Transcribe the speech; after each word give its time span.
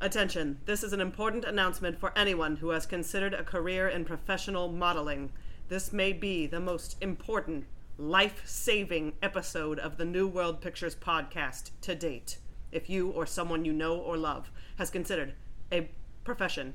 Attention, 0.00 0.60
this 0.64 0.84
is 0.84 0.92
an 0.92 1.00
important 1.00 1.44
announcement 1.44 1.98
for 1.98 2.16
anyone 2.16 2.56
who 2.56 2.70
has 2.70 2.86
considered 2.86 3.34
a 3.34 3.42
career 3.42 3.88
in 3.88 4.04
professional 4.04 4.70
modeling. 4.70 5.32
This 5.68 5.92
may 5.92 6.12
be 6.12 6.46
the 6.46 6.60
most 6.60 6.96
important, 7.00 7.64
life 7.96 8.42
saving 8.44 9.14
episode 9.20 9.80
of 9.80 9.96
the 9.96 10.04
New 10.04 10.28
World 10.28 10.60
Pictures 10.60 10.94
podcast 10.94 11.72
to 11.80 11.96
date. 11.96 12.38
If 12.70 12.88
you 12.88 13.10
or 13.10 13.26
someone 13.26 13.64
you 13.64 13.72
know 13.72 13.96
or 13.96 14.16
love 14.16 14.52
has 14.76 14.88
considered 14.88 15.34
a 15.72 15.90
profession 16.22 16.74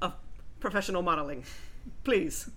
of 0.00 0.14
professional 0.58 1.02
modeling, 1.02 1.44
please, 2.04 2.48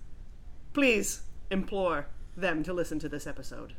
please 0.72 1.24
implore 1.50 2.06
them 2.34 2.62
to 2.62 2.72
listen 2.72 2.98
to 3.00 3.08
this 3.10 3.26
episode. 3.26 3.74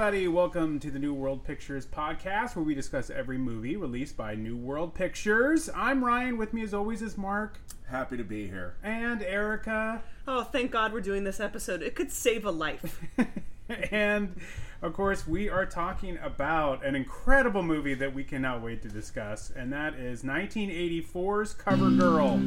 Everybody, 0.00 0.28
welcome 0.28 0.78
to 0.78 0.92
the 0.92 0.98
New 1.00 1.12
World 1.12 1.42
Pictures 1.42 1.84
podcast 1.84 2.54
where 2.54 2.64
we 2.64 2.72
discuss 2.72 3.10
every 3.10 3.36
movie 3.36 3.74
released 3.74 4.16
by 4.16 4.36
New 4.36 4.56
World 4.56 4.94
Pictures. 4.94 5.68
I'm 5.74 6.04
Ryan, 6.04 6.38
with 6.38 6.54
me 6.54 6.62
as 6.62 6.72
always 6.72 7.02
is 7.02 7.18
Mark 7.18 7.58
Happy 7.90 8.16
to 8.16 8.22
be 8.22 8.46
here. 8.46 8.76
and 8.84 9.20
Erica. 9.24 10.00
Oh, 10.28 10.44
thank 10.44 10.70
God 10.70 10.92
we're 10.92 11.00
doing 11.00 11.24
this 11.24 11.40
episode. 11.40 11.82
It 11.82 11.96
could 11.96 12.12
save 12.12 12.44
a 12.44 12.52
life. 12.52 13.00
and 13.90 14.40
of 14.82 14.92
course, 14.92 15.26
we 15.26 15.48
are 15.48 15.66
talking 15.66 16.16
about 16.18 16.86
an 16.86 16.94
incredible 16.94 17.64
movie 17.64 17.94
that 17.94 18.14
we 18.14 18.22
cannot 18.22 18.62
wait 18.62 18.82
to 18.82 18.88
discuss, 18.88 19.50
and 19.50 19.72
that 19.72 19.94
is 19.94 20.22
1984's 20.22 21.54
Cover 21.54 21.90
Girl. 21.90 22.40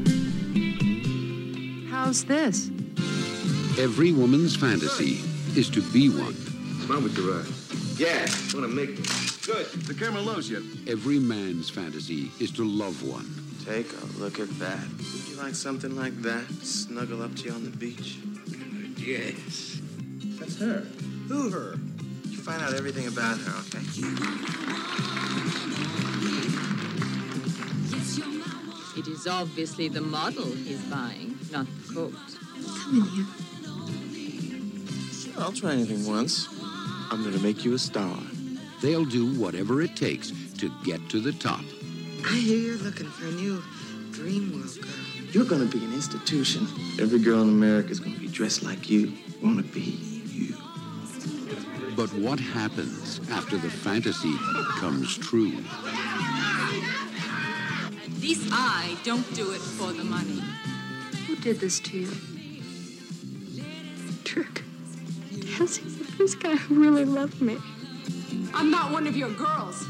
How's 1.90 2.24
this? 2.24 2.70
Every 3.78 4.14
woman's 4.14 4.56
fantasy 4.56 5.20
is 5.60 5.70
to 5.72 5.82
be 5.92 6.08
one. 6.08 6.51
Smile 6.92 7.04
with 7.04 7.18
your 7.18 7.40
eyes. 7.40 7.98
Yeah, 7.98 8.20
want 8.54 8.68
to 8.70 8.76
make 8.76 8.98
them. 8.98 9.06
Good. 9.46 9.66
The 9.88 9.94
camera 9.94 10.20
loves 10.22 10.50
you. 10.50 10.58
Every 10.90 11.20
man's 11.20 11.70
fantasy 11.70 12.30
is 12.42 12.52
to 12.52 12.66
love 12.66 13.02
one. 13.08 13.34
Take 13.64 13.94
a 13.94 14.06
look 14.20 14.42
at 14.42 14.50
that. 14.60 14.86
Would 14.98 15.28
you 15.30 15.38
like 15.38 15.56
something 15.56 15.96
like 15.96 16.22
that? 16.24 16.46
Snuggle 16.62 17.22
up 17.24 17.34
to 17.38 17.44
you 17.44 17.52
on 17.54 17.64
the 17.64 17.70
beach? 17.70 18.18
Yes. 18.98 19.80
That's 20.38 20.60
her. 20.60 20.86
Who 21.30 21.50
her? 21.52 21.80
You 22.28 22.38
find 22.38 22.62
out 22.62 22.74
everything 22.74 23.08
about 23.08 23.38
her, 23.38 23.54
okay? 23.62 23.80
It 29.00 29.08
is 29.08 29.28
obviously 29.28 29.88
the 29.88 30.02
model 30.02 30.44
he's 30.44 30.82
buying, 30.90 31.38
not 31.54 31.68
the 31.68 31.94
coat. 31.94 32.14
Come 32.84 32.98
in 32.98 33.04
here. 33.06 33.26
Sure, 35.14 35.42
I'll 35.42 35.54
try 35.54 35.72
anything 35.72 36.06
once. 36.06 36.50
I'm 37.12 37.26
gonna 37.26 37.40
make 37.40 37.66
you 37.66 37.74
a 37.74 37.78
star. 37.78 38.18
They'll 38.82 39.04
do 39.04 39.38
whatever 39.38 39.82
it 39.82 39.98
takes 39.98 40.32
to 40.60 40.72
get 40.86 41.10
to 41.10 41.20
the 41.20 41.34
top. 41.34 41.60
I 42.26 42.36
hear 42.36 42.58
you're 42.58 42.78
looking 42.78 43.08
for 43.08 43.26
a 43.26 43.32
new 43.32 43.62
dream 44.12 44.54
world 44.54 44.78
girl. 44.82 44.90
You're 45.34 45.44
gonna 45.44 45.66
be 45.66 45.84
an 45.84 45.94
institution. 45.94 46.66
Every 47.02 47.20
girl 47.20 47.42
in 47.42 47.50
America 47.50 47.90
is 47.90 48.00
gonna 48.00 48.18
be 48.18 48.30
dressed 48.30 48.64
like 48.64 48.90
you. 48.90 49.12
Wanna 49.44 49.64
be 49.64 50.00
you. 50.26 50.56
But 51.98 52.14
what 52.14 52.40
happens 52.40 53.20
after 53.30 53.58
the 53.58 53.70
fantasy 53.70 54.34
comes 54.80 55.18
true? 55.18 55.52
At 58.06 58.22
least 58.22 58.48
I 58.54 58.98
don't 59.04 59.30
do 59.36 59.52
it 59.52 59.60
for 59.60 59.92
the 59.92 60.06
money. 60.06 60.42
Who 61.28 61.36
did 61.36 61.60
this 61.60 61.82
to 61.82 61.98
you? 61.98 62.12
Trick. 64.24 64.64
Yes, 65.60 65.78
he's 66.22 66.36
the 66.36 66.42
first 66.42 66.44
guy 66.44 66.56
who 66.56 66.82
really 66.82 67.06
loved 67.06 67.42
me. 67.42 67.58
I'm 68.54 68.70
not 68.70 68.92
one 68.92 69.08
of 69.08 69.18
your 69.18 69.32
girls. 69.32 69.86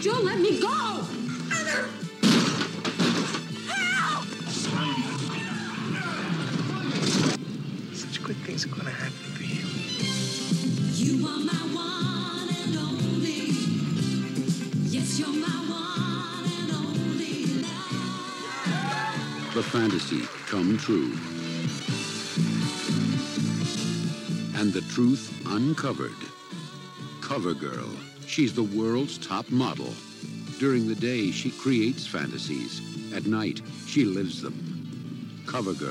Joe, 0.00 0.20
let 0.22 0.40
me 0.40 0.60
go! 0.60 0.68
Help! 3.68 4.24
Such 7.94 8.22
good 8.22 8.36
things 8.36 8.64
are 8.64 8.68
gonna 8.68 8.90
happen 8.90 9.12
for 9.12 9.42
you. 9.42 9.66
You 10.94 11.26
are 11.26 11.38
my 11.38 11.62
one 11.74 12.48
and 12.62 12.76
only. 12.76 13.52
Yes, 14.88 15.18
you're 15.18 15.28
my 15.28 15.56
one 15.68 16.44
and 16.58 16.72
only. 16.72 17.44
The 19.54 19.62
fantasy 19.62 20.22
come 20.46 20.78
true. 20.78 21.41
And 24.62 24.72
the 24.72 24.80
truth 24.82 25.44
uncovered. 25.48 26.14
Cover 27.20 27.52
Girl. 27.52 27.90
She's 28.28 28.54
the 28.54 28.62
world's 28.62 29.18
top 29.18 29.50
model. 29.50 29.92
During 30.60 30.86
the 30.86 30.94
day, 30.94 31.32
she 31.32 31.50
creates 31.50 32.06
fantasies. 32.06 32.80
At 33.12 33.26
night, 33.26 33.60
she 33.88 34.04
lives 34.04 34.40
them. 34.40 35.42
Cover 35.48 35.72
Girl. 35.72 35.90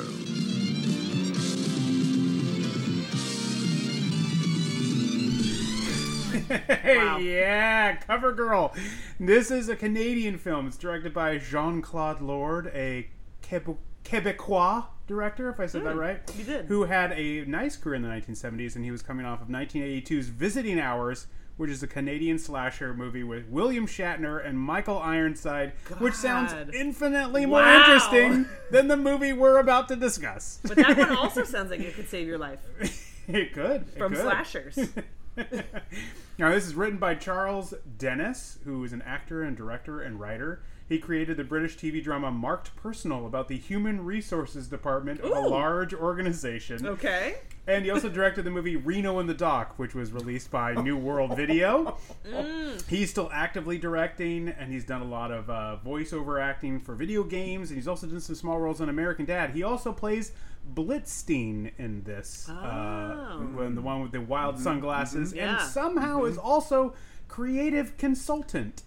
Hey, 6.48 7.24
yeah, 7.26 7.98
Cover 7.98 8.32
Girl. 8.32 8.74
This 9.20 9.52
is 9.52 9.68
a 9.68 9.76
Canadian 9.76 10.38
film. 10.38 10.68
It's 10.68 10.78
directed 10.78 11.14
by 11.14 11.40
Jean 11.40 11.82
Claude 11.82 12.22
Lord, 12.22 12.68
a 12.68 13.10
Quebecois 13.44 14.86
director, 15.12 15.50
if 15.50 15.60
I 15.60 15.66
said 15.66 15.84
that 15.84 15.94
hmm. 15.94 16.00
right. 16.00 16.32
you 16.38 16.44
did. 16.44 16.66
Who 16.66 16.86
had 16.86 17.12
a 17.12 17.46
nice 17.46 17.76
career 17.76 17.96
in 17.96 18.02
the 18.02 18.10
1970s, 18.10 18.76
and 18.76 18.84
he 18.86 18.92
was 18.92 19.02
coming 19.02 19.26
off 19.26 19.42
of 19.42 19.50
1982's 19.50 20.30
Visiting 20.30 20.80
Hours, 20.80 21.28
which 21.58 21.70
is 21.70 21.84
a 21.84 21.88
Canadian 21.88 22.40
slasher 22.40 22.94
movie 22.94 23.24
with 23.24 23.48
William 23.50 23.86
Shatner 23.86 24.44
and 24.44 24.58
Michael 24.58 24.98
Ironside, 24.98 25.74
which 26.00 26.14
sounds 26.16 26.54
God. 26.54 26.74
infinitely 26.74 27.46
more 27.46 27.60
Wow. 27.60 27.78
interesting 27.78 28.48
than 28.72 28.88
the 28.88 28.98
movie 28.98 29.34
we're 29.34 29.60
about 29.60 29.88
to 29.90 29.96
discuss. 29.96 30.60
But 30.64 30.78
that 30.78 30.98
one 30.98 31.16
also 31.18 31.44
sounds 31.44 31.70
like 31.70 31.82
it 31.82 31.94
could 31.94 32.10
save 32.10 32.28
your 32.28 32.38
life 32.38 32.60
it 33.28 33.54
could. 33.54 33.82
it 33.82 33.98
from 33.98 34.14
could. 34.14 34.22
slashers. 34.22 34.78
now, 36.38 36.50
this 36.50 36.66
is 36.66 36.74
written 36.74 36.98
by 36.98 37.16
Charles 37.16 37.74
Dennis, 37.98 38.58
who 38.64 38.84
is 38.84 38.94
an 38.94 39.02
actor 39.04 39.44
and 39.44 39.56
director 39.56 40.02
and 40.02 40.20
writer. 40.20 40.62
He 40.92 41.00
created 41.00 41.38
the 41.38 41.46
British 41.46 41.78
TV 41.78 42.04
drama 42.04 42.32
Marked 42.32 42.76
Personal 42.76 43.26
about 43.26 43.48
the 43.48 43.56
human 43.58 44.04
resources 44.04 44.68
department 44.68 45.22
of 45.22 45.32
a 45.32 45.40
large 45.40 45.94
organization. 45.94 46.86
Okay. 46.86 47.36
And 47.66 47.86
he 47.86 47.92
also 47.92 48.10
directed 48.20 48.44
the 48.44 48.52
movie 48.52 48.76
Reno 48.76 49.20
and 49.20 49.30
the 49.30 49.34
Doc, 49.34 49.80
which 49.80 49.96
was 49.96 50.12
released 50.12 50.52
by 50.52 50.74
New 50.74 50.98
World 50.98 51.38
Video. 51.38 51.98
He's 52.90 53.10
still 53.10 53.30
actively 53.32 53.78
directing, 53.78 54.50
and 54.50 54.70
he's 54.70 54.84
done 54.84 55.02
a 55.02 55.06
lot 55.06 55.32
of 55.32 55.50
uh, 55.50 55.78
voiceover 55.82 56.44
acting 56.44 56.78
for 56.82 56.94
video 56.94 57.24
games, 57.24 57.70
and 57.70 57.78
he's 57.78 57.88
also 57.88 58.06
done 58.06 58.20
some 58.20 58.36
small 58.36 58.60
roles 58.60 58.82
on 58.82 58.90
American 58.90 59.24
Dad. 59.24 59.52
He 59.52 59.64
also 59.64 59.94
plays 59.94 60.34
Blitzstein 60.74 61.72
in 61.78 62.04
this, 62.04 62.50
uh, 62.50 63.38
when 63.54 63.76
the 63.76 63.82
one 63.82 64.02
with 64.02 64.12
the 64.12 64.20
wild 64.20 64.60
sunglasses, 64.60 65.32
Yeah. 65.32 65.58
and 65.62 65.70
somehow 65.72 66.26
is 66.26 66.38
also 66.38 66.96
creative 67.30 67.96
consultant 67.96 68.84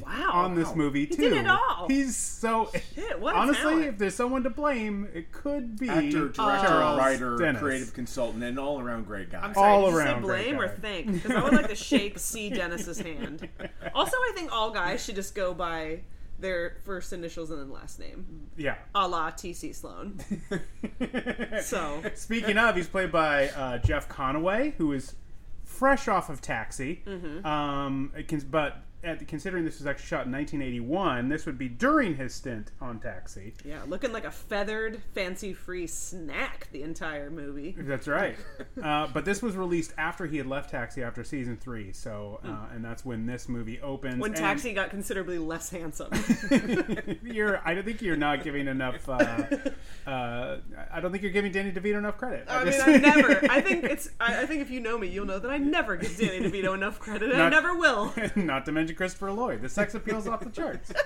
Wow. 0.00 0.30
on 0.32 0.54
this 0.54 0.74
movie 0.74 1.00
He 1.06 1.14
too. 1.14 1.22
did 1.28 1.32
it 1.34 1.46
all. 1.46 1.86
He's 1.86 2.16
so 2.16 2.70
Shit, 2.94 3.20
what 3.20 3.34
a 3.36 3.38
honestly, 3.38 3.62
talent. 3.62 3.84
if 3.86 3.98
there's 3.98 4.14
someone 4.14 4.42
to 4.44 4.50
blame, 4.50 5.06
it 5.12 5.30
could 5.32 5.78
be 5.78 5.88
Actor, 5.88 6.28
director, 6.30 6.66
Charles 6.66 6.98
writer, 6.98 7.36
Dennis. 7.36 7.60
creative 7.60 7.92
consultant, 7.94 8.42
and 8.42 8.58
all 8.58 8.80
around 8.80 9.06
great 9.06 9.30
guy. 9.30 9.40
I'm 9.40 9.52
sorry, 9.54 9.70
all 9.70 9.84
did 9.86 9.90
you 9.92 9.96
around 9.98 10.22
say 10.22 10.26
great 10.26 10.44
blame 10.46 10.60
or 10.60 10.66
guy. 10.68 10.74
think? 10.76 11.12
Because 11.12 11.30
I 11.32 11.42
would 11.44 11.52
like 11.52 11.68
to 11.68 11.74
shake 11.74 12.18
C. 12.18 12.48
Dennis's 12.50 12.98
hand. 13.00 13.48
Also, 13.94 14.16
I 14.16 14.32
think 14.34 14.50
all 14.50 14.70
guys 14.70 15.04
should 15.04 15.14
just 15.16 15.34
go 15.34 15.52
by 15.52 16.00
their 16.38 16.76
first 16.84 17.12
initials 17.12 17.50
and 17.50 17.60
then 17.60 17.70
last 17.70 18.00
name, 18.00 18.48
Yeah. 18.56 18.76
a 18.94 19.06
la 19.06 19.30
T.C. 19.30 19.72
Sloan. 19.74 20.18
So, 21.62 22.02
Speaking 22.14 22.58
of, 22.58 22.74
he's 22.76 22.88
played 22.88 23.12
by 23.12 23.48
uh, 23.50 23.78
Jeff 23.78 24.08
Conaway, 24.08 24.74
who 24.74 24.92
is 24.92 25.14
fresh 25.64 26.08
off 26.08 26.30
of 26.30 26.40
Taxi. 26.40 27.02
Mm-hmm. 27.06 27.46
Um, 27.46 28.12
it 28.16 28.28
can, 28.28 28.40
but 28.50 28.78
at 29.04 29.26
considering 29.26 29.64
this 29.64 29.78
was 29.78 29.86
actually 29.86 30.06
shot 30.06 30.26
in 30.26 30.32
1981, 30.32 31.28
this 31.28 31.46
would 31.46 31.58
be 31.58 31.68
during 31.68 32.14
his 32.16 32.34
stint 32.34 32.70
on 32.80 33.00
Taxi. 33.00 33.54
Yeah, 33.64 33.80
looking 33.86 34.12
like 34.12 34.24
a 34.24 34.30
feathered, 34.30 35.02
fancy-free 35.14 35.86
snack 35.88 36.68
the 36.72 36.82
entire 36.82 37.30
movie. 37.30 37.74
That's 37.76 38.06
right. 38.06 38.36
uh, 38.82 39.08
but 39.12 39.24
this 39.24 39.42
was 39.42 39.56
released 39.56 39.92
after 39.98 40.26
he 40.26 40.36
had 40.36 40.46
left 40.46 40.70
Taxi 40.70 41.02
after 41.02 41.24
season 41.24 41.56
three. 41.56 41.92
So, 41.92 42.40
uh, 42.44 42.66
and 42.74 42.84
that's 42.84 43.04
when 43.04 43.26
this 43.26 43.48
movie 43.48 43.80
opens. 43.80 44.20
When 44.20 44.30
And 44.32 44.38
Taxi 44.40 44.72
got 44.72 44.90
considerably 44.90 45.38
less 45.38 45.68
handsome. 45.70 46.10
you're, 47.24 47.60
I 47.66 47.74
don't 47.74 47.84
think 47.84 48.02
you're 48.02 48.16
not 48.16 48.44
giving 48.44 48.68
enough. 48.68 49.08
Uh, 49.08 49.46
uh, 50.06 50.58
I 50.92 51.00
don't 51.00 51.10
think 51.10 51.22
you're 51.22 51.32
giving 51.32 51.50
Danny 51.50 51.72
DeVito 51.72 51.98
enough 51.98 52.18
credit. 52.18 52.46
I 52.48 52.64
mean, 52.64 52.72
just- 52.72 52.86
I 52.86 52.96
never. 52.98 53.50
I 53.50 53.60
think 53.60 53.84
it's. 53.92 54.10
I, 54.20 54.42
I 54.42 54.46
think 54.46 54.62
if 54.62 54.70
you 54.70 54.80
know 54.80 54.96
me, 54.96 55.08
you'll 55.08 55.26
know 55.26 55.38
that 55.38 55.50
I 55.50 55.58
never 55.58 55.96
give 55.96 56.16
Danny 56.16 56.40
DeVito 56.48 56.74
enough 56.74 57.00
credit. 57.00 57.32
and 57.32 57.42
I 57.42 57.48
never 57.48 57.74
will. 57.76 58.14
not 58.36 58.64
to 58.66 58.72
mention 58.72 58.91
Christopher 58.94 59.32
Lloyd. 59.32 59.62
The 59.62 59.68
sex 59.68 59.94
appeal's 59.94 60.26
off 60.26 60.40
the 60.40 60.50
charts. 60.50 60.92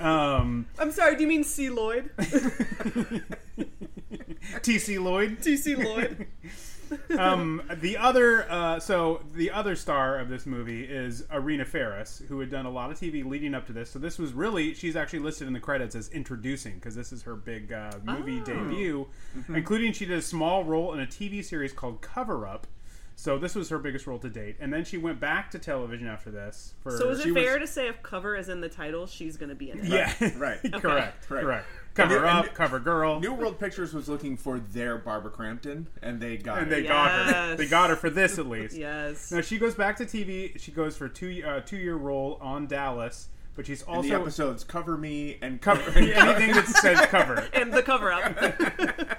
Um, 0.00 0.66
I'm 0.78 0.90
sorry. 0.92 1.14
Do 1.14 1.20
you 1.22 1.28
mean 1.28 1.44
C. 1.44 1.68
Lloyd? 1.68 2.08
T.C. 4.62 4.98
Lloyd. 4.98 5.42
T.C. 5.42 5.74
Lloyd. 5.74 6.26
um, 7.18 7.62
the 7.80 7.96
other, 7.98 8.50
uh, 8.50 8.80
so 8.80 9.20
the 9.34 9.50
other 9.50 9.76
star 9.76 10.18
of 10.18 10.28
this 10.30 10.46
movie 10.46 10.84
is 10.84 11.24
Irena 11.30 11.64
Ferris, 11.66 12.22
who 12.28 12.40
had 12.40 12.50
done 12.50 12.64
a 12.66 12.70
lot 12.70 12.90
of 12.90 12.98
TV 12.98 13.24
leading 13.26 13.54
up 13.54 13.66
to 13.66 13.72
this. 13.74 13.90
So 13.90 13.98
this 13.98 14.18
was 14.18 14.32
really, 14.32 14.72
she's 14.74 14.96
actually 14.96 15.18
listed 15.18 15.46
in 15.48 15.52
the 15.52 15.60
credits 15.60 15.94
as 15.94 16.08
introducing 16.10 16.74
because 16.76 16.94
this 16.94 17.12
is 17.12 17.22
her 17.24 17.36
big 17.36 17.72
uh, 17.72 17.92
movie 18.04 18.40
Oh. 18.40 18.44
debut, 18.44 19.06
Mm-hmm. 19.36 19.54
including 19.56 19.92
she 19.92 20.06
did 20.06 20.18
a 20.18 20.22
small 20.22 20.64
role 20.64 20.94
in 20.94 21.00
a 21.00 21.06
TV 21.06 21.44
series 21.44 21.72
called 21.74 22.00
Cover 22.00 22.46
Up. 22.46 22.66
So 23.16 23.38
this 23.38 23.54
was 23.54 23.68
her 23.68 23.78
biggest 23.78 24.06
role 24.08 24.18
to 24.18 24.28
date, 24.28 24.56
and 24.60 24.72
then 24.72 24.84
she 24.84 24.98
went 24.98 25.20
back 25.20 25.50
to 25.52 25.58
television 25.58 26.08
after 26.08 26.30
this. 26.32 26.74
For 26.82 26.90
So 26.98 27.10
is 27.10 27.22
she 27.22 27.28
it 27.28 27.32
was- 27.34 27.44
fair 27.44 27.58
to 27.60 27.66
say 27.66 27.86
if 27.88 28.02
cover 28.02 28.34
is 28.36 28.48
in 28.48 28.60
the 28.60 28.68
title, 28.68 29.06
she's 29.06 29.36
going 29.36 29.50
to 29.50 29.54
be 29.54 29.70
in 29.70 29.78
it? 29.78 29.84
Yeah, 29.84 30.12
Right. 30.36 30.58
correct, 30.82 31.30
Right. 31.30 31.42
correct. 31.42 31.66
And 31.70 31.94
Cover 31.94 32.16
and 32.16 32.26
up, 32.26 32.46
it- 32.46 32.54
cover 32.54 32.80
girl, 32.80 33.20
New 33.20 33.32
World 33.32 33.60
Pictures 33.60 33.94
was 33.94 34.08
looking 34.08 34.36
for 34.36 34.58
their 34.58 34.98
Barbara 34.98 35.30
Crampton, 35.30 35.86
and 36.02 36.20
they 36.20 36.36
got 36.36 36.56
her. 36.56 36.62
and 36.64 36.72
it. 36.72 36.74
they 36.74 36.82
got 36.88 37.10
her. 37.34 37.56
They 37.56 37.66
got 37.66 37.88
her 37.90 37.94
for 37.96 38.10
this 38.10 38.36
at 38.36 38.46
least. 38.48 38.76
Yes. 38.76 39.30
Now 39.30 39.42
she 39.42 39.58
goes 39.58 39.76
back 39.76 39.96
to 39.98 40.04
TV. 40.04 40.58
She 40.58 40.72
goes 40.72 40.96
for 40.96 41.08
two 41.08 41.40
uh, 41.46 41.60
two 41.60 41.76
year 41.76 41.94
role 41.94 42.36
on 42.40 42.66
Dallas, 42.66 43.28
but 43.54 43.66
she's 43.68 43.82
And 43.82 43.90
also 43.98 44.08
the 44.08 44.14
episodes 44.16 44.64
cover 44.64 44.96
me 44.98 45.38
and 45.40 45.60
cover 45.62 45.88
anything 45.96 46.52
that 46.52 46.66
says 46.66 47.00
cover. 47.06 47.46
And 47.52 47.72
the 47.72 47.82
cover 47.84 48.12
up. 48.12 48.34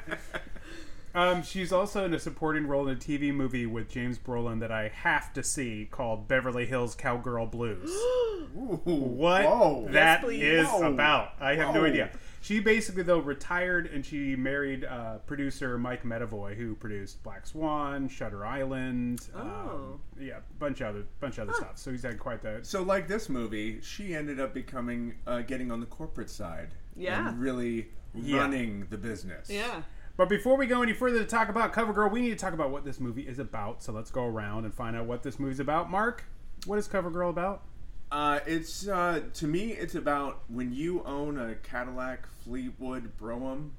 Um, 1.16 1.44
she's 1.44 1.72
also 1.72 2.04
in 2.06 2.14
a 2.14 2.20
supporting 2.20 2.68
role 2.68 2.88
in 2.88 2.96
a 2.96 3.00
TV 3.00 3.34
movie 3.34 3.66
with 3.66 3.90
James 3.90 4.20
Brolin 4.20 4.60
that 4.60 4.72
I 4.72 4.90
have 4.90 5.32
to 5.34 5.44
see 5.44 5.88
called 5.90 6.28
Beverly 6.28 6.66
Hills 6.66 6.94
Cowgirl 6.94 7.48
Blues. 7.48 7.90
what 8.54 9.46
Whoa. 9.46 9.88
that 9.92 10.22
Yes, 10.24 10.66
is 10.66 10.68
Whoa. 10.68 10.92
about? 10.94 11.34
I 11.40 11.56
have 11.56 11.74
no 11.74 11.86
idea. 11.86 12.12
She 12.42 12.60
basically 12.60 13.02
though 13.04 13.20
retired 13.20 13.88
and 13.88 14.06
she 14.06 14.36
married 14.36 14.86
uh, 14.86 15.18
producer 15.26 15.78
Mike 15.80 16.04
Medavoy, 16.04 16.56
who 16.56 16.76
produced 16.76 17.24
Black 17.24 17.48
Swan, 17.48 18.08
Shutter 18.08 18.46
Island, 18.46 19.28
Oh. 19.36 19.40
um, 19.42 20.00
yeah, 20.20 20.40
bunch 20.60 20.82
of 20.82 20.88
other 20.90 21.04
bunch 21.20 21.38
of 21.38 21.48
other 21.50 21.58
stuff. 21.58 21.78
So 21.78 21.92
he's 21.92 22.04
had 22.04 22.20
quite 22.20 22.42
the 22.44 22.60
So, 22.64 22.84
like 22.84 23.08
this 23.08 23.30
movie, 23.30 23.80
she 23.82 24.14
ended 24.14 24.40
up 24.40 24.54
becoming, 24.54 25.16
uh, 25.26 25.42
getting 25.42 25.72
on 25.72 25.80
the 25.80 25.86
corporate 25.88 26.30
side. 26.30 26.70
Yeah. 26.96 27.30
And 27.30 27.40
really 27.40 27.88
Yeah. 28.14 28.38
running 28.38 28.88
the 28.90 28.98
business. 28.98 29.50
yeah. 29.50 29.82
But 30.18 30.30
before 30.30 30.56
we 30.56 30.66
go 30.66 30.82
any 30.82 30.94
further 30.94 31.20
to 31.20 31.26
talk 31.26 31.50
about 31.50 31.74
CoverGirl, 31.74 32.12
we 32.12 32.22
need 32.22 32.30
to 32.30 32.36
talk 32.38 32.54
about 32.54 32.72
what 32.72 32.86
this 32.86 33.00
movie 33.00 33.28
is 33.28 33.38
about. 33.38 33.84
So 33.84 33.92
let's 33.92 34.12
go 34.12 34.24
around 34.24 34.64
and 34.64 34.74
find 34.74 34.96
out 34.96 35.06
what 35.06 35.24
this 35.24 35.40
movie's 35.40 35.60
about. 35.60 35.92
Mark, 35.92 36.24
what 36.66 36.80
is 36.80 36.88
CoverGirl 36.88 37.30
about? 37.30 37.64
Uh, 38.12 38.40
it's, 38.46 38.88
uh, 38.88 39.22
to 39.34 39.48
me, 39.48 39.72
it's 39.72 39.96
about 39.96 40.44
when 40.48 40.74
you 40.74 41.04
own 41.04 41.38
a 41.38 41.56
Cadillac 41.56 42.28
Fleetwood 42.44 43.18
Brougham, 43.18 43.74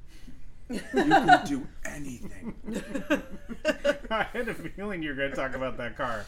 you 0.69 0.81
can 0.93 1.45
do 1.47 1.67
anything. 1.87 2.55
I 4.11 4.25
had 4.25 4.49
a 4.49 4.55
feeling 4.55 5.03
you 5.03 5.11
were 5.11 5.15
going 5.15 5.31
to 5.31 5.37
talk 5.37 5.55
about 5.55 5.79
that 5.79 5.97
car. 5.97 6.27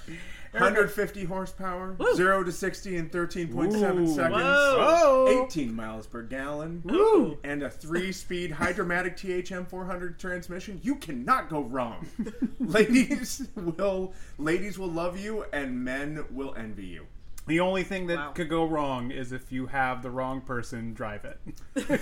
150 0.53 1.25
horsepower, 1.25 1.97
0 2.15 2.45
to 2.45 2.53
60 2.53 2.97
in 2.97 3.11
13.7 3.11 3.73
Ooh. 3.73 4.07
seconds, 4.15 4.43
Whoa. 4.43 5.45
18 5.47 5.75
miles 5.75 6.07
per 6.07 6.23
gallon, 6.23 6.83
Ooh. 6.91 7.39
and 7.45 7.63
a 7.63 7.71
3 7.71 8.11
speed 8.13 8.51
Hydramatic 8.59 9.17
THM 9.17 9.69
400 9.69 10.19
transmission. 10.19 10.81
You 10.83 10.97
cannot 10.97 11.49
go 11.49 11.61
wrong. 11.63 12.07
ladies 12.61 13.47
will 13.55 14.13
ladies 14.39 14.79
will 14.79 14.91
love 14.91 15.19
you 15.19 15.45
and 15.53 15.85
men 15.85 16.25
will 16.31 16.55
envy 16.57 16.87
you. 16.87 17.07
The 17.47 17.61
only 17.61 17.83
thing 17.83 18.07
that 18.09 18.17
Wow. 18.19 18.33
could 18.33 18.51
go 18.51 18.67
wrong 18.67 19.11
is 19.11 19.33
if 19.33 19.51
you 19.51 19.67
have 19.69 20.03
the 20.03 20.11
wrong 20.11 20.43
person 20.43 20.93
drive 20.93 21.25
it. 21.25 22.01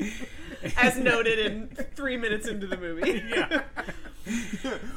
As 0.78 0.96
noted 0.98 1.38
in 1.38 1.68
three 1.94 2.16
minutes 2.16 2.48
into 2.48 2.66
the 2.66 2.76
movie. 2.76 3.22
yeah. 3.28 3.62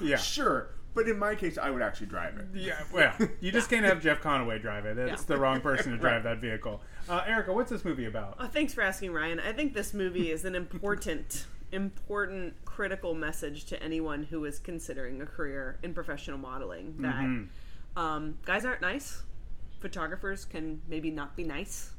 Yeah. 0.01 0.17
Sure, 0.17 0.69
but 0.99 1.07
in 1.09 1.17
my 1.17 1.33
case 1.35 1.57
I 1.57 1.69
would 1.69 1.81
actually 1.81 2.07
drive 2.07 2.35
it. 2.37 2.47
Yeah, 2.53 2.81
well, 2.91 3.13
you 3.39 3.51
just 3.51 3.69
can't 3.71 3.85
have 3.85 4.01
Jeff 4.01 4.21
Conaway 4.21 4.61
drive 4.61 4.85
it. 4.85 4.97
It's 4.97 5.21
Yeah. 5.21 5.27
the 5.27 5.37
wrong 5.37 5.61
person 5.61 5.93
to 5.93 5.97
drive 6.05 6.23
that 6.23 6.39
vehicle. 6.39 6.81
Uh, 7.07 7.21
Erica, 7.25 7.53
what's 7.53 7.69
this 7.71 7.85
movie 7.85 8.05
about? 8.05 8.35
Oh, 8.39 8.47
thanks 8.47 8.73
for 8.73 8.81
asking, 8.81 9.13
Ryan. 9.13 9.39
I 9.39 9.53
think 9.53 9.73
this 9.73 9.93
movie 9.93 10.29
is 10.31 10.43
an 10.45 10.55
important, 10.55 11.45
important, 11.71 12.53
critical 12.65 13.13
message 13.13 13.65
to 13.65 13.81
anyone 13.81 14.23
who 14.23 14.43
is 14.45 14.59
considering 14.59 15.21
a 15.21 15.25
career 15.25 15.79
in 15.83 15.93
professional 15.93 16.37
modeling. 16.37 16.95
That 16.99 17.15
Mm-hmm. 17.15 17.99
um, 17.99 18.37
guys 18.45 18.65
aren't 18.65 18.81
nice. 18.81 19.23
Photographers 19.79 20.43
can 20.43 20.81
maybe 20.89 21.09
not 21.09 21.37
be 21.37 21.45
nice, 21.45 21.91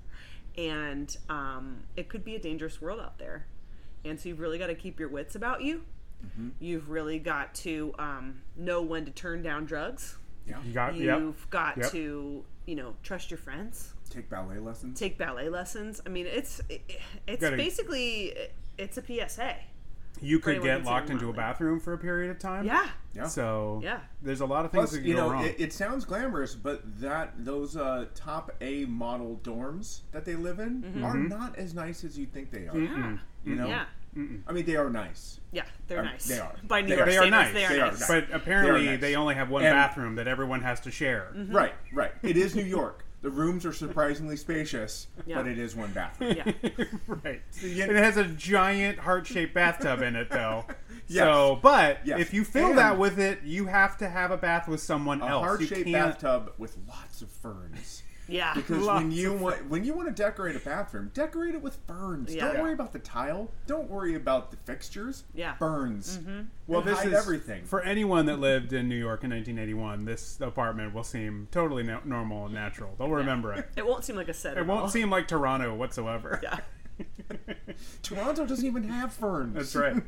and 0.58 1.16
um, 1.30 1.78
it 1.96 2.10
could 2.10 2.24
be 2.24 2.34
a 2.36 2.38
dangerous 2.38 2.80
world 2.82 3.00
out 3.00 3.18
there. 3.18 3.46
And 4.04 4.20
so 4.20 4.28
you've 4.28 4.40
really 4.40 4.58
got 4.58 4.66
to 4.68 4.74
keep 4.74 5.00
your 5.00 5.08
wits 5.08 5.34
about 5.34 5.62
you. 5.62 5.82
Mm-hmm. 6.24 6.48
You've 6.60 6.90
really 6.90 7.18
got 7.18 7.54
to 7.56 7.94
um, 7.98 8.42
know 8.56 8.82
when 8.82 9.04
to 9.04 9.10
turn 9.10 9.42
down 9.42 9.64
drugs. 9.64 10.16
Yeah. 10.46 10.56
You 10.64 10.72
got 10.72 10.94
You've 10.94 11.04
yep. 11.38 11.50
got 11.50 11.76
Yep. 11.78 11.90
to, 11.92 12.44
you 12.66 12.74
know, 12.74 12.94
trust 13.02 13.30
your 13.30 13.38
friends 13.38 13.92
Take 14.08 14.28
ballet 14.28 14.58
lessons. 14.58 14.98
take 14.98 15.16
ballet 15.18 15.48
lessons. 15.48 16.00
I 16.04 16.08
mean, 16.08 16.26
it's 16.26 16.60
it, 16.68 16.82
it's 17.26 17.40
Gotta- 17.42 17.56
basically 17.56 18.34
it's 18.78 18.98
a 18.98 19.02
PSA. 19.02 19.54
You 20.22 20.38
could 20.38 20.60
get 20.62 20.84
locked 20.84 21.08
into 21.08 21.30
a 21.30 21.32
bathroom 21.32 21.80
for 21.80 21.92
a 21.94 21.98
period 21.98 22.30
of 22.30 22.38
time. 22.38 22.66
Yeah, 22.66 22.88
Yeah. 23.14 23.26
So 23.26 23.80
Yeah. 23.82 24.00
there's 24.20 24.40
a 24.42 24.46
lot 24.46 24.64
of 24.66 24.70
things 24.72 24.80
Plus, 24.82 24.90
that 24.92 24.98
can 24.98 25.06
you 25.08 25.14
go 25.14 25.26
know, 25.28 25.32
wrong. 25.32 25.44
it, 25.46 25.56
it 25.58 25.72
sounds 25.72 26.04
glamorous, 26.04 26.54
but 26.54 26.82
that 27.00 27.32
those 27.42 27.76
uh, 27.76 28.06
top 28.14 28.50
A 28.60 28.84
model 28.86 29.40
dorms 29.42 30.00
that 30.12 30.24
they 30.26 30.34
live 30.34 30.58
in 30.58 30.82
Mm-hmm. 30.82 31.04
are 31.04 31.16
not 31.16 31.56
as 31.56 31.72
nice 31.74 32.04
as 32.04 32.18
you 32.18 32.26
think 32.26 32.50
they 32.50 32.66
are. 32.66 32.76
yeah, 32.76 33.16
You 33.44 33.54
know, 33.54 33.68
yeah, 33.68 33.84
I 34.16 34.52
mean, 34.52 34.64
they 34.66 34.76
are 34.76 34.90
nice. 34.90 35.40
yeah. 35.52 35.62
They're 35.86 36.02
nice. 36.02 36.26
they 36.26 36.38
are. 36.38 36.52
by 36.64 36.80
New 36.82 36.88
They 36.88 36.96
York 36.96 37.08
are. 37.08 37.10
They 37.10 37.16
are 37.18 37.22
standards. 37.26 37.32
nice. 37.32 37.54
They 37.54 37.64
are 37.64 37.68
They 37.68 37.80
are 37.80 37.90
nice. 37.90 38.00
nice. 38.00 38.08
but 38.08 38.24
apparently, 38.34 38.86
They 38.86 38.92
are 38.94 38.96
they, 38.96 39.16
only 39.16 39.34
have 39.36 39.50
one 39.50 39.64
And- 39.64 39.72
bathroom 39.74 40.14
that 40.16 40.26
everyone 40.28 40.62
has 40.62 40.80
to 40.80 40.90
share. 40.90 41.32
Mm-hmm. 41.36 41.54
Right, 41.54 41.74
right. 41.92 42.12
It 42.22 42.36
is 42.36 42.54
New 42.56 42.64
York. 42.64 43.04
The 43.22 43.30
rooms 43.30 43.66
are 43.66 43.72
surprisingly 43.72 44.36
spacious, 44.36 45.06
Yeah. 45.26 45.36
but 45.36 45.46
it 45.46 45.58
is 45.58 45.76
one 45.76 45.92
bathroom. 45.92 46.36
Yeah, 46.36 46.52
right. 47.06 47.42
you- 47.60 47.84
it 47.84 47.90
has 47.96 48.16
a 48.16 48.24
giant 48.24 48.98
heart-shaped 48.98 49.52
bathtub 49.54 50.00
in 50.02 50.16
it, 50.16 50.30
though. 50.30 50.64
Yes. 51.12 51.24
So, 51.24 51.58
but 51.60 51.98
Yes. 52.04 52.20
if 52.20 52.32
you 52.32 52.44
fill 52.44 52.68
And- 52.68 52.78
that 52.78 52.96
with 52.96 53.18
it, 53.18 53.40
you 53.42 53.66
have 53.66 53.98
to 53.98 54.08
have 54.08 54.30
a 54.30 54.36
bath 54.36 54.68
with 54.68 54.80
someone 54.80 55.20
A 55.22 55.26
else. 55.26 55.44
heart-shaped 55.44 55.90
bathtub 55.92 56.52
with 56.56 56.76
lots 56.88 57.20
of 57.20 57.30
ferns. 57.32 58.04
Yeah. 58.30 58.54
Because 58.60 58.86
when 58.86 59.10
you 59.12 59.32
want 59.34 59.68
when 59.68 59.84
you 59.84 59.92
want 59.94 60.08
to 60.08 60.22
decorate 60.22 60.56
a 60.56 60.60
bathroom, 60.60 61.10
decorate 61.14 61.54
it 61.54 61.62
with 61.62 61.78
ferns. 61.86 62.34
Yeah. 62.34 62.46
Don't 62.46 62.54
Yeah. 62.56 62.62
worry 62.62 62.72
about 62.72 62.92
the 62.92 62.98
tile. 63.00 63.50
Don't 63.66 63.90
worry 63.90 64.14
about 64.14 64.50
the 64.50 64.56
fixtures. 64.58 65.24
Yeah. 65.34 65.54
ferns. 65.56 66.18
Mm-hmm. 66.18 66.40
Well, 66.66 66.82
this 66.82 66.98
hide 66.98 67.08
is 67.08 67.14
everything. 67.14 67.64
for 67.64 67.82
anyone 67.82 68.26
that 68.26 68.38
lived 68.38 68.72
in 68.72 68.88
New 68.88 68.96
York 68.96 69.24
in 69.24 69.30
1981. 69.30 70.04
This 70.04 70.40
apartment 70.40 70.94
will 70.94 71.04
seem 71.04 71.48
totally 71.50 71.82
no- 71.82 72.00
normal 72.04 72.44
and 72.46 72.54
natural. 72.54 72.94
They'll 72.98 73.08
remember 73.10 73.52
it. 73.52 73.68
It 73.76 73.86
won't 73.86 74.04
seem 74.04 74.16
like 74.16 74.28
a 74.28 74.34
set. 74.34 74.56
It 74.56 74.66
won't 74.66 74.90
seem 74.90 75.10
like 75.10 75.26
Toronto 75.28 75.74
whatsoever. 75.74 76.40
Yeah. 76.42 76.58
Toronto 78.02 78.46
doesn't 78.46 78.64
even 78.66 78.84
have 78.84 79.12
ferns. 79.12 79.54
That's 79.54 79.74
right. 79.76 80.02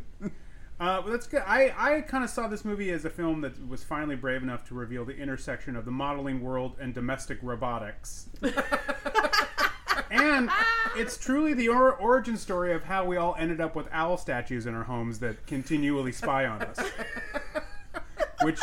Uh, 0.83 1.01
that's 1.03 1.29
good. 1.29 1.45
I, 1.47 1.73
I 1.79 2.01
kind 2.01 2.25
of 2.25 2.31
saw 2.31 2.49
this 2.49 2.65
movie 2.65 2.91
as 2.91 3.05
a 3.05 3.11
film 3.11 3.41
that 3.43 3.69
was 3.69 3.85
finally 3.85 4.17
brave 4.17 4.43
enough 4.43 4.67
to 4.67 4.75
reveal 4.75 5.05
the 5.05 5.17
intersection 5.17 5.77
of 5.77 5.85
the 5.85 5.93
modeling 5.93 6.41
world 6.41 6.75
and 6.81 6.93
domestic 6.93 7.39
robotics. 7.41 8.29
and 10.11 10.51
it's 10.97 11.17
truly 11.17 11.55
the 11.55 11.69
or- 11.69 11.95
origin 11.95 12.37
story 12.37 12.73
of 12.73 12.83
how 12.83 13.05
we 13.05 13.17
all 13.17 13.37
ended 13.39 13.61
up 13.61 13.77
with 13.77 13.87
owl 13.93 14.17
statues 14.17 14.67
in 14.67 14.75
our 14.75 14.83
homes 14.83 15.21
that 15.21 15.47
continually 15.47 16.11
spy 16.11 16.47
on 16.47 16.61
us. 16.63 16.81
Which 18.43 18.59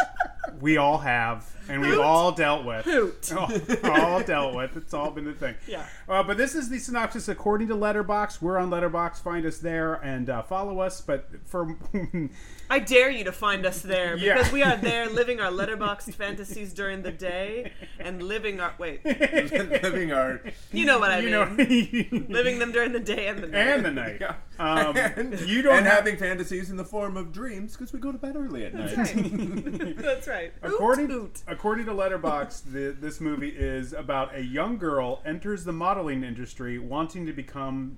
we 0.62 0.78
all 0.78 0.98
have, 1.00 1.50
and 1.70 1.82
we've 1.82 2.00
all 2.00 2.32
dealt 2.32 2.66
with. 2.66 2.86
Hoot. 2.86 3.32
all, 3.34 3.52
all 3.92 4.22
dealt 4.24 4.56
with. 4.56 4.76
It's 4.76 4.94
all 4.94 5.12
been 5.12 5.26
the 5.26 5.34
thing. 5.34 5.56
Yeah. 5.68 5.86
Uh, 6.08 6.24
but 6.24 6.38
this 6.38 6.56
is 6.56 6.70
the 6.70 6.80
synopsis 6.80 7.28
according 7.28 7.68
to 7.70 7.76
Letterboxd. 7.76 8.42
We're 8.42 8.58
on 8.58 8.70
Letterboxd. 8.70 9.22
Find 9.22 9.46
us 9.46 9.60
there 9.60 9.94
and 9.96 10.30
uh, 10.30 10.42
follow 10.44 10.80
us. 10.80 11.02
But 11.02 11.30
for 11.46 11.76
I 12.70 12.80
dare 12.80 13.10
you 13.10 13.24
to 13.24 13.32
find 13.32 13.66
us 13.66 13.82
there 13.82 14.16
Yeah. 14.18 14.36
because 14.38 14.52
we 14.52 14.64
are 14.64 14.76
there 14.90 15.10
living 15.10 15.40
our 15.40 15.52
letterboxed 15.52 16.14
fantasies 16.16 16.74
during 16.74 17.02
the 17.04 17.12
day 17.12 17.72
and 18.00 18.22
living 18.22 18.60
our 18.60 18.74
wait, 18.78 19.04
Living 19.06 20.12
our 20.12 20.42
you 20.72 20.86
know 20.86 21.00
what 21.00 21.12
I 21.12 21.20
you 21.20 21.30
mean? 21.32 22.10
know, 22.12 22.26
living 22.30 22.60
them 22.60 22.72
during 22.72 22.92
the 22.92 23.00
day 23.00 23.28
and 23.28 23.42
the 23.42 23.48
night. 23.48 23.68
and 23.68 23.86
the 23.86 23.92
night. 23.92 24.18
Yeah. 24.22 24.36
Um, 24.60 24.98
and, 24.98 25.40
you 25.40 25.62
don't 25.62 25.78
and 25.78 25.86
have- 25.86 26.00
having 26.00 26.18
fantasies 26.18 26.70
in 26.70 26.78
the 26.78 26.84
form 26.84 27.16
of 27.16 27.32
dreams 27.32 27.76
because 27.76 27.94
we 27.94 28.00
go 28.00 28.12
to 28.12 28.18
bed 28.18 28.36
early 28.36 28.66
at 28.66 28.74
night. 28.74 29.96
That's 29.98 30.28
right. 30.28 30.52
According, 30.62 31.08
Hoot, 31.08 31.22
hoot. 31.22 31.44
according 31.48 31.86
to 31.86 31.94
Letterboxd, 31.94 32.72
the, 32.72 32.96
this 33.00 33.22
movie 33.22 33.50
is 33.50 33.94
about 33.94 34.36
a 34.36 34.44
young 34.44 34.78
girl 34.78 35.22
enters 35.26 35.64
the 35.64 35.72
modeling 35.72 36.24
industry 36.24 36.78
wanting 36.78 37.26
to 37.26 37.34
become, 37.34 37.98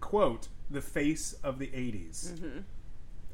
quote, 0.00 0.46
the 0.70 0.80
face 0.80 1.34
of 1.42 1.58
the 1.58 1.66
80s. 1.66 2.32
Mm-hmm. 2.32 2.58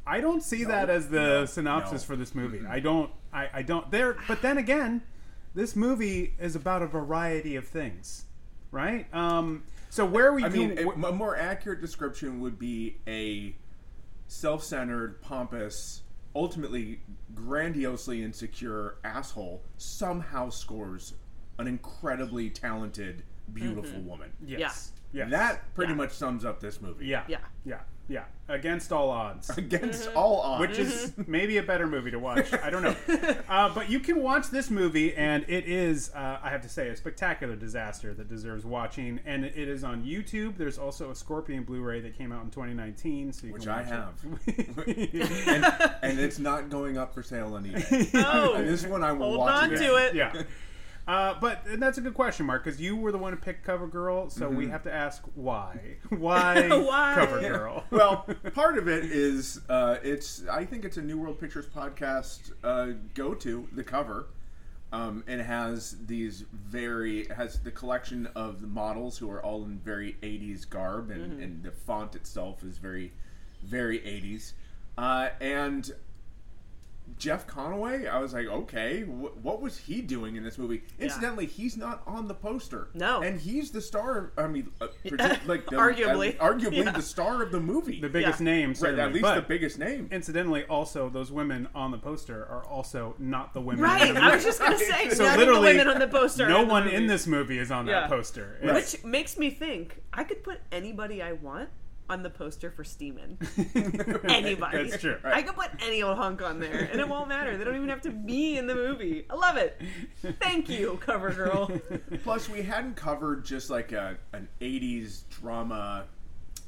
I 0.07 0.21
don't 0.21 0.43
see 0.43 0.65
that 0.65 0.91
as 0.91 1.09
the 1.11 1.21
no, 1.21 1.45
synopsis 1.45 2.03
no. 2.03 2.07
for 2.07 2.17
this 2.17 2.35
movie. 2.35 2.67
I 2.67 2.81
don't. 2.81 3.11
I, 3.33 3.49
I 3.55 3.63
don't. 3.63 3.89
There. 3.91 4.17
But 4.27 4.43
then 4.43 4.59
again, 4.59 5.03
this 5.55 5.77
movie 5.77 6.35
is 6.41 6.57
about 6.57 6.83
a 6.83 6.87
variety 6.89 7.55
of 7.55 7.69
things, 7.69 8.25
right? 8.73 9.07
Um. 9.15 9.63
So 9.93 10.07
where 10.07 10.33
we 10.33 10.43
I 10.43 10.49
do, 10.49 10.69
mean, 10.69 10.79
a, 10.79 10.89
a 11.09 11.13
more 11.13 11.37
accurate 11.37 11.83
description 11.83 12.41
would 12.41 12.59
be 12.59 12.97
a 13.07 13.55
self-centered, 14.27 15.21
pompous, 15.21 16.01
ultimately 16.35 17.01
grandiosely 17.35 18.23
insecure 18.23 18.97
asshole 19.05 19.63
somehow 19.77 20.49
scores 20.49 21.13
an 21.59 21.67
incredibly 21.67 22.49
talented, 22.49 23.23
beautiful 23.53 23.99
mm-hmm. 23.99 24.09
woman. 24.09 24.33
yes, 24.43 24.93
yes, 25.13 25.31
That 25.31 25.75
pretty 25.75 25.93
Yeah. 25.93 25.97
much 25.99 26.13
sums 26.13 26.47
up 26.47 26.59
this 26.59 26.81
movie. 26.81 27.05
yeah, 27.05 27.25
Yeah. 27.29 27.41
yeah, 27.67 27.81
yeah. 28.13 28.25
Against 28.49 28.93
all 28.93 29.09
odds. 29.09 29.49
Against 29.57 30.11
all 30.15 30.41
odds. 30.41 30.61
which 30.61 30.79
is 30.79 31.13
maybe 31.27 31.57
a 31.57 31.63
better 31.63 31.87
movie 31.87 32.11
to 32.11 32.19
watch. 32.19 32.53
I 32.53 32.69
don't 32.69 32.83
know, 32.83 32.95
uh, 33.49 33.73
but 33.75 33.89
you 33.89 33.99
can 34.01 34.23
watch 34.23 34.49
this 34.51 34.69
movie, 34.69 35.15
and 35.15 35.45
it 35.49 35.65
is, 35.67 36.11
uh, 36.15 36.39
I 36.43 36.51
have 36.51 36.61
to 36.63 36.69
say, 36.69 36.89
a 36.89 36.97
spectacular 36.97 37.57
disaster 37.57 38.13
that 38.13 38.29
deserves 38.29 38.65
watching. 38.67 39.21
And 39.25 39.45
it 39.47 39.57
is 39.57 39.85
on 39.85 40.05
YouTube. 40.05 40.59
There's 40.59 40.77
also 40.77 41.11
a 41.11 41.15
Scorpion 41.15 41.63
Blu-ray 41.63 42.01
that 42.01 42.19
came 42.19 42.31
out 42.33 42.45
in 42.45 42.51
2019, 42.51 43.33
so 43.33 43.47
you 43.47 43.53
which 43.55 43.63
can 43.63 43.71
I 43.73 43.77
watch 43.83 43.87
have. 43.91 44.15
it. 44.47 45.15
and, 45.47 45.93
and 46.03 46.21
it's 46.21 46.39
not 46.39 46.69
going 46.69 46.99
up 46.99 47.15
for 47.15 47.23
sale 47.23 47.55
on 47.55 47.65
eBay. 47.65 48.11
Oh, 48.27 48.55
And 48.55 48.69
this 48.69 48.85
one 48.87 49.03
I 49.03 49.13
will 49.13 49.27
hold 49.29 49.39
watch 49.39 49.63
on 49.63 49.73
again. 49.73 49.83
to 49.89 49.97
it. 49.97 50.15
yeah. 50.15 50.43
Uh, 51.07 51.35
but 51.41 51.67
and 51.67 51.83
that's 51.83 51.99
a 51.99 52.01
good 52.01 52.15
question, 52.15 52.47
Mark, 52.47 52.65
because 52.65 52.81
you 52.81 52.95
were 52.95 53.11
the 53.11 53.19
one 53.19 53.33
who 53.33 53.39
picked 53.39 53.65
Cover 53.65 53.89
Girl, 53.89 54.31
so 54.31 54.49
we 54.49 54.69
have 54.69 54.85
to 54.85 54.93
ask 54.93 55.25
why. 55.35 55.97
Why, 56.11 56.69
Why? 56.69 57.15
Cover 57.17 57.41
Girl? 57.41 57.85
well, 57.91 58.27
part 58.55 58.79
of 58.79 58.87
it 58.89 59.05
is 59.07 59.61
uh, 59.69 59.97
it's. 60.05 60.45
I 60.49 60.65
think 60.65 60.85
it's 60.85 60.99
a 60.99 61.03
New 61.03 61.19
World 61.19 61.41
Pictures 61.41 61.67
podcast 61.67 62.53
uh, 62.63 62.93
go 63.15 63.35
to 63.35 63.67
the 63.73 63.83
cover, 63.83 64.27
um, 64.93 65.25
and 65.27 65.41
has 65.41 65.97
these 66.07 66.45
very 66.53 67.27
has 67.29 67.59
the 67.61 67.73
collection 67.73 68.29
of 68.37 68.61
the 68.61 68.69
models 68.69 69.19
who 69.19 69.29
are 69.29 69.45
all 69.45 69.65
in 69.65 69.79
very 69.79 70.17
'80s 70.23 70.69
garb, 70.69 71.11
and, 71.11 71.43
and 71.43 71.63
the 71.65 71.73
font 71.73 72.15
itself 72.15 72.63
is 72.63 72.79
very, 72.79 73.13
very 73.65 73.99
'80s, 73.99 74.53
uh, 74.97 75.31
and. 75.41 75.91
Jeff 77.19 77.47
Conaway, 77.47 78.09
I 78.11 78.19
was 78.19 78.33
like, 78.35 78.47
okay, 78.47 79.03
wh- 79.03 79.45
what 79.45 79.61
was 79.61 79.77
he 79.79 80.01
doing 80.03 80.37
in 80.37 80.43
this 80.45 80.59
movie? 80.59 80.83
Incidentally, 80.99 81.47
he's 81.47 81.77
not 81.77 82.03
on 82.07 82.27
the 82.29 82.35
poster. 82.35 82.89
No. 82.95 83.21
and 83.23 83.41
he's 83.41 83.71
the 83.71 83.81
star. 83.81 84.33
I 84.37 84.47
mean, 84.47 84.71
uh, 84.81 84.89
predi- 85.05 85.39
like 85.47 85.67
the, 85.67 85.77
Arguably. 85.77 86.39
uh, 86.41 86.45
arguably 86.53 86.85
Yeah. 86.85 86.93
the 86.93 87.03
star 87.03 87.43
of 87.43 87.53
the 87.53 87.61
movie. 87.61 88.01
the 88.01 88.09
biggest 88.09 88.41
Yeah. 88.41 88.45
name, 88.45 88.69
Right, 88.71 88.77
certainly. 88.77 89.03
at 89.03 89.13
least 89.13 89.23
but 89.23 89.35
the 89.37 89.43
biggest 89.43 89.79
name. 89.79 90.09
Incidentally, 90.11 90.65
also 90.65 91.09
those 91.09 91.31
women 91.31 91.69
on 91.75 91.91
the 91.91 91.99
poster 91.99 92.47
are 92.47 92.65
also 92.65 93.15
not 93.19 93.55
the 93.55 93.61
women. 93.61 93.83
Right. 93.85 94.09
in 94.09 94.15
the 94.15 94.23
I 94.23 94.35
was 94.35 94.45
just 94.45 94.61
gonna 94.61 94.79
say, 94.79 95.11
So 95.11 95.25
none 95.25 95.35
of 95.35 95.41
the 95.41 95.47
literally, 95.47 95.77
women 95.77 95.89
on 95.89 95.99
the 95.99 96.09
poster. 96.09 96.49
no 96.49 96.63
in 96.63 96.69
one 96.69 96.85
movie. 96.85 96.97
in 96.97 97.07
this 97.07 97.27
movie 97.27 97.59
is 97.59 97.71
on 97.71 97.87
that 97.87 98.09
poster. 98.09 98.59
It's- 98.63 98.95
Which 98.95 99.05
makes 99.05 99.37
me 99.39 99.51
think 99.51 100.01
I 100.13 100.25
could 100.25 100.43
put 100.43 100.59
anybody 100.71 101.23
I 101.23 101.33
want 101.33 101.69
on 102.09 102.23
the 102.23 102.31
poster 102.31 102.71
for 102.71 102.85
Steeman. 102.85 103.39
anybody. 104.25 104.89
That's 104.91 105.01
true. 105.01 105.17
I 105.25 105.43
could 105.43 105.55
put 105.55 105.71
any 105.81 106.03
old 106.03 106.17
hunk 106.19 106.43
on 106.43 106.61
there, 106.61 106.89
and 106.91 107.01
it 107.01 107.09
won't 107.09 107.29
matter. 107.29 107.57
They 107.57 107.65
don't 107.65 107.77
even 107.77 107.89
have 107.89 108.03
to 108.03 108.11
be 108.11 108.57
in 108.57 108.67
the 108.67 108.75
movie. 108.75 109.25
I 109.31 109.35
love 109.35 109.57
it. 109.57 109.81
Thank 110.41 110.69
you, 110.69 110.99
cover 111.01 111.31
girl. 111.31 111.71
Plus, 112.25 112.49
we 112.49 112.63
hadn't 112.63 112.97
covered 112.97 113.45
just 113.45 113.71
like 113.71 113.93
a 113.93 114.17
an 114.33 114.49
'80s 114.61 115.23
drama. 115.31 116.05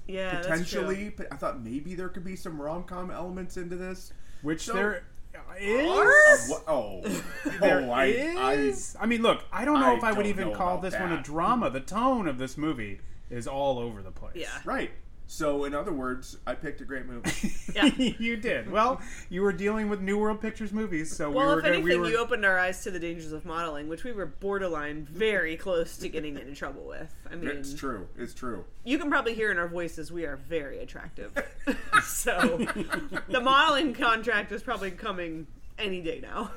Yeah, 0.06 0.40
Potentially, 0.40 1.14
but 1.16 1.28
I 1.32 1.36
thought 1.36 1.62
maybe 1.62 1.94
there 1.94 2.10
could 2.10 2.24
be 2.24 2.36
some 2.36 2.60
rom 2.60 2.84
com 2.84 3.10
elements 3.10 3.56
into 3.56 3.76
this. 3.76 4.12
which 4.42 4.66
So- 4.66 4.74
there 4.74 5.04
is. 5.58 6.50
Or- 6.50 6.62
oh, 6.68 7.02
oh. 7.06 7.22
There 7.60 7.80
oh, 7.80 7.90
I, 7.90 8.04
is- 8.06 8.96
I 9.00 9.06
mean, 9.06 9.22
look, 9.22 9.44
I 9.52 9.64
don't 9.64 9.80
know 9.80 9.94
I 9.94 9.96
if 9.96 10.04
I 10.04 10.12
would 10.12 10.26
even 10.26 10.52
call 10.52 10.74
about 10.78 10.82
this 10.82 10.94
one 10.94 11.12
a 11.12 11.22
drama. 11.22 11.70
The 11.70 11.80
tone 11.80 12.28
of 12.28 12.38
this 12.38 12.58
movie 12.58 13.00
is 13.30 13.46
all 13.46 13.78
over 13.78 14.02
the 14.02 14.10
place. 14.10 14.36
Yeah. 14.36 14.48
Right. 14.64 14.90
So, 15.26 15.64
in 15.64 15.74
other 15.74 15.92
words, 15.92 16.36
I 16.46 16.54
picked 16.54 16.80
a 16.80 16.84
great 16.84 17.06
movie. 17.06 17.30
Yeah. 17.74 17.86
you 17.96 18.36
did. 18.36 18.70
Well, 18.70 19.00
you 19.28 19.42
were 19.42 19.52
dealing 19.52 19.88
with 19.88 20.00
New 20.00 20.16
World 20.16 20.40
Pictures 20.40 20.72
movies, 20.72 21.14
so 21.16 21.28
Well, 21.30 21.46
we 21.48 21.52
were. 21.54 21.58
if 21.58 21.64
go- 21.64 21.68
anything, 21.70 21.84
we 21.84 21.96
were 21.96 22.08
you 22.08 22.18
opened 22.18 22.44
our 22.44 22.56
eyes 22.56 22.84
to 22.84 22.92
the 22.92 23.00
dangers 23.00 23.32
of 23.32 23.44
modeling, 23.44 23.88
which 23.88 24.04
we 24.04 24.12
were 24.12 24.26
borderline 24.26 25.04
very 25.10 25.56
close 25.56 25.96
to 25.96 26.08
getting 26.08 26.38
into 26.38 26.54
trouble 26.54 26.84
with. 26.86 27.12
I 27.28 27.34
mean, 27.34 27.48
it's 27.48 27.74
true. 27.74 28.06
It's 28.16 28.32
true. 28.32 28.64
you 28.84 28.96
can 28.98 29.10
probably 29.10 29.34
hear 29.34 29.50
in 29.50 29.58
our 29.58 29.66
voices 29.66 30.12
we 30.12 30.24
are 30.24 30.36
very 30.36 30.78
attractive. 30.78 31.32
so 32.04 32.58
the 33.28 33.40
modeling 33.40 33.92
contract 33.94 34.52
is 34.52 34.62
probably 34.62 34.92
coming 34.92 35.48
any 35.76 36.00
day 36.00 36.20
now. 36.22 36.52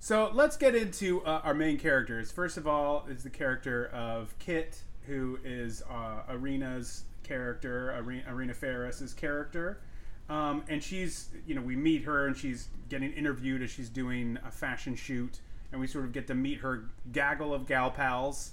So 0.00 0.30
let's 0.32 0.56
get 0.56 0.74
into 0.74 1.22
uh, 1.24 1.40
our 1.44 1.54
main 1.54 1.78
characters. 1.78 2.30
First 2.32 2.56
of 2.56 2.66
all, 2.66 3.06
is 3.10 3.24
the 3.24 3.30
character 3.30 3.88
of 3.88 4.34
Kit, 4.38 4.80
who 5.06 5.38
is 5.44 5.82
uh, 5.90 6.22
Irena's 6.30 7.04
character, 7.26 7.90
Are- 7.92 8.30
Irena 8.30 8.54
Ferris's 8.54 9.12
character. 9.12 9.80
Um, 10.28 10.64
and 10.68 10.82
she's, 10.82 11.28
you 11.46 11.54
know, 11.54 11.60
we 11.62 11.76
meet 11.76 12.02
her 12.04 12.26
and 12.26 12.36
she's 12.36 12.68
getting 12.88 13.12
interviewed 13.12 13.62
as 13.62 13.70
she's 13.70 13.88
doing 13.88 14.38
a 14.46 14.50
fashion 14.50 14.96
shoot. 14.96 15.40
And 15.72 15.80
we 15.80 15.86
sort 15.86 16.04
of 16.04 16.12
get 16.12 16.26
to 16.28 16.34
meet 16.34 16.58
her 16.60 16.84
gaggle 17.12 17.52
of 17.52 17.66
gal 17.66 17.90
pals 17.90 18.52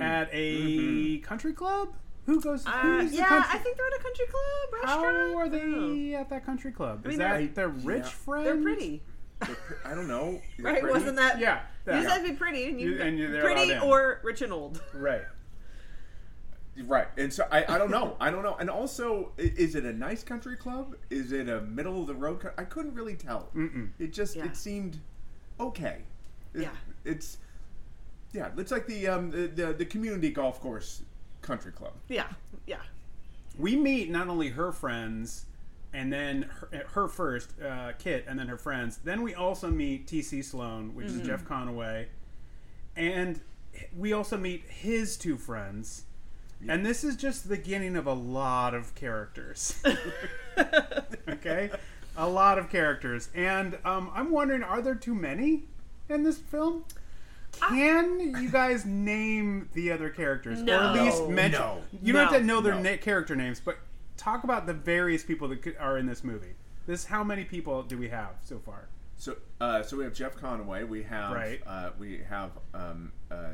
at 0.00 0.28
a 0.32 1.18
country 1.18 1.52
club. 1.52 1.88
Who 2.26 2.40
goes? 2.40 2.64
Uh, 2.64 2.70
who's 2.82 3.10
the 3.10 3.16
yeah, 3.18 3.28
country- 3.28 3.50
I 3.52 3.58
think 3.58 3.76
they're 3.76 3.86
at 3.88 3.92
a 3.98 4.02
country 4.02 4.26
club 4.26 4.72
restaurant. 4.84 5.04
How 5.04 5.36
are 5.38 5.42
I 5.44 5.48
don't 5.48 6.08
they 6.08 6.14
at 6.14 6.30
that 6.30 6.46
country 6.46 6.70
club? 6.70 7.04
Is 7.04 7.10
mean, 7.10 7.18
that 7.18 7.38
they're- 7.38 7.48
their 7.48 7.68
rich 7.68 8.04
yeah. 8.04 8.08
friend? 8.10 8.46
They're 8.46 8.62
pretty, 8.62 9.02
I 9.84 9.94
don't 9.94 10.06
know. 10.06 10.40
They're 10.56 10.72
right? 10.72 10.80
pretty. 10.80 10.94
Wasn't 10.94 11.16
that? 11.16 11.40
Yeah. 11.40 11.56
You 11.56 11.60
that- 11.92 12.02
just 12.04 12.14
have 12.14 12.24
to 12.24 12.30
be 12.30 12.36
pretty, 12.36 12.68
and 12.68 12.80
you, 12.80 12.90
You- 12.92 13.02
and 13.02 13.18
you're- 13.18 13.32
they're 13.32 13.42
pretty 13.42 13.76
or 13.78 14.20
rich 14.22 14.40
and 14.40 14.52
old. 14.52 14.80
right. 14.94 15.22
Right, 16.86 17.08
and 17.18 17.30
so 17.32 17.46
I, 17.50 17.64
I 17.74 17.78
don't 17.78 17.90
know, 17.90 18.16
I 18.18 18.30
don't 18.30 18.42
know, 18.42 18.56
and 18.58 18.70
also, 18.70 19.32
is 19.36 19.74
it 19.74 19.84
a 19.84 19.92
nice 19.92 20.22
country 20.22 20.56
club? 20.56 20.96
Is 21.10 21.30
it 21.32 21.48
a 21.48 21.60
middle 21.60 22.00
of 22.00 22.06
the 22.06 22.14
road? 22.14 22.40
co- 22.40 22.52
I 22.56 22.64
couldn't 22.64 22.94
really 22.94 23.14
tell. 23.14 23.48
Mm-mm. 23.54 23.90
It 23.98 24.12
just 24.12 24.36
Yeah. 24.36 24.46
it 24.46 24.56
seemed 24.56 24.98
okay. 25.60 25.98
It- 26.54 26.62
Yeah. 26.62 26.70
it's 27.04 27.36
yeah, 28.32 28.48
it's 28.56 28.72
like 28.72 28.86
the 28.86 29.06
um 29.08 29.30
the, 29.30 29.48
the 29.48 29.72
the 29.74 29.84
community 29.84 30.30
golf 30.30 30.60
course 30.60 31.02
country 31.42 31.72
club. 31.72 31.92
Yeah, 32.08 32.28
yeah. 32.66 32.80
we 33.58 33.76
meet 33.76 34.10
not 34.10 34.28
only 34.28 34.48
her 34.48 34.72
friends 34.72 35.44
and 35.92 36.10
then 36.10 36.44
her, 36.44 36.86
her 36.94 37.08
first 37.08 37.52
uh, 37.60 37.92
kit 37.98 38.24
and 38.26 38.38
then 38.38 38.48
her 38.48 38.56
friends 38.56 38.98
then 39.04 39.20
we 39.20 39.34
also 39.34 39.68
meet 39.68 40.06
tc 40.06 40.42
sloan 40.42 40.94
which 40.94 41.08
is 41.08 41.20
jeff 41.20 41.44
conaway 41.44 42.06
and 42.96 43.42
we 43.94 44.14
also 44.14 44.38
meet 44.38 44.64
his 44.68 45.18
two 45.18 45.36
friends 45.36 46.04
and 46.68 46.84
this 46.86 47.02
is 47.04 47.16
just 47.16 47.48
the 47.48 47.56
beginning 47.56 47.96
of 47.96 48.06
a 48.06 48.12
lot 48.12 48.74
of 48.74 48.94
characters 48.94 49.80
okay 51.28 51.70
a 52.16 52.28
lot 52.28 52.58
of 52.58 52.68
characters 52.70 53.28
and 53.34 53.78
um, 53.84 54.10
i'm 54.14 54.30
wondering 54.30 54.62
are 54.62 54.82
there 54.82 54.94
too 54.94 55.14
many 55.14 55.62
in 56.08 56.22
this 56.22 56.38
film 56.38 56.84
can 57.68 58.18
you 58.20 58.50
guys 58.50 58.84
name 58.86 59.68
the 59.74 59.90
other 59.92 60.08
characters 60.10 60.60
or 60.62 60.70
at 60.70 60.92
least 60.94 61.28
mention 61.28 61.60
No. 61.60 61.82
you 62.02 62.12
don't 62.12 62.28
have 62.32 62.40
to 62.40 62.46
know 62.46 62.60
their 62.60 62.74
No. 62.74 62.82
na- 62.92 62.96
character 62.96 63.36
names, 63.36 63.60
but 63.60 63.76
talk 64.16 64.44
about 64.44 64.66
the 64.66 64.72
various 64.72 65.22
people 65.22 65.48
that 65.48 65.60
could, 65.60 65.76
are 65.76 65.98
in 65.98 66.06
this 66.06 66.24
movie. 66.24 66.54
This 66.86 67.04
how 67.04 67.22
many 67.22 67.44
people 67.44 67.82
do 67.82 67.98
we 67.98 68.08
have 68.08 68.36
so 68.42 68.58
far? 68.58 68.88
So 69.18 69.36
uh, 69.60 69.82
so 69.82 69.98
we 69.98 70.04
have 70.04 70.14
Jeff 70.14 70.34
Conaway. 70.36 70.88
We 70.88 71.02
have 71.02 71.32
Right. 71.34 71.60
uh, 71.66 71.90
we 71.98 72.22
have 72.28 72.52
um 72.72 73.12
uh 73.30 73.48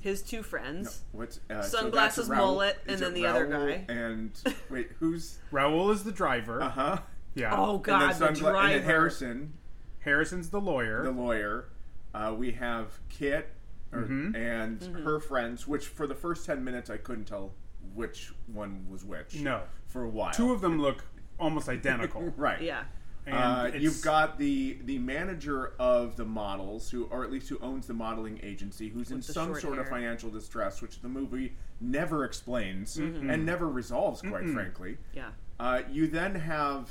His 0.00 0.22
two 0.22 0.42
friends. 0.42 1.02
what's 1.12 1.40
uh, 1.50 1.62
Sunglasses, 1.62 2.28
that's 2.28 2.38
Raoul- 2.38 2.54
mullet, 2.54 2.78
is 2.86 2.94
and 2.94 3.02
then 3.02 3.10
it 3.12 3.14
the 3.14 3.26
other 3.26 3.46
guy. 3.46 3.84
And 3.92 4.30
wait, 4.70 4.90
who's 4.98 5.38
Raul 5.52 5.92
is 5.92 6.04
the 6.04 6.12
driver. 6.12 6.62
uh 6.62 6.68
huh? 6.70 6.98
Yeah. 7.34 7.54
Oh 7.56 7.78
God, 7.78 8.00
the 8.00 8.04
and 8.26 8.36
then, 8.36 8.42
Sungla- 8.44 8.50
driver. 8.50 8.58
and 8.68 8.74
then 8.74 8.82
Harrison. 8.84 9.52
Harrison's 10.00 10.50
the 10.50 10.60
lawyer. 10.60 11.02
the 11.04 11.10
lawyer. 11.10 11.68
Uh, 12.14 12.34
we 12.36 12.52
have 12.52 12.98
Kit 13.08 13.48
or, 13.92 14.02
Mhm. 14.02 14.34
and 14.36 14.80
Mm-hmm. 14.80 15.04
her 15.04 15.20
friends, 15.20 15.66
which 15.68 15.86
for 15.86 16.06
the 16.06 16.14
first 16.14 16.46
ten 16.46 16.64
minutes 16.64 16.88
I 16.90 16.96
couldn't 16.96 17.24
tell 17.26 17.52
which 17.94 18.32
one 18.46 18.86
was 18.90 19.04
which. 19.04 19.36
No. 19.36 19.62
for 19.86 20.04
a 20.04 20.08
while. 20.08 20.32
Two 20.32 20.52
of 20.52 20.60
them 20.60 20.80
look 20.80 21.04
almost 21.38 21.68
identical. 21.68 22.22
right. 22.36 22.60
Yeah. 22.60 22.84
And 23.28 23.74
Uh, 23.74 23.78
you've 23.78 24.02
got 24.02 24.38
the 24.38 24.78
the 24.84 24.98
manager 24.98 25.72
of 25.78 26.16
the 26.16 26.24
models, 26.24 26.90
who 26.90 27.04
or 27.06 27.24
at 27.24 27.30
least 27.30 27.48
who 27.48 27.58
owns 27.60 27.86
the 27.86 27.94
modeling 27.94 28.40
agency, 28.42 28.88
who's 28.88 29.10
in 29.10 29.20
some 29.22 29.48
short 29.48 29.60
sort 29.62 29.78
of 29.78 29.88
financial 29.88 30.30
distress, 30.30 30.80
which 30.82 31.00
the 31.00 31.08
movie 31.08 31.54
never 31.80 32.24
explains 32.24 32.96
Mm-hmm. 32.96 33.30
and 33.30 33.44
never 33.46 33.68
resolves, 33.68 34.22
quite 34.22 34.48
frankly. 34.48 34.98
Yeah. 35.14 35.30
Uh, 35.60 35.82
you 35.90 36.06
then 36.06 36.34
have 36.36 36.90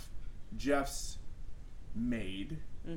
Jeff's 0.55 1.17
maid, 1.95 2.57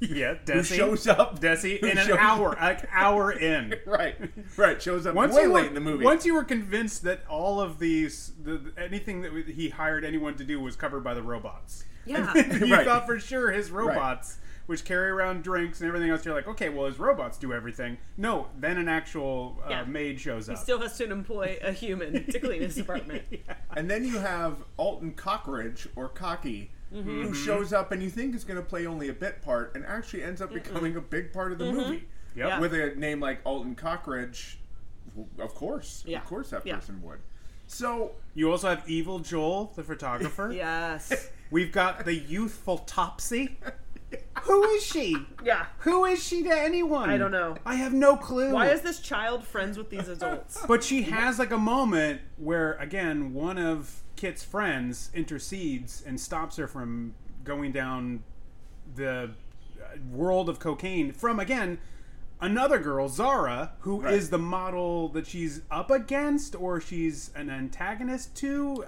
yeah, 0.00 0.34
who 0.34 0.44
Desi 0.52 0.76
shows 0.76 1.06
up 1.06 1.38
Desi 1.40 1.78
in 1.82 1.96
an 1.98 2.10
hour, 2.12 2.56
like 2.60 2.86
hour 2.92 3.30
in. 3.32 3.74
right, 3.86 4.16
right, 4.56 4.80
shows 4.82 5.06
up 5.06 5.14
Once 5.14 5.34
way 5.34 5.42
you 5.42 5.50
were, 5.52 5.60
late 5.60 5.68
in 5.68 5.74
the 5.74 5.80
movie. 5.80 6.04
Once 6.04 6.26
you 6.26 6.34
were 6.34 6.44
convinced 6.44 7.02
that 7.04 7.20
all 7.28 7.60
of 7.60 7.78
these, 7.78 8.32
the, 8.42 8.58
the- 8.58 8.82
anything 8.82 9.22
that 9.22 9.32
he 9.48 9.68
hired 9.70 10.04
anyone 10.04 10.34
to 10.36 10.44
do 10.44 10.60
was 10.60 10.76
covered 10.76 11.02
by 11.04 11.14
the 11.14 11.22
robots. 11.22 11.84
Yeah. 12.04 12.32
you 12.64 12.72
Right. 12.74 12.84
thought 12.86 13.06
for 13.06 13.18
sure 13.18 13.50
his 13.52 13.70
robots, 13.70 14.38
which 14.66 14.84
carry 14.84 15.10
around 15.10 15.42
drinks 15.44 15.80
and 15.80 15.88
everything 15.88 16.10
else, 16.10 16.24
you're 16.24 16.34
like, 16.34 16.48
okay, 16.48 16.68
well 16.68 16.86
his 16.86 16.98
robots 16.98 17.38
do 17.38 17.52
everything. 17.52 17.98
No, 18.16 18.48
then 18.58 18.78
an 18.78 18.88
actual 18.88 19.58
uh, 19.64 19.70
Yeah. 19.70 19.84
maid 19.84 20.20
shows 20.20 20.48
up. 20.48 20.56
He 20.56 20.62
still 20.62 20.80
has 20.80 20.96
to 20.98 21.10
employ 21.10 21.58
a 21.62 21.72
human 21.72 22.24
to 22.26 22.38
clean 22.40 22.62
his 22.62 22.78
apartment. 22.80 23.22
And 23.76 23.90
then 23.90 24.04
you 24.04 24.18
have 24.18 24.56
Alton 24.76 25.12
Cockridge 25.14 25.88
or 25.96 26.08
Cocky, 26.08 26.70
Mm-hmm. 26.94 27.22
who 27.22 27.32
shows 27.34 27.72
up 27.72 27.90
and 27.90 28.02
you 28.02 28.10
think 28.10 28.34
is 28.34 28.44
going 28.44 28.58
to 28.58 28.62
play 28.62 28.84
only 28.86 29.08
a 29.08 29.14
bit 29.14 29.40
part, 29.40 29.74
and 29.74 29.82
actually 29.86 30.22
ends 30.22 30.42
up 30.42 30.52
becoming 30.52 30.94
a 30.96 31.00
big 31.00 31.32
part 31.32 31.50
of 31.50 31.56
the 31.56 31.72
movie. 31.72 32.04
Yep. 32.36 32.48
Yeah. 32.48 32.60
With 32.60 32.74
a 32.74 32.94
name 32.96 33.18
like 33.18 33.40
Alton 33.46 33.74
Cockridge, 33.74 34.58
of 35.38 35.54
course, 35.54 36.04
Yeah. 36.06 36.18
of 36.18 36.26
course 36.26 36.50
that 36.50 36.66
Yeah. 36.66 36.74
person 36.76 37.00
would. 37.02 37.20
So 37.66 38.12
You 38.34 38.50
also 38.50 38.68
have 38.68 38.86
Evil 38.86 39.20
Joel, 39.20 39.72
the 39.74 39.82
photographer. 39.82 40.52
Yes. 40.54 41.30
We've 41.52 41.70
got 41.70 42.04
the 42.06 42.14
youthful 42.14 42.78
Topsy. 42.78 43.58
Who 44.44 44.64
is 44.64 44.82
she? 44.84 45.16
Yeah. 45.44 45.66
Who 45.80 46.04
is 46.06 46.22
she 46.22 46.42
to 46.44 46.50
anyone? 46.50 47.10
I 47.10 47.16
don't 47.18 47.30
know. 47.30 47.56
I 47.64 47.74
have 47.76 47.92
no 47.92 48.16
clue. 48.16 48.52
Why 48.52 48.68
is 48.68 48.80
this 48.80 48.98
child 49.00 49.46
friends 49.46 49.76
with 49.78 49.90
these 49.90 50.08
adults? 50.08 50.58
But 50.66 50.82
she 50.82 51.02
has 51.02 51.38
like 51.38 51.50
a 51.50 51.58
moment 51.58 52.22
where, 52.38 52.72
again, 52.74 53.34
one 53.34 53.58
of 53.58 54.02
Kit's 54.16 54.42
friends 54.42 55.10
intercedes 55.14 56.02
and 56.06 56.18
stops 56.18 56.56
her 56.56 56.66
from 56.66 57.14
going 57.44 57.70
down 57.72 58.24
the 58.94 59.30
uh, 59.80 59.96
world 60.10 60.48
of 60.48 60.58
cocaine 60.58 61.12
from, 61.12 61.38
again, 61.38 61.78
another 62.40 62.78
girl, 62.78 63.08
Zara, 63.08 63.72
who 63.80 64.04
is 64.06 64.24
Right. 64.24 64.30
the 64.32 64.38
model 64.38 65.08
that 65.10 65.26
she's 65.26 65.62
up 65.70 65.90
against 65.90 66.54
or 66.56 66.80
she's 66.80 67.30
an 67.34 67.50
antagonist 67.50 68.34
to. 68.36 68.84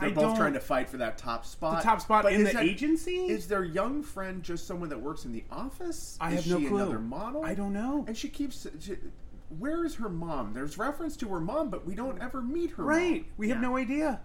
I, 0.00 0.08
they're 0.10 0.18
I 0.24 0.28
both 0.28 0.36
trying 0.36 0.52
to 0.54 0.60
fight 0.60 0.88
for 0.88 0.96
that 0.98 1.18
top 1.18 1.44
spot. 1.46 1.78
The 1.78 1.82
top 1.88 2.00
spot 2.00 2.24
But 2.24 2.32
in 2.32 2.44
the 2.44 2.52
that- 2.52 2.64
agency? 2.64 3.26
Is 3.26 3.46
their 3.46 3.64
young 3.64 4.02
friend 4.02 4.42
just 4.42 4.66
someone 4.66 4.88
that 4.90 5.00
works 5.00 5.24
in 5.24 5.32
the 5.32 5.44
office? 5.50 6.16
I 6.20 6.32
Is 6.32 6.44
have 6.44 6.54
no 6.54 6.60
she 6.60 6.66
clue. 6.66 6.76
Another 6.78 6.98
model? 6.98 7.44
I 7.44 7.54
don't 7.54 7.72
know. 7.72 8.04
And 8.08 8.16
she 8.16 8.28
keeps. 8.28 8.66
She, 8.80 8.96
where 9.58 9.84
is 9.84 9.96
her 9.96 10.08
mom? 10.08 10.52
There's 10.54 10.78
reference 10.78 11.16
to 11.18 11.28
her 11.28 11.40
mom, 11.40 11.70
but 11.70 11.84
we 11.86 11.94
don't 11.94 12.20
ever 12.22 12.40
meet 12.40 12.70
her. 12.72 12.84
Right. 12.84 13.22
mom. 13.22 13.24
We 13.36 13.48
have 13.48 13.58
Yeah. 13.58 13.68
no 13.68 13.76
idea. 13.76 14.20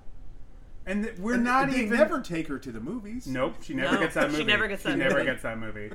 And 0.88 1.04
th- 1.06 1.18
we're 1.18 1.34
And 1.34 1.44
not 1.44 1.72
they 1.72 1.84
even. 1.86 1.98
never 1.98 2.22
take 2.22 2.48
her 2.48 2.60
to 2.60 2.72
the 2.72 2.80
movies. 2.80 3.26
Nope, 3.26 3.56
she 3.64 3.74
never 3.74 3.96
No, 3.96 4.00
gets 4.02 4.14
that 4.14 4.26
she 4.32 4.38
movie. 4.38 4.44
never 4.46 4.68
gets 4.68 4.84
that 4.84 4.92
She 4.92 4.96
never 4.98 5.24
gets 5.24 5.42
that 5.42 5.58
movie. 5.58 5.92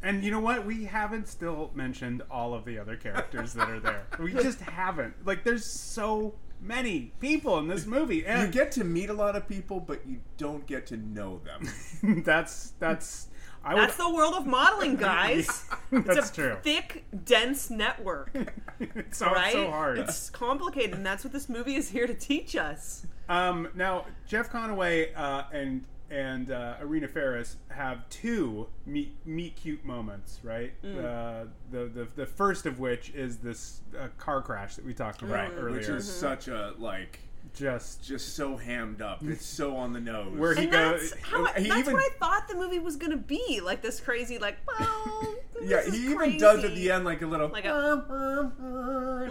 And 0.00 0.22
you 0.22 0.30
know 0.30 0.38
what? 0.38 0.64
We 0.64 0.84
haven't 0.84 1.26
still 1.26 1.72
mentioned 1.74 2.22
all 2.30 2.54
of 2.54 2.64
the 2.64 2.78
other 2.78 2.94
characters 2.94 3.52
that 3.54 3.68
are 3.68 3.80
there. 3.80 4.06
We 4.20 4.32
just 4.44 4.60
haven't. 4.60 5.26
Like, 5.26 5.42
there's 5.42 5.64
so 5.64 6.34
many 6.60 7.12
people 7.20 7.58
in 7.58 7.68
this 7.68 7.86
movie, 7.86 8.24
And 8.26 8.42
You 8.42 8.52
get 8.52 8.72
to 8.72 8.84
meet 8.84 9.10
a 9.10 9.14
lot 9.14 9.36
of 9.36 9.48
people, 9.48 9.80
but 9.80 10.06
you 10.06 10.20
don't 10.36 10.66
get 10.66 10.86
to 10.88 10.96
know 10.96 11.40
them. 11.44 12.22
that's 12.24 12.72
that's. 12.78 13.28
I 13.64 13.74
would, 13.74 13.82
That's 13.82 13.96
the 13.96 14.12
world 14.14 14.34
of 14.34 14.46
modeling, 14.46 14.94
guys. 15.10 15.66
That's 15.90 16.16
it's 16.16 16.30
a 16.30 16.34
true. 16.34 16.56
thick, 16.62 17.04
dense 17.24 17.70
network, 17.70 18.30
it's 18.80 19.18
so, 19.18 19.26
right? 19.26 19.52
so 19.52 19.68
hard. 19.70 19.98
It's 19.98 20.30
complicated, 20.30 20.94
and 20.94 21.04
that's 21.04 21.24
what 21.24 21.32
this 21.32 21.48
movie 21.48 21.74
is 21.74 21.90
here 21.90 22.06
to 22.06 22.14
teach 22.14 22.54
us. 22.54 23.04
Um, 23.28 23.68
now, 23.74 24.06
Jeff 24.26 24.50
Conaway 24.50 25.08
uh, 25.16 25.42
and 25.52 25.84
and 26.10 26.50
uh, 26.50 26.74
Irena 26.80 27.08
Ferris 27.08 27.56
have 27.70 28.08
two 28.08 28.68
meet 28.86 29.14
meet 29.26 29.56
cute 29.56 29.84
moments, 29.84 30.40
right? 30.42 30.72
Mm. 30.82 30.98
Uh, 31.04 31.44
the, 31.70 31.84
the 31.86 32.08
the 32.16 32.26
first 32.26 32.66
of 32.66 32.78
which 32.78 33.10
is 33.10 33.38
this 33.38 33.80
uh, 33.98 34.08
car 34.18 34.40
crash 34.42 34.76
that 34.76 34.84
we 34.84 34.94
talked 34.94 35.22
about 35.22 35.34
right. 35.34 35.52
earlier. 35.56 35.76
Which 35.78 35.88
is 35.88 36.10
such 36.10 36.48
a 36.48 36.72
like 36.78 37.20
just 37.54 38.04
just 38.04 38.34
so 38.36 38.56
hammed 38.56 39.00
up. 39.02 39.22
It's 39.22 39.44
so 39.44 39.76
on 39.76 39.92
the 39.92 40.00
nose. 40.00 40.36
Where 40.36 40.54
he 40.54 40.62
And 40.64 40.72
goes. 40.72 41.10
that's, 41.10 41.22
how, 41.22 41.44
he 41.54 41.68
that's 41.68 41.80
even- 41.80 41.94
what 41.94 42.02
I 42.02 42.14
thought 42.18 42.48
the 42.48 42.54
movie 42.54 42.78
was 42.78 42.96
going 42.96 43.10
to 43.12 43.16
be. 43.16 43.60
Like 43.62 43.82
this 43.82 44.00
crazy, 44.00 44.38
like, 44.38 44.56
well, 44.66 45.34
yeah, 45.62 45.78
this 45.78 45.88
is 45.88 45.94
he 45.94 46.04
even 46.06 46.16
crazy. 46.16 46.38
does 46.38 46.64
at 46.64 46.74
the 46.74 46.90
end 46.90 47.04
like 47.04 47.22
a 47.22 47.26
little 47.26 47.48
Like 47.48 47.64
a- 47.64 48.52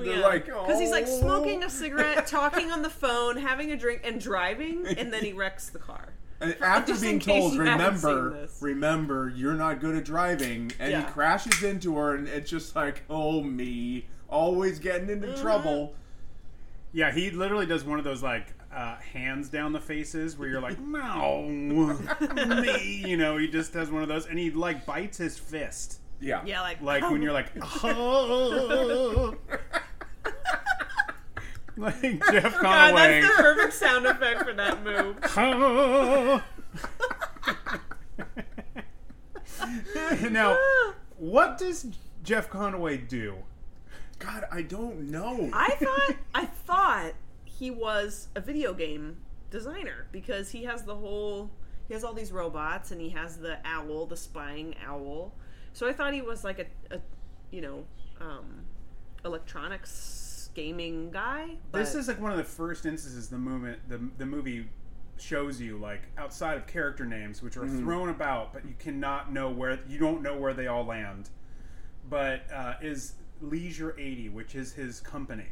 They're 0.04 0.20
like 0.22 0.46
because 0.46 0.80
he's 0.80 0.92
like 0.92 1.06
"Oh." 1.08 1.20
smoking 1.22 1.64
a 1.64 1.70
cigarette, 1.70 2.28
talking 2.28 2.72
on 2.72 2.82
the 2.82 2.90
phone, 2.90 3.38
having 3.38 3.72
a 3.72 3.78
drink, 3.78 4.02
and 4.04 4.20
driving, 4.22 4.86
and 4.98 5.12
then 5.12 5.24
he 5.24 5.34
wrecks 5.34 5.70
the 5.70 5.80
car. 5.80 6.10
And 6.40 6.56
after 6.62 6.92
Just 6.92 7.02
being 7.04 7.20
told, 7.20 7.54
you 7.54 7.62
haven't 7.62 7.98
seen 7.98 8.10
remember, 8.14 8.50
remember, 8.62 9.34
you're 9.36 9.54
not 9.56 9.80
good 9.80 9.96
at 9.96 10.06
driving, 10.06 10.72
and 10.80 10.92
Yeah. 10.92 11.06
he 11.06 11.12
crashes 11.12 11.64
into 11.64 11.96
her, 11.96 12.14
and 12.16 12.28
it's 12.28 12.50
just 12.50 12.76
like, 12.76 13.04
oh 13.10 13.42
me, 13.42 14.08
always 14.30 14.78
getting 14.80 15.10
into 15.10 15.28
Mm-hmm. 15.28 15.42
trouble. 15.42 15.96
Yeah, 16.94 17.12
he 17.12 17.32
literally 17.32 17.66
does 17.66 17.84
one 17.84 17.98
of 18.00 18.06
those 18.06 18.22
like 18.24 18.54
uh, 18.74 18.98
hands 18.98 19.50
down 19.50 19.74
the 19.74 19.80
faces 19.80 20.38
where 20.38 20.48
you're 20.48 20.62
like, 20.62 20.80
no, 20.80 21.44
me. 22.62 23.04
You 23.08 23.18
know, 23.18 23.38
he 23.38 23.48
just 23.48 23.74
does 23.74 23.90
one 23.90 24.04
of 24.04 24.08
those, 24.08 24.26
and 24.28 24.38
he 24.38 24.52
like 24.52 24.86
bites 24.86 25.18
his 25.18 25.38
fist, 25.40 26.00
Yeah, 26.20 26.44
Yeah, 26.46 26.62
like 26.62 26.82
like 26.82 27.10
when 27.10 27.22
you're 27.24 27.34
like, 27.34 27.52
oh. 27.84 29.36
Like 31.78 32.02
Jeff 32.32 32.56
Conaway. 32.56 32.62
God, 32.62 32.96
that's 32.96 33.28
the 33.28 33.44
perfect 33.44 33.74
sound 33.74 34.06
effect 34.08 34.44
for 34.44 34.54
that 34.54 34.84
move. 34.84 35.18
Oh. 35.38 36.44
now, 40.32 40.58
what 41.18 41.58
does 41.58 41.88
Jeff 42.24 42.50
Conaway 42.50 43.08
do? 43.08 43.36
God, 44.20 44.46
I 44.52 44.64
don't 44.64 45.12
know. 45.12 45.50
I 45.54 45.76
thought 45.76 46.16
I 46.34 46.46
thought 46.46 47.14
he 47.46 47.70
was 47.70 48.30
a 48.36 48.42
video 48.42 48.74
game 48.74 49.18
designer 49.52 50.08
because 50.12 50.52
he 50.52 50.64
has 50.64 50.84
the 50.84 50.96
whole 50.96 51.52
he 51.88 51.94
has 51.94 52.04
all 52.04 52.14
these 52.14 52.32
robots 52.32 52.92
and 52.92 53.00
he 53.00 53.10
has 53.10 53.38
the 53.38 53.60
owl, 53.66 54.06
the 54.08 54.18
spying 54.18 54.76
owl. 54.86 55.34
So 55.74 55.88
I 55.88 55.94
thought 55.94 56.14
he 56.14 56.22
was 56.22 56.44
like 56.44 56.60
a, 56.60 56.96
a 56.96 57.00
you 57.52 57.62
know, 57.62 57.86
um, 58.20 58.66
electronics 59.24 59.92
gaming 60.68 61.12
guy. 61.12 61.56
This 61.72 61.94
is 61.94 62.08
like 62.08 62.20
one 62.20 62.32
of 62.32 62.38
the 62.38 62.44
first 62.44 62.88
instances 62.88 63.30
the 63.30 63.38
movement 63.38 63.80
the 63.88 64.00
the 64.18 64.26
movie 64.26 64.68
shows 65.20 65.62
you 65.62 65.78
like 65.78 66.02
outside 66.18 66.58
of 66.58 66.66
character 66.68 67.06
names 67.06 67.42
which 67.44 67.58
are 67.58 67.62
Mm-hmm. 67.62 67.84
thrown 67.84 68.10
about 68.10 68.54
but 68.54 68.66
you 68.68 68.74
cannot 68.80 69.32
know 69.32 69.50
where 69.52 69.80
you 69.88 69.98
don't 70.00 70.22
know 70.24 70.36
where 70.38 70.54
they 70.54 70.66
all 70.68 70.84
land 70.86 71.30
but 72.10 72.42
uh, 72.54 72.74
is 72.82 73.14
leisure 73.42 73.96
80 74.00 74.30
which 74.30 74.54
is 74.56 74.74
his 74.74 75.00
company 75.00 75.48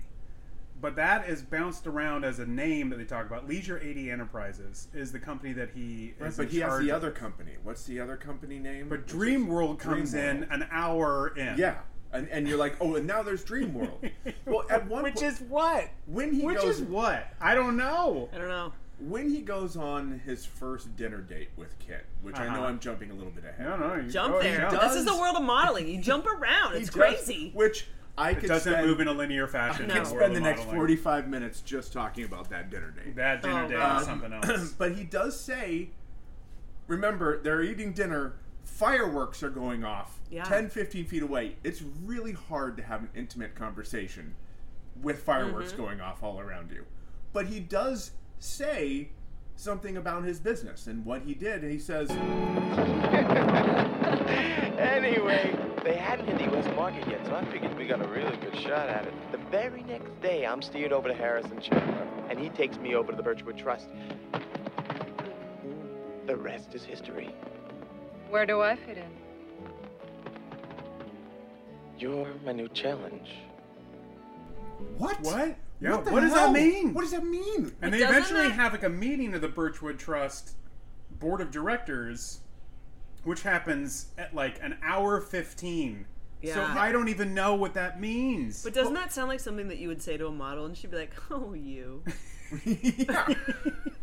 but 0.81 0.95
that 0.95 1.27
is 1.27 1.41
bounced 1.41 1.87
around 1.87 2.23
as 2.25 2.37
a 2.39 2.45
name 2.45 2.89
that 2.91 2.97
they 2.97 3.05
talk 3.05 3.25
about 3.25 3.47
leisure 3.47 3.79
80 3.79 4.11
enterprises 4.11 4.87
is 4.93 5.11
the 5.11 5.19
company 5.19 5.51
that 5.53 5.69
he 5.73 6.13
Right, 6.19 6.29
is 6.29 6.37
but 6.37 6.43
in 6.43 6.49
he 6.49 6.59
has 6.59 6.79
the 6.79 6.89
of. 6.91 6.97
other 6.97 7.11
company. 7.11 7.53
What's 7.63 7.85
the 7.85 7.99
other 7.99 8.17
company 8.17 8.59
name? 8.59 8.89
but 8.89 8.99
Which 8.99 9.07
is- 9.07 9.11
dream 9.13 9.47
world 9.47 9.79
comes 9.79 10.13
in 10.13 10.43
Dreamworld. 10.43 10.53
an 10.53 10.67
hour 10.71 11.33
in 11.37 11.57
Yeah, 11.57 11.77
and, 12.13 12.27
and 12.29 12.47
you're 12.47 12.57
like, 12.57 12.75
oh, 12.79 12.95
and 12.95 13.05
now 13.05 13.21
there's 13.23 13.43
Dream 13.43 13.73
World. 13.73 14.03
well, 14.45 14.65
at 14.69 14.87
one 14.87 15.03
which 15.03 15.15
po- 15.15 15.25
is 15.25 15.41
what 15.41 15.89
when 16.05 16.31
he 16.33 16.45
which 16.45 16.57
goes 16.57 16.79
is 16.79 16.81
what 16.87 17.27
i 17.41 17.53
don't 17.55 17.75
know 17.75 18.29
I 18.33 18.37
don't 18.37 18.47
know. 18.47 18.71
when 18.99 19.29
he 19.29 19.41
goes 19.41 19.75
on 19.75 20.21
his 20.25 20.45
first 20.45 20.95
dinner 20.95 21.19
date 21.19 21.49
with 21.57 21.77
Kit, 21.79 22.05
which 22.21 22.37
I 22.39 22.45
know 22.47 22.53
Uh-huh. 22.59 22.65
I'm 22.67 22.79
jumping 22.79 23.11
a 23.11 23.13
little 23.13 23.31
bit 23.31 23.43
ahead. 23.43 23.65
no 23.67 23.75
no 23.77 23.95
you 24.01 24.09
Jump 24.09 24.33
go 24.35 24.41
there. 24.41 24.65
ahead. 24.67 24.79
This 24.81 24.95
is 24.95 25.05
the 25.05 25.15
world 25.17 25.35
of 25.35 25.43
modeling. 25.43 25.87
You 25.87 26.01
jump 26.01 26.25
around. 26.25 26.73
He 26.73 26.79
It's 26.79 26.89
does- 26.89 26.95
crazy. 26.95 27.51
Which 27.53 27.87
I 28.17 28.29
it 28.31 28.39
could 28.39 28.47
doesn't 28.47 28.71
spend, 28.71 28.87
move 28.87 29.01
in 29.01 29.09
a 29.09 29.11
linear 29.11 29.45
fashion 29.45 29.87
No. 29.87 29.95
in 29.95 29.99
could 29.99 30.05
the 30.05 30.09
spend 30.09 30.21
world 30.21 30.35
the 30.35 30.39
next 30.39 30.59
modeling. 30.59 30.77
45 30.77 31.27
minutes 31.27 31.59
just 31.59 31.91
talking 31.91 32.23
about 32.23 32.49
that 32.51 32.69
dinner 32.69 32.91
date. 32.91 33.13
That 33.17 33.41
dinner 33.41 33.65
Oh, 33.65 33.67
date 33.67 33.75
God. 33.75 33.99
is 34.01 34.07
something 34.07 34.31
else. 34.43 34.71
but 34.77 34.95
he 34.95 35.03
does 35.03 35.37
say, 35.37 35.89
remember, 36.87 37.41
they're 37.41 37.61
eating 37.61 37.91
dinner. 37.91 38.35
Fireworks 38.65 39.41
are 39.43 39.49
going 39.49 39.83
off 39.85 40.19
Yeah. 40.29 40.43
10, 40.43 40.69
15 40.69 41.05
feet 41.05 41.23
away. 41.23 41.55
It's 41.63 41.81
really 42.03 42.33
hard 42.33 42.75
to 42.77 42.83
have 42.83 43.01
an 43.01 43.09
intimate 43.15 43.55
conversation 43.55 44.35
with 45.01 45.23
fireworks 45.23 45.71
Mm-hmm. 45.71 45.81
going 45.81 46.01
off 46.01 46.21
all 46.23 46.39
around 46.39 46.71
you. 46.71 46.83
But 47.31 47.45
he 47.47 47.59
does 47.59 48.11
say 48.39 49.09
something 49.55 49.95
about 49.97 50.23
his 50.23 50.39
business 50.39 50.87
and 50.87 51.05
what 51.05 51.21
he 51.21 51.33
did. 51.33 51.61
And 51.63 51.71
he 51.71 51.79
says, 51.79 52.09
anyway, 54.77 55.55
they 55.83 55.95
hadn't 55.95 56.25
hit 56.27 56.37
the 56.37 56.43
U.S. 56.55 56.65
market 56.75 57.07
yet, 57.07 57.25
so 57.25 57.35
I 57.35 57.45
figured 57.45 57.77
we 57.77 57.85
got 57.87 58.01
a 58.03 58.07
really 58.07 58.35
good 58.37 58.55
shot 58.55 58.89
at 58.89 59.05
it. 59.05 59.13
The 59.31 59.37
very 59.49 59.83
next 59.83 60.19
day, 60.21 60.45
I'm 60.45 60.61
steered 60.61 60.91
over 60.91 61.07
to 61.07 61.13
Harrison 61.13 61.59
Chandler, 61.61 62.07
and 62.29 62.39
he 62.39 62.49
takes 62.49 62.77
me 62.77 62.95
over 62.95 63.11
to 63.11 63.17
the 63.17 63.23
Birchwood 63.23 63.57
Trust. 63.57 63.87
The 66.25 66.35
rest 66.35 66.73
is 66.73 66.83
history. 66.83 67.33
Where 68.29 68.45
do 68.45 68.61
I 68.61 68.75
fit 68.75 68.97
in? 68.97 69.09
You're 71.97 72.27
my 72.45 72.51
new 72.51 72.67
challenge. 72.69 73.29
What? 74.97 75.19
What? 75.21 75.55
Yeah, 75.81 75.95
What, 75.97 76.11
what, 76.11 76.19
does 76.21 76.33
hell? 76.33 76.51
that 76.51 76.59
mean? 76.59 76.93
What 76.93 77.01
does 77.01 77.11
that 77.11 77.25
mean? 77.25 77.55
And 77.57 77.73
But 77.81 77.91
they 77.91 77.99
doesn't 77.99 78.15
eventually 78.15 78.43
that- 78.47 78.51
have 78.53 78.71
like 78.73 78.83
a 78.83 78.89
meeting 78.89 79.33
of 79.33 79.41
the 79.41 79.47
Birchwood 79.47 79.99
Trust 79.99 80.55
board 81.19 81.41
of 81.41 81.51
directors, 81.51 82.41
which 83.23 83.41
happens 83.41 84.07
at 84.17 84.33
like 84.35 84.59
an 84.61 84.77
hour 84.83 85.21
fifteen. 85.21 86.05
Yeah. 86.41 86.53
So 86.55 86.79
I 86.79 86.91
don't 86.91 87.07
even 87.07 87.33
know 87.33 87.55
what 87.55 87.73
that 87.73 87.99
means. 87.99 88.63
But 88.63 88.73
doesn't 88.73 88.93
that 88.93 89.11
sound 89.13 89.29
like 89.29 89.39
something 89.39 89.67
that 89.69 89.77
you 89.77 89.87
would 89.87 90.01
say 90.01 90.17
to 90.17 90.27
a 90.27 90.31
model 90.31 90.65
and 90.65 90.77
she'd 90.77 90.91
be 90.91 90.97
like, 90.97 91.13
"Oh, 91.31 91.53
you." 91.53 92.03
yeah. 92.65 93.27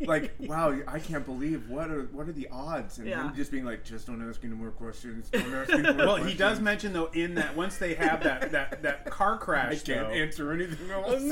Like, 0.05 0.35
wow, 0.41 0.77
I 0.89 0.99
can't 0.99 1.25
believe 1.25 1.69
what 1.69 1.89
are 1.89 2.07
what 2.07 2.29
are 2.29 2.33
the 2.33 2.49
odds? 2.51 2.99
And 2.99 3.07
Yeah. 3.07 3.29
him 3.29 3.37
just 3.37 3.53
being 3.53 3.65
like, 3.65 3.85
just 3.85 4.09
don't 4.09 4.29
ask 4.29 4.43
any 4.45 4.53
more 4.55 4.73
questions. 4.73 5.31
Don't 5.31 5.55
ask 5.55 5.71
any 5.73 5.83
more 5.85 5.95
well, 5.95 6.07
questions. 6.17 6.33
he 6.33 6.37
does 6.37 6.59
mention 6.59 6.93
though 6.93 7.09
in 7.13 7.37
that 7.37 7.55
once 7.57 7.77
they 7.77 7.95
have 7.95 8.21
that 8.25 8.51
that 8.51 8.83
that 8.83 9.05
car 9.09 9.39
crash, 9.39 9.65
I 9.65 9.69
crash, 9.69 9.83
can't 9.85 10.09
though, 10.09 10.15
answer 10.15 10.53
anything 10.53 10.91
else. 10.91 11.23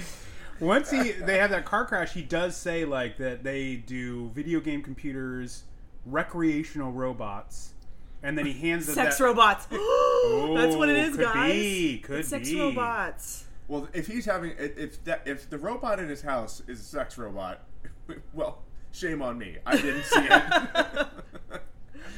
Once 0.60 0.90
he 0.90 1.12
they 1.12 1.38
have 1.38 1.50
that 1.50 1.64
car 1.64 1.86
crash, 1.86 2.12
he 2.12 2.20
does 2.22 2.54
say 2.56 2.84
like 2.84 3.16
that 3.16 3.42
they 3.42 3.76
do 3.76 4.30
video 4.34 4.60
game 4.60 4.82
computers, 4.82 5.64
recreational 6.04 6.92
robots, 6.92 7.72
and 8.22 8.36
then 8.36 8.46
he 8.46 8.52
hands 8.52 8.86
them 8.86 8.94
Sex 8.94 9.18
that, 9.18 9.24
robots. 9.24 9.64
That's 9.70 10.76
what 10.76 10.88
it 10.88 11.08
Oh, 11.12 11.16
could 11.16 11.20
guys. 11.24 11.52
be, 11.52 11.98
could 11.98 12.18
it's 12.20 12.28
sex 12.28 12.52
robots. 12.52 13.44
well, 13.68 13.88
if 13.92 14.06
he's 14.06 14.24
having 14.26 14.52
if 14.58 14.76
if, 14.78 15.04
that, 15.04 15.22
if 15.26 15.48
the 15.50 15.58
robot 15.58 15.98
in 16.00 16.08
his 16.08 16.22
house 16.22 16.62
is 16.68 16.80
a 16.80 16.84
sex 16.84 17.16
robot, 17.18 17.62
well, 18.34 18.58
shame 18.92 19.22
on 19.22 19.38
me. 19.38 19.56
I 19.66 19.76
didn't 19.76 20.04
see 20.04 20.26
it. 20.28 21.06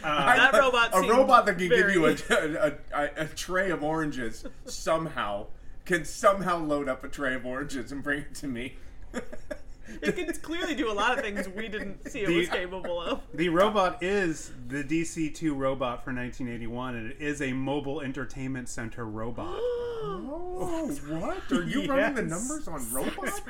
Uh, 0.04 0.08
I- 0.08 0.36
That 0.36 0.54
robot 0.60 0.90
a 0.94 1.00
robot 1.08 1.46
that 1.46 1.58
can 1.58 1.68
give 1.68 1.90
you 1.90 2.06
a, 2.06 2.16
a, 2.30 2.72
a, 2.92 3.10
a 3.18 3.26
tray 3.26 3.70
of 3.70 3.84
oranges 3.84 4.44
somehow 4.64 5.46
can 5.84 6.04
somehow 6.04 6.58
load 6.58 6.88
up 6.88 7.04
a 7.04 7.08
tray 7.08 7.34
of 7.34 7.46
oranges 7.46 7.92
and 7.92 8.02
bring 8.02 8.20
it 8.22 8.34
to 8.36 8.48
me. 8.48 8.74
It 10.02 10.16
can 10.16 10.33
clearly 10.35 10.74
do 10.74 10.90
a 10.90 10.94
lot 10.94 11.16
of 11.18 11.24
things 11.24 11.48
we 11.48 11.68
didn't 11.68 12.09
see 12.11 12.20
it 12.20 12.26
The- 12.28 12.37
was 12.38 12.48
capable 12.48 13.00
of. 13.00 13.20
The 13.35 13.48
robot 13.48 14.02
is 14.02 14.50
the 14.68 14.83
DC2 14.85 15.57
robot 15.57 16.05
for 16.05 16.12
1981, 16.12 16.94
and 16.96 17.11
it 17.12 17.16
is 17.20 17.40
a 17.42 17.52
mobile 17.52 18.00
entertainment 18.00 18.68
center 18.68 19.05
robot. 19.05 19.59
Oh, 20.05 20.88
what? 21.09 21.38
Are 21.52 21.62
you 21.64 21.87
running 21.88 22.14
the 22.16 22.22
numbers 22.22 22.66
on 22.68 22.92
robots? 22.92 23.40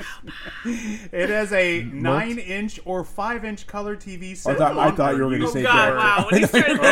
It 0.65 1.31
has 1.31 1.51
a 1.53 1.83
nine-inch 1.85 2.79
or 2.85 3.05
five-inch 3.05 3.67
color 3.67 3.97
TV 3.97 4.37
set. 4.37 4.59
thought- 4.59 4.77
I 4.79 4.91
thought 4.91 5.17
you 5.17 5.25
were 5.25 5.31
gonna 5.31 5.47
Oh 5.47 5.51
say 5.53 5.63
God! 5.63 5.77
Derek. 5.87 5.99
Wow! 5.99 6.27
When 6.31 6.41
he 6.41 6.47
started 6.47 6.79
oh! 6.83 6.87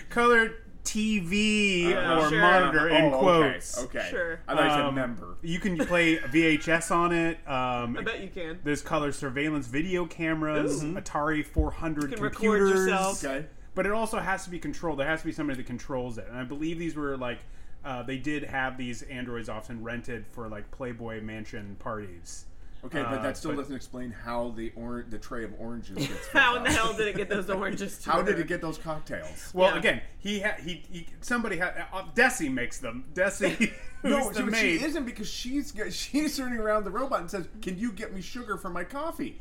color 0.08 0.52
TV 0.84 1.94
Uh, 1.94 2.20
or 2.20 2.28
sure. 2.30 2.40
monitor 2.40 2.88
in 2.88 3.12
Oh, 3.12 3.18
quotes. 3.18 3.69
Okay. 3.69 3.69
Sure. 4.08 4.40
I 4.48 4.54
thought 4.54 4.64
you 4.64 4.70
said 4.70 4.80
Um, 4.80 4.94
member. 4.94 5.36
You 5.42 5.58
can 5.58 5.76
play 5.78 6.16
VHS 6.18 6.90
on 6.90 7.12
it. 7.12 7.36
Um, 7.48 7.96
I 7.98 8.02
bet 8.02 8.20
you 8.20 8.28
can. 8.28 8.58
There's 8.64 8.82
color 8.82 9.12
surveillance 9.12 9.66
video 9.66 10.06
cameras, 10.06 10.82
Atari 10.82 11.44
400 11.44 12.02
You 12.10 12.16
can 12.16 12.22
record 12.22 12.40
computers. 12.60 12.70
yourself. 12.86 13.24
Okay. 13.24 13.46
But 13.74 13.86
it 13.86 13.92
also 13.92 14.18
has 14.18 14.44
to 14.44 14.50
be 14.50 14.58
controlled. 14.58 14.98
There 14.98 15.06
has 15.06 15.20
to 15.20 15.26
be 15.26 15.32
somebody 15.32 15.56
that 15.58 15.66
controls 15.66 16.18
it. 16.18 16.26
And 16.28 16.36
I 16.38 16.44
believe 16.44 16.78
these 16.78 16.96
were 16.96 17.16
like, 17.16 17.38
uh, 17.84 18.02
they 18.02 18.18
did 18.18 18.42
have 18.44 18.76
these 18.76 19.02
androids 19.02 19.48
often 19.48 19.82
rented 19.82 20.26
for 20.26 20.48
like 20.48 20.70
Playboy 20.70 21.22
Mansion 21.22 21.76
parties. 21.78 22.44
Okay, 22.84 23.02
but 23.02 23.18
Uh, 23.18 23.22
that 23.22 23.36
still 23.36 23.50
but- 23.52 23.58
doesn't 23.58 23.76
explain 23.76 24.10
how 24.10 24.50
the 24.56 24.72
or- 24.74 25.04
the 25.08 25.18
tray 25.18 25.44
of 25.44 25.52
oranges 25.58 25.96
gets 25.98 26.28
How 26.32 26.56
in 26.56 26.62
the 26.62 26.70
hell 26.72 26.92
did 26.94 27.08
it 27.08 27.16
get 27.16 27.28
those 27.28 27.50
oranges? 27.50 27.98
To 27.98 28.10
How 28.12 28.22
did 28.22 28.38
it 28.38 28.46
get 28.46 28.60
those 28.62 28.78
cocktails? 28.78 29.50
Well, 29.52 29.72
Yeah. 29.72 29.78
again, 29.78 30.02
he 30.18 30.38
had 30.40 30.60
he, 30.60 30.82
he 30.90 31.06
somebody 31.20 31.58
had 31.58 31.84
uh, 31.92 32.04
Desi 32.14 32.50
makes 32.52 32.78
them. 32.78 33.04
Desi, 33.12 33.72
who's 34.02 34.10
No, 34.10 34.30
the 34.30 34.40
she, 34.40 34.44
maid. 34.46 34.80
she 34.80 34.84
isn't 34.86 35.04
because 35.04 35.28
she's 35.28 35.74
she's 35.90 36.36
turning 36.36 36.58
around 36.58 36.84
the 36.84 36.90
robot 36.90 37.20
and 37.20 37.30
says, 37.30 37.46
"Can 37.60 37.78
you 37.78 37.92
get 37.92 38.14
me 38.14 38.20
sugar 38.22 38.56
for 38.56 38.70
my 38.70 38.84
coffee?" 38.84 39.40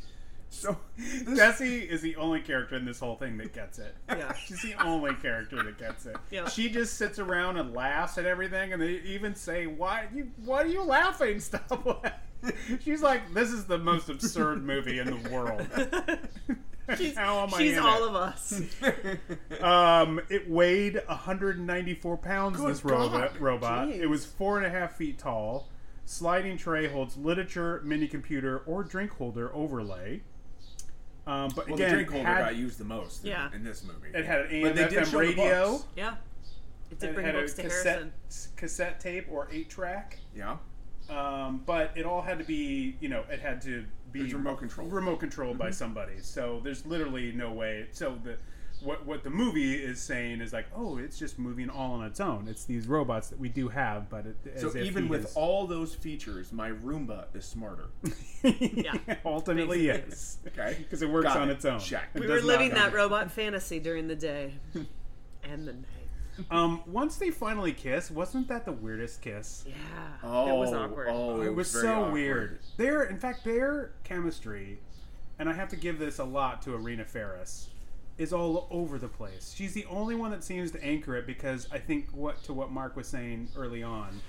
So 0.52 0.76
this, 0.98 1.40
Desi 1.40 1.88
is 1.88 2.02
the 2.02 2.16
only 2.16 2.42
character 2.42 2.76
in 2.76 2.84
this 2.84 3.00
whole 3.00 3.16
thing 3.16 3.38
that 3.38 3.54
gets 3.54 3.78
it. 3.78 3.94
Yeah. 4.10 4.34
She's 4.34 4.62
the 4.64 4.74
only 4.84 5.14
character 5.14 5.62
that 5.62 5.78
gets 5.78 6.08
it. 6.08 6.18
Yeah. 6.32 6.50
She 6.50 6.70
just 6.70 6.96
sits 6.98 7.20
around 7.20 7.58
and 7.58 7.72
laughs 7.76 8.18
at 8.18 8.26
everything, 8.26 8.74
and 8.74 8.82
they 8.82 8.94
even 9.06 9.36
say, 9.36 9.68
"Why 9.68 10.08
you? 10.14 10.32
Why 10.44 10.64
are 10.64 10.66
you 10.66 10.84
laughing? 10.84 11.40
Stop 11.40 11.86
laughing." 11.86 12.12
She's 12.84 13.02
like, 13.02 13.34
"This 13.34 13.52
is 13.52 13.66
the 13.66 13.78
most 13.78 14.10
absurd 14.10 14.64
movie 14.64 15.00
in 15.00 15.08
the 15.22 15.30
world." 15.30 15.68
She's, 16.98 17.16
How 17.16 17.44
am 17.44 17.54
I 17.54 17.58
she's 17.60 17.78
in 17.78 17.84
all 17.84 18.04
it? 18.06 18.10
of 18.10 18.16
us. 18.16 18.62
Um, 19.62 20.20
it 20.30 20.50
weighed 20.50 20.96
194 21.06 22.18
pounds. 22.18 22.58
Good 22.58 22.70
this 22.72 22.84
robot. 22.86 23.34
God. 23.34 23.42
Robot. 23.42 23.88
Jeez. 23.90 24.00
It 24.00 24.08
was 24.08 24.26
four 24.26 24.58
and 24.58 24.66
a 24.66 24.70
half 24.72 24.96
feet 24.96 25.20
tall. 25.20 25.68
Sliding 26.06 26.58
tray 26.58 26.88
holds 26.88 27.16
literature, 27.18 27.82
mini 27.86 28.08
computer, 28.08 28.60
or 28.66 28.84
drink 28.84 29.12
holder 29.12 29.54
overlay. 29.54 30.22
Um, 31.28 31.52
but 31.56 31.68
well, 31.68 31.76
again, 31.76 31.90
the 31.90 31.96
drink 31.96 32.10
holder 32.10 32.26
had, 32.28 32.40
got 32.40 32.56
used 32.56 32.80
the 32.80 32.86
most 32.86 33.24
in- 33.24 33.30
Yeah. 33.32 33.50
in, 33.54 33.64
this 33.64 33.84
movie. 33.84 34.10
it 34.18 34.26
had 34.26 34.42
an 34.42 34.62
But 34.64 34.74
they 34.76 34.84
AM 34.84 34.90
did 34.90 35.00
FM 35.00 35.06
show 35.06 35.12
the 35.12 35.18
radio. 35.28 35.72
books. 35.74 35.86
Yeah. 35.96 36.16
It 36.90 37.00
did 37.00 37.10
It 37.10 37.14
bring 37.14 37.26
had 37.28 37.36
a 37.36 37.40
books 37.42 37.54
to 37.54 37.62
cassette, 37.64 37.86
Harrison. 37.98 38.52
cassette 38.56 39.00
tape 39.00 39.28
or 39.30 39.48
eight 39.52 39.70
track. 39.70 40.18
Yeah. 40.36 40.58
Um, 41.10 41.62
but 41.66 41.92
it 41.96 42.06
all 42.06 42.22
had 42.22 42.38
to 42.40 42.46
be, 42.46 42.96
you 43.00 43.10
know, 43.10 43.24
it 43.32 43.40
had 43.40 43.62
to 43.64 43.86
be 44.12 44.20
It 44.22 44.24
was 44.24 44.34
remote 44.36 44.60
controlled. 44.60 44.92
remote 44.94 45.20
controlled 45.20 45.58
by 45.58 45.72
somebody. 45.72 46.20
So 46.22 46.60
there's 46.64 46.86
literally 46.86 47.32
no 47.32 47.52
way. 47.52 47.88
So 47.92 48.18
the 48.24 48.38
what 48.82 49.06
what 49.06 49.24
the 49.26 49.30
movie 49.30 49.74
is 49.76 50.00
saying 50.00 50.40
is 50.40 50.54
like, 50.54 50.66
oh, 50.74 50.98
it's 51.00 51.20
just 51.20 51.38
moving 51.38 51.70
all 51.70 51.94
on 51.94 52.06
its 52.06 52.20
own. 52.22 52.48
It's 52.48 52.64
these 52.64 52.88
robots 52.88 53.28
that 53.28 53.38
we 53.38 53.50
do 53.50 53.68
have, 53.68 54.10
but 54.10 54.26
it, 54.26 54.38
So 54.60 54.68
if 54.70 54.76
even 54.78 55.10
with 55.10 55.26
is- 55.26 55.36
all 55.36 55.68
those 55.68 55.94
features, 55.96 56.54
my 56.54 56.70
Roomba 56.72 57.26
is 57.36 57.44
smarter. 57.46 57.90
Yeah. 58.44 58.94
ultimately 59.26 59.88
Basically. 59.88 60.10
yes, 60.10 60.38
Okay. 60.48 60.76
because 60.84 61.02
it 61.02 61.10
works 61.10 61.26
Got 61.26 61.38
on 61.42 61.50
it. 61.50 61.54
its 61.54 61.66
own. 61.66 61.80
Check. 61.80 62.08
We 62.14 62.22
does 62.22 62.42
were 62.42 62.48
living 62.48 62.70
that 62.76 62.94
robot 62.94 63.32
fantasy 63.32 63.80
during 63.82 64.08
the 64.08 64.16
day 64.16 64.54
and 65.44 65.68
the 65.68 65.74
night. 65.74 65.86
Um, 66.52 66.82
once 66.86 67.18
they 67.18 67.32
finally 67.32 67.74
kiss, 67.74 68.10
wasn't 68.10 68.48
that 68.48 68.66
the 68.66 68.72
weirdest 68.72 69.22
kiss? 69.22 69.66
Yeah. 69.68 69.74
Oh, 70.24 70.56
it 70.56 70.60
was 70.60 70.74
awkward. 70.74 71.08
Oh, 71.12 71.42
it 71.42 71.54
was 71.54 71.70
so 71.70 72.02
awkward. 72.04 72.14
weird. 72.14 72.60
Their, 72.78 73.04
in 73.04 73.18
fact, 73.20 73.44
their 73.44 73.92
chemistry, 74.04 74.80
and 75.38 75.50
I 75.50 75.54
have 75.54 75.70
to 75.70 75.76
give 75.76 76.00
this 76.00 76.20
a 76.20 76.24
lot 76.24 76.62
to 76.64 76.74
Irena 76.76 77.06
Ferris, 77.06 77.70
is 78.18 78.34
all 78.34 78.68
over 78.72 78.98
the 78.98 79.08
place. 79.08 79.54
She's 79.56 79.74
the 79.74 79.86
only 79.86 80.16
one 80.16 80.32
that 80.32 80.44
seems 80.44 80.72
to 80.72 80.84
anchor 80.84 81.16
it 81.16 81.26
because 81.26 81.68
I 81.72 81.78
think 81.80 82.10
what 82.12 82.44
to 82.44 82.54
what 82.54 82.72
Mark 82.72 82.96
was 82.96 83.08
saying 83.08 83.50
early 83.56 83.82
on 83.84 84.20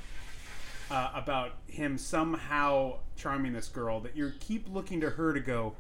uh, 0.91 1.11
about 1.15 1.53
him 1.67 1.97
somehow 1.99 2.99
charming 3.17 3.53
this 3.53 3.69
girl 3.69 4.01
that 4.01 4.17
you 4.17 4.33
keep 4.41 4.69
looking 4.69 5.01
to 5.01 5.11
her 5.11 5.33
to 5.33 5.41
go. 5.41 5.75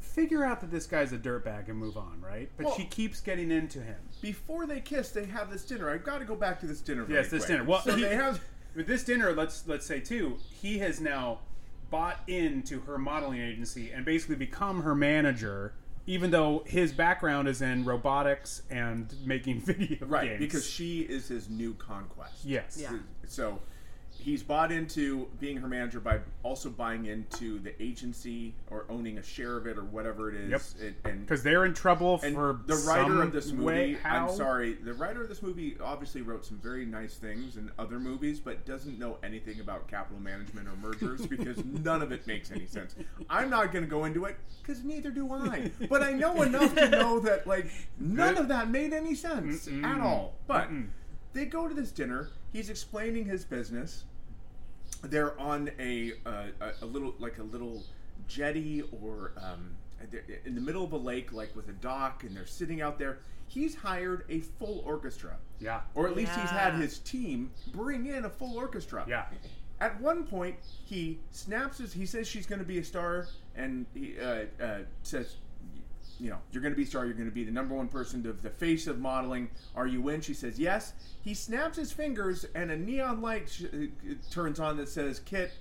Figure 0.00 0.44
out 0.44 0.62
that 0.62 0.70
this 0.70 0.86
guy's 0.86 1.12
a 1.12 1.18
dirtbag 1.18 1.68
and 1.68 1.76
move 1.78 1.98
on, 1.98 2.22
right? 2.22 2.48
But 2.56 2.66
Well- 2.66 2.76
she 2.76 2.84
keeps 2.86 3.20
getting 3.20 3.50
into 3.50 3.80
him. 3.82 3.96
Before 4.26 4.66
they 4.66 4.80
kiss, 4.80 5.10
they 5.10 5.26
have 5.26 5.50
this 5.52 5.64
dinner. 5.64 5.88
I've 5.88 6.02
got 6.04 6.18
to 6.18 6.24
go 6.24 6.34
back 6.34 6.58
to 6.60 6.66
this 6.66 6.80
dinner. 6.80 7.04
very 7.04 7.20
Yes, 7.20 7.30
this 7.30 7.44
quick. 7.44 7.58
dinner. 7.58 7.68
Well, 7.68 7.80
so 7.82 7.94
he- 7.94 8.02
they 8.02 8.16
have. 8.16 8.40
With 8.74 8.86
this 8.88 9.04
dinner, 9.04 9.32
let's 9.32 9.66
let's 9.68 9.86
say 9.86 10.00
too, 10.00 10.36
he 10.60 10.78
has 10.80 11.00
now 11.00 11.38
bought 11.90 12.18
into 12.26 12.80
her 12.80 12.98
modeling 12.98 13.40
agency 13.40 13.90
and 13.92 14.04
basically 14.04 14.34
become 14.36 14.82
her 14.82 14.94
manager, 14.94 15.72
even 16.06 16.30
though 16.32 16.62
his 16.66 16.92
background 16.92 17.46
is 17.48 17.62
in 17.62 17.84
robotics 17.84 18.62
and 18.68 19.14
making 19.24 19.60
video 19.64 20.04
Right, 20.06 20.28
games. 20.30 20.40
because 20.40 20.66
she 20.68 21.00
is 21.02 21.28
his 21.28 21.48
new 21.48 21.72
conquest. 21.74 22.44
yes, 22.44 22.76
Yeah. 22.78 22.98
So 23.26 23.60
he's 24.26 24.42
bought 24.42 24.72
into 24.72 25.28
being 25.38 25.56
her 25.56 25.68
manager 25.68 26.00
by 26.00 26.18
also 26.42 26.68
buying 26.68 27.06
into 27.06 27.60
the 27.60 27.80
agency 27.80 28.52
or 28.72 28.84
owning 28.88 29.18
a 29.18 29.22
share 29.22 29.56
of 29.56 29.68
it 29.68 29.78
or 29.78 29.84
whatever 29.84 30.28
it 30.28 30.34
is. 30.34 30.74
Yep. 30.80 31.20
Because 31.20 31.44
they're 31.44 31.64
in 31.64 31.72
trouble 31.72 32.18
for 32.18 32.58
the 32.66 32.74
writer 32.88 33.22
of 33.22 33.32
this 33.32 33.52
movie. 33.52 33.96
I'm 34.04 34.28
sorry, 34.28 34.74
the 34.74 34.94
writer 34.94 35.22
of 35.22 35.28
this 35.28 35.42
movie 35.42 35.76
obviously 35.80 36.22
wrote 36.22 36.44
some 36.44 36.58
very 36.58 36.84
nice 36.84 37.14
things 37.14 37.56
in 37.56 37.70
other 37.78 38.00
movies, 38.00 38.40
but 38.40 38.66
doesn't 38.66 38.98
know 38.98 39.16
anything 39.22 39.60
about 39.60 39.86
capital 39.86 40.20
management 40.20 40.66
or 40.66 40.74
mergers 40.74 41.24
because 41.28 41.64
none 41.64 42.02
of 42.02 42.10
it 42.10 42.26
makes 42.26 42.50
any 42.50 42.66
sense. 42.66 42.96
I'm 43.30 43.48
not 43.48 43.70
going 43.70 43.84
to 43.84 43.90
go 43.90 44.06
into 44.06 44.24
it 44.24 44.36
because 44.60 44.82
neither 44.82 45.12
do 45.12 45.32
I. 45.32 45.70
But 45.88 46.02
I 46.02 46.10
know 46.10 46.42
enough 46.42 46.74
to 46.74 46.88
know 46.88 47.20
that 47.26 47.46
like 47.46 47.70
none 48.00 48.36
of 48.36 48.48
that 48.48 48.70
made 48.70 48.92
any 48.92 49.14
sense 49.14 49.68
at 49.84 50.00
all. 50.00 50.34
But 50.48 50.68
Mm-mm. 50.68 50.88
they 51.32 51.44
go 51.44 51.68
to 51.68 51.74
this 51.74 51.92
dinner. 51.92 52.30
He's 52.52 52.70
explaining 52.70 53.26
his 53.26 53.44
business. 53.44 54.02
They're 55.02 55.38
on 55.40 55.70
a, 55.78 56.12
uh, 56.24 56.44
a 56.60 56.84
a 56.84 56.86
little 56.86 57.14
like 57.18 57.38
a 57.38 57.42
little 57.42 57.82
jetty 58.28 58.82
or 59.02 59.32
um, 59.36 59.76
in 60.44 60.54
the 60.54 60.60
middle 60.60 60.84
of 60.84 60.92
a 60.92 60.96
lake, 60.96 61.32
like 61.32 61.54
with 61.56 61.68
a 61.68 61.72
dock, 61.72 62.24
and 62.24 62.36
they're 62.36 62.46
sitting 62.46 62.80
out 62.80 62.98
there. 62.98 63.18
He's 63.48 63.74
hired 63.74 64.24
a 64.28 64.40
full 64.40 64.82
orchestra. 64.84 65.36
Yeah. 65.60 65.80
Or 65.94 66.08
at 66.08 66.16
least 66.16 66.32
he's 66.34 66.50
had 66.50 66.74
his 66.74 66.98
team 66.98 67.50
bring 67.72 68.06
in 68.06 68.24
a 68.24 68.30
full 68.30 68.56
orchestra. 68.56 69.04
Yeah. 69.08 69.26
At 69.80 70.00
one 70.00 70.24
point, 70.24 70.56
he 70.84 71.18
snaps 71.30 71.78
his. 71.78 71.92
He 71.92 72.06
says 72.06 72.26
she's 72.26 72.46
going 72.46 72.58
to 72.58 72.64
be 72.64 72.78
a 72.78 72.84
star, 72.84 73.26
and 73.54 73.86
he 73.94 74.18
uh, 74.18 74.44
uh, 74.60 74.78
says, 75.02 75.36
"You 76.18 76.30
know, 76.30 76.38
you're 76.50 76.62
going 76.62 76.72
to 76.72 76.76
be 76.76 76.84
a 76.84 76.86
star. 76.86 77.04
You're 77.04 77.14
going 77.14 77.28
to 77.28 77.34
be 77.34 77.44
the 77.44 77.52
number 77.52 77.74
one 77.74 77.88
person, 77.88 78.22
the, 78.22 78.32
the 78.32 78.50
face 78.50 78.86
of 78.86 78.98
modeling. 78.98 79.50
Are 79.74 79.86
you 79.86 80.08
in?" 80.08 80.20
She 80.20 80.34
says, 80.34 80.58
"Yes." 80.58 80.92
He 81.22 81.34
snaps 81.34 81.76
his 81.76 81.92
fingers, 81.92 82.46
and 82.54 82.70
a 82.70 82.76
neon 82.76 83.20
light 83.20 83.48
sh- 83.50 83.64
uh, 83.64 84.14
turns 84.30 84.60
on 84.60 84.76
that 84.76 84.88
says, 84.88 85.20
"Kit, 85.20 85.52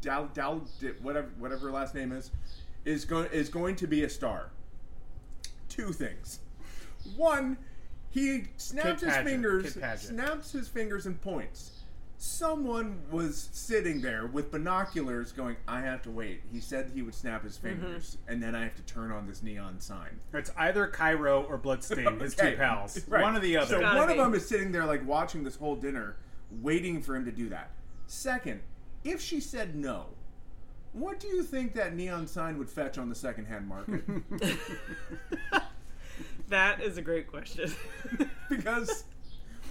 Dal, 0.00 0.26
Dal, 0.34 0.62
whatever, 1.02 1.28
whatever 1.38 1.66
her 1.66 1.72
last 1.72 1.94
name 1.94 2.12
is, 2.12 2.30
is 2.84 3.04
going 3.04 3.28
is 3.32 3.48
going 3.48 3.76
to 3.76 3.86
be 3.86 4.04
a 4.04 4.10
star." 4.10 4.50
Two 5.68 5.92
things. 5.92 6.40
One, 7.16 7.56
he 8.10 8.44
snaps 8.56 9.02
his 9.02 9.12
Paget, 9.12 9.24
fingers, 9.24 9.78
snaps 9.96 10.52
his 10.52 10.68
fingers 10.68 11.06
and 11.06 11.20
points. 11.20 11.77
Someone 12.20 13.00
was 13.12 13.48
sitting 13.52 14.00
there 14.00 14.26
with 14.26 14.50
binoculars 14.50 15.30
going, 15.30 15.56
I 15.68 15.80
have 15.82 16.02
to 16.02 16.10
wait. 16.10 16.42
He 16.52 16.58
said 16.58 16.90
he 16.92 17.00
would 17.02 17.14
snap 17.14 17.44
his 17.44 17.56
Mm-hmm. 17.58 17.80
fingers, 17.80 18.18
and 18.26 18.42
then 18.42 18.56
I 18.56 18.64
have 18.64 18.74
to 18.74 18.82
turn 18.82 19.12
on 19.12 19.28
this 19.28 19.40
neon 19.42 19.78
sign. 19.78 20.18
It's 20.34 20.50
either 20.56 20.88
Cairo 20.88 21.44
or 21.44 21.58
Blitzstein, 21.58 22.20
his 22.20 22.34
two 22.34 22.56
pals. 22.56 23.00
Right. 23.08 23.22
One 23.22 23.36
or 23.36 23.40
the 23.40 23.56
other. 23.56 23.80
So 23.80 23.96
one 23.96 24.08
be. 24.08 24.12
of 24.14 24.18
them 24.18 24.34
is 24.34 24.46
sitting 24.48 24.72
there, 24.72 24.84
like, 24.84 25.06
watching 25.06 25.44
this 25.44 25.54
whole 25.54 25.76
dinner, 25.76 26.16
waiting 26.50 27.00
for 27.02 27.14
him 27.14 27.24
to 27.24 27.30
do 27.32 27.48
that. 27.50 27.70
Second, 28.08 28.62
if 29.04 29.20
she 29.20 29.38
said 29.38 29.76
no, 29.76 30.06
what 30.92 31.20
do 31.20 31.28
you 31.28 31.44
think 31.44 31.72
that 31.74 31.94
neon 31.94 32.26
sign 32.26 32.58
would 32.58 32.68
fetch 32.68 32.98
on 32.98 33.08
the 33.08 33.14
secondhand 33.14 33.68
market? 33.68 34.02
That 36.48 36.80
is 36.82 36.96
a 36.96 37.02
great 37.02 37.26
question. 37.26 37.70
because 38.48 39.04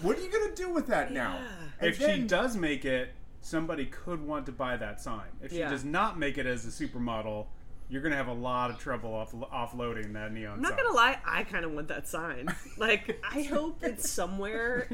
what 0.02 0.18
are 0.18 0.22
you 0.22 0.32
going 0.32 0.50
to 0.50 0.56
do 0.56 0.70
with 0.74 0.88
that 0.88 1.12
now? 1.12 1.40
And 1.80 1.90
if 1.90 1.98
she 2.00 2.20
does 2.24 2.56
make 2.56 2.86
it, 2.86 3.14
somebody 3.42 3.86
could 3.86 4.22
want 4.26 4.46
to 4.48 4.52
buy 4.52 4.78
that 4.78 5.00
sign. 5.02 5.28
If 5.42 5.52
she 5.52 5.60
Yeah. 5.60 5.70
does 5.70 5.84
not 5.86 6.18
make 6.20 6.38
it 6.38 6.46
as 6.46 6.66
a 6.66 6.70
supermodel, 6.70 7.48
you're 7.90 8.02
going 8.02 8.12
to 8.12 8.18
have 8.18 8.28
a 8.28 8.34
lot 8.34 8.70
of 8.70 8.78
trouble 8.80 9.14
off- 9.14 9.32
offloading 9.34 10.14
that 10.14 10.32
neon 10.34 10.56
I'm 10.56 10.62
not 10.62 10.72
sign. 10.76 10.84
gonna 10.84 10.96
lie, 10.96 11.18
I 11.26 11.44
kind 11.44 11.64
of 11.66 11.72
want 11.72 11.88
that 11.90 12.08
sign. 12.08 12.48
Like, 12.78 13.20
I 13.28 13.42
hope 13.42 13.80
it's 13.82 14.08
somewhere, 14.10 14.88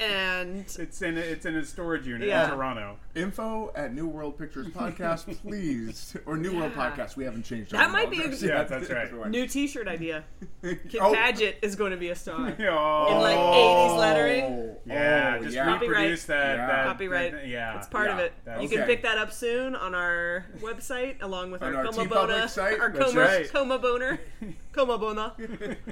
and 0.00 0.64
It's 0.78 1.02
in 1.02 1.18
a, 1.18 1.20
it's 1.20 1.44
in 1.44 1.56
a 1.56 1.64
storage 1.64 2.06
unit 2.06 2.26
Yeah. 2.28 2.44
in 2.44 2.50
Toronto. 2.56 2.96
Info 3.14 3.70
at 3.74 3.92
New 3.92 4.06
World 4.08 4.38
Pictures 4.38 4.68
Podcast, 4.68 5.26
please. 5.42 6.16
Or 6.24 6.36
New 6.38 6.56
World 6.56 6.72
Podcast. 6.72 7.16
We 7.16 7.24
haven't 7.24 7.44
changed 7.44 7.74
our 7.74 7.82
That 7.82 7.90
might 7.90 8.10
be 8.10 8.16
email 8.16 8.26
address 8.28 8.42
a- 8.42 8.46
Yeah, 8.46 8.62
that's 8.64 8.88
right. 8.90 9.30
new 9.30 9.46
T-shirt 9.46 9.88
idea. 9.88 10.24
Kit 10.62 10.98
Oh. 11.00 11.12
Paget 11.12 11.58
is 11.60 11.76
going 11.76 11.90
to 11.90 11.98
be 11.98 12.08
a 12.10 12.14
star. 12.16 12.56
Oh, 12.58 13.14
In, 13.14 13.20
like, 13.20 13.36
80s 13.36 13.98
lettering. 13.98 14.44
Oh. 14.44 14.71
Yeah, 15.82 15.88
just 15.88 15.94
yeah. 15.94 15.98
reproduce 16.00 16.24
that. 16.26 16.56
Yeah. 16.56 16.66
that 16.66 16.86
Copyright. 16.86 17.32
that- 17.32 17.46
yeah, 17.48 17.76
It's 17.78 17.86
part 17.88 18.10
of 18.10 18.18
it. 18.18 18.32
that's- 18.44 18.62
You 18.62 18.68
can 18.76 18.86
pick 18.86 19.02
that 19.02 19.18
up 19.18 19.32
soon 19.32 19.74
on 19.76 19.94
our 19.94 20.46
website, 20.60 21.22
along 21.22 21.50
with 21.50 21.62
our, 21.62 21.74
our 21.74 21.84
Coma 21.84 22.04
TeePublic 22.04 22.08
Bona, 22.10 22.48
site? 22.48 22.80
our 22.80 22.90
That's 22.90 23.12
Coma, 23.12 23.20
right. 23.20 23.52
Coma 23.52 23.78
Boner, 23.78 24.20
Coma 24.72 24.98
Bona, 24.98 25.34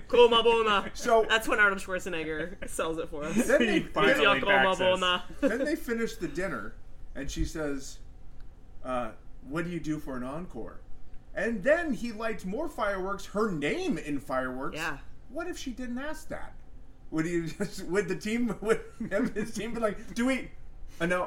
Coma 0.08 0.42
Bona. 0.42 0.90
So- 0.94 1.26
that's 1.28 1.46
when 1.48 1.58
Arnold 1.60 1.80
Schwarzenegger 1.80 2.68
sells 2.68 2.98
it 2.98 3.08
for 3.08 3.24
us. 3.24 3.46
Then 3.46 3.58
they, 3.66 3.80
He 3.80 3.86
finally 3.86 4.40
backs 4.40 4.44
Coma 4.44 4.70
us. 4.70 4.78
Bona. 4.78 5.24
then 5.40 5.64
they 5.64 5.76
finish 5.76 6.16
the 6.16 6.28
dinner, 6.28 6.74
and 7.14 7.30
she 7.30 7.44
says, 7.44 7.98
uh, 8.84 9.10
"What 9.48 9.64
do 9.64 9.70
you 9.70 9.80
do 9.80 9.98
for 9.98 10.16
an 10.16 10.22
encore?" 10.22 10.80
And 11.34 11.62
then 11.62 11.92
he 11.92 12.10
lights 12.12 12.44
more 12.44 12.68
fireworks. 12.68 13.24
Her 13.26 13.50
name 13.52 13.98
in 13.98 14.18
fireworks. 14.18 14.76
Yeah. 14.76 14.98
What 15.28 15.46
if 15.46 15.56
she 15.56 15.70
didn't 15.70 15.98
ask 15.98 16.28
that? 16.28 16.54
Would 17.10 17.26
you 17.26 17.46
just? 17.48 17.84
Would 17.86 18.08
the 18.08 18.16
team? 18.16 18.54
Would 18.60 18.80
him 19.10 19.32
his 19.34 19.52
team 19.52 19.74
be 19.74 19.80
like, 19.80 20.14
"Do 20.14 20.26
we?" 20.26 20.50
Uh, 21.00 21.06
no. 21.06 21.22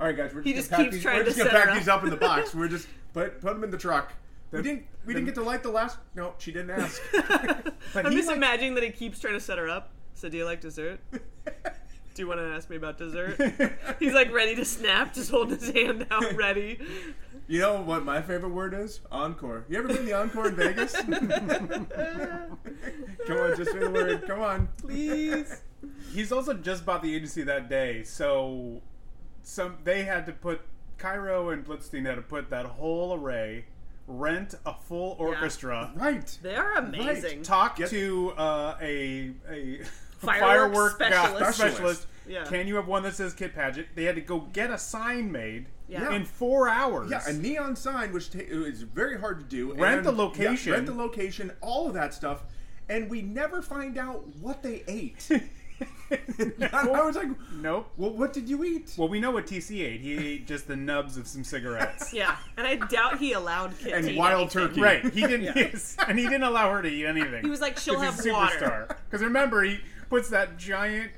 All 0.00 0.06
right, 0.06 0.16
guys. 0.16 0.34
We're 0.34 0.42
He 0.42 0.52
just, 0.54 0.68
just 0.68 0.70
gonna 0.70 0.84
pack 0.84 0.90
keeps 0.90 0.94
these, 0.96 1.02
trying 1.02 1.16
we're 1.18 1.24
to 1.24 1.30
just 1.30 1.38
gonna 1.38 1.50
pack 1.50 1.78
these 1.78 1.88
up. 1.88 2.02
in 2.04 2.10
the 2.10 2.16
box. 2.16 2.54
We're 2.54 2.68
just 2.68 2.88
put 3.14 3.40
put 3.40 3.54
them 3.54 3.62
in 3.64 3.70
the 3.70 3.78
truck. 3.78 4.12
We 4.50 4.62
didn't. 4.62 4.86
We 5.06 5.14
didn't 5.14 5.26
get 5.26 5.34
to 5.36 5.42
light 5.42 5.62
the 5.62 5.70
last. 5.70 5.98
No, 6.14 6.34
she 6.38 6.50
didn't 6.52 6.70
ask. 6.78 7.00
But 7.12 8.06
I'm 8.06 8.12
just 8.12 8.28
like- 8.28 8.36
imagining 8.36 8.74
that 8.74 8.84
he 8.84 8.90
keeps 8.90 9.18
trying 9.20 9.34
to 9.34 9.40
set 9.40 9.58
her 9.58 9.68
up. 9.68 9.90
So, 10.14 10.28
do 10.28 10.36
you 10.36 10.44
like 10.44 10.60
dessert? 10.60 11.00
Do 11.44 12.22
you 12.22 12.28
want 12.28 12.38
to 12.38 12.46
ask 12.46 12.70
me 12.70 12.76
about 12.76 12.96
dessert? 12.96 13.36
He's 13.98 14.12
like 14.14 14.32
ready 14.32 14.54
to 14.54 14.64
snap, 14.64 15.12
just 15.14 15.30
holding 15.32 15.58
his 15.58 15.70
hand 15.70 16.06
out, 16.12 16.34
ready. 16.36 16.78
You 17.46 17.60
know 17.60 17.80
what 17.82 18.04
my 18.04 18.22
favorite 18.22 18.50
word 18.50 18.72
is? 18.74 19.00
Encore. 19.12 19.64
You 19.68 19.78
ever 19.78 19.88
been 19.88 19.98
to 19.98 20.02
the 20.02 20.12
Encore 20.14 20.48
in 20.48 20.56
Vegas? 20.56 20.92
Come 23.26 23.36
on, 23.38 23.56
just 23.56 23.72
say 23.72 23.78
the 23.78 23.90
word. 23.90 24.26
Come 24.26 24.40
on. 24.42 24.68
Please. 24.78 25.62
He's 26.12 26.32
also 26.32 26.54
just 26.54 26.86
bought 26.86 27.02
the 27.02 27.14
agency 27.14 27.42
that 27.42 27.68
day, 27.68 28.02
so 28.02 28.80
some 29.42 29.76
they 29.84 30.04
had 30.04 30.24
to 30.26 30.32
put 30.32 30.62
Cairo 30.96 31.50
and 31.50 31.64
Blitzstein 31.66 32.06
had 32.06 32.14
to 32.14 32.22
put 32.22 32.48
that 32.50 32.64
whole 32.64 33.12
array, 33.14 33.66
rent 34.06 34.54
a 34.64 34.72
full 34.72 35.16
orchestra, 35.18 35.92
Right. 35.94 36.38
They 36.42 36.54
are 36.56 36.74
amazing. 36.76 37.42
talk 37.42 37.76
Get- 37.76 37.90
to 37.90 38.30
uh, 38.38 38.76
a 38.80 39.32
a 39.50 39.80
Fireworks 40.18 40.96
firework 40.96 41.12
specialist. 41.12 41.58
specialist. 41.58 42.06
Yeah. 42.26 42.44
Can 42.44 42.66
you 42.66 42.76
have 42.76 42.86
one 42.86 43.02
that 43.04 43.14
says 43.14 43.34
Kit 43.34 43.54
Paget? 43.54 43.88
They 43.94 44.04
had 44.04 44.14
to 44.14 44.20
go 44.20 44.40
get 44.52 44.70
a 44.70 44.78
sign 44.78 45.30
made 45.32 45.66
Yeah. 45.88 46.12
in 46.12 46.24
four 46.24 46.68
hours. 46.68 47.10
Yeah, 47.10 47.22
a 47.26 47.32
neon 47.32 47.76
sign, 47.76 48.12
which 48.12 48.30
ta- 48.30 48.38
is 48.40 48.82
very 48.82 49.18
hard 49.18 49.38
to 49.40 49.44
do. 49.44 49.74
Rent 49.74 49.98
and- 49.98 50.06
the 50.06 50.12
location. 50.12 50.70
yeah, 50.70 50.74
rent 50.76 50.86
the 50.86 50.94
location, 50.94 51.52
all 51.60 51.86
of 51.88 51.94
that 51.94 52.14
stuff, 52.14 52.42
and 52.88 53.10
we 53.10 53.20
never 53.22 53.60
find 53.62 53.98
out 53.98 54.26
what 54.40 54.62
they 54.62 54.82
ate. 54.88 55.28
I 56.10 56.84
was 57.04 57.16
like, 57.16 57.28
nope. 57.54 57.90
well, 57.96 58.10
what 58.10 58.32
did 58.32 58.48
you 58.48 58.62
eat? 58.64 58.92
Well, 58.96 59.08
we 59.08 59.18
know 59.20 59.30
what 59.32 59.46
TC 59.46 59.82
ate. 59.84 60.00
He 60.00 60.12
ate 60.16 60.46
just 60.46 60.68
the 60.68 60.76
nubs 60.76 61.16
of 61.16 61.26
some 61.26 61.42
cigarettes. 61.44 62.12
Yeah, 62.14 62.36
and 62.56 62.66
I 62.66 62.76
doubt 62.76 63.18
he 63.18 63.32
allowed 63.32 63.76
Kit 63.78 63.92
And 63.92 64.06
to 64.06 64.14
wild 64.16 64.54
anything. 64.56 64.68
turkey. 64.68 64.80
Right. 64.80 65.02
He 65.12 65.22
didn't. 65.22 65.42
yes, 65.56 65.96
and 66.06 66.16
he 66.18 66.24
didn't 66.26 66.44
allow 66.44 66.70
her 66.72 66.80
to 66.82 66.88
eat 66.88 67.06
anything. 67.06 67.42
He 67.42 67.50
was 67.50 67.60
like, 67.60 67.76
"She'll 67.78 67.94
'Cause 67.96 68.16
he's 68.16 68.24
have 68.26 68.34
a 68.34 68.38
water." 68.38 68.56
superstar. 68.88 68.96
Because 69.10 69.22
remember, 69.24 69.62
he 69.64 69.80
puts 70.08 70.28
that 70.28 70.56
giant 70.56 71.10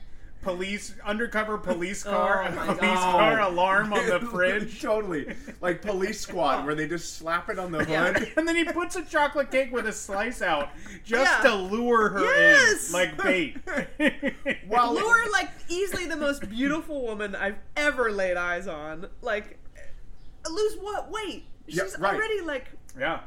police 0.47 0.95
undercover 1.05 1.59
police 1.59 2.07
oh 2.07 2.11
car, 2.11 2.45
Oh 2.49 2.53
police 2.67 2.81
God. 2.81 3.13
car 3.13 3.41
alarm 3.41 3.93
on 3.93 4.07
the 4.07 4.21
fridge. 4.31 4.81
totally. 4.81 5.35
Like 5.61 5.83
police 5.83 6.21
squad, 6.21 6.65
where 6.65 6.77
they 6.77 6.87
just 6.87 7.15
slap 7.17 7.49
it 7.49 7.59
on 7.59 7.73
the 7.73 7.85
hood. 7.85 8.33
And 8.37 8.47
then 8.47 8.55
he 8.55 8.63
puts 8.65 8.95
a 8.95 9.03
chocolate 9.03 9.51
cake 9.51 9.73
with 9.73 9.87
a 9.89 9.93
slice 9.93 10.43
out 10.43 10.69
just 11.05 11.43
Yeah. 11.45 11.51
to 11.51 11.57
lure 11.57 12.11
her 12.11 12.21
Yes! 12.25 12.89
in, 12.89 12.93
like 12.93 13.17
bait. 13.21 13.57
While 14.69 14.95
Lure, 14.95 15.31
like 15.33 15.51
easily 15.69 16.07
the 16.07 16.17
most 16.17 16.49
beautiful 16.49 17.03
woman 17.03 17.35
I've 17.35 17.59
ever 17.77 18.13
laid 18.13 18.37
eyes 18.37 18.69
on. 18.69 19.09
Like, 19.23 19.59
lose 20.49 20.77
what 20.81 21.11
weight? 21.11 21.45
Yeah, 21.67 21.83
She's 21.85 21.99
right. 21.99 22.15
already 22.15 22.41
like 22.43 22.67
yeah, 22.97 23.21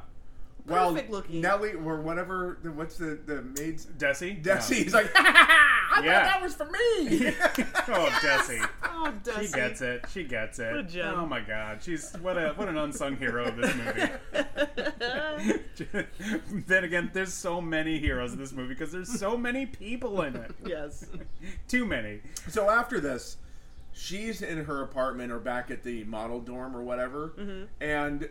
while 0.70 0.92
perfect 0.94 1.12
looking. 1.12 1.42
Nelly 1.42 1.74
or 1.74 2.02
whatever, 2.02 2.58
the, 2.64 2.72
what's 2.72 2.98
the 2.98 3.20
the 3.26 3.42
maid's 3.42 3.86
Desi. 3.86 4.42
Desi? 4.44 4.70
No. 4.72 4.76
He's 4.78 4.94
like, 4.94 5.12
ha, 5.16 5.24
ha, 5.24 5.46
ha, 5.48 6.00
I 6.02 6.06
Yeah. 6.06 6.24
thought 6.24 6.32
that 6.34 6.42
was 6.42 6.56
for 6.56 6.66
me. 6.66 7.34
Oh, 7.92 8.06
Desi. 8.22 8.70
oh, 8.84 9.14
Dusty. 9.24 9.48
She 9.48 9.52
gets 9.52 9.82
it. 9.82 10.06
She 10.14 10.24
gets 10.24 10.60
it. 10.60 10.72
What 10.72 10.80
a 10.82 10.84
gem. 10.84 11.14
Oh 11.18 11.26
my 11.26 11.40
god, 11.42 11.82
she's 11.82 12.14
what 12.22 12.38
a 12.38 12.50
what 12.56 12.68
an 12.70 12.78
unsung 12.78 13.18
hero 13.18 13.46
of 13.46 13.58
this 13.58 13.74
movie. 13.76 14.10
then 16.68 16.84
again, 16.84 17.10
there's 17.14 17.34
so 17.34 17.60
many 17.62 18.00
heroes 18.00 18.34
in 18.34 18.40
this 18.40 18.52
movie 18.52 18.70
because 18.74 18.92
there's 18.92 19.20
so 19.20 19.36
many 19.38 19.66
people 19.66 20.22
in 20.22 20.36
it. 20.36 20.52
Yes. 20.66 21.06
Too 21.68 21.86
many. 21.86 22.20
So 22.48 22.70
after 22.70 23.00
this, 23.00 23.38
she's 23.94 24.42
in 24.42 24.66
her 24.66 24.84
apartment 24.84 25.32
or 25.32 25.40
back 25.40 25.72
at 25.72 25.84
the 25.84 26.04
model 26.06 26.40
dorm 26.40 26.76
or 26.76 26.84
whatever, 26.84 27.34
Mm-hmm. 27.40 27.64
and 27.84 28.30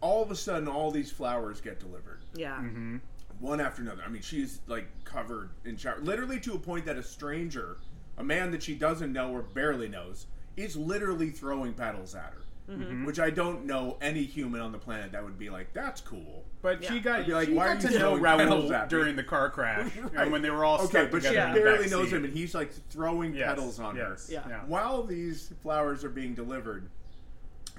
all 0.00 0.22
of 0.22 0.30
a 0.30 0.36
sudden, 0.36 0.68
all 0.68 0.90
these 0.90 1.10
flowers 1.10 1.60
get 1.60 1.78
delivered, 1.80 2.20
Yeah. 2.34 2.56
Mm-hmm. 2.56 2.96
one 3.40 3.60
after 3.60 3.82
another. 3.82 4.02
I 4.04 4.08
mean, 4.08 4.22
she's 4.22 4.60
like 4.66 4.86
covered 5.04 5.50
in 5.64 5.76
shower, 5.76 5.98
literally 6.00 6.40
to 6.40 6.54
a 6.54 6.58
point 6.58 6.86
that 6.86 6.96
a 6.96 7.02
stranger, 7.02 7.76
a 8.18 8.24
man 8.24 8.50
that 8.52 8.62
she 8.62 8.74
doesn't 8.74 9.12
know 9.12 9.32
or 9.32 9.42
barely 9.42 9.88
knows, 9.88 10.26
is 10.56 10.76
literally 10.76 11.30
throwing 11.30 11.72
petals 11.74 12.14
at 12.14 12.32
her. 12.34 12.42
Mm-hmm. 12.70 13.04
Which 13.04 13.18
I 13.18 13.30
don't 13.30 13.64
know 13.66 13.96
any 14.00 14.22
human 14.22 14.60
on 14.60 14.70
the 14.70 14.78
planet 14.78 15.10
that 15.10 15.24
would 15.24 15.36
be 15.36 15.50
like, 15.50 15.72
that's 15.72 16.00
cool. 16.00 16.44
But 16.62 16.84
she 16.84 17.00
got 17.00 17.26
be 17.26 17.32
like, 17.32 17.48
she 17.48 17.54
why 17.54 17.74
got 17.74 17.76
are 17.84 17.88
to 17.88 17.92
you 17.92 17.98
know 17.98 18.16
throwing 18.18 18.38
petals 18.38 18.70
at 18.70 18.82
me? 18.84 18.88
during 18.90 19.16
the 19.16 19.24
car 19.24 19.50
crash 19.50 19.90
Right. 19.96 20.12
and 20.14 20.30
when 20.30 20.40
they 20.40 20.50
were 20.50 20.64
all 20.64 20.76
Okay, 20.82 20.86
stuck 20.86 21.10
but 21.10 21.22
she 21.22 21.28
in 21.30 21.34
barely 21.34 21.88
knows 21.90 22.10
seat. 22.10 22.16
him, 22.16 22.24
and 22.26 22.32
he's 22.32 22.54
like 22.54 22.72
throwing 22.90 23.34
Yes, 23.34 23.48
petals 23.48 23.80
on 23.80 23.96
her. 23.96 24.10
yes, 24.10 24.28
Yeah. 24.32 24.42
yeah. 24.48 24.60
While 24.66 25.02
these 25.02 25.52
flowers 25.64 26.04
are 26.04 26.10
being 26.10 26.32
delivered, 26.34 26.88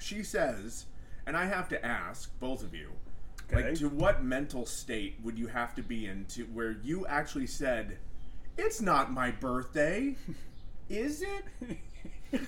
she 0.01 0.23
says, 0.23 0.87
and 1.31 1.37
I 1.37 1.45
have 1.45 1.69
to 1.69 1.85
ask 1.85 2.37
both 2.41 2.61
of 2.61 2.75
you, 2.75 2.89
Okay. 3.45 3.69
like, 3.69 3.75
to 3.75 3.87
what 3.87 4.21
mental 4.21 4.65
state 4.65 5.15
would 5.23 5.39
you 5.39 5.47
have 5.47 5.73
to 5.75 5.81
be 5.81 6.05
in 6.05 6.25
to 6.25 6.43
where 6.43 6.71
you 6.71 7.07
actually 7.07 7.47
said, 7.47 7.99
"It's 8.57 8.81
not 8.81 9.13
my 9.13 9.31
birthday, 9.31 10.17
is 10.89 11.21
it?" 11.21 11.45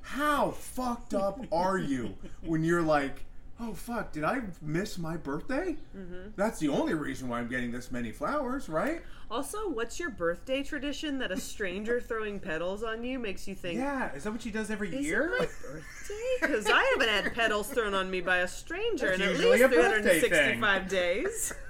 how 0.00 0.52
fucked 0.52 1.12
up 1.12 1.44
are 1.52 1.76
you 1.76 2.14
when 2.40 2.64
you're 2.64 2.80
like, 2.80 3.26
oh 3.60 3.74
fuck, 3.74 4.12
did 4.12 4.24
I 4.24 4.40
miss 4.62 4.98
my 4.98 5.16
birthday? 5.16 5.76
Mhm. 5.96 6.32
That's 6.36 6.58
the 6.58 6.68
only 6.68 6.94
reason 6.94 7.28
why 7.28 7.38
I'm 7.40 7.48
getting 7.48 7.70
this 7.72 7.90
many 7.92 8.10
flowers, 8.12 8.68
right? 8.68 9.02
Also, 9.30 9.68
what's 9.68 10.00
your 10.00 10.10
birthday 10.10 10.62
tradition 10.62 11.18
that 11.18 11.30
a 11.30 11.36
stranger 11.38 12.00
throwing 12.08 12.40
petals 12.40 12.82
on 12.82 13.04
you 13.04 13.18
makes 13.18 13.46
you 13.46 13.54
think? 13.54 13.78
Yeah, 13.78 14.12
is 14.14 14.24
that 14.24 14.32
what 14.32 14.42
she 14.42 14.50
does 14.50 14.70
every 14.70 14.88
Is 14.94 15.06
year? 15.06 15.26
it 15.26 15.38
my 15.40 15.46
birthday? 15.70 16.14
Because 16.40 16.66
I 16.66 16.82
haven't 16.98 17.08
had 17.24 17.34
petals 17.34 17.68
thrown 17.68 17.94
on 17.94 18.10
me 18.10 18.20
by 18.20 18.38
a 18.38 18.48
stranger 18.48 19.16
That's 19.16 19.20
in 19.20 19.28
at 19.28 19.38
least 19.38 19.64
a 19.64 19.68
birthday 19.68 20.20
365 20.20 20.88
days. 20.88 21.52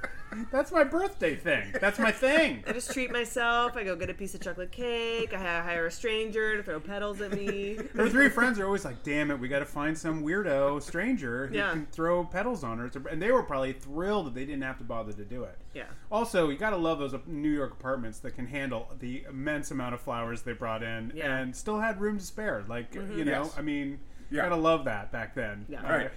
That's 0.52 0.70
my 0.72 0.84
birthday 0.84 1.34
thing. 1.36 1.72
That's 1.80 1.98
my 1.98 2.12
thing. 2.12 2.62
I 2.66 2.72
just 2.72 2.92
treat 2.92 3.10
myself. 3.10 3.76
I 3.76 3.84
go 3.84 3.96
get 3.96 4.10
a 4.10 4.14
piece 4.14 4.34
of 4.34 4.40
chocolate 4.40 4.70
cake. 4.72 5.34
I 5.34 5.38
hire 5.62 5.86
a 5.86 5.90
stranger 5.90 6.56
to 6.56 6.62
throw 6.62 6.78
petals 6.80 7.20
at 7.20 7.32
me. 7.32 7.78
Her 7.94 8.08
three 8.08 8.28
friends 8.28 8.58
are 8.60 8.66
always 8.66 8.84
like, 8.84 9.02
"Damn 9.02 9.30
it, 9.30 9.38
we 9.40 9.48
got 9.48 9.58
to 9.60 9.64
find 9.66 9.96
some 9.96 10.22
weirdo 10.24 10.82
stranger 10.82 11.48
who 11.48 11.56
Yeah. 11.56 11.70
can 11.72 11.86
throw 11.86 12.24
petals 12.24 12.62
on 12.64 12.78
her." 12.78 12.90
And 13.10 13.20
they 13.20 13.32
were 13.32 13.42
probably 13.42 13.72
thrilled 13.72 14.26
that 14.26 14.34
they 14.34 14.44
didn't 14.44 14.62
have 14.62 14.78
to 14.78 14.84
bother 14.84 15.12
to 15.12 15.24
do 15.24 15.44
it. 15.44 15.58
Yeah. 15.74 15.84
Also, 16.10 16.48
you 16.48 16.56
got 16.58 16.70
to 16.70 16.76
love 16.76 16.98
those 16.98 17.14
New 17.26 17.50
York 17.50 17.72
apartments 17.72 18.18
that 18.20 18.32
can 18.36 18.46
handle 18.46 18.88
the 18.98 19.24
immense 19.28 19.70
amount 19.70 19.94
of 19.94 20.00
flowers 20.00 20.42
they 20.42 20.52
brought 20.52 20.82
in 20.82 21.12
Yeah. 21.14 21.36
and 21.38 21.54
still 21.54 21.80
had 21.80 22.00
room 22.00 22.18
to 22.18 22.24
spare. 22.24 22.64
Like, 22.68 22.92
Mhm. 22.92 23.16
you 23.18 23.24
know, 23.24 23.42
Yes. 23.44 23.54
I 23.58 23.62
mean, 23.62 23.98
Yeah. 24.30 24.42
gotta 24.42 24.56
love 24.60 24.84
that 24.84 25.10
back 25.12 25.34
then. 25.34 25.66
Yeah. 25.68 25.80
Uh, 25.82 25.88
Right. 25.96 26.10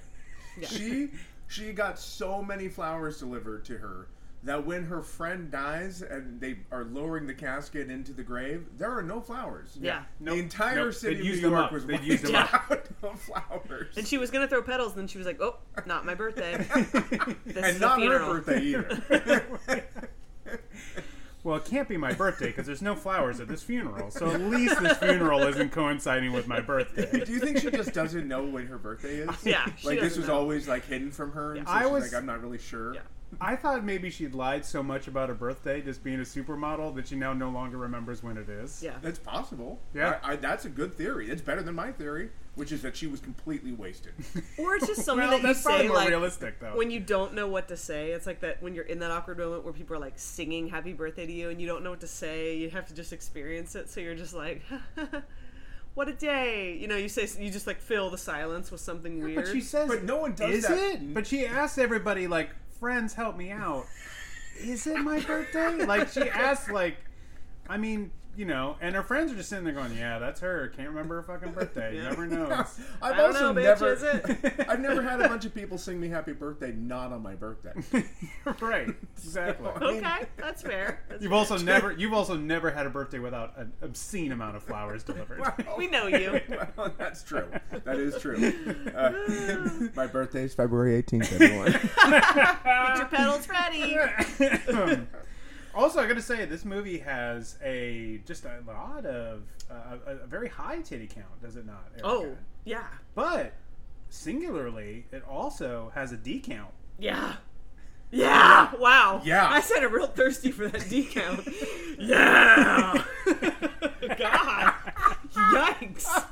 She 0.62 1.10
she 1.48 1.72
got 1.74 2.00
so 2.00 2.42
many 2.42 2.68
flowers 2.70 3.20
delivered 3.20 3.66
to 3.66 3.78
her 3.78 4.08
that 4.46 4.66
when 4.66 4.84
her 4.84 5.02
friend 5.02 5.50
dies 5.50 6.02
and 6.02 6.42
they 6.42 6.58
are 6.70 6.84
lowering 6.84 7.26
the 7.28 7.34
casket 7.34 7.90
into 7.90 8.12
the 8.12 8.24
grave, 8.24 8.66
there 8.78 8.92
are 8.92 9.02
no 9.02 9.22
flowers. 9.22 9.78
Yeah. 9.80 10.04
The 10.20 10.34
entire 10.34 10.86
Nope. 10.86 10.94
city 10.96 11.16
They'd 11.16 11.20
of 11.22 11.26
used 11.28 11.42
New 11.44 11.50
them 11.50 11.52
York 11.58 11.66
up. 11.68 11.72
was 11.72 11.86
They'd 11.86 11.94
wiped 11.94 12.06
used 12.06 12.26
them 12.26 12.36
up. 12.36 12.54
out 12.72 12.88
of 13.04 13.20
flowers. 13.22 13.96
And 13.98 14.06
she 14.06 14.18
was 14.18 14.32
gonna 14.32 14.48
throw 14.50 14.62
petals, 14.62 14.92
and 14.94 15.00
then 15.02 15.08
she 15.08 15.18
was 15.18 15.26
like, 15.28 15.40
"Oh, 15.42 15.56
not 15.86 16.06
my 16.06 16.14
birthday. 16.14 16.58
This 17.46 17.56
and 17.56 17.66
is 17.66 17.76
a 17.78 17.80
not 17.80 18.02
her 18.02 18.20
birthday 18.20 18.62
either. 18.62 19.44
Well, 21.44 21.58
it 21.58 21.66
can't 21.66 21.90
be 21.90 21.98
my 21.98 22.14
birthday 22.14 22.48
because 22.48 22.66
there's 22.66 22.82
no 22.82 22.96
flowers 22.96 23.40
at 23.42 23.50
this 23.50 23.62
funeral. 23.62 24.12
So 24.12 24.32
at 24.32 24.40
least 24.42 24.80
this 24.82 24.98
funeral 24.98 25.40
isn't 25.44 25.72
coinciding 25.74 26.32
with 26.32 26.48
my 26.48 26.62
birthday. 26.62 27.24
Do 27.26 27.34
you 27.34 27.40
think 27.40 27.58
she 27.58 27.70
just 27.70 27.94
doesn't 27.94 28.28
know 28.28 28.46
when 28.46 28.68
her 28.68 28.78
birthday 28.78 29.16
is? 29.18 29.30
Yeah, 29.46 29.66
she 29.78 29.88
like 29.88 30.00
this 30.00 30.10
doesn't 30.12 30.22
was 30.22 30.28
know. 30.30 30.36
always 30.36 30.68
like 30.70 30.86
hidden 30.86 31.12
from 31.12 31.34
her. 31.34 31.56
And 31.56 31.68
so 31.68 31.74
I 31.74 31.84
she's 31.84 31.92
was- 31.92 32.04
like, 32.04 32.14
I'm 32.14 32.26
not 32.26 32.42
really 32.42 32.60
sure. 32.60 32.94
Yeah. 32.94 33.02
I 33.42 33.56
thought 33.56 33.84
maybe 33.84 34.10
she'd 34.10 34.34
lied 34.34 34.66
so 34.66 34.82
much 34.84 35.08
about 35.08 35.30
her 35.30 35.36
birthday, 35.36 35.82
just 35.82 36.04
being 36.04 36.20
a 36.20 36.24
supermodel, 36.24 36.96
that 36.96 37.08
she 37.08 37.16
now 37.16 37.34
no 37.34 37.50
longer 37.50 37.78
remembers 37.78 38.24
when 38.24 38.38
it 38.38 38.50
is. 38.50 38.82
Yeah. 38.84 38.96
That's 39.02 39.20
possible. 39.20 39.80
Yeah. 39.94 40.20
I, 40.24 40.34
I, 40.34 40.36
that's 40.36 40.66
a 40.66 40.70
good 40.70 40.94
theory. 40.94 41.30
It's 41.30 41.42
better 41.42 41.62
than 41.62 41.76
my 41.76 41.92
theory, 41.92 42.30
which 42.56 42.72
is 42.72 42.82
that 42.84 42.96
she 42.96 43.08
was 43.08 43.20
completely 43.20 43.72
wasted. 43.72 44.14
Or 44.58 44.76
it's 44.76 44.88
just 44.88 45.04
something 45.04 45.28
Well, 45.28 45.38
that 45.38 45.42
you 45.42 45.48
that's 45.48 45.64
probably 45.64 45.82
say 45.84 45.88
more 45.88 45.98
like 45.98 46.10
realistic, 46.10 46.60
though. 46.60 46.76
when 46.78 46.92
you 46.92 47.00
don't 47.00 47.34
know 47.34 47.48
what 47.48 47.68
to 47.70 47.78
say. 47.78 48.12
It's 48.12 48.26
like 48.28 48.40
that 48.42 48.62
when 48.62 48.76
you're 48.76 48.86
in 48.86 49.00
that 49.00 49.12
awkward 49.12 49.38
moment 49.40 49.64
where 49.64 49.74
people 49.74 49.96
are 49.96 50.00
like 50.00 50.14
singing 50.18 50.68
"Happy 50.70 50.94
Birthday" 50.94 51.26
to 51.26 51.32
you 51.34 51.50
and 51.50 51.60
you 51.60 51.68
don't 51.68 51.84
know 51.84 51.90
what 51.90 52.02
to 52.02 52.08
say. 52.08 52.56
You 52.58 52.70
have 52.70 52.86
to 52.88 52.94
just 52.94 53.12
experience 53.14 53.76
it. 53.76 53.90
So 53.90 54.00
you're 54.00 54.16
just 54.16 54.34
like, 54.34 54.62
"What 55.96 56.08
a 56.10 56.14
day!" 56.14 56.78
You 56.80 56.88
know, 56.88 56.96
you 56.96 57.10
say 57.10 57.28
you 57.44 57.52
just 57.52 57.68
like 57.68 57.80
fill 57.80 58.10
the 58.10 58.18
silence 58.18 58.72
with 58.72 58.82
something 58.82 59.22
weird. 59.22 59.46
But 59.46 59.52
she 59.52 59.62
says, 59.62 59.88
But 59.88 60.04
no 60.04 60.18
one 60.18 60.34
does 60.34 60.54
is 60.56 60.64
that. 60.68 60.78
it? 60.78 61.14
But 61.14 61.28
she 61.28 61.46
asks 61.46 61.78
everybody, 61.78 62.28
like, 62.28 62.50
friends, 62.84 63.14
help 63.14 63.38
me 63.38 63.50
out. 63.50 63.86
Is 64.60 64.86
it 64.88 64.98
my 64.98 65.22
birthday? 65.22 65.86
like, 65.86 66.10
she 66.10 66.30
asks, 66.30 66.70
like, 66.70 66.98
I 67.70 67.78
mean, 67.78 68.12
you 68.36 68.46
know, 68.46 68.78
and 68.82 68.96
her 68.96 69.04
friends 69.04 69.32
are 69.32 69.36
just 69.36 69.50
sitting 69.50 69.64
there 69.66 69.74
going, 69.74 69.96
yeah, 69.96 70.18
that's 70.20 70.40
her. 70.42 70.70
Can't 70.76 70.90
remember 70.90 71.16
her 71.16 71.24
fucking 71.24 71.52
birthday. 71.52 71.98
Yeah. 72.04 72.04
Never 72.10 72.26
knows. 72.26 72.50
I've 73.02 73.14
I 73.14 73.18
don't 73.18 73.26
also 73.34 73.54
know, 73.54 73.60
bitch, 73.62 73.64
never, 73.64 73.94
is 73.94 74.04
it? 74.04 74.66
I've 74.70 74.80
never 74.80 75.02
had 75.02 75.22
a 75.22 75.28
bunch 75.28 75.46
of 75.46 75.54
people 75.54 75.78
sing 75.78 76.00
me 76.00 76.08
happy 76.10 76.34
birthday 76.34 76.72
not 76.72 77.12
on 77.12 77.22
my 77.22 77.36
birthday. 77.36 77.74
right. 78.62 78.90
Exactly. 79.18 79.68
okay, 79.68 80.26
that's 80.38 80.62
fair. 80.62 81.04
That's 81.10 81.22
You've 81.22 81.32
fair. 81.32 81.38
also 81.38 81.58
never 81.58 81.92
you've 81.92 82.14
also 82.14 82.36
never 82.36 82.72
had 82.72 82.86
a 82.86 82.90
birthday 82.90 83.20
without 83.20 83.58
an 83.58 83.74
obscene 83.82 84.32
amount 84.32 84.56
of 84.56 84.64
flowers 84.64 85.04
delivered. 85.04 85.42
we 85.78 85.88
know 85.88 86.08
you. 86.08 86.40
well, 86.76 86.92
that's 86.98 87.24
true. 87.24 87.48
That 87.84 87.98
is 87.98 88.18
true. 88.20 88.54
Uh, 88.96 89.12
my 89.96 90.08
birthday 90.08 90.44
is 90.44 90.54
February 90.54 91.02
18th, 91.04 91.34
everyone. 91.34 91.72
Get 91.72 92.98
your 92.98 93.06
petals 93.08 93.48
ready. 93.50 93.98
Also, 95.74 96.00
I 96.02 96.08
got 96.08 96.16
to 96.16 96.22
say, 96.22 96.46
this 96.46 96.66
movie 96.66 97.00
has 97.00 97.58
a 97.64 98.22
just 98.26 98.46
a 98.46 98.60
lot 98.66 99.06
of 99.06 99.44
uh, 99.70 99.98
a, 100.08 100.12
a 100.24 100.28
very 100.28 100.50
high 100.50 100.80
titty 100.82 101.08
count, 101.08 101.42
does 101.42 101.56
it 101.56 101.66
not? 101.66 101.86
Erica? 101.94 102.08
Oh, 102.08 102.38
yeah, 102.66 102.86
but 103.16 103.54
singularly, 104.10 105.06
it 105.12 105.24
also 105.28 105.92
has 105.96 106.12
a 106.12 106.18
D 106.18 106.40
count. 106.40 106.72
yeah. 106.98 107.36
Yeah! 108.12 108.70
Wow. 108.76 109.22
Yeah. 109.26 109.50
I 109.50 109.60
said 109.60 109.84
I'm 109.84 109.92
real 109.92 110.06
thirsty 110.06 110.52
for 110.52 110.68
that 110.68 110.88
decount. 110.88 111.48
yeah. 112.00 113.04
God. 114.20 114.74
Yikes. 115.34 116.24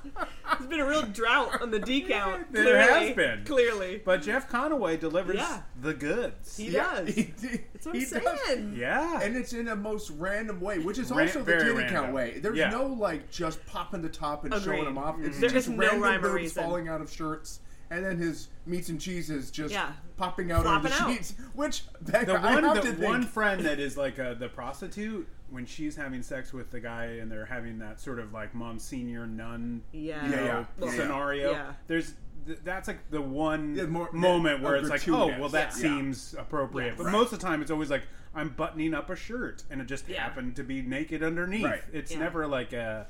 There's 0.58 0.70
been 0.70 0.80
a 0.80 0.86
real 0.88 1.04
drought 1.04 1.62
on 1.62 1.72
the 1.72 1.80
decount. 1.80 2.52
There 2.52 2.64
Clearly. 2.64 3.08
has 3.08 3.16
been. 3.16 3.44
Clearly. 3.46 4.02
But 4.04 4.22
Jeff 4.22 4.50
Conaway 4.50 5.00
delivers 5.00 5.38
Yeah. 5.38 5.62
the 5.82 5.94
goods. 5.94 6.58
He 6.58 6.70
Yeah, 6.70 7.02
does. 7.02 7.16
he 7.16 7.24
did- 7.24 7.64
That's 7.74 7.86
what 7.86 7.96
he 7.96 8.06
I'm 8.16 8.24
does. 8.24 8.40
saying. 8.46 8.76
yeah. 8.78 9.20
And 9.22 9.36
it's 9.38 9.54
in 9.54 9.68
a 9.68 9.76
most 9.76 10.12
random 10.12 10.60
way, 10.62 10.80
which 10.80 10.98
is 11.00 11.12
Ra- 11.12 11.24
also 11.24 11.40
the 11.40 11.46
very 11.46 11.62
titty 11.64 11.74
random. 11.74 11.94
count 11.96 12.14
way. 12.14 12.40
There's 12.40 12.58
Yeah. 12.58 12.70
no 12.70 12.86
like 12.86 13.30
just 13.32 13.66
popping 13.66 14.02
the 14.02 14.10
top 14.10 14.44
and 14.46 14.54
showing 14.62 14.84
them 14.86 14.98
off. 14.98 15.16
It's 15.22 15.40
There 15.40 15.50
just 15.50 15.68
is 15.68 15.70
no 15.70 15.78
random 15.78 16.02
rhyme 16.02 16.20
or 16.20 16.30
boobs 16.30 16.36
reason. 16.36 16.64
falling 16.64 16.88
out 16.90 17.02
of 17.02 17.12
shirts, 17.12 17.60
and 17.91 18.04
then 18.04 18.17
his 18.17 18.47
meats 18.65 18.89
and 18.89 18.99
cheeses 18.99 19.51
just 19.51 19.71
Yeah. 19.73 19.91
popping 20.17 20.51
out 20.51 20.65
on 20.65 20.82
the 20.82 20.89
Flopping 20.89 21.12
out. 21.12 21.15
sheets. 21.17 21.34
Which 21.54 21.84
that, 22.01 22.25
the 22.25 22.34
I 22.34 22.56
one, 22.56 22.63
have 22.63 22.75
the 22.75 22.82
to 22.82 22.88
think, 22.93 23.04
one 23.04 23.23
friend 23.23 23.63
that 23.65 23.80
is 23.80 23.95
like 23.97 24.17
uh 24.17 24.34
the 24.34 24.49
prostitute 24.49 25.27
when 25.51 25.65
she's 25.65 25.95
having 25.97 26.23
sex 26.23 26.54
with 26.54 26.71
the 26.71 26.80
guy 26.80 27.04
and 27.19 27.30
they're 27.30 27.45
having 27.45 27.77
that 27.80 27.99
sort 27.99 28.17
of 28.19 28.32
like 28.34 28.56
monsignor 28.56 29.27
nun 29.27 29.84
Yeah. 29.91 30.23
you 30.25 30.32
know, 30.32 30.43
Yeah, 30.45 30.65
yeah, 30.80 30.86
yeah. 30.86 30.91
scenario. 30.91 31.51
Yeah. 31.51 31.73
There's 31.88 32.13
th- 32.47 32.60
that's 32.63 32.88
like 32.88 32.99
the 33.12 33.21
one 33.21 33.75
Yeah, 33.75 33.86
more- 33.88 34.12
moment 34.13 34.63
where 34.63 34.77
it's 34.77 34.89
like, 34.89 35.08
oh, 35.10 35.27
well, 35.38 35.49
that 35.49 35.71
Yeah. 35.71 35.75
seems 35.75 36.34
appropriate. 36.39 36.88
Yes. 36.91 36.97
But 36.97 37.04
Right. 37.08 37.12
most 37.12 37.34
of 37.34 37.39
the 37.39 37.45
time, 37.45 37.62
it's 37.62 37.69
always 37.71 37.89
like 37.91 38.04
I'm 38.34 38.49
buttoning 38.49 38.93
up 38.93 39.10
a 39.10 39.15
shirt 39.17 39.63
and 39.69 39.82
it 39.82 39.88
just 39.88 40.08
Yeah. 40.08 40.23
happened 40.23 40.56
to 40.56 40.63
be 40.63 40.82
naked 40.82 41.21
underneath. 41.21 41.65
Right. 41.65 41.84
It's 41.91 42.13
Yeah. 42.13 42.19
never 42.19 42.47
like 42.47 42.71
a 42.71 43.08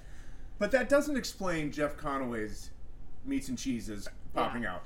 but 0.58 0.72
that 0.72 0.90
doesn't 0.90 1.18
explain 1.18 1.72
Jeff 1.72 1.96
Conaway's 1.98 2.72
meats 3.24 3.50
and 3.50 3.58
cheeses 3.58 4.08
popping 4.34 4.66
out. 4.66 4.84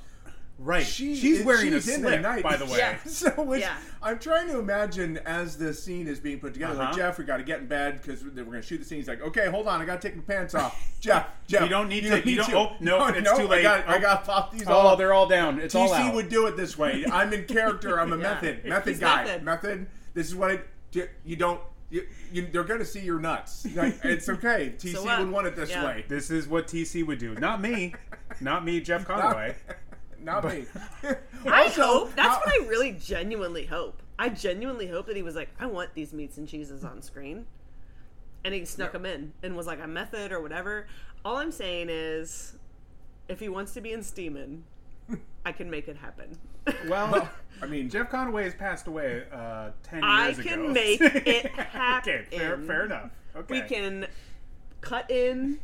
right. 0.57 0.85
She, 0.85 1.15
she's 1.15 1.43
wearing 1.43 1.71
she's 1.73 1.87
a 1.87 1.93
in 1.95 1.99
slip, 2.01 2.15
the 2.15 2.19
night. 2.21 2.43
by 2.43 2.55
the 2.57 2.65
way. 2.65 2.77
Yeah. 2.77 2.97
So 3.05 3.29
which, 3.43 3.61
Yeah. 3.61 3.75
I'm 4.01 4.19
trying 4.19 4.47
to 4.49 4.59
imagine 4.59 5.17
as 5.25 5.57
the 5.57 5.73
scene 5.73 6.07
is 6.07 6.19
being 6.19 6.39
put 6.39 6.53
together. 6.53 6.81
Uh-huh. 6.81 6.93
Jeff, 6.95 7.17
we 7.17 7.25
got 7.25 7.37
to 7.37 7.43
get 7.43 7.59
in 7.59 7.67
bed 7.67 8.01
because 8.01 8.23
we're 8.23 8.29
going 8.31 8.51
to 8.51 8.61
shoot 8.61 8.77
the 8.77 8.85
scene. 8.85 8.99
He's 8.99 9.07
like, 9.07 9.21
okay, 9.21 9.47
hold 9.49 9.67
on, 9.67 9.81
I 9.81 9.85
got 9.85 10.01
to 10.01 10.07
take 10.07 10.15
my 10.15 10.23
pants 10.23 10.55
off. 10.55 10.79
Jeff, 11.01 11.27
Jeff, 11.47 11.63
You 11.63 11.69
don't 11.69 11.89
need 11.89 12.01
to- 12.03 12.29
you 12.29 12.37
don't- 12.37 12.53
oh, 12.53 12.75
no, 12.79 13.05
it's 13.07 13.23
no, 13.25 13.37
too 13.37 13.47
late. 13.47 13.59
I 13.65 13.79
got, 13.81 13.87
I 13.89 13.97
Oh. 13.97 14.01
got 14.01 14.19
to 14.25 14.31
pop 14.31 14.51
these 14.53 14.67
Oh, 14.67 14.73
all. 14.73 14.95
they're 14.95 15.13
all 15.13 15.27
down. 15.27 15.59
It's 15.59 15.75
all 15.75 15.89
TC 15.89 15.93
out. 16.09 16.15
would 16.15 16.29
do 16.29 16.47
it 16.47 16.55
this 16.55 16.77
way. 16.77 17.05
I'm 17.11 17.33
in 17.33 17.45
character. 17.45 17.99
I'm 17.99 18.13
a 18.13 18.17
Yeah. 18.17 18.23
method, 18.23 18.65
method 18.65 18.89
He's 18.89 18.99
guy. 18.99 19.23
method. 19.25 19.43
Method. 19.43 19.87
This 20.13 20.27
is 20.27 20.35
what 20.35 20.51
I. 20.51 20.59
do- 20.91 21.07
You 21.25 21.35
don't. 21.35 21.59
You, 21.91 22.07
you, 22.31 22.47
they're 22.51 22.63
going 22.63 22.79
to 22.79 22.85
see 22.85 22.99
your 23.01 23.19
nuts. 23.19 23.67
Like, 23.75 23.99
it's 24.03 24.27
okay. 24.27 24.73
TC 24.77 24.93
So 24.93 25.03
what? 25.03 25.19
would 25.19 25.29
want 25.29 25.45
it 25.47 25.55
this 25.55 25.69
Yeah. 25.69 25.85
way. 25.85 26.03
This 26.07 26.31
is 26.31 26.47
what 26.47 26.67
TC 26.67 27.05
would 27.05 27.19
do. 27.19 27.35
Not 27.35 27.61
me. 27.61 27.93
Not 28.41 28.63
me, 28.65 28.81
Jeff 28.81 29.05
Conaway. 29.05 29.55
Not 30.23 30.43
me. 30.45 30.65
I 31.45 31.63
Also, 31.63 31.83
hope. 31.83 32.15
That's 32.15 32.29
how- 32.29 32.39
what 32.39 32.49
I 32.49 32.65
really 32.67 32.91
genuinely 32.93 33.65
hope. 33.65 34.01
I 34.17 34.29
genuinely 34.29 34.87
hope 34.87 35.07
that 35.07 35.15
he 35.15 35.21
was 35.21 35.35
like, 35.35 35.49
I 35.59 35.65
want 35.65 35.93
these 35.93 36.13
meats 36.13 36.37
and 36.37 36.47
cheeses 36.47 36.83
on 36.83 37.01
screen. 37.01 37.45
And 38.43 38.53
he 38.53 38.63
snuck 38.65 38.91
them 38.93 39.05
in 39.05 39.33
and 39.43 39.55
was 39.57 39.67
like 39.67 39.81
a 39.81 39.87
method 39.87 40.31
or 40.31 40.39
whatever. 40.41 40.87
All 41.25 41.37
I'm 41.37 41.51
saying 41.51 41.87
is, 41.89 42.53
if 43.27 43.39
he 43.39 43.49
wants 43.49 43.73
to 43.73 43.81
be 43.81 43.91
in 43.91 44.03
Steeman, 44.03 44.63
I 45.45 45.51
can 45.51 45.69
make 45.69 45.87
it 45.87 45.97
happen. 45.97 46.37
Well, 46.87 47.29
I 47.61 47.67
mean, 47.67 47.91
Jeff 47.91 48.09
Conaway 48.09 48.45
has 48.45 48.55
passed 48.55 48.87
away 48.87 49.23
uh, 49.31 49.69
ten 49.83 50.03
I 50.03 50.29
years 50.29 50.39
ago. 50.39 50.49
I 50.49 50.51
can 50.53 50.63
ago. 50.63 50.73
make 50.73 51.01
it 51.01 51.45
happen. 51.51 52.13
okay, 52.13 52.37
fair, 52.37 52.57
fair 52.57 52.85
enough. 52.85 53.11
Okay, 53.35 53.61
We 53.61 53.67
can 53.67 54.07
cut 54.81 55.11
in 55.11 55.59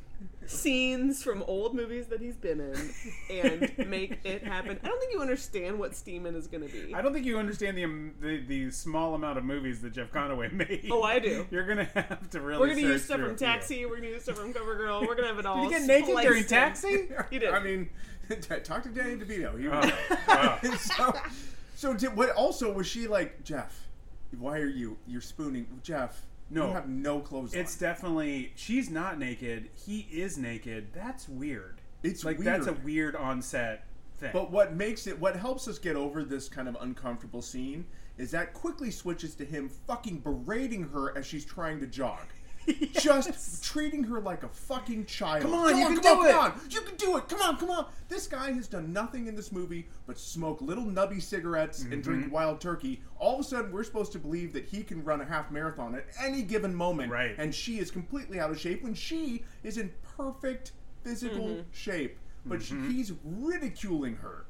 scenes 0.46 1.24
from 1.24 1.44
old 1.44 1.74
movies 1.76 2.08
that 2.08 2.20
he's 2.20 2.36
been 2.36 2.60
in 2.60 2.90
and 3.30 3.90
make 3.90 4.20
it 4.26 4.44
happen. 4.44 4.80
I 4.84 4.88
don't 4.88 5.00
think 5.00 5.14
you 5.14 5.22
understand 5.22 5.80
what 5.80 5.96
Steeman 5.96 6.36
is 6.36 6.48
going 6.48 6.68
to 6.68 6.70
be. 6.70 6.94
I 6.94 7.02
don't 7.02 7.14
think 7.14 7.26
you 7.26 7.38
understand 7.38 7.78
the, 7.78 7.86
um, 7.86 8.14
the 8.22 8.38
the 8.46 8.72
small 8.72 9.16
amount 9.16 9.38
of 9.38 9.46
movies 9.46 9.82
that 9.82 9.94
Jeff 9.94 10.12
Conaway 10.12 10.52
made. 10.52 10.88
Oh, 10.92 11.04
I 11.04 11.20
do. 11.20 11.48
You're 11.52 11.66
gonna 11.66 11.86
have 11.94 12.30
to 12.32 12.42
really. 12.42 12.60
We're 12.60 12.68
gonna 12.68 12.82
use 12.82 13.06
stuff 13.06 13.18
from 13.20 13.26
a 13.26 13.30
few. 13.30 13.38
Taxi. 13.38 13.86
We're 13.86 13.98
gonna 13.98 14.10
use 14.10 14.24
stuff 14.24 14.38
from 14.38 14.54
CoverGirl. 14.54 15.08
We're 15.08 15.16
gonna 15.16 15.28
have 15.28 15.40
it 15.40 15.46
all. 15.46 15.68
Did 15.70 15.82
he 15.82 15.88
get 15.88 15.88
naked 15.88 16.18
during 16.22 16.44
in. 16.44 16.48
Taxi? 16.50 17.10
He 17.30 17.40
did. 17.40 17.54
I 17.54 17.60
mean, 17.64 17.90
talk 18.64 18.84
to 18.84 18.90
Danny 18.90 19.16
DeVito. 19.16 19.60
He 19.60 19.68
Oh, 19.68 20.18
wow. 20.28 20.60
so, 20.78 21.14
so 21.76 21.94
did, 21.94 22.16
what? 22.16 22.30
Also, 22.32 22.72
was 22.74 22.88
she 22.88 23.08
like 23.08 23.44
Jeff? 23.44 23.88
Why 24.38 24.60
are 24.60 24.68
you? 24.68 24.98
You're 25.08 25.22
spooning, 25.22 25.68
Jeff. 25.84 26.26
No. 26.52 26.68
you 26.68 26.74
have 26.74 26.90
no 26.90 27.20
clothes 27.20 27.54
It's 27.54 27.76
on. 27.76 27.80
definitely 27.80 28.52
she's 28.56 28.90
not 28.90 29.18
naked. 29.18 29.70
He 29.74 30.08
is 30.12 30.38
naked. 30.38 30.88
That's 30.94 31.28
weird. 31.30 31.82
It's 32.04 32.26
like 32.26 32.38
weird. 32.40 32.48
that's 32.48 32.68
a 32.68 32.74
weird 32.84 33.16
on-set 33.16 33.86
thing. 34.18 34.32
But 34.34 34.52
what 34.52 34.76
makes 34.76 35.08
it, 35.08 35.20
what 35.20 35.36
helps 35.36 35.68
us 35.68 35.78
get 35.80 35.96
over 35.96 36.24
this 36.24 36.50
kind 36.50 36.68
of 36.68 36.76
uncomfortable 36.82 37.42
scene 37.42 37.86
is 38.18 38.32
that 38.32 38.54
quickly 38.54 38.92
switches 38.92 39.34
to 39.36 39.46
him 39.46 39.70
fucking 39.88 40.20
berating 40.20 40.84
her 40.90 41.18
as 41.18 41.26
she's 41.26 41.46
trying 41.46 41.80
to 41.80 41.88
jog. 41.88 42.28
Just 43.00 43.64
treating 43.64 44.04
her 44.04 44.20
like 44.20 44.44
a 44.44 44.48
fucking 44.50 45.06
child. 45.06 45.42
Come 45.44 45.54
on, 45.54 45.78
you 45.78 45.86
can 45.88 45.96
come 46.00 46.04
do 46.04 46.10
on, 46.22 46.28
it. 46.28 46.32
Come 46.32 46.40
on, 46.44 46.62
you 46.70 46.82
can 46.82 46.96
do 46.96 47.18
it. 47.18 47.28
Come 47.30 47.42
on, 47.42 47.58
come 47.58 47.70
on. 47.72 47.86
This 48.10 48.28
guy 48.28 48.52
has 48.52 48.68
done 48.68 48.92
nothing 48.94 49.28
in 49.28 49.36
this 49.36 49.52
movie 49.52 49.88
but 50.06 50.20
smoke 50.20 50.62
little 50.62 50.84
nubby 50.86 51.22
cigarettes 51.22 51.84
and 51.84 52.04
drink 52.04 52.26
Mm-hmm. 52.26 52.32
wild 52.34 52.62
turkey. 52.62 53.02
All 53.18 53.36
of 53.36 53.40
a 53.42 53.44
sudden, 53.44 53.72
we're 53.72 53.84
supposed 53.84 54.12
to 54.14 54.20
believe 54.20 54.54
that 54.54 54.66
he 54.66 54.84
can 54.84 55.04
run 55.04 55.22
a 55.22 55.26
half 55.26 55.50
marathon 55.52 55.96
at 55.96 56.06
any 56.22 56.42
given 56.44 56.74
moment, 56.76 57.12
Right. 57.12 57.36
and 57.38 57.54
she 57.54 57.80
is 57.80 57.90
completely 57.90 58.40
out 58.40 58.52
of 58.52 58.60
shape 58.60 58.84
when 58.84 58.94
she 58.94 59.44
is 59.64 59.78
in 59.78 59.92
perfect 60.18 60.74
physical 61.04 61.48
Mm-hmm. 61.48 61.62
shape. 61.72 62.18
But 62.46 62.60
Mm-hmm. 62.60 62.90
she, 62.90 62.96
he's 62.98 63.14
ridiculing 63.24 64.16
her. 64.18 64.46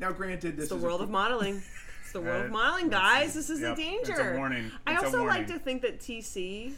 Now, 0.00 0.12
granted, 0.12 0.56
this 0.56 0.64
It's 0.64 0.70
the 0.70 0.76
is 0.76 0.82
world 0.82 1.00
a, 1.00 1.04
of 1.04 1.10
modeling. 1.10 1.62
It's 2.02 2.12
the 2.12 2.20
world 2.20 2.42
Uh, 2.42 2.44
of 2.46 2.50
modeling, 2.50 2.88
guys. 2.90 3.34
This 3.34 3.48
is 3.48 3.60
yep, 3.60 3.78
a 3.78 3.80
it's 3.80 4.08
a 4.08 4.12
danger. 4.14 4.34
warning. 4.36 4.70
I 4.86 4.94
It's 4.94 5.02
a 5.02 5.06
also 5.06 5.24
like 5.24 5.46
to 5.48 5.58
think 5.58 5.82
that 5.82 6.00
TC 6.00 6.72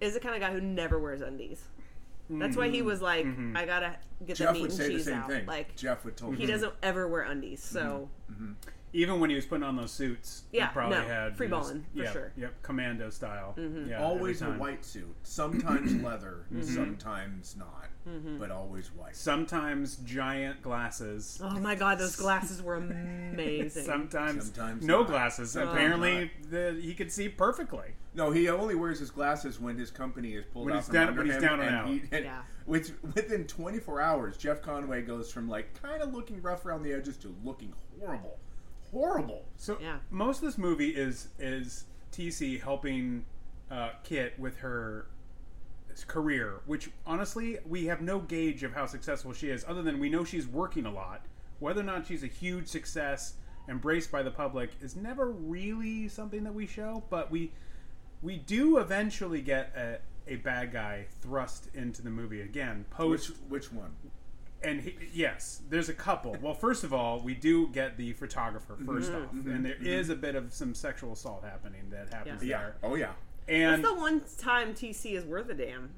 is 0.00 0.14
the 0.14 0.20
kind 0.20 0.34
of 0.34 0.40
guy 0.40 0.52
who 0.52 0.60
never 0.60 0.98
wears 0.98 1.20
undies. 1.20 1.62
That's 2.30 2.56
why 2.56 2.68
he 2.68 2.78
Mm-hmm. 2.78 2.86
was 2.86 3.02
like, 3.02 3.26
mm-hmm. 3.26 3.54
I 3.56 3.66
gotta 3.66 3.96
get 4.26 4.38
the 4.38 4.50
meat 4.52 4.62
would 4.62 4.70
and 4.70 4.78
say 4.78 4.88
the 4.88 4.94
cheese 4.94 5.04
same 5.04 5.14
out. 5.18 5.28
thing. 5.28 5.44
Like 5.46 5.76
Jeff 5.76 6.04
would 6.04 6.16
totally. 6.16 6.38
he 6.38 6.46
doesn't 6.46 6.72
ever 6.82 7.06
wear 7.06 7.22
undies, 7.22 7.62
so 7.62 8.08
mm-hmm. 8.32 8.44
Mm-hmm. 8.44 8.52
Even 8.94 9.18
when 9.20 9.28
he 9.28 9.34
was 9.36 9.44
putting 9.44 9.64
on 9.64 9.74
those 9.76 9.90
suits, 9.90 10.44
Yeah, 10.52 10.68
he 10.68 10.72
probably 10.72 10.98
no, 10.98 11.04
had 11.04 11.36
free 11.36 11.48
balling, 11.48 11.84
for 11.94 12.02
yeah, 12.02 12.12
sure. 12.12 12.22
Mm-hmm. 12.30 12.40
Yep, 12.42 12.62
commando 12.62 13.10
style. 13.10 13.54
Yeah, 13.88 14.00
always 14.02 14.40
a 14.40 14.46
white 14.52 14.84
suit, 14.84 15.14
sometimes 15.24 15.94
leather, 16.02 16.44
Mm-hmm. 16.54 16.62
sometimes 16.62 17.56
not, 17.58 17.88
but 18.38 18.50
always 18.52 18.88
white. 18.94 19.16
Sometimes 19.16 19.96
giant 20.04 20.62
glasses. 20.62 21.40
oh 21.42 21.58
my 21.58 21.74
god, 21.74 21.98
those 21.98 22.14
glasses 22.16 22.62
were 22.62 22.76
amazing. 22.76 23.82
Sometimes, 23.84 24.44
Sometimes 24.44 24.84
no 24.84 25.00
not. 25.00 25.08
glasses. 25.08 25.50
Sometimes 25.50 25.74
Apparently, 25.74 26.30
the, 26.50 26.78
he 26.80 26.94
could 26.94 27.10
see 27.10 27.28
perfectly. 27.28 27.94
No, 28.14 28.30
he 28.30 28.48
only 28.48 28.76
wears 28.76 29.00
his 29.00 29.10
glasses 29.10 29.58
when 29.60 29.76
his 29.76 29.90
company 29.90 30.34
is 30.34 30.44
pulled 30.52 30.66
When 30.66 30.74
out 30.74 30.78
he's 30.78 30.86
from 30.86 30.94
down- 30.94 31.08
under 31.08 31.20
when 31.22 31.30
he's 31.32 31.40
down 31.42 31.58
and 31.60 31.68
and 31.68 31.76
out. 31.76 31.88
he- 31.88 32.02
and 32.12 32.24
Yeah. 32.24 32.42
Which 32.66 32.90
within 33.14 33.44
24 33.48 34.00
hours, 34.00 34.36
Jeff 34.36 34.62
Conaway 34.62 35.04
goes 35.04 35.32
from 35.32 35.48
like 35.48 35.82
kind 35.82 36.00
of 36.00 36.14
looking 36.14 36.40
rough 36.40 36.64
around 36.64 36.84
the 36.84 36.92
edges 36.92 37.16
to 37.18 37.34
looking 37.44 37.74
horrible, 38.00 38.38
horrible. 38.94 39.44
So 39.56 39.76
Yeah. 39.80 39.98
most 40.10 40.38
of 40.38 40.44
this 40.46 40.56
movie 40.58 40.90
is 40.90 41.28
is 41.38 41.84
TC 42.12 42.60
helping 42.62 43.26
uh, 43.70 43.90
Kit 44.04 44.38
with 44.38 44.58
her 44.58 45.06
career, 46.06 46.60
which 46.66 46.90
honestly 47.06 47.58
we 47.66 47.86
have 47.86 48.00
no 48.00 48.18
gauge 48.18 48.62
of 48.62 48.72
how 48.72 48.86
successful 48.86 49.32
she 49.32 49.48
is, 49.50 49.64
other 49.68 49.82
than 49.82 49.98
we 49.98 50.08
know 50.08 50.24
she's 50.24 50.46
working 50.46 50.86
a 50.86 50.92
lot. 50.92 51.26
Whether 51.60 51.80
or 51.80 51.84
not 51.84 52.06
she's 52.06 52.22
a 52.24 52.28
huge 52.28 52.66
success, 52.68 53.34
embraced 53.68 54.10
by 54.10 54.22
the 54.22 54.30
public, 54.30 54.70
is 54.80 54.96
never 54.96 55.30
really 55.30 56.08
something 56.08 56.42
that 56.44 56.54
we 56.54 56.66
show. 56.66 57.04
But 57.10 57.30
we 57.30 57.52
we 58.22 58.38
do 58.38 58.78
eventually 58.78 59.40
get 59.42 59.72
a, 59.76 59.98
a 60.32 60.36
bad 60.36 60.72
guy 60.72 61.06
thrust 61.20 61.68
into 61.74 62.00
the 62.02 62.10
movie 62.10 62.40
again 62.40 62.86
Which 62.98 63.28
which 63.48 63.72
one? 63.72 63.94
And 64.64 64.80
he, 64.80 64.94
yes, 65.12 65.62
there's 65.70 65.88
a 65.88 65.94
couple. 65.94 66.36
Well, 66.40 66.54
first 66.54 66.84
of 66.84 66.92
all, 66.92 67.20
we 67.20 67.34
do 67.34 67.68
get 67.68 67.96
the 67.96 68.12
photographer 68.14 68.74
1st 68.80 68.86
Mm-hmm, 69.10 69.38
off, 69.38 69.46
and 69.46 69.64
there 69.64 69.76
is 69.80 70.08
a 70.10 70.16
bit 70.16 70.34
of 70.34 70.52
some 70.52 70.74
sexual 70.74 71.12
assault 71.12 71.44
happening 71.44 71.90
that 71.90 72.12
happens 72.12 72.42
Yeah. 72.42 72.48
Yeah. 72.58 72.62
there. 72.62 72.74
Oh 72.82 72.94
yeah. 72.94 73.12
And 73.48 73.84
That's 73.84 73.94
the 73.94 74.00
one 74.00 74.22
time 74.38 74.74
TC 74.74 75.14
is 75.16 75.24
worth 75.24 75.48
a 75.50 75.54
damn. 75.54 75.90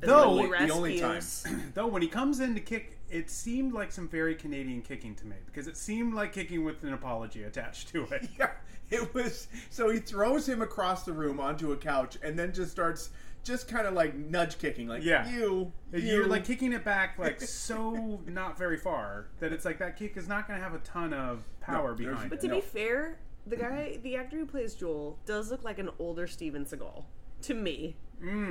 Though- 0.00 0.36
when 0.36 0.60
he 0.60 0.66
The 0.66 0.72
only 0.72 1.02
rescues- 1.02 1.52
though 1.74 1.86
when 1.86 2.02
he 2.02 2.08
comes 2.08 2.40
in 2.40 2.54
to 2.54 2.60
kick, 2.60 2.98
it 3.10 3.28
seemed 3.30 3.72
like 3.72 3.90
some 3.92 4.08
very 4.08 4.34
Canadian 4.34 4.82
kicking 4.82 5.14
to 5.16 5.26
me 5.26 5.36
because 5.46 5.66
it 5.66 5.76
seemed 5.76 6.14
like 6.14 6.32
kicking 6.32 6.64
with 6.64 6.82
an 6.84 6.92
apology 6.92 7.42
attached 7.44 7.88
to 7.88 8.04
it. 8.04 8.28
Yeah, 8.38 8.50
it 8.90 9.14
was. 9.14 9.46
So 9.70 9.88
he 9.90 9.98
throws 9.98 10.48
him 10.48 10.62
across 10.62 11.04
the 11.04 11.12
room 11.12 11.38
onto 11.38 11.70
a 11.72 11.76
couch, 11.76 12.18
and 12.24 12.38
then 12.38 12.52
just 12.52 12.70
starts 12.72 13.10
just 13.44 13.68
kind 13.68 13.86
of 13.86 13.94
like 13.94 14.14
nudge 14.14 14.58
kicking, 14.58 14.86
like 14.88 15.02
Yeah. 15.02 15.28
you, 15.30 15.72
you, 15.92 15.98
You're 16.00 16.26
like 16.26 16.44
kicking 16.44 16.72
it 16.72 16.84
back 16.84 17.18
like 17.18 17.40
so 17.40 18.20
not 18.26 18.58
very 18.58 18.76
far 18.76 19.26
that 19.40 19.52
it's 19.52 19.64
like 19.64 19.78
that 19.78 19.96
kick 19.98 20.16
is 20.16 20.28
not 20.28 20.46
going 20.46 20.58
to 20.58 20.64
have 20.64 20.74
a 20.74 20.78
ton 20.80 21.12
of 21.14 21.44
power 21.60 21.90
No, 21.90 21.94
behind 21.96 22.30
But 22.30 22.38
it. 22.38 22.42
to 22.42 22.48
No. 22.48 22.54
be 22.56 22.60
fair, 22.60 23.18
the 23.46 23.56
guy, 23.56 23.98
the 24.02 24.16
actor 24.16 24.36
who 24.38 24.46
plays 24.46 24.74
Joel, 24.74 25.18
does 25.26 25.50
look 25.50 25.64
like 25.64 25.78
an 25.78 25.88
older 25.98 26.26
Steven 26.26 26.64
Seagal 26.64 27.04
to 27.42 27.54
me. 27.54 27.96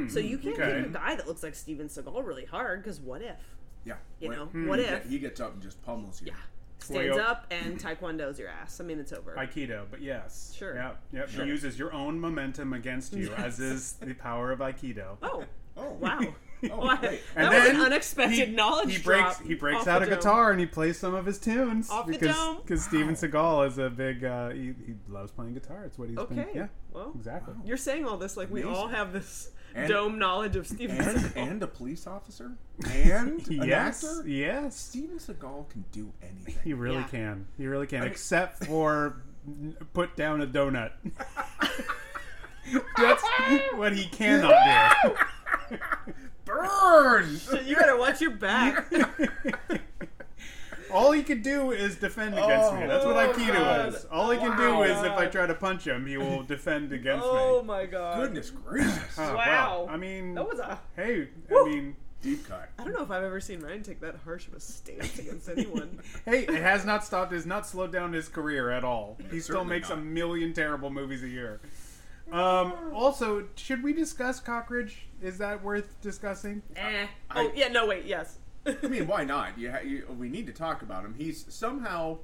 so 0.07 0.19
you 0.19 0.39
can't 0.39 0.59
okay. 0.59 0.77
kick 0.79 0.85
a 0.87 0.89
guy 0.89 1.15
that 1.15 1.27
looks 1.27 1.43
like 1.43 1.53
Steven 1.53 1.87
Seagal 1.87 2.25
really 2.25 2.45
hard 2.45 2.81
because 2.83 2.99
what 2.99 3.21
if? 3.21 3.37
yeah. 3.85 3.95
You 4.19 4.29
What- 4.29 4.37
know, 4.37 4.45
Hmm. 4.47 4.67
what 4.67 4.79
if? 4.79 4.89
get- 4.89 5.05
he 5.05 5.19
gets 5.19 5.39
up 5.39 5.53
and 5.53 5.61
just 5.61 5.81
pummels 5.83 6.19
you? 6.21 6.27
yeah, 6.27 6.33
stands 6.79 7.15
Well, 7.17 7.25
up 7.27 7.45
and 7.51 7.79
taekwondo's 7.79 8.39
your 8.39 8.49
ass. 8.49 8.79
I 8.79 8.83
mean, 8.83 8.99
it's 8.99 9.13
over. 9.13 9.35
Aikido, 9.37 9.85
but 9.89 10.01
yes. 10.01 10.53
Sure. 10.57 10.75
Yeah. 10.75 10.91
Yep. 11.13 11.29
He 11.29 11.43
uses 11.43 11.77
your 11.79 11.93
own 11.93 12.19
momentum 12.19 12.73
against 12.73 13.13
you, 13.13 13.33
as 13.35 13.59
is 13.59 13.93
the 13.93 14.13
power 14.13 14.51
of 14.51 14.59
Aikido. 14.59 15.17
oh, 15.23 15.43
Oh 15.77 15.93
wow. 15.93 16.19
Oh, 16.71 16.77
Wow. 16.77 16.99
wait. 17.01 17.21
That 17.35 17.53
was 17.53 17.69
an 17.69 17.81
unexpected 17.81 18.49
he, 18.49 18.53
knowledge 18.53 18.97
he 18.97 19.01
breaks 19.01 19.37
drop 19.37 19.47
he 19.47 19.53
breaks 19.53 19.81
off 19.83 19.87
out 19.87 19.99
the 20.01 20.07
a 20.07 20.09
dome. 20.09 20.17
guitar 20.19 20.51
and 20.51 20.59
he 20.59 20.65
plays 20.65 20.99
some 20.99 21.13
of 21.15 21.25
his 21.25 21.37
tunes 21.39 21.89
Off 21.89 22.05
the 22.05 22.11
because 22.11 22.35
dome. 22.35 22.57
because 22.57 22.83
Steven 22.83 23.15
Seagal 23.15 23.67
is 23.67 23.77
a 23.77 23.89
big 23.89 24.25
uh, 24.25 24.49
he, 24.49 24.73
he 24.85 24.95
loves 25.07 25.31
playing 25.31 25.53
guitar. 25.53 25.85
It's 25.85 25.97
what 25.97 26.09
he's 26.09 26.17
been 26.17 26.39
Okay. 26.41 26.49
yeah 26.53 26.67
Well, 26.91 27.13
exactly. 27.15 27.53
You're 27.63 27.77
saying 27.77 28.05
all 28.05 28.17
this 28.17 28.35
like 28.35 28.51
we 28.51 28.61
Amazing. 28.63 28.77
all 28.77 28.87
have 28.89 29.13
this 29.13 29.51
And- 29.75 29.87
dome 29.89 30.17
knowledge 30.19 30.55
of 30.55 30.65
Steven 30.67 30.97
And, 30.97 31.17
Seagal. 31.17 31.37
and 31.37 31.63
a 31.63 31.67
police 31.67 32.07
officer 32.07 32.51
and 32.85 33.47
an 33.47 33.63
yes, 33.67 34.03
actor. 34.03 34.27
yes, 34.27 34.75
Steven 34.77 35.17
Seagal 35.17 35.69
can 35.69 35.85
do 35.91 36.11
anything. 36.21 36.55
he 36.63 36.73
really 36.73 36.95
Yeah. 36.97 37.03
can. 37.03 37.47
He 37.57 37.67
really 37.67 37.87
can, 37.87 38.01
mean- 38.01 38.09
except 38.11 38.65
for 38.65 39.21
put 39.93 40.15
down 40.15 40.41
a 40.41 40.47
donut. 40.47 40.91
That's 42.97 43.23
what 43.75 43.93
he 43.93 44.05
cannot 44.05 44.53
do. 45.03 45.77
Burn! 46.45 47.39
you 47.65 47.75
better 47.75 47.97
watch 47.97 48.21
your 48.21 48.31
back. 48.31 48.91
All 50.91 51.11
he 51.11 51.23
can 51.23 51.41
do 51.41 51.71
is 51.71 51.95
defend 51.97 52.33
against 52.33 52.73
me. 52.73 52.85
That's 52.87 53.05
what 53.05 53.15
Oh, 53.15 53.33
Aikido 53.33 53.53
God. 53.53 53.89
is. 53.95 54.05
All 54.05 54.29
he 54.31 54.37
can 54.37 54.49
Wow. 54.51 54.83
do 54.83 54.91
is 54.91 55.03
if 55.03 55.11
I 55.11 55.27
try 55.27 55.45
to 55.45 55.53
punch 55.55 55.85
him, 55.85 56.05
he 56.07 56.17
will 56.17 56.43
defend 56.43 56.91
against 56.91 57.25
me. 57.25 57.31
oh 57.33 57.61
my 57.63 57.85
god. 57.85 58.17
Goodness 58.17 58.49
gracious! 58.49 59.17
Oh, 59.17 59.35
Wow. 59.35 59.87
I 59.89 59.97
mean, 59.97 60.33
That 60.35 60.47
was 60.49 60.59
a. 60.59 60.79
hey, 60.95 61.27
I 61.51 61.63
mean, 61.65 61.95
Deep 62.21 62.45
cut. 62.47 62.67
I 62.77 62.83
don't 62.83 62.91
know 62.91 63.01
if 63.03 63.11
I've 63.11 63.23
ever 63.23 63.39
seen 63.39 63.61
Ryan 63.61 63.81
take 63.81 64.01
that 64.01 64.15
harsh 64.25 64.47
of 64.47 64.53
a 64.53 64.59
stance 64.59 65.17
against 65.19 65.47
anyone. 65.47 65.99
hey, 66.25 66.39
it 66.43 66.61
has 66.61 66.83
not 66.83 67.05
stopped. 67.05 67.31
Has 67.31 67.45
not 67.45 67.65
slowed 67.65 67.93
down 67.93 68.11
his 68.11 68.27
career 68.27 68.69
at 68.71 68.83
all. 68.83 69.17
He 69.31 69.39
still 69.39 69.55
Certainly 69.55 69.75
makes 69.77 69.89
a 69.89 69.95
million 69.95 70.51
terrible 70.53 70.89
movies 70.89 71.23
a 71.23 71.29
year. 71.29 71.61
Um, 72.31 72.73
also, 72.93 73.47
should 73.55 73.81
we 73.81 73.93
discuss 73.93 74.39
Cockridge? 74.41 75.07
Is 75.21 75.37
that 75.37 75.63
worth 75.63 75.99
discussing? 76.01 76.61
eh. 76.75 77.07
Oh 77.33 77.51
yeah, 77.55 77.69
no 77.69 77.87
wait, 77.87 78.03
yes. 78.05 78.37
I 78.65 78.87
mean, 78.87 79.07
why 79.07 79.23
not? 79.23 79.57
You, 79.57 79.71
ha- 79.71 79.79
you, 79.83 80.05
we 80.17 80.29
need 80.29 80.45
to 80.47 80.53
talk 80.53 80.81
about 80.81 81.03
him. 81.05 81.15
He's 81.17 81.45
somehow, 81.49 82.17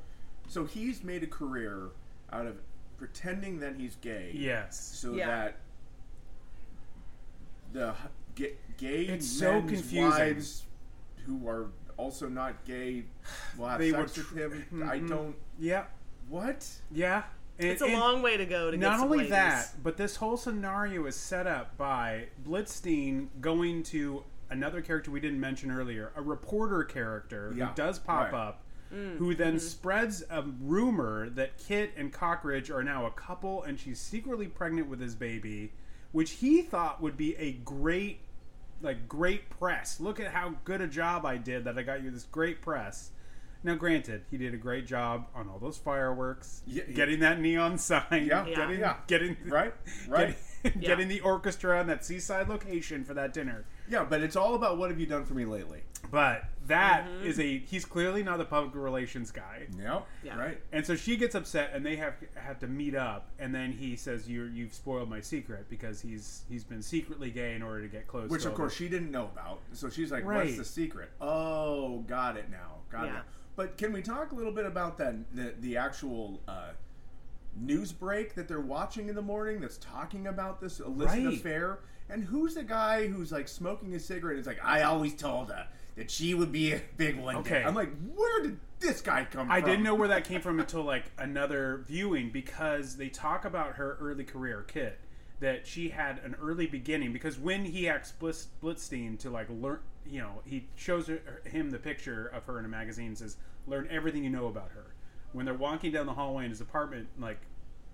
so 0.48 0.66
he's 0.66 1.04
made 1.04 1.24
a 1.24 1.28
career 1.28 1.90
out 2.32 2.46
of 2.46 2.58
pretending 2.98 3.60
that 3.60 3.76
he's 3.78 3.96
gay. 3.96 4.32
Yes. 4.34 4.80
So 4.80 5.14
Yeah. 5.14 5.28
that 5.28 5.58
the 7.74 7.90
h- 7.90 7.96
ga- 8.36 8.56
gay 8.78 9.04
It's 9.06 9.28
so 9.28 9.54
men's 9.62 9.72
confusing. 9.72 10.02
wives 10.10 10.64
who 11.26 11.48
are 11.48 11.68
also 11.98 12.28
not 12.28 12.64
gay 12.66 13.06
will 13.58 13.68
have 13.68 13.80
They 13.80 13.92
sex 13.92 14.18
were 14.18 14.24
with 14.50 14.54
him. 14.72 14.84
I 14.90 15.00
Mhm. 15.00 15.08
don't. 15.10 15.36
Yeah. 15.60 15.86
What? 16.30 16.68
Yeah. 16.92 17.24
And- 17.58 17.70
It's 17.70 17.82
a 17.82 17.88
long 17.88 18.22
way 18.22 18.36
to 18.38 18.46
go 18.46 18.70
to 18.70 18.78
get 18.78 18.84
Not 18.86 19.00
only 19.00 19.20
ladies. 19.20 19.32
that, 19.32 19.76
but 19.82 19.96
this 19.98 20.18
whole 20.18 20.36
scenario 20.38 21.06
is 21.06 21.16
set 21.16 21.48
up 21.48 21.78
by 21.78 22.28
Blitzstein 22.46 23.30
going 23.40 23.82
to 23.84 24.24
another 24.50 24.82
character 24.82 25.12
we 25.12 25.20
didn't 25.20 25.40
mention 25.40 25.72
earlier, 25.72 26.12
a 26.16 26.22
reporter 26.22 26.84
character 26.84 27.54
Yeah, 27.56 27.68
who 27.68 27.76
does 27.76 28.00
pop 28.00 28.32
right. 28.32 28.48
up, 28.48 28.62
Mm, 28.94 29.18
who 29.18 29.34
then 29.34 29.56
mm-hmm. 29.56 29.58
spreads 29.58 30.24
a 30.30 30.44
rumor 30.62 31.28
that 31.32 31.58
Kit 31.58 31.92
and 31.98 32.14
Cockridge 32.14 32.70
are 32.70 32.84
now 32.84 33.08
a 33.08 33.12
couple 33.12 33.64
and 33.64 33.80
she's 33.80 34.00
secretly 34.00 34.48
pregnant 34.48 34.88
with 34.88 35.00
his 35.02 35.16
baby, 35.16 35.74
which 36.12 36.32
he 36.34 36.62
thought 36.62 37.02
would 37.02 37.18
be 37.18 37.36
a 37.38 37.54
great 37.54 38.20
like 38.82 39.08
great 39.08 39.50
press. 39.50 40.00
Look 40.00 40.20
at 40.20 40.28
how 40.32 40.54
good 40.66 40.82
a 40.82 40.88
job 40.88 41.26
I 41.26 41.38
did 41.38 41.64
that 41.64 41.78
I 41.80 41.82
got 41.82 42.04
you 42.04 42.12
this 42.12 42.26
great 42.26 42.62
press. 42.62 43.10
Now, 43.64 43.74
granted, 43.74 44.26
he 44.30 44.38
did 44.38 44.54
a 44.54 44.58
great 44.58 44.86
job 44.86 45.26
on 45.34 45.50
all 45.50 45.58
those 45.58 45.78
fireworks, 45.80 46.62
Yeah, 46.68 46.84
he- 46.86 46.94
getting 46.94 47.20
that 47.22 47.40
neon 47.42 47.80
sign, 47.80 48.04
Yeah, 48.12 48.46
Yeah. 48.46 48.56
getting, 48.56 48.80
yeah. 48.80 48.98
getting 49.08 49.38
Right, 49.48 49.74
right. 50.08 50.38
getting, 50.62 50.82
Yeah. 50.84 50.88
getting 50.90 51.08
the 51.08 51.22
orchestra 51.22 51.80
on 51.80 51.88
that 51.88 52.06
seaside 52.06 52.48
location 52.50 53.04
for 53.04 53.16
that 53.16 53.34
dinner. 53.34 53.66
Yeah, 53.90 54.04
but 54.04 54.22
it's 54.22 54.36
all 54.36 54.56
about 54.56 54.78
what 54.78 54.90
have 54.90 55.00
you 55.00 55.06
done 55.06 55.26
for 55.26 55.34
me 55.34 55.46
lately? 55.46 55.84
But 56.12 56.46
That 56.68 57.08
is 57.24 57.40
a 57.40 57.58
he's 57.60 57.84
clearly 57.86 58.22
not 58.24 58.38
the 58.38 58.46
public 58.46 58.76
relations 58.76 59.32
guy. 59.32 59.68
Yep. 59.80 60.08
Yeah. 60.24 60.38
Right. 60.38 60.60
And 60.72 60.86
so 60.86 60.96
she 60.96 61.16
gets 61.18 61.36
upset, 61.36 61.72
and 61.74 61.86
they 61.86 61.96
have 61.96 62.14
have 62.36 62.60
to 62.60 62.68
meet 62.68 62.96
up. 62.96 63.28
And 63.40 63.54
then 63.54 63.72
he 63.72 63.96
says, 63.96 64.28
"You 64.30 64.44
you've 64.46 64.74
spoiled 64.74 65.10
my 65.10 65.20
secret 65.22 65.66
because 65.70 66.02
he's 66.02 66.44
he's 66.50 66.64
been 66.64 66.82
secretly 66.82 67.32
gay 67.32 67.54
in 67.56 67.62
order 67.64 67.82
to 67.82 67.88
get 67.88 68.08
close." 68.08 68.28
To. 68.28 68.32
Which 68.32 68.44
to 68.44 68.48
of 68.50 68.54
all 68.54 68.58
course 68.58 68.74
the- 68.74 68.78
she 68.86 68.90
didn't 68.90 69.12
know 69.12 69.26
about. 69.26 69.60
So 69.74 69.90
she's 69.90 70.12
like, 70.12 70.26
Right. 70.26 70.46
"What's 70.46 70.58
the 70.58 70.66
secret?" 70.66 71.10
Oh, 71.22 72.00
got 72.08 72.38
it 72.38 72.50
now. 72.52 72.78
Got 72.92 73.04
it. 73.06 73.08
Yeah. 73.08 73.14
Now. 73.14 73.22
But 73.56 73.78
can 73.78 73.92
we 73.94 74.02
talk 74.02 74.32
a 74.32 74.36
little 74.36 74.52
bit 74.52 74.66
about 74.66 74.98
that 75.00 75.16
the 75.36 75.54
the 75.60 75.78
actual 75.78 76.40
uh, 76.48 76.70
news 77.56 77.92
break 77.92 78.36
that 78.36 78.48
they're 78.48 78.60
watching 78.60 79.08
in 79.10 79.16
the 79.16 79.22
morning 79.22 79.60
that's 79.62 79.78
talking 79.78 80.28
about 80.28 80.60
this 80.62 80.80
illicit 80.80 81.26
Right. 81.26 81.34
affair? 81.36 81.80
And 82.10 82.24
who's 82.24 82.56
the 82.56 82.64
guy 82.64 83.08
who's 83.08 83.32
like 83.32 83.48
smoking 83.48 83.94
a 83.96 84.00
cigarette? 84.00 84.38
It's 84.38 84.48
like 84.48 84.64
I 84.64 84.84
always 84.84 85.16
told 85.16 85.50
her 85.50 85.68
that 85.96 86.12
she 86.12 86.34
would 86.34 86.52
be 86.52 86.74
a 86.74 86.82
big 86.98 87.18
one. 87.18 87.36
day." 87.36 87.40
Okay. 87.40 87.64
I'm 87.64 87.76
like, 87.76 87.92
where 88.16 88.44
did 88.44 88.60
this 88.80 89.02
guy 89.02 89.26
come 89.26 89.52
I 89.52 89.60
from? 89.60 89.64
I 89.64 89.70
didn't 89.70 89.84
know 89.84 89.96
where 89.96 90.10
that 90.10 90.24
came 90.26 90.42
from 90.42 90.60
until 90.60 90.84
like 90.84 91.06
another 91.18 91.84
viewing 91.88 92.30
because 92.30 92.98
they 92.98 93.10
talk 93.10 93.46
about 93.46 93.76
her 93.76 93.98
early 94.00 94.24
career, 94.24 94.64
Kit, 94.68 95.00
that 95.40 95.66
she 95.66 95.90
had 95.90 96.20
an 96.24 96.36
early 96.42 96.68
beginning. 96.68 97.12
Because 97.12 97.40
when 97.40 97.66
he 97.66 97.90
asks 97.90 98.12
Blitz, 98.12 98.48
Blitzstein 98.62 99.18
to 99.20 99.30
like 99.30 99.48
learn, 99.50 99.80
you 100.06 100.20
know, 100.20 100.42
he 100.46 100.68
shows 100.76 101.08
her, 101.08 101.42
him 101.46 101.72
the 101.72 101.80
picture 101.80 102.28
of 102.28 102.44
her 102.46 102.60
in 102.60 102.66
a 102.66 102.70
magazine 102.70 103.08
and 103.08 103.18
says, 103.18 103.38
"Learn 103.66 103.88
everything 103.90 104.24
you 104.24 104.30
know 104.30 104.48
about 104.48 104.72
her." 104.72 104.94
When 105.34 105.46
they're 105.46 105.56
walking 105.56 105.92
down 105.92 106.06
the 106.06 106.14
hallway 106.14 106.46
in 106.46 106.52
his 106.52 106.62
apartment, 106.62 107.08
like 107.20 107.40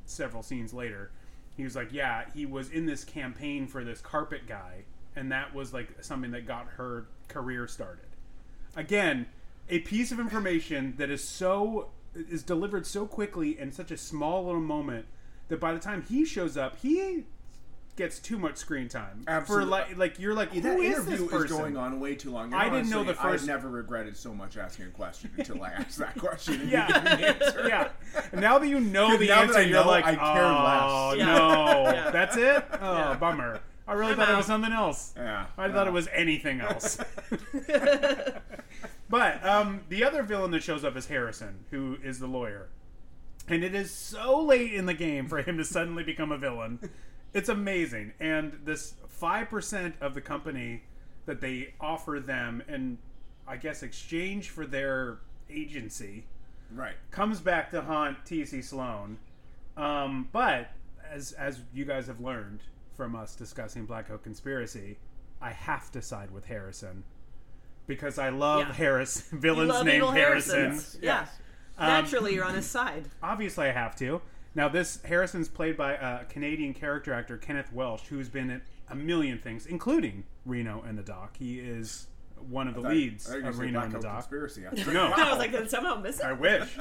several 0.05 0.43
scenes 0.43 0.73
later, 0.73 1.11
he 1.55 1.63
was 1.63 1.75
like, 1.75 1.91
"Yeah, 1.91 2.25
he 2.33 2.45
was 2.45 2.69
in 2.69 2.85
this 2.85 3.03
campaign 3.03 3.67
for 3.67 3.83
this 3.83 4.01
carpet 4.01 4.47
guy, 4.47 4.85
and 5.15 5.31
that 5.31 5.53
was 5.53 5.73
like 5.73 6.03
something 6.03 6.31
that 6.31 6.47
got 6.47 6.67
her 6.77 7.07
career 7.27 7.67
started." 7.67 8.05
Again, 8.75 9.27
a 9.69 9.79
piece 9.79 10.11
of 10.11 10.19
information 10.19 10.95
that 10.97 11.09
is 11.09 11.23
so 11.23 11.91
is 12.13 12.43
delivered 12.43 12.85
so 12.85 13.05
quickly 13.05 13.57
in 13.57 13.71
such 13.71 13.91
a 13.91 13.97
small 13.97 14.45
little 14.45 14.61
moment 14.61 15.05
that 15.47 15.59
by 15.59 15.73
the 15.73 15.79
time 15.79 16.03
he 16.03 16.25
shows 16.25 16.57
up, 16.57 16.77
he 16.77 17.25
gets 18.01 18.17
too 18.17 18.39
much 18.39 18.57
screen 18.57 18.89
time. 18.89 19.23
Absolutely. 19.27 19.65
For 19.65 19.69
like, 19.69 19.97
like 19.97 20.19
you're 20.19 20.33
like, 20.33 20.51
that 20.53 20.61
who 20.63 20.81
is 20.81 20.97
interview 20.97 21.27
this 21.29 21.43
is 21.43 21.51
going 21.51 21.77
on 21.77 21.99
way 21.99 22.15
too 22.15 22.31
long. 22.31 22.51
I 22.51 22.67
didn't 22.67 22.89
know 22.89 23.03
the 23.03 23.13
first- 23.13 23.43
I've 23.43 23.47
never 23.47 23.69
regretted 23.69 24.17
so 24.17 24.33
much 24.33 24.57
asking 24.57 24.87
a 24.87 24.89
question 24.89 25.29
until 25.37 25.63
I 25.63 25.69
asked 25.69 25.99
that 25.99 26.17
question. 26.17 26.61
And 26.61 26.71
Yeah. 26.71 26.87
you 27.19 27.25
an 27.59 27.67
yeah. 27.67 27.89
And 28.31 28.41
now 28.41 28.57
that 28.57 28.67
you 28.67 28.79
know 28.79 29.17
the 29.17 29.27
Now 29.27 29.35
that 29.35 29.49
answer, 29.49 29.59
I 29.59 29.61
you're 29.61 29.83
know, 29.83 29.87
like, 29.87 30.05
I 30.05 30.15
care 30.15 30.43
oh, 30.45 31.09
less." 31.11 31.17
Yeah. 31.19 31.25
no, 31.25 31.83
Yeah. 31.93 32.09
that's 32.11 32.37
it. 32.37 32.65
Oh, 32.81 33.15
bummer. 33.15 33.59
I 33.87 33.93
really 33.93 34.11
I'm 34.13 34.17
thought 34.17 34.29
it 34.29 34.37
was 34.37 34.45
something 34.47 34.71
else. 34.73 35.13
Yeah. 35.15 35.45
I 35.57 35.69
thought 35.69 35.85
it 35.85 35.93
was 35.93 36.07
anything 36.13 36.59
else. 36.59 36.97
but 39.09 39.45
um, 39.45 39.81
the 39.89 40.03
other 40.03 40.23
villain 40.23 40.49
that 40.51 40.63
shows 40.63 40.83
up 40.83 40.95
is 40.95 41.05
Harrison, 41.07 41.65
who 41.69 41.97
is 42.03 42.17
the 42.19 42.27
lawyer. 42.27 42.69
And 43.47 43.63
it 43.63 43.75
is 43.75 43.91
so 43.91 44.41
late 44.41 44.73
in 44.73 44.85
the 44.87 44.93
game 44.93 45.27
for 45.27 45.41
him 45.41 45.57
to 45.57 45.65
suddenly 45.65 46.03
become 46.03 46.31
a 46.31 46.37
villain. 46.37 46.89
It's 47.33 47.49
amazing. 47.49 48.13
And 48.19 48.59
this 48.65 48.93
5% 49.21 49.93
of 50.01 50.13
the 50.13 50.21
company 50.21 50.83
that 51.25 51.39
they 51.41 51.73
offer 51.79 52.19
them 52.19 52.63
in, 52.67 52.97
I 53.47 53.57
guess, 53.57 53.83
exchange 53.83 54.49
for 54.49 54.65
their 54.65 55.19
agency 55.49 56.25
Right. 56.73 56.95
comes 57.11 57.39
back 57.39 57.69
to 57.71 57.81
haunt 57.81 58.25
T.C. 58.25 58.61
Sloane. 58.61 59.17
Um, 59.77 60.29
but 60.31 60.71
as 61.09 61.31
as 61.33 61.59
you 61.73 61.85
guys 61.85 62.07
have 62.07 62.19
learned 62.21 62.61
from 62.95 63.15
us 63.15 63.35
discussing 63.35 63.85
Black 63.85 64.09
Oak 64.09 64.23
Conspiracy, 64.23 64.97
I 65.41 65.51
have 65.51 65.91
to 65.91 66.01
side 66.01 66.31
with 66.31 66.45
Harrison 66.45 67.03
because 67.87 68.17
I 68.19 68.29
love 68.29 68.59
Yeah. 68.67 68.73
Harris 68.73 69.21
villains 69.31 69.69
love 69.69 69.85
named 69.85 69.97
evil 69.97 70.11
Harrison. 70.11 70.59
Harrisons. 70.71 70.97
Yeah. 71.01 71.25
Um, 71.77 71.87
Naturally, 71.87 72.33
you're 72.35 72.45
on 72.45 72.53
his 72.55 72.65
side. 72.65 73.07
Obviously, 73.23 73.67
I 73.67 73.71
have 73.71 73.95
to. 73.97 74.21
Now, 74.53 74.67
this 74.67 74.99
Harrison's 75.03 75.47
played 75.47 75.77
by 75.77 75.93
a 75.93 76.25
Canadian 76.25 76.73
character 76.73 77.13
actor, 77.13 77.37
Kenneth 77.37 77.71
Welsh, 77.71 78.03
who's 78.09 78.27
been 78.29 78.49
in 78.49 78.61
a 78.89 78.95
million 78.95 79.37
things, 79.39 79.65
including 79.65 80.25
Reno 80.45 80.83
and 80.85 80.97
the 80.97 81.03
Doc. 81.03 81.37
He 81.37 81.59
is 81.59 82.07
one 82.49 82.67
of 82.67 82.73
the 82.75 82.81
leads 82.81 83.27
I 83.27 83.33
thought 83.33 83.37
you 83.37 83.43
were 83.43 83.49
of 83.51 83.59
Reno 83.59 83.79
and 83.81 83.91
the 83.93 83.99
Doc. 83.99 84.13
Conspiracy. 84.29 84.65
I 84.67 84.71
was 84.71 84.79
like, 84.85 84.93
No. 84.93 85.09
wow. 85.09 85.13
I 85.17 85.29
was 85.29 85.37
like, 85.39 85.51
did 85.51 85.69
somehow 85.69 85.95
miss 85.95 86.19
it? 86.19 86.25
I 86.25 86.33
wish. 86.33 86.77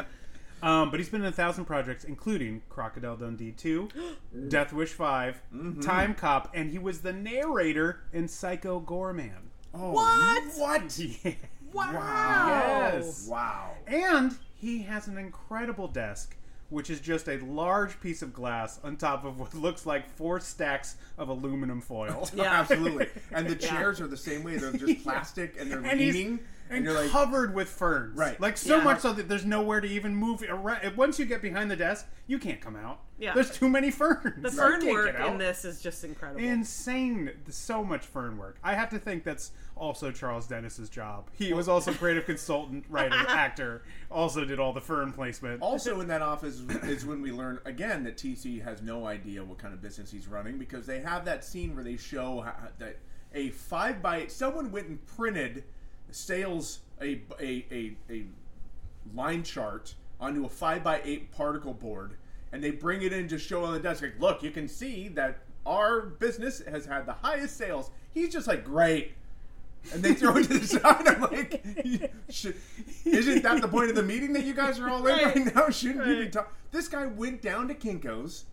Um, 0.63 0.91
but 0.91 1.01
he's 1.01 1.09
been 1.09 1.23
in 1.23 1.29
a 1.29 1.33
thousand 1.33 1.65
projects, 1.65 2.05
including 2.05 2.61
Crocodile 2.69 3.17
Dundee 3.17 3.53
2, 3.53 3.89
Death 4.49 4.73
Wish 4.73 4.91
5, 4.91 5.41
Mm-hmm. 5.55 5.81
Timecop, 5.81 6.49
and 6.53 6.71
he 6.71 6.79
was 6.79 7.01
the 7.01 7.13
narrator 7.13 8.01
in 8.13 8.27
Psycho 8.29 8.81
Goreman. 8.81 9.49
Oh, 9.73 9.93
What? 9.93 10.43
What? 10.57 10.99
Yeah. 11.25 11.33
Wow. 11.73 12.91
Yes. 12.95 13.29
Wow. 13.31 13.71
And 13.87 14.37
he 14.57 14.83
has 14.83 15.07
an 15.07 15.17
incredible 15.17 15.87
desk, 15.87 16.37
which 16.71 16.89
is 16.89 17.01
just 17.01 17.29
a 17.29 17.37
large 17.39 18.01
piece 18.01 18.23
of 18.23 18.33
glass 18.33 18.81
on 18.83 18.97
top 18.97 19.25
of 19.25 19.39
what 19.39 19.53
looks 19.67 19.85
like 19.85 20.09
four 20.17 20.41
stacks 20.41 20.97
of 21.19 21.29
aluminum 21.29 21.81
foil. 21.81 22.29
Yeah. 22.35 22.61
Absolutely. 22.61 23.09
And 23.33 23.47
the 23.49 23.57
chairs 23.57 24.01
are 24.01 24.07
the 24.07 24.17
same 24.17 24.43
way. 24.43 24.57
They're 24.57 24.73
just 24.73 25.03
plastic 25.03 25.57
and 25.61 25.71
they're 25.71 25.85
and 25.85 26.01
leaning. 26.01 26.41
And, 26.71 26.77
And, 26.79 26.85
you're 26.87 26.95
like, 26.95 27.11
covered 27.11 27.53
with 27.55 27.69
ferns, 27.69 28.17
Right. 28.17 28.41
Like 28.41 28.57
so 28.57 28.77
Yeah. 28.79 28.85
much 28.85 29.01
so 29.01 29.13
that 29.13 29.29
there's 29.29 29.45
nowhere 29.45 29.81
to 29.81 29.89
even 29.89 30.15
move 30.15 30.43
around. 30.49 30.97
Once 30.97 31.19
you 31.19 31.27
get 31.27 31.43
behind 31.43 31.71
the 31.71 31.77
desk, 31.77 32.07
you 32.29 32.39
can't 32.39 32.61
come 32.61 32.77
out. 32.77 33.01
Yeah. 33.19 33.35
there's 33.35 33.51
too 33.51 33.69
many 33.69 33.91
ferns. 33.91 34.41
The 34.43 34.51
fern 34.51 34.87
work 34.89 35.17
get 35.17 35.27
in 35.27 35.37
this 35.37 35.65
is 35.67 35.83
just 35.83 36.05
incredible. 36.05 36.41
insane. 36.43 37.31
So 37.49 37.85
much 37.85 38.07
fern 38.07 38.39
work. 38.39 38.59
I 38.65 38.75
have 38.75 38.89
to 38.91 38.99
think 38.99 39.25
that's 39.25 39.51
also 39.77 40.11
Charles 40.13 40.47
Dennis's 40.47 40.89
job. 40.89 41.29
He 41.33 41.53
was 41.53 41.69
also 41.69 41.93
creative 41.93 42.25
consultant, 42.25 42.85
writer, 42.89 43.17
actor. 43.29 43.83
Also 44.11 44.45
did 44.45 44.59
all 44.61 44.73
the 44.73 44.81
fern 44.81 45.13
placement. 45.13 45.61
also 45.61 46.01
in 46.01 46.09
that 46.09 46.23
office 46.23 46.61
is 46.85 47.05
when 47.05 47.21
we 47.21 47.33
learn 47.33 47.59
again 47.65 48.05
that 48.05 48.17
TC 48.17 48.63
has 48.63 48.81
no 48.81 49.07
idea 49.07 49.43
what 49.45 49.59
kind 49.59 49.75
of 49.75 49.83
business 49.83 50.11
he's 50.11 50.27
running 50.29 50.57
because 50.59 50.87
they 50.87 51.01
have 51.01 51.25
that 51.25 51.45
scene 51.45 51.75
where 51.75 51.85
they 51.85 51.97
show 51.97 52.41
how, 52.43 52.55
that 52.79 52.99
a 53.35 53.51
five 53.51 54.01
by 54.03 54.27
someone 54.29 54.73
went 54.73 54.89
and 54.89 55.05
printed 55.07 55.65
sales 56.15 56.81
a 57.01 57.21
a, 57.41 57.65
a, 57.71 57.97
a 58.11 58.25
line 59.15 59.43
chart 59.43 59.95
onto 60.21 60.45
a 60.45 60.49
five 60.49 60.85
by 60.85 61.01
eight 61.05 61.33
particle 61.33 61.73
board 61.75 62.13
and 62.53 62.63
they 62.63 62.71
bring 62.71 63.03
it 63.03 63.13
in 63.13 63.27
to 63.29 63.39
show 63.39 63.65
on 63.65 63.73
the 63.73 63.81
desk 63.81 64.03
like 64.03 64.19
look 64.21 64.43
you 64.43 64.51
can 64.51 64.69
see 64.69 65.09
that 65.09 65.39
our 65.67 66.01
business 66.03 66.63
has 66.67 66.85
had 66.87 67.07
the 67.07 67.13
highest 67.13 67.57
sales 67.57 67.91
he's 68.13 68.33
just 68.33 68.47
like 68.47 68.65
great 68.65 69.13
and 69.95 70.03
they 70.03 70.13
throw 70.13 70.37
it 70.37 70.45
to 70.47 70.59
the 70.59 70.67
side. 70.67 71.09
I'm 71.09 71.23
like, 71.23 71.65
isn't 73.07 73.43
that 73.43 73.63
the 73.63 73.69
point 73.69 73.89
of 73.89 73.97
the 73.97 74.03
meeting 74.03 74.35
that 74.35 74.45
you 74.45 74.53
guys 74.53 74.79
are 74.79 74.91
all 74.91 74.99
in 75.07 75.15
Right. 75.17 75.35
right 75.35 75.55
now? 75.55 75.71
Shouldn't 75.71 76.07
you 76.07 76.17
be 76.25 76.29
talking? 76.29 76.53
This 76.71 76.87
guy 76.87 77.07
went 77.07 77.41
down 77.41 77.67
to 77.69 77.75
Kinko's 77.75 78.45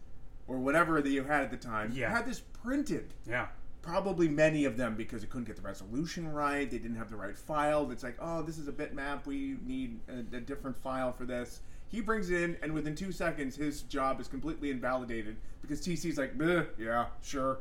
or 0.47 0.57
whatever 0.57 1.01
that 1.01 1.09
you 1.09 1.23
had 1.23 1.43
at 1.43 1.51
the 1.51 1.57
time. 1.57 1.91
Yeah. 1.93 2.09
had 2.11 2.25
this 2.25 2.39
printed. 2.63 3.13
Yeah. 3.27 3.47
Probably 3.87 4.27
many 4.27 4.65
of 4.65 4.75
them 4.75 4.95
because 4.95 5.23
it 5.23 5.29
couldn't 5.29 5.45
get 5.45 5.55
the 5.55 5.61
resolution 5.61 6.29
right. 6.33 6.69
They 6.69 6.77
didn't 6.77 6.97
have 6.97 7.09
the 7.09 7.15
right 7.15 7.37
file. 7.37 7.89
It's 7.89 8.03
like, 8.03 8.17
oh, 8.19 8.41
this 8.41 8.57
is 8.57 8.67
a 8.67 8.73
bitmap. 8.73 9.25
We 9.25 9.55
need 9.65 10.01
a, 10.09 10.35
a 10.35 10.41
different 10.41 10.75
file 10.75 11.13
for 11.13 11.23
this. 11.23 11.61
He 11.87 12.01
brings 12.01 12.29
it 12.29 12.41
in, 12.41 12.57
and 12.61 12.73
within 12.73 12.95
two 12.95 13.13
seconds, 13.13 13.55
his 13.55 13.83
job 13.83 14.19
is 14.19 14.27
completely 14.27 14.71
invalidated 14.71 15.37
because 15.61 15.79
TC's 15.79 16.17
like, 16.17 16.33
yeah, 16.77 17.05
sure. 17.21 17.59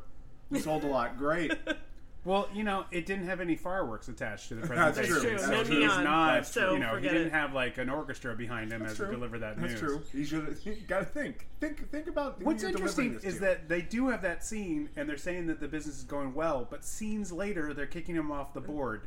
We 0.51 0.59
sold 0.59 0.83
a 0.83 0.89
lot. 0.89 1.17
Great. 1.17 1.53
Well, 2.27 2.49
you 2.53 2.65
know, 2.65 2.85
it 2.91 3.07
didn't 3.07 3.27
have 3.29 3.41
any 3.41 3.55
fireworks 3.55 4.09
attached 4.09 4.49
to 4.49 4.57
the 4.57 4.67
That's 4.67 4.99
presentation. 4.99 5.21
true. 5.31 5.39
So 5.39 5.51
No 5.53 5.59
he's 5.61 5.69
neon. 5.69 6.03
not, 6.05 6.35
That's 6.35 6.53
true. 6.53 6.73
you 6.73 6.79
know, 6.81 6.97
he 6.97 7.03
didn't 7.09 7.29
it. 7.29 7.33
have 7.33 7.55
like 7.55 7.79
an 7.79 7.89
orchestra 7.89 8.35
behind 8.35 8.73
him 8.73 8.83
as 8.83 8.97
true. 8.97 9.07
to 9.07 9.13
deliver 9.13 9.39
that 9.39 9.57
That's 9.61 9.71
news. 9.75 9.81
true. 9.81 10.03
You 10.13 10.25
should 10.25 10.57
you 10.65 10.75
got 10.89 10.99
to 10.99 11.05
think. 11.05 11.47
Think 11.61 11.89
think 11.91 12.09
about 12.09 12.39
who 12.41 12.45
What's 12.47 12.63
you're 12.63 12.73
interesting 12.73 13.15
this 13.15 13.23
is 13.25 13.35
to. 13.35 13.41
that 13.43 13.69
they 13.69 13.81
do 13.81 14.09
have 14.09 14.23
that 14.23 14.45
scene, 14.45 14.89
and 14.97 15.09
they're 15.09 15.17
saying 15.17 15.47
that 15.47 15.61
the 15.61 15.69
business 15.69 15.99
is 15.99 16.03
going 16.05 16.35
well, 16.35 16.67
but 16.69 16.85
scenes 16.85 17.31
later 17.31 17.73
they're 17.73 17.87
kicking 17.87 18.17
him 18.17 18.33
off 18.33 18.53
the 18.53 18.61
board. 18.61 19.03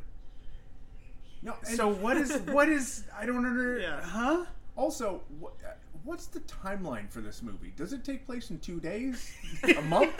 no. 1.42 1.54
So 1.62 1.88
what 1.88 2.16
is 2.16 2.32
what 2.46 2.70
is 2.70 3.04
I 3.14 3.26
don't 3.26 3.44
under 3.44 3.78
Yeah. 3.80 4.00
huh? 4.02 4.46
also 4.76 5.20
what, 5.38 5.52
uh, 5.62 5.72
what's 6.04 6.26
the 6.26 6.40
timeline 6.40 7.10
for 7.10 7.20
this 7.20 7.42
movie? 7.42 7.72
Does 7.76 7.92
it 7.92 8.04
take 8.04 8.24
place 8.26 8.50
in 8.50 8.58
two 8.58 8.80
days, 8.80 9.32
a 9.62 9.80
month? 9.82 10.12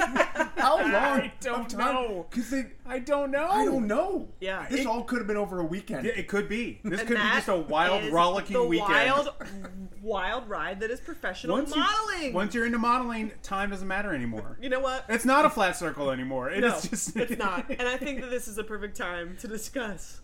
How 0.56 0.76
long? 0.78 0.94
I 0.94 1.32
don't 1.40 1.76
know. 1.76 2.26
Because 2.30 2.50
they. 2.50 2.66
I 2.86 2.98
don't 2.98 3.30
know. 3.30 3.48
I 3.50 3.64
don't 3.64 3.86
know. 3.86 4.28
Yeah. 4.40 4.66
this 4.68 4.80
It- 4.80 4.86
all 4.86 5.02
could 5.04 5.18
have 5.18 5.26
been 5.26 5.36
over 5.36 5.60
a 5.60 5.64
weekend. 5.64 6.06
Yeah, 6.06 6.12
it 6.12 6.28
could 6.28 6.48
be. 6.48 6.80
This 6.84 7.00
And 7.00 7.08
could 7.08 7.16
be 7.18 7.22
just 7.22 7.48
a 7.48 7.56
wild, 7.56 8.04
is 8.04 8.12
rollicking 8.12 8.54
the 8.54 8.64
weekend. 8.64 8.90
Wild, 8.90 9.28
wild 10.02 10.48
ride 10.48 10.80
that 10.80 10.90
is 10.90 11.00
professional 11.00 11.56
once 11.56 11.74
modeling. 11.74 12.28
You, 12.28 12.32
once 12.32 12.54
you're 12.54 12.66
into 12.66 12.78
modeling, 12.78 13.32
time 13.42 13.70
doesn't 13.70 13.88
matter 13.88 14.14
anymore. 14.14 14.58
you 14.60 14.68
know 14.68 14.80
what? 14.80 15.04
It's 15.08 15.24
not 15.24 15.44
a 15.44 15.50
flat 15.50 15.76
circle 15.76 16.10
anymore. 16.10 16.50
It 16.50 16.64
is 16.64 16.84
no, 16.84 16.90
just 16.90 17.16
it's 17.16 17.38
not. 17.38 17.66
And 17.80 17.88
I 17.88 17.96
think 17.96 18.20
that 18.20 18.30
this 18.30 18.48
is 18.48 18.58
a 18.58 18.64
perfect 18.64 18.96
time 18.96 19.36
to 19.40 19.48
discuss 19.48 20.20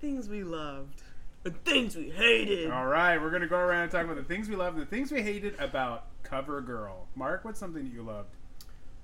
things 0.00 0.28
we 0.28 0.42
loved 0.42 1.02
and 1.48 1.64
things 1.64 1.96
we 1.96 2.10
hated. 2.10 2.70
All 2.70 2.86
right, 2.86 3.20
we're 3.20 3.30
gonna 3.30 3.46
go 3.46 3.56
around 3.58 3.82
and 3.84 3.92
talk 3.92 4.04
about 4.04 4.16
the 4.16 4.22
things 4.24 4.48
we 4.48 4.56
loved 4.56 4.76
and 4.78 4.86
the 4.86 4.90
things 4.90 5.10
we 5.12 5.22
hated 5.22 5.58
about 5.58 6.06
Cover 6.22 6.60
Girl. 6.60 7.06
Mark, 7.14 7.44
what's 7.44 7.58
something 7.60 7.84
that 7.84 7.92
you 7.92 8.02
loved? 8.02 8.34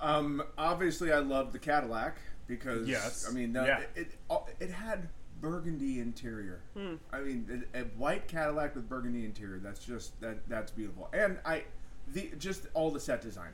Um, 0.00 0.42
obviously, 0.58 1.12
I 1.12 1.18
loved 1.20 1.52
the 1.52 1.58
Cadillac 1.58 2.18
because 2.46 2.86
Yes. 2.88 3.26
I 3.28 3.32
mean, 3.32 3.52
the, 3.52 3.64
Yeah. 3.64 3.80
it, 3.94 4.12
it 4.28 4.40
it 4.60 4.70
had 4.70 5.08
burgundy 5.40 6.00
interior. 6.00 6.60
Hmm. 6.76 6.94
I 7.12 7.20
mean, 7.20 7.64
a, 7.74 7.80
a 7.80 7.84
white 7.84 8.28
Cadillac 8.28 8.74
with 8.74 8.88
burgundy 8.88 9.24
interior. 9.24 9.58
That's 9.58 9.84
just 9.84 10.20
that. 10.20 10.48
That's 10.48 10.70
beautiful. 10.70 11.08
And 11.12 11.38
I, 11.44 11.64
the 12.12 12.32
just 12.38 12.66
all 12.74 12.90
the 12.90 13.00
set 13.00 13.20
design. 13.22 13.50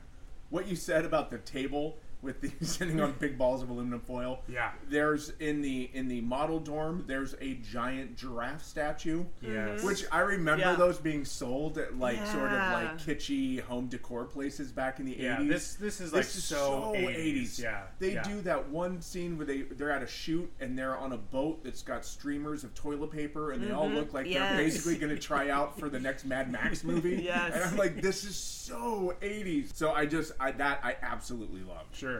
What 0.49 0.67
you 0.67 0.75
said 0.75 1.05
about 1.05 1.31
the 1.31 1.37
table 1.37 1.97
with 2.21 2.41
the 2.41 2.51
sitting 2.65 2.99
on 3.01 3.13
big 3.19 3.37
balls 3.37 3.63
of 3.63 3.69
aluminum 3.69 3.99
foil. 3.99 4.41
Yeah. 4.47 4.71
There's 4.89 5.29
in 5.39 5.61
the 5.61 5.89
in 5.93 6.07
the 6.07 6.21
model 6.21 6.59
dorm. 6.59 7.03
There's 7.07 7.35
a 7.41 7.55
giant 7.55 8.15
giraffe 8.17 8.63
statue. 8.63 9.25
Yes. 9.41 9.83
Which 9.83 10.05
I 10.11 10.19
remember 10.19 10.63
Yeah. 10.65 10.75
those 10.75 10.97
being 10.97 11.25
sold 11.25 11.77
at 11.77 11.97
like 11.97 12.17
sort 12.27 12.51
of 12.51 12.73
like 12.73 12.97
kitschy 12.99 13.61
home 13.61 13.87
decor 13.87 14.25
places 14.25 14.71
back 14.71 14.99
in 14.99 15.05
the 15.05 15.17
Yeah, 15.17 15.37
80s. 15.37 15.47
this- 15.49 15.75
this 15.75 16.01
is, 16.01 16.13
like, 16.13 16.23
so 16.25 16.93
80s, 16.95 17.59
yeah, 17.59 17.83
They 17.99 18.13
yeah. 18.13 18.23
do 18.23 18.41
that 18.41 18.69
one 18.69 19.01
scene 19.01 19.37
where 19.37 19.45
they 19.45 19.61
they're 19.63 19.91
at 19.91 20.03
a 20.03 20.07
shoot 20.07 20.51
and 20.59 20.77
they're 20.77 20.97
on 20.97 21.13
a 21.13 21.17
boat 21.17 21.63
that's 21.63 21.81
got 21.81 22.05
streamers 22.05 22.63
of 22.63 22.73
toilet 22.75 23.11
paper 23.11 23.51
and 23.51 23.63
they 23.63 23.71
all 23.71 23.87
Mhm. 23.89 23.95
look 23.95 24.13
like 24.13 24.27
Yes. 24.27 24.49
they're 24.49 24.57
basically 24.65 24.97
going 24.97 25.13
to 25.15 25.21
try 25.21 25.49
out 25.49 25.79
for 25.79 25.89
the 25.89 25.99
next 25.99 26.25
Mad 26.25 26.51
Max 26.51 26.83
movie. 26.91 27.21
Yes. 27.23 27.53
And 27.53 27.63
I'm 27.63 27.77
like, 27.77 28.01
this 28.01 28.23
is 28.23 28.35
so 28.35 29.15
80s. 29.21 29.73
So 29.75 29.91
I 29.91 30.05
just 30.05 30.31
I 30.39 30.51
that 30.51 30.79
I 30.83 30.95
absolutely 31.01 31.61
love. 31.63 31.85
Sure, 31.93 32.10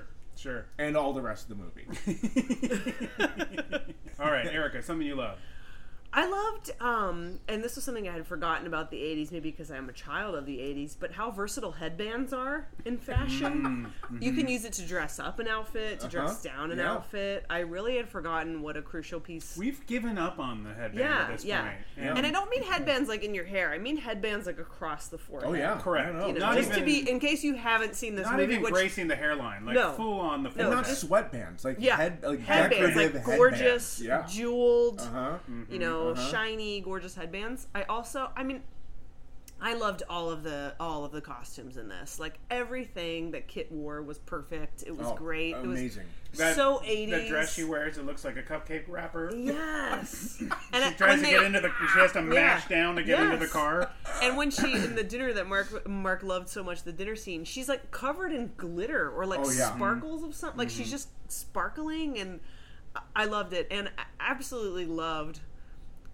sure. 0.42 0.66
And 0.78 0.98
all 0.98 1.14
the 1.14 1.22
rest 1.22 1.50
of 1.50 1.58
the 1.58 1.64
movie. 1.64 1.86
All 4.20 4.32
right, 4.32 4.48
Erica, 4.48 4.82
something 4.82 5.06
you 5.06 5.16
love. 5.16 5.38
I 6.14 6.28
loved, 6.30 6.72
um, 6.82 7.40
and 7.48 7.64
this 7.64 7.76
was 7.76 7.86
something 7.86 8.10
I 8.10 8.12
had 8.12 8.28
forgotten 8.28 8.68
about 8.68 8.92
the 8.92 8.98
80s, 8.98 9.32
maybe 9.32 9.50
because 9.50 9.72
I'm 9.72 9.88
a 9.88 9.94
child 9.94 10.36
of 10.36 10.46
the 10.46 10.58
80s, 10.58 10.96
but 11.00 11.14
how 11.14 11.32
versatile 11.32 11.72
headbands 11.72 12.34
are 12.34 12.68
in 12.84 12.98
fashion. 12.98 13.88
Mm, 14.12 14.22
You 14.22 14.34
can 14.34 14.50
use 14.50 14.66
it 14.66 14.74
to 14.74 14.82
dress 14.86 15.20
up 15.20 15.40
an 15.40 15.48
outfit, 15.48 16.02
to 16.02 16.10
dress 16.10 16.46
Uh-huh. 16.46 16.56
down 16.58 16.72
an 16.72 16.80
Yeah. 16.80 16.92
outfit. 16.92 17.46
I 17.50 17.60
really 17.60 17.96
had 17.96 18.10
forgotten 18.10 18.62
what 18.62 18.76
a 18.76 18.82
crucial 18.82 19.22
piece. 19.22 19.56
We've 19.58 19.86
given 19.88 20.18
up 20.18 20.38
on 20.38 20.64
the 20.66 20.74
headband 20.74 21.00
yeah, 21.00 21.22
at 21.22 21.32
this 21.32 21.46
yeah. 21.46 21.62
point. 21.62 22.18
And 22.18 22.26
I 22.26 22.32
don't 22.32 22.50
mean 22.50 22.64
headbands 22.64 23.08
like 23.08 23.24
in 23.24 23.34
your 23.34 23.46
hair. 23.46 23.72
I 23.72 23.78
mean 23.78 23.96
headbands 23.96 24.48
like 24.48 24.60
across 24.60 25.08
the 25.08 25.18
forehead. 25.18 25.50
Oh, 25.50 25.54
yeah. 25.54 25.80
Correct. 25.82 26.14
You 26.28 26.34
know, 26.34 26.40
Not 26.40 26.56
just 26.58 26.72
to 26.74 26.82
even- 26.82 26.86
be, 27.06 27.10
in 27.10 27.20
case 27.22 27.42
you 27.42 27.54
haven't 27.56 27.96
seen 27.96 28.16
this 28.16 28.26
Not 28.26 28.36
movie, 28.36 28.52
even 28.56 28.64
which 28.64 28.74
gracing 28.74 29.08
the 29.08 29.16
hairline, 29.16 29.66
like 29.66 29.76
No. 29.76 29.94
full 29.94 30.20
on 30.20 30.44
the 30.44 30.50
No, 30.50 30.56
forehead. 30.56 30.72
not 30.74 30.86
sweatbands, 30.86 31.64
like 31.64 31.78
yeah, 31.80 31.96
head 31.96 32.20
like 32.22 32.40
headbands, 32.42 32.98
like 32.98 33.14
decorative 33.14 33.38
gorgeous, 33.38 34.00
headbands. 34.00 34.38
Yeah. 34.38 34.42
jeweled, 34.44 35.00
Uh-huh. 35.00 35.38
you 35.70 35.80
know, 35.80 36.01
Uh-huh. 36.10 36.30
shiny, 36.32 36.82
gorgeous 36.82 37.16
headbands. 37.16 37.68
I 37.74 37.84
also, 37.84 38.30
I 38.36 38.44
mean, 38.44 38.62
I 39.64 39.76
loved 39.76 40.02
all 40.10 40.32
of 40.32 40.42
the 40.42 40.74
all 40.80 41.06
of 41.06 41.12
the 41.12 41.22
costumes 41.22 41.78
in 41.78 41.88
this. 41.88 42.20
Like 42.20 42.40
everything 42.50 43.32
that 43.32 43.48
Kit 43.48 43.72
wore 43.72 44.02
was 44.02 44.18
perfect. 44.18 44.84
It 44.88 44.98
was 44.98 45.06
Oh, 45.08 45.14
great. 45.16 45.54
amazing. 45.54 46.02
It 46.26 46.32
was 46.32 46.40
That- 46.40 46.56
so 46.56 46.82
eighties. 46.84 47.24
The 47.24 47.28
dress 47.30 47.54
she 47.54 47.64
wears, 47.64 48.00
it 48.00 48.06
looks 48.08 48.26
like 48.26 48.38
a 48.38 48.42
cupcake 48.42 48.86
wrapper. 48.88 49.32
Yes. 49.36 50.38
and 50.40 50.52
she 50.74 50.78
And 50.82 50.98
tries 50.98 51.20
to 51.20 51.26
they- 51.26 51.32
get 51.32 51.44
into 51.44 51.60
the. 51.60 51.70
She 51.94 52.00
has 52.00 52.12
to 52.14 52.20
Yeah. 52.22 52.26
mash 52.26 52.68
down 52.70 52.96
to 52.96 53.04
get 53.04 53.20
into 53.20 53.38
the 53.38 53.46
car. 53.48 53.92
And 54.24 54.36
when 54.36 54.50
she 54.50 54.74
in 54.74 54.96
the 54.96 55.04
dinner 55.14 55.32
that 55.34 55.48
Mark 55.48 55.88
Mark 55.88 56.24
loved 56.24 56.50
so 56.50 56.64
much, 56.64 56.82
the 56.82 56.92
dinner 56.94 57.16
scene, 57.16 57.44
she's 57.44 57.70
like 57.70 57.92
covered 57.92 58.32
in 58.34 58.54
glitter 58.58 59.12
or 59.12 59.28
like 59.28 59.42
Oh, 59.44 59.52
yeah. 59.52 59.76
sparkles 59.76 60.24
of 60.24 60.34
something. 60.34 60.58
Like 60.58 60.70
she's 60.72 60.88
Mm-hmm. 60.88 60.92
just 60.92 61.10
sparkling, 61.32 62.18
and 62.18 62.40
I- 62.96 63.02
I 63.16 63.26
loved 63.26 63.54
it, 63.54 63.68
and 63.70 63.90
I 63.98 64.04
absolutely 64.20 64.86
loved 64.88 65.42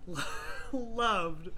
loved 0.72 1.50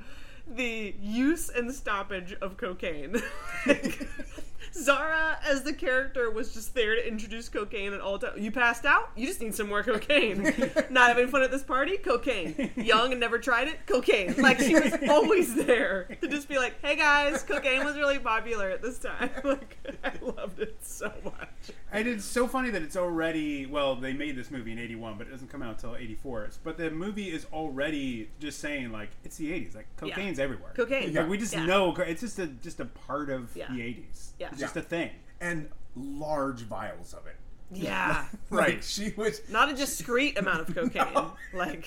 the 0.48 0.96
use 1.00 1.50
and 1.50 1.74
stoppage 1.74 2.36
of 2.42 2.58
cocaine. 2.58 3.22
Zara, 4.74 5.38
as 5.46 5.64
the 5.64 5.74
character, 5.74 6.30
was 6.32 6.54
just 6.54 6.74
there 6.74 6.96
to 6.96 7.08
introduce 7.08 7.50
cocaine 7.50 7.94
at 7.94 8.02
all 8.02 8.20
times. 8.20 8.40
You 8.42 8.52
passed 8.52 8.86
out? 8.86 9.12
You 9.16 9.28
just 9.28 9.42
need 9.42 9.56
some 9.56 9.68
more 9.68 9.84
cocaine. 9.84 10.44
Not 10.90 11.10
having 11.10 11.28
fun 11.28 11.42
at 11.42 11.52
this 11.52 11.64
party? 11.64 11.98
Cocaine. 11.98 12.72
Young 12.76 13.12
and 13.12 13.20
never 13.20 13.40
tried 13.40 13.68
it? 13.68 13.86
Cocaine. 13.86 14.36
Like 14.38 14.60
she 14.60 14.74
was 14.76 14.94
always 15.10 15.54
there 15.56 16.08
to 16.22 16.28
just 16.28 16.48
be 16.48 16.58
like, 16.58 16.82
"Hey 16.82 16.96
guys, 16.96 17.44
cocaine 17.44 17.84
was 17.86 17.96
really 17.98 18.20
popular 18.20 18.70
at 18.70 18.82
this 18.82 19.00
time." 19.00 19.30
Like 19.44 19.78
I 20.04 20.12
loved 20.22 20.60
it 20.60 20.78
so 20.82 21.12
much. 21.24 21.50
And 21.92 22.08
it's 22.08 22.24
so 22.26 22.48
funny 22.48 22.70
that 22.70 22.82
it's 22.84 22.96
already 22.96 23.66
well, 23.66 23.96
they 23.96 24.14
made 24.14 24.36
this 24.36 24.52
movie 24.52 24.72
in 24.72 24.80
'81, 24.80 25.18
but 25.18 25.28
it 25.28 25.32
doesn't 25.32 25.50
come 25.50 25.62
out 25.64 25.76
until 25.76 25.96
'84. 25.96 26.50
But 26.64 26.78
the 26.78 26.92
movie 26.92 27.30
is 27.32 27.46
already 27.52 28.30
just 28.40 28.60
saying 28.60 28.92
like 28.92 29.10
it's 29.24 29.38
the 29.38 29.52
'80s, 29.52 29.76
like 29.76 29.88
Yeah. 30.04 30.10
cocaine's 30.16 30.40
everywhere. 30.40 30.72
Cocaine. 30.76 31.14
Like, 31.14 31.28
we 31.30 31.38
just 31.38 31.54
Yeah. 31.54 31.66
know 31.66 31.94
it's 31.96 32.22
just 32.22 32.38
a 32.40 32.48
just 32.48 32.80
a 32.80 32.86
part 32.86 33.30
of 33.30 33.50
Yeah. 33.56 33.68
the 33.72 33.82
'80s. 33.82 34.32
Yeah. 34.40 34.50
It's 34.64 34.74
just 34.74 34.78
a 34.78 34.82
thing. 34.82 35.12
and 35.42 35.70
large 35.96 36.62
vials 36.62 37.14
of 37.14 37.26
it. 37.28 37.36
Yeah. 37.72 38.26
Like 38.50 38.82
she 38.96 39.14
was 39.16 39.42
Not 39.50 39.70
a 39.70 39.76
discreet 39.76 40.38
amount 40.38 40.68
of 40.68 40.76
cocaine. 40.76 41.14
Like 41.54 41.86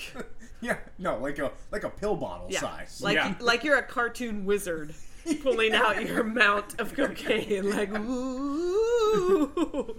Yeah, 0.61 0.77
no, 0.97 1.17
like 1.17 1.39
a 1.39 1.51
like 1.71 1.83
a 1.83 1.89
pill 1.89 2.15
bottle 2.15 2.47
yeah. 2.49 2.61
size. 2.61 3.01
Like 3.01 3.41
like 3.41 3.63
you're 3.63 3.77
a 3.77 3.83
cartoon 3.83 4.45
wizard 4.45 4.93
pulling 5.41 5.73
out 5.73 6.01
your 6.05 6.21
amount 6.21 6.79
of 6.79 6.93
cocaine. 6.95 7.69
Like 7.69 7.93
ooh. 7.93 9.95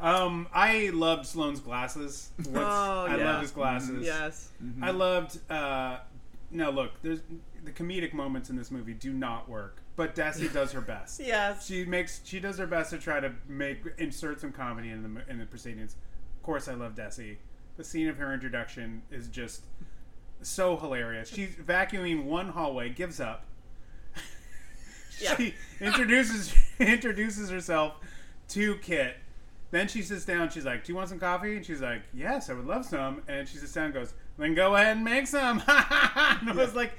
Um, 0.00 0.48
I 0.52 0.90
loved 0.92 1.24
Sloane's 1.26 1.60
glasses. 1.60 2.30
What's, 2.36 2.50
Oh, 2.58 3.06
I 3.08 3.16
yeah. 3.16 3.24
love 3.24 3.42
his 3.42 3.50
glasses. 3.52 4.04
Yes. 4.04 4.50
I 4.82 4.90
loved. 4.90 5.38
Uh, 5.50 5.98
no, 6.50 6.70
look, 6.70 6.90
there's 7.02 7.20
the 7.64 7.70
comedic 7.70 8.12
moments 8.12 8.50
in 8.50 8.56
this 8.56 8.70
movie 8.70 8.92
do 8.92 9.12
not 9.12 9.48
work, 9.48 9.80
but 9.96 10.14
Desi 10.14 10.52
does 10.52 10.72
her 10.72 10.80
best. 10.80 11.20
Yes. 11.24 11.66
she 11.66 11.84
makes 11.84 12.20
she 12.24 12.40
does 12.40 12.58
her 12.58 12.66
best 12.66 12.90
to 12.90 12.98
try 12.98 13.20
to 13.20 13.32
make 13.48 13.82
insert 13.98 14.40
some 14.40 14.52
comedy 14.52 14.90
in 14.90 15.02
the 15.02 15.30
in 15.30 15.38
the 15.38 15.46
proceedings. 15.46 15.96
Of 16.36 16.42
course, 16.42 16.68
I 16.68 16.74
love 16.74 16.94
Desi. 16.94 17.36
The 17.76 17.84
scene 17.84 18.08
of 18.08 18.16
her 18.18 18.32
introduction 18.32 19.02
is 19.10 19.28
just 19.28 19.64
so 20.42 20.76
hilarious. 20.76 21.28
She's 21.28 21.54
vacuuming 21.56 22.24
one 22.24 22.50
hallway, 22.50 22.90
gives 22.90 23.20
up. 23.20 23.44
she 25.36 25.54
introduces 25.80 26.54
introduces 26.78 27.50
herself 27.50 27.94
to 28.48 28.76
Kit. 28.76 29.16
Then 29.70 29.88
she 29.88 30.02
sits 30.02 30.24
down. 30.24 30.50
She's 30.50 30.64
like, 30.64 30.84
"Do 30.84 30.92
you 30.92 30.96
want 30.96 31.08
some 31.08 31.18
coffee?" 31.18 31.56
And 31.56 31.66
she's 31.66 31.80
like, 31.80 32.02
"Yes, 32.12 32.48
I 32.48 32.52
would 32.52 32.66
love 32.66 32.84
some." 32.84 33.22
And 33.26 33.48
she 33.48 33.56
sits 33.56 33.72
down 33.72 33.86
and 33.86 33.94
goes, 33.94 34.14
"Then 34.38 34.54
go 34.54 34.76
ahead 34.76 34.96
and 34.96 35.04
make 35.04 35.26
some." 35.26 35.60
and 35.66 36.50
I 36.50 36.52
was 36.54 36.74
like, 36.76 36.92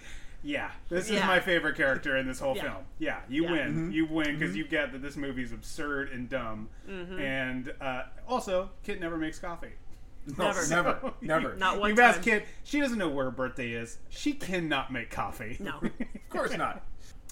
"Yeah, 0.45 0.71
this 0.89 1.09
is 1.09 1.19
my 1.21 1.39
favorite 1.39 1.75
character 1.75 2.15
in 2.17 2.27
this 2.27 2.39
whole 2.39 2.55
Yeah. 2.55 2.61
film. 2.63 2.83
Yeah, 2.99 3.19
you 3.27 3.43
Yeah. 3.43 3.51
win. 3.51 3.67
Mm-hmm. 3.71 3.91
You 3.91 4.05
win 4.05 4.37
because 4.39 4.55
you 4.55 4.65
get 4.67 4.91
that 4.93 5.01
this 5.01 5.17
movie 5.17 5.41
is 5.43 5.51
absurd 5.51 6.09
and 6.11 6.29
dumb. 6.29 6.69
Mhm. 6.87 7.19
And 7.19 7.73
uh, 7.81 8.03
also, 8.27 8.69
Kit 8.83 8.99
never 8.99 9.17
makes 9.17 9.39
coffee. 9.39 9.73
No, 10.37 10.45
Never. 10.53 10.67
never, 10.67 11.13
never. 11.21 11.55
Not 11.55 11.79
one 11.79 11.89
You've 11.89 11.99
asked. 11.99 12.21
Kit. 12.23 12.45
She 12.63 12.79
doesn't 12.79 12.97
know 12.97 13.09
where 13.09 13.25
her 13.25 13.31
birthday 13.31 13.73
is. 13.73 13.97
She 14.09 14.33
cannot 14.33 14.91
make 14.91 15.09
coffee. 15.11 15.57
No. 15.59 15.79
Of 15.99 16.29
course 16.29 16.57
not. 16.57 16.83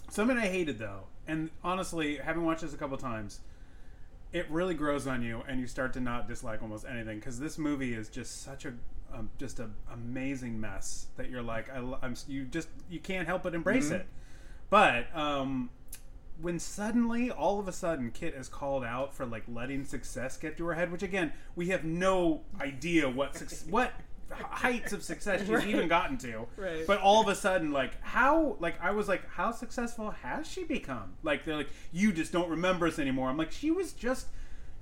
Something 0.10 0.38
I 0.38 0.48
hated 0.48 0.78
though, 0.80 1.04
and 1.28 1.50
honestly, 1.64 2.18
having 2.18 2.46
watched 2.46 2.62
this 2.62 2.74
a 2.74 2.78
couple 2.78 2.98
times, 2.98 3.42
it 4.32 4.50
really 4.50 4.74
grows 4.76 5.06
on 5.08 5.22
you, 5.22 5.44
and 5.48 5.60
you 5.60 5.68
start 5.68 5.92
to 5.94 6.00
not 6.00 6.28
dislike 6.28 6.62
almost 6.62 6.86
anything 6.88 7.20
because 7.20 7.40
this 7.40 7.58
movie 7.58 7.94
is 7.94 8.10
just 8.10 8.42
such 8.44 8.66
a 8.66 8.74
um, 9.14 9.30
just 9.38 9.60
a 9.60 9.70
amazing 9.92 10.60
mess 10.60 11.08
that 11.18 11.30
you're 11.30 11.44
like, 11.44 11.70
I, 11.70 11.78
I'm 12.02 12.16
you 12.28 12.46
just 12.46 12.68
you 12.90 13.00
can't 13.00 13.28
help 13.28 13.44
but 13.44 13.54
embrace 13.56 13.90
Mhm. 13.90 14.02
it. 14.02 14.08
But 14.70 15.16
um, 15.16 15.70
when 16.42 16.58
suddenly, 16.60 17.30
all 17.30 17.60
of 17.60 17.68
a 17.68 17.72
sudden, 17.72 18.10
Kit 18.12 18.34
is 18.34 18.48
called 18.50 18.84
out 18.84 19.14
for 19.14 19.26
like 19.26 19.44
letting 19.48 19.86
success 19.86 20.36
get 20.38 20.58
to 20.58 20.66
her 20.66 20.74
head, 20.74 20.92
which 20.92 21.04
again, 21.04 21.32
we 21.56 21.68
have 21.70 21.84
no 21.84 22.42
idea 22.60 23.08
what 23.10 23.36
suc- 23.38 23.68
what 23.70 23.92
heights 24.32 24.94
of 24.94 25.04
success 25.04 25.42
she's 25.42 25.50
Right. 25.50 25.68
even 25.68 25.88
gotten 25.88 26.18
to. 26.20 26.48
Right. 26.58 26.88
But 26.88 27.00
all 27.02 27.22
of 27.22 27.28
a 27.28 27.36
sudden, 27.36 27.72
like 27.72 28.02
how, 28.02 28.58
like 28.60 28.82
I 28.82 28.90
was 28.92 29.08
like, 29.08 29.30
how 29.30 29.52
successful 29.52 30.10
has 30.10 30.48
she 30.50 30.64
become? 30.64 31.14
Like 31.22 31.46
they're 31.46 31.56
like, 31.58 31.70
you 31.92 32.12
just 32.12 32.32
don't 32.32 32.50
remember 32.50 32.88
us 32.88 32.98
anymore. 32.98 33.30
I'm 33.30 33.38
like, 33.38 33.52
she 33.52 33.70
was 33.70 33.94
just 33.94 34.28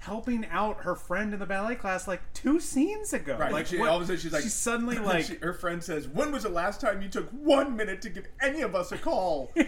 helping 0.01 0.45
out 0.47 0.81
her 0.81 0.95
friend 0.95 1.31
in 1.31 1.39
the 1.39 1.45
ballet 1.45 1.75
class 1.75 2.07
like 2.07 2.21
two 2.33 2.59
scenes 2.59 3.13
ago. 3.13 3.37
Right. 3.37 3.51
Like 3.51 3.67
she, 3.67 3.77
what- 3.77 3.89
all 3.89 3.97
of 3.97 4.01
a 4.01 4.05
sudden 4.07 4.19
she's 4.21 4.33
like 4.33 4.41
she's 4.43 4.53
suddenly 4.53 4.97
like, 4.99 5.25
she- 5.25 5.35
her 5.35 5.53
friend 5.53 5.83
says, 5.83 6.07
"When 6.07 6.31
was 6.31 6.43
the 6.43 6.49
last 6.49 6.81
time 6.81 7.01
you 7.01 7.09
took 7.09 7.29
one 7.29 7.75
minute 7.75 8.01
to 8.01 8.09
give 8.09 8.25
any 8.41 8.61
of 8.61 8.75
us 8.75 8.91
a 8.91 8.97
call?" 8.97 9.51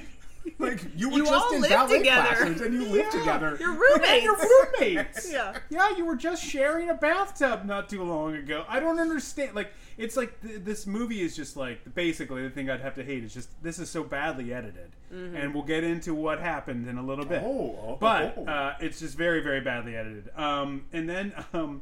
like 0.59 0.83
you 0.95 1.09
were 1.09 1.17
You 1.17 1.25
just 1.25 1.33
all 1.45 1.53
in 1.53 1.61
live 1.61 1.69
ballet 1.71 1.97
together. 1.99 2.35
classes 2.35 2.61
and 2.61 2.73
you 2.73 2.85
lived 2.85 3.11
together. 3.11 3.57
You're 3.59 3.71
roommates. 3.73 4.09
And 4.09 4.23
your 4.23 4.37
roommates. 4.37 5.29
Yeah. 5.33 5.57
Yeah, 5.69 5.97
you 5.97 6.05
were 6.05 6.15
just 6.15 6.43
sharing 6.43 6.89
a 6.89 6.93
bathtub 6.93 7.65
not 7.65 7.89
too 7.89 8.03
long 8.03 8.35
ago. 8.35 8.65
I 8.67 8.79
don't 8.79 8.99
understand. 8.99 9.55
Like, 9.55 9.71
it's 9.97 10.15
like 10.17 10.39
th- 10.41 10.61
this 10.63 10.85
movie 10.85 11.21
is 11.21 11.35
just 11.35 11.55
like 11.57 11.93
basically 11.95 12.43
the 12.43 12.49
thing 12.49 12.69
I'd 12.69 12.81
have 12.81 12.95
to 12.95 13.03
hate 13.03 13.23
is 13.23 13.33
just 13.33 13.49
this 13.63 13.79
is 13.79 13.89
so 13.89 14.03
badly 14.03 14.53
edited, 14.53 14.91
Mhm. 15.13 15.35
and 15.41 15.53
we'll 15.53 15.63
get 15.63 15.83
into 15.83 16.13
what 16.13 16.39
happened 16.39 16.87
in 16.87 16.97
a 16.97 17.03
little 17.03 17.25
bit. 17.25 17.41
Oh, 17.43 17.79
oh, 17.81 17.97
but 17.99 18.35
oh. 18.37 18.45
uh, 18.45 18.75
it's 18.79 18.99
just 18.99 19.17
very, 19.17 19.41
very 19.41 19.61
badly 19.61 19.95
edited. 19.95 20.29
Um, 20.35 20.85
and 20.93 21.09
then 21.09 21.33
um, 21.53 21.81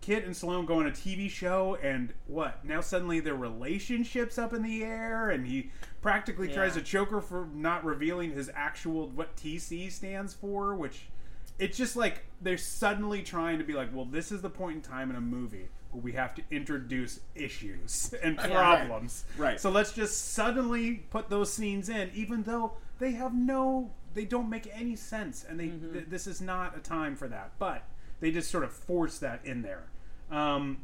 Kit 0.00 0.24
and 0.24 0.34
Sloane 0.36 0.64
go 0.64 0.78
on 0.80 0.86
a 0.86 0.90
TV 0.92 1.28
show, 1.30 1.76
and 1.82 2.14
what? 2.26 2.64
Now 2.64 2.80
suddenly 2.80 3.20
their 3.20 3.34
relationship's 3.34 4.38
up 4.38 4.52
in 4.54 4.62
the 4.62 4.82
air, 4.82 5.30
and 5.30 5.46
he 5.46 5.70
practically 6.02 6.48
tries 6.48 6.74
Yeah. 6.76 6.82
to 6.82 6.86
choke 6.86 7.10
her 7.10 7.20
for 7.20 7.48
not 7.54 7.84
revealing 7.84 8.32
his 8.32 8.50
actual 8.54 9.08
what 9.08 9.36
TC 9.36 9.90
stands 9.90 10.32
for, 10.34 10.74
which 10.74 11.08
it's 11.58 11.76
just 11.76 11.94
like 11.96 12.24
they're 12.40 12.56
suddenly 12.56 13.22
trying 13.22 13.58
to 13.58 13.64
be 13.64 13.74
like, 13.74 13.94
well, 13.94 14.06
this 14.06 14.32
is 14.32 14.40
the 14.42 14.48
point 14.50 14.76
in 14.76 14.82
time 14.82 15.10
in 15.10 15.16
a 15.16 15.20
movie 15.20 15.68
where 15.90 16.02
we 16.02 16.12
have 16.12 16.34
to 16.36 16.42
introduce 16.50 17.20
issues 17.34 18.14
and 18.22 18.38
Right. 18.38 18.50
problems. 18.50 19.24
Right. 19.36 19.60
So 19.60 19.70
let's 19.70 19.92
just 19.92 20.32
suddenly 20.32 21.04
put 21.10 21.28
those 21.28 21.52
scenes 21.52 21.88
in, 21.88 22.10
even 22.14 22.44
though 22.44 22.72
they 22.98 23.12
have 23.12 23.34
no, 23.34 23.90
they 24.14 24.24
don't 24.24 24.48
make 24.48 24.68
any 24.72 24.96
sense, 24.96 25.44
and 25.48 25.58
they 25.60 25.68
th- 25.68 26.06
this 26.08 26.26
is 26.26 26.40
not 26.40 26.76
a 26.76 26.80
time 26.80 27.14
for 27.16 27.28
that. 27.28 27.52
But 27.58 27.84
they 28.20 28.30
just 28.30 28.50
sort 28.50 28.64
of 28.64 28.72
force 28.72 29.18
that 29.18 29.44
in 29.44 29.62
there. 29.62 29.84
Um, 30.30 30.78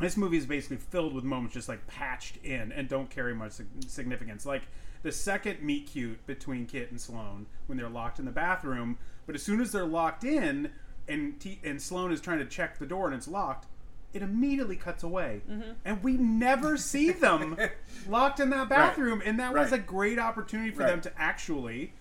this 0.00 0.16
movie 0.16 0.36
is 0.36 0.46
basically 0.46 0.76
filled 0.78 1.14
with 1.14 1.24
moments 1.24 1.54
just 1.54 1.68
like 1.68 1.86
patched 1.86 2.38
in 2.44 2.72
and 2.72 2.88
don't 2.88 3.10
carry 3.10 3.34
much 3.34 3.52
significance. 3.86 4.44
Like 4.44 4.62
the 5.02 5.12
second 5.12 5.62
meet 5.62 5.86
cute 5.86 6.26
between 6.26 6.66
Kit 6.66 6.90
and 6.90 7.00
Sloane 7.00 7.46
when 7.66 7.78
they're 7.78 7.88
locked 7.88 8.18
in 8.18 8.24
the 8.24 8.30
bathroom, 8.32 8.98
but 9.26 9.34
as 9.34 9.42
soon 9.42 9.60
as 9.60 9.72
they're 9.72 9.84
locked 9.86 10.24
in 10.24 10.70
and 11.08 11.38
T- 11.38 11.60
and 11.62 11.80
Sloane 11.80 12.12
is 12.12 12.20
trying 12.20 12.38
to 12.38 12.46
check 12.46 12.78
the 12.78 12.86
door 12.86 13.06
and 13.06 13.14
it's 13.14 13.28
locked, 13.28 13.66
it 14.12 14.22
immediately 14.22 14.76
cuts 14.76 15.02
away, 15.02 15.42
mm-hmm. 15.50 15.72
and 15.84 16.02
we 16.02 16.12
never 16.16 16.76
see 16.76 17.10
them 17.10 17.56
locked 18.08 18.38
in 18.38 18.50
that 18.50 18.68
bathroom. 18.68 19.20
And 19.24 19.40
that 19.40 19.52
was 19.52 19.72
a 19.72 19.78
great 19.78 20.18
opportunity 20.20 20.70
for 20.70 20.82
Right. 20.82 20.90
them 20.90 21.00
to 21.02 21.12
actually 21.20 21.92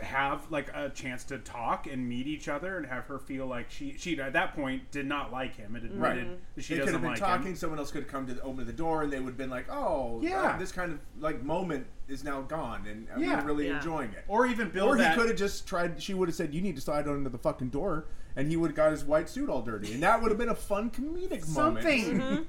have 0.00 0.50
like 0.50 0.68
a 0.74 0.88
chance 0.90 1.24
to 1.24 1.38
talk 1.38 1.86
and 1.86 2.08
meet 2.08 2.26
each 2.26 2.48
other 2.48 2.76
and 2.76 2.86
have 2.86 3.04
her 3.06 3.18
feel 3.18 3.46
like 3.46 3.70
she 3.70 3.94
she 3.98 4.20
at 4.20 4.32
that 4.32 4.54
point 4.54 4.90
did 4.90 5.06
not 5.06 5.32
like 5.32 5.56
him 5.56 5.74
and 5.76 5.84
admitted 5.84 6.26
right. 6.26 6.38
that 6.56 6.64
she 6.64 6.74
they 6.74 6.80
doesn't 6.80 6.94
have 6.94 7.02
been 7.02 7.10
like 7.12 7.20
talking. 7.20 7.48
him. 7.48 7.56
Someone 7.56 7.78
else 7.78 7.90
could 7.90 8.02
have 8.02 8.10
come 8.10 8.26
to 8.26 8.34
the, 8.34 8.42
open 8.42 8.66
the 8.66 8.72
door, 8.72 9.02
and 9.02 9.12
they 9.12 9.18
would 9.18 9.30
have 9.30 9.36
been 9.36 9.50
like, 9.50 9.70
"Oh, 9.70 10.20
Yeah. 10.22 10.42
uh, 10.54 10.58
this 10.58 10.72
kind 10.72 10.92
of 10.92 10.98
like 11.20 11.42
moment 11.42 11.86
is 12.08 12.24
now 12.24 12.40
gone, 12.42 12.86
and 12.86 13.06
I'm 13.14 13.22
Yeah. 13.22 13.44
really 13.44 13.68
Yeah. 13.68 13.76
enjoying 13.76 14.10
it." 14.12 14.24
Or 14.28 14.46
even 14.46 14.70
build 14.70 14.90
or 14.90 14.96
he 14.96 15.14
could 15.14 15.28
have 15.28 15.38
just 15.38 15.66
tried. 15.66 16.02
She 16.02 16.14
would 16.14 16.28
have 16.28 16.36
said, 16.36 16.54
"You 16.54 16.60
need 16.60 16.76
to 16.76 16.82
slide 16.82 17.06
under 17.08 17.28
the 17.30 17.38
fucking 17.38 17.68
door," 17.70 18.06
and 18.36 18.48
he 18.48 18.56
would 18.56 18.70
have 18.70 18.76
got 18.76 18.90
his 18.92 19.04
white 19.04 19.28
suit 19.28 19.48
all 19.48 19.62
dirty, 19.62 19.92
and 19.94 20.02
that 20.02 20.20
would 20.22 20.30
have 20.30 20.38
been 20.38 20.48
a 20.48 20.54
fun 20.54 20.90
comedic 20.90 21.44
something. 21.44 22.18
moment. 22.18 22.46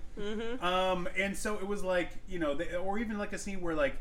Um, 0.64 1.08
and 1.18 1.36
so 1.38 1.56
it 1.56 1.68
was 1.68 1.84
like 1.84 2.12
you 2.28 2.40
know, 2.40 2.54
they, 2.54 2.76
or 2.76 3.00
even 3.00 3.18
like 3.18 3.34
a 3.34 3.38
scene 3.38 3.62
where 3.62 3.74
like 3.76 3.96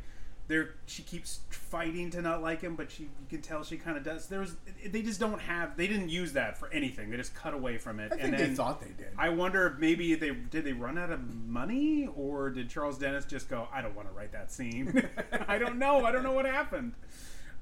there 0.48 0.70
she 0.86 1.02
keeps 1.02 1.40
fighting 1.50 2.10
to 2.10 2.22
not 2.22 2.42
like 2.42 2.62
him, 2.62 2.74
but 2.74 2.90
she 2.90 3.04
you 3.04 3.26
can 3.28 3.42
tell 3.42 3.62
she 3.62 3.76
kind 3.76 3.98
of 3.98 4.02
does. 4.02 4.26
There 4.26 4.40
was 4.40 4.56
they 4.86 5.02
just 5.02 5.20
don't 5.20 5.40
have 5.40 5.76
they 5.76 5.86
didn't 5.86 6.08
use 6.08 6.32
that 6.32 6.58
for 6.58 6.72
anything. 6.72 7.10
They 7.10 7.18
just 7.18 7.34
cut 7.34 7.52
away 7.52 7.76
from 7.76 8.00
it. 8.00 8.12
I 8.12 8.16
think 8.16 8.22
and 8.22 8.38
they 8.38 8.54
thought 8.54 8.80
they 8.80 8.92
did. 8.96 9.12
I 9.18 9.28
wonder 9.28 9.66
if 9.66 9.78
maybe 9.78 10.14
they 10.14 10.30
did 10.30 10.64
they 10.64 10.72
run 10.72 10.96
out 10.96 11.10
of 11.10 11.20
money 11.46 12.08
or 12.16 12.48
did 12.48 12.70
Charles 12.70 12.98
Dennis 12.98 13.26
just 13.26 13.50
go 13.50 13.68
I 13.72 13.82
don't 13.82 13.94
want 13.94 14.08
to 14.08 14.14
write 14.14 14.32
that 14.32 14.50
scene. 14.50 15.06
I 15.48 15.58
don't 15.58 15.78
know. 15.78 16.04
I 16.06 16.12
don't 16.12 16.22
know 16.22 16.32
what 16.32 16.46
happened. 16.46 16.94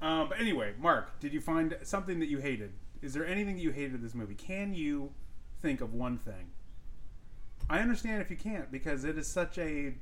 Um, 0.01 0.29
but 0.29 0.39
anyway, 0.39 0.73
Mark, 0.79 1.19
did 1.19 1.33
you 1.33 1.41
find 1.41 1.77
something 1.83 2.19
that 2.19 2.29
you 2.29 2.37
hated? 2.37 2.71
Is 3.01 3.13
there 3.13 3.25
anything 3.25 3.55
that 3.55 3.61
you 3.61 3.71
hated 3.71 3.95
in 3.95 4.01
this 4.01 4.15
movie? 4.15 4.35
Can 4.35 4.73
you 4.73 5.11
think 5.61 5.81
of 5.81 5.93
one 5.93 6.17
thing? 6.17 6.51
I 7.69 7.79
understand 7.79 8.21
if 8.21 8.29
you 8.29 8.37
can't 8.37 8.71
because 8.71 9.03
it 9.03 9.17
is 9.17 9.27
such 9.27 9.57
a 9.57 9.95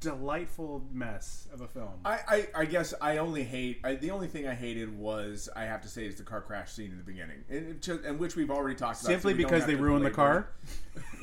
delightful 0.00 0.82
mess 0.92 1.46
of 1.52 1.60
a 1.60 1.68
film. 1.68 1.90
I, 2.04 2.18
I, 2.26 2.46
I 2.54 2.64
guess 2.64 2.94
I 3.00 3.18
only 3.18 3.44
hate. 3.44 3.80
I, 3.84 3.94
the 3.94 4.10
only 4.10 4.26
thing 4.28 4.46
I 4.48 4.54
hated 4.54 4.98
was 4.98 5.48
I 5.54 5.64
have 5.64 5.82
to 5.82 5.88
say 5.88 6.06
is 6.06 6.16
the 6.16 6.22
car 6.22 6.40
crash 6.40 6.72
scene 6.72 6.90
in 6.90 6.96
the 6.98 7.04
beginning, 7.04 7.44
and, 7.48 8.04
and 8.04 8.18
which 8.18 8.34
we've 8.36 8.50
already 8.50 8.74
talked 8.76 9.00
about. 9.00 9.10
Simply 9.10 9.32
so 9.34 9.36
because 9.36 9.66
they 9.66 9.74
ruined 9.74 10.04
the 10.04 10.10
car. 10.10 10.48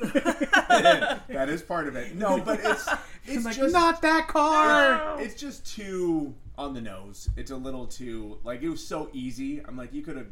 that 0.00 1.48
is 1.48 1.62
part 1.62 1.88
of 1.88 1.96
it. 1.96 2.14
No, 2.14 2.40
but 2.40 2.60
it's 2.62 2.88
it's 3.26 3.44
like, 3.44 3.56
just 3.56 3.72
"Not 3.72 4.00
that 4.02 4.28
car!" 4.28 5.20
It's 5.20 5.34
just 5.34 5.66
too 5.66 6.34
on 6.56 6.74
the 6.74 6.80
nose. 6.80 7.28
It's 7.36 7.50
a 7.50 7.56
little 7.56 7.86
too 7.86 8.38
like 8.44 8.62
it 8.62 8.68
was 8.68 8.84
so 8.86 9.10
easy. 9.12 9.60
I'm 9.66 9.76
like 9.76 9.92
you 9.92 10.02
could 10.02 10.16
have 10.16 10.28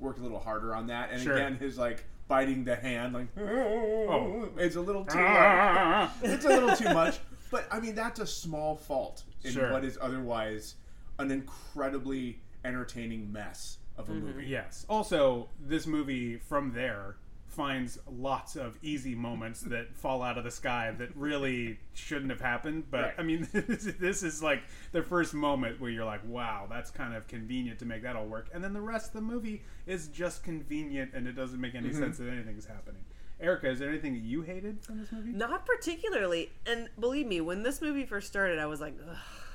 worked 0.00 0.18
a 0.20 0.22
little 0.22 0.38
harder 0.38 0.74
on 0.74 0.86
that. 0.88 1.10
And 1.10 1.20
Sure. 1.22 1.34
again, 1.36 1.56
his 1.56 1.78
like 1.78 2.04
biting 2.28 2.64
the 2.64 2.76
hand 2.76 3.14
like 3.14 3.26
Oh. 3.38 4.48
it's 4.56 4.76
a 4.76 4.80
little 4.80 5.04
too 5.04 5.18
Ah. 5.18 6.12
it's 6.22 6.44
a 6.44 6.48
little 6.48 6.76
too 6.76 6.92
much. 6.92 7.18
But 7.50 7.66
I 7.70 7.80
mean 7.80 7.94
that's 7.94 8.20
a 8.20 8.26
small 8.26 8.76
fault 8.76 9.24
in 9.44 9.52
Sure. 9.52 9.72
what 9.72 9.84
is 9.84 9.98
otherwise 10.00 10.76
an 11.18 11.30
incredibly 11.30 12.40
entertaining 12.64 13.32
mess 13.32 13.78
of 13.96 14.08
a 14.08 14.12
mm-hmm. 14.12 14.26
movie. 14.26 14.46
Yes. 14.46 14.86
Also, 14.88 15.48
this 15.60 15.86
movie 15.86 16.36
from 16.36 16.72
there 16.72 17.16
finds 17.48 17.98
lots 18.08 18.54
of 18.54 18.78
easy 18.82 19.14
moments 19.16 19.62
that 19.62 19.96
fall 19.96 20.22
out 20.22 20.38
of 20.38 20.44
the 20.44 20.50
sky 20.50 20.94
that 20.96 21.08
really 21.16 21.78
shouldn't 21.94 22.30
have 22.30 22.40
happened. 22.40 22.84
But 22.90 23.00
Right. 23.00 23.14
I 23.18 23.22
mean, 23.22 23.48
this, 23.52 23.84
this 23.98 24.22
is 24.22 24.42
like 24.42 24.62
the 24.92 25.02
first 25.02 25.34
moment 25.34 25.80
where 25.80 25.90
you're 25.90 26.04
like, 26.04 26.20
"Wow, 26.24 26.66
that's 26.70 26.90
kind 26.90 27.14
of 27.14 27.26
convenient 27.26 27.80
to 27.80 27.84
make 27.86 28.02
that 28.02 28.14
all 28.14 28.26
work." 28.26 28.48
And 28.54 28.62
then 28.62 28.72
the 28.72 28.80
rest 28.80 29.08
of 29.08 29.12
the 29.14 29.22
movie 29.22 29.62
is 29.86 30.08
just 30.08 30.44
convenient, 30.44 31.14
and 31.14 31.26
it 31.26 31.32
doesn't 31.32 31.60
make 31.60 31.74
any 31.74 31.88
mm-hmm. 31.88 31.98
sense 31.98 32.18
that 32.18 32.28
anything 32.28 32.56
is 32.56 32.66
happening. 32.66 33.02
Erica, 33.40 33.70
is 33.70 33.78
there 33.78 33.88
anything 33.88 34.14
that 34.14 34.22
you 34.22 34.42
hated 34.42 34.82
from 34.82 34.98
this 34.98 35.12
movie? 35.12 35.30
Not 35.30 35.64
particularly. 35.64 36.50
And 36.66 36.88
believe 36.98 37.26
me, 37.26 37.40
when 37.40 37.62
this 37.62 37.80
movie 37.80 38.04
first 38.04 38.26
started, 38.26 38.58
I 38.58 38.66
was 38.66 38.80
like, 38.80 38.94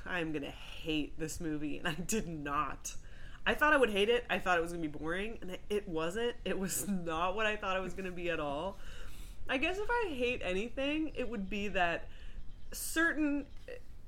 I'm 0.06 0.32
going 0.32 0.44
to 0.44 0.50
hate 0.50 1.18
this 1.18 1.40
movie. 1.40 1.78
And 1.78 1.88
I 1.88 1.94
did 1.94 2.26
not. 2.26 2.94
I 3.46 3.52
thought 3.52 3.74
I 3.74 3.76
would 3.76 3.90
hate 3.90 4.08
it. 4.08 4.24
I 4.30 4.38
thought 4.38 4.56
it 4.56 4.62
was 4.62 4.72
going 4.72 4.82
to 4.82 4.88
be 4.88 4.98
boring. 4.98 5.38
And 5.42 5.58
it- 5.68 5.86
wasn't. 5.88 6.34
It 6.46 6.58
was 6.58 6.88
not 6.88 7.36
what 7.36 7.44
I 7.46 7.56
thought 7.56 7.76
it 7.76 7.82
was 7.82 7.92
going 7.92 8.06
to 8.06 8.10
be 8.12 8.30
at 8.30 8.40
all. 8.40 8.78
I 9.48 9.58
guess 9.58 9.76
if 9.78 9.88
I 9.90 10.08
hate 10.14 10.40
anything, 10.42 11.12
it 11.14 11.28
would 11.28 11.50
be 11.50 11.68
that 11.68 12.08
certain 12.72 13.44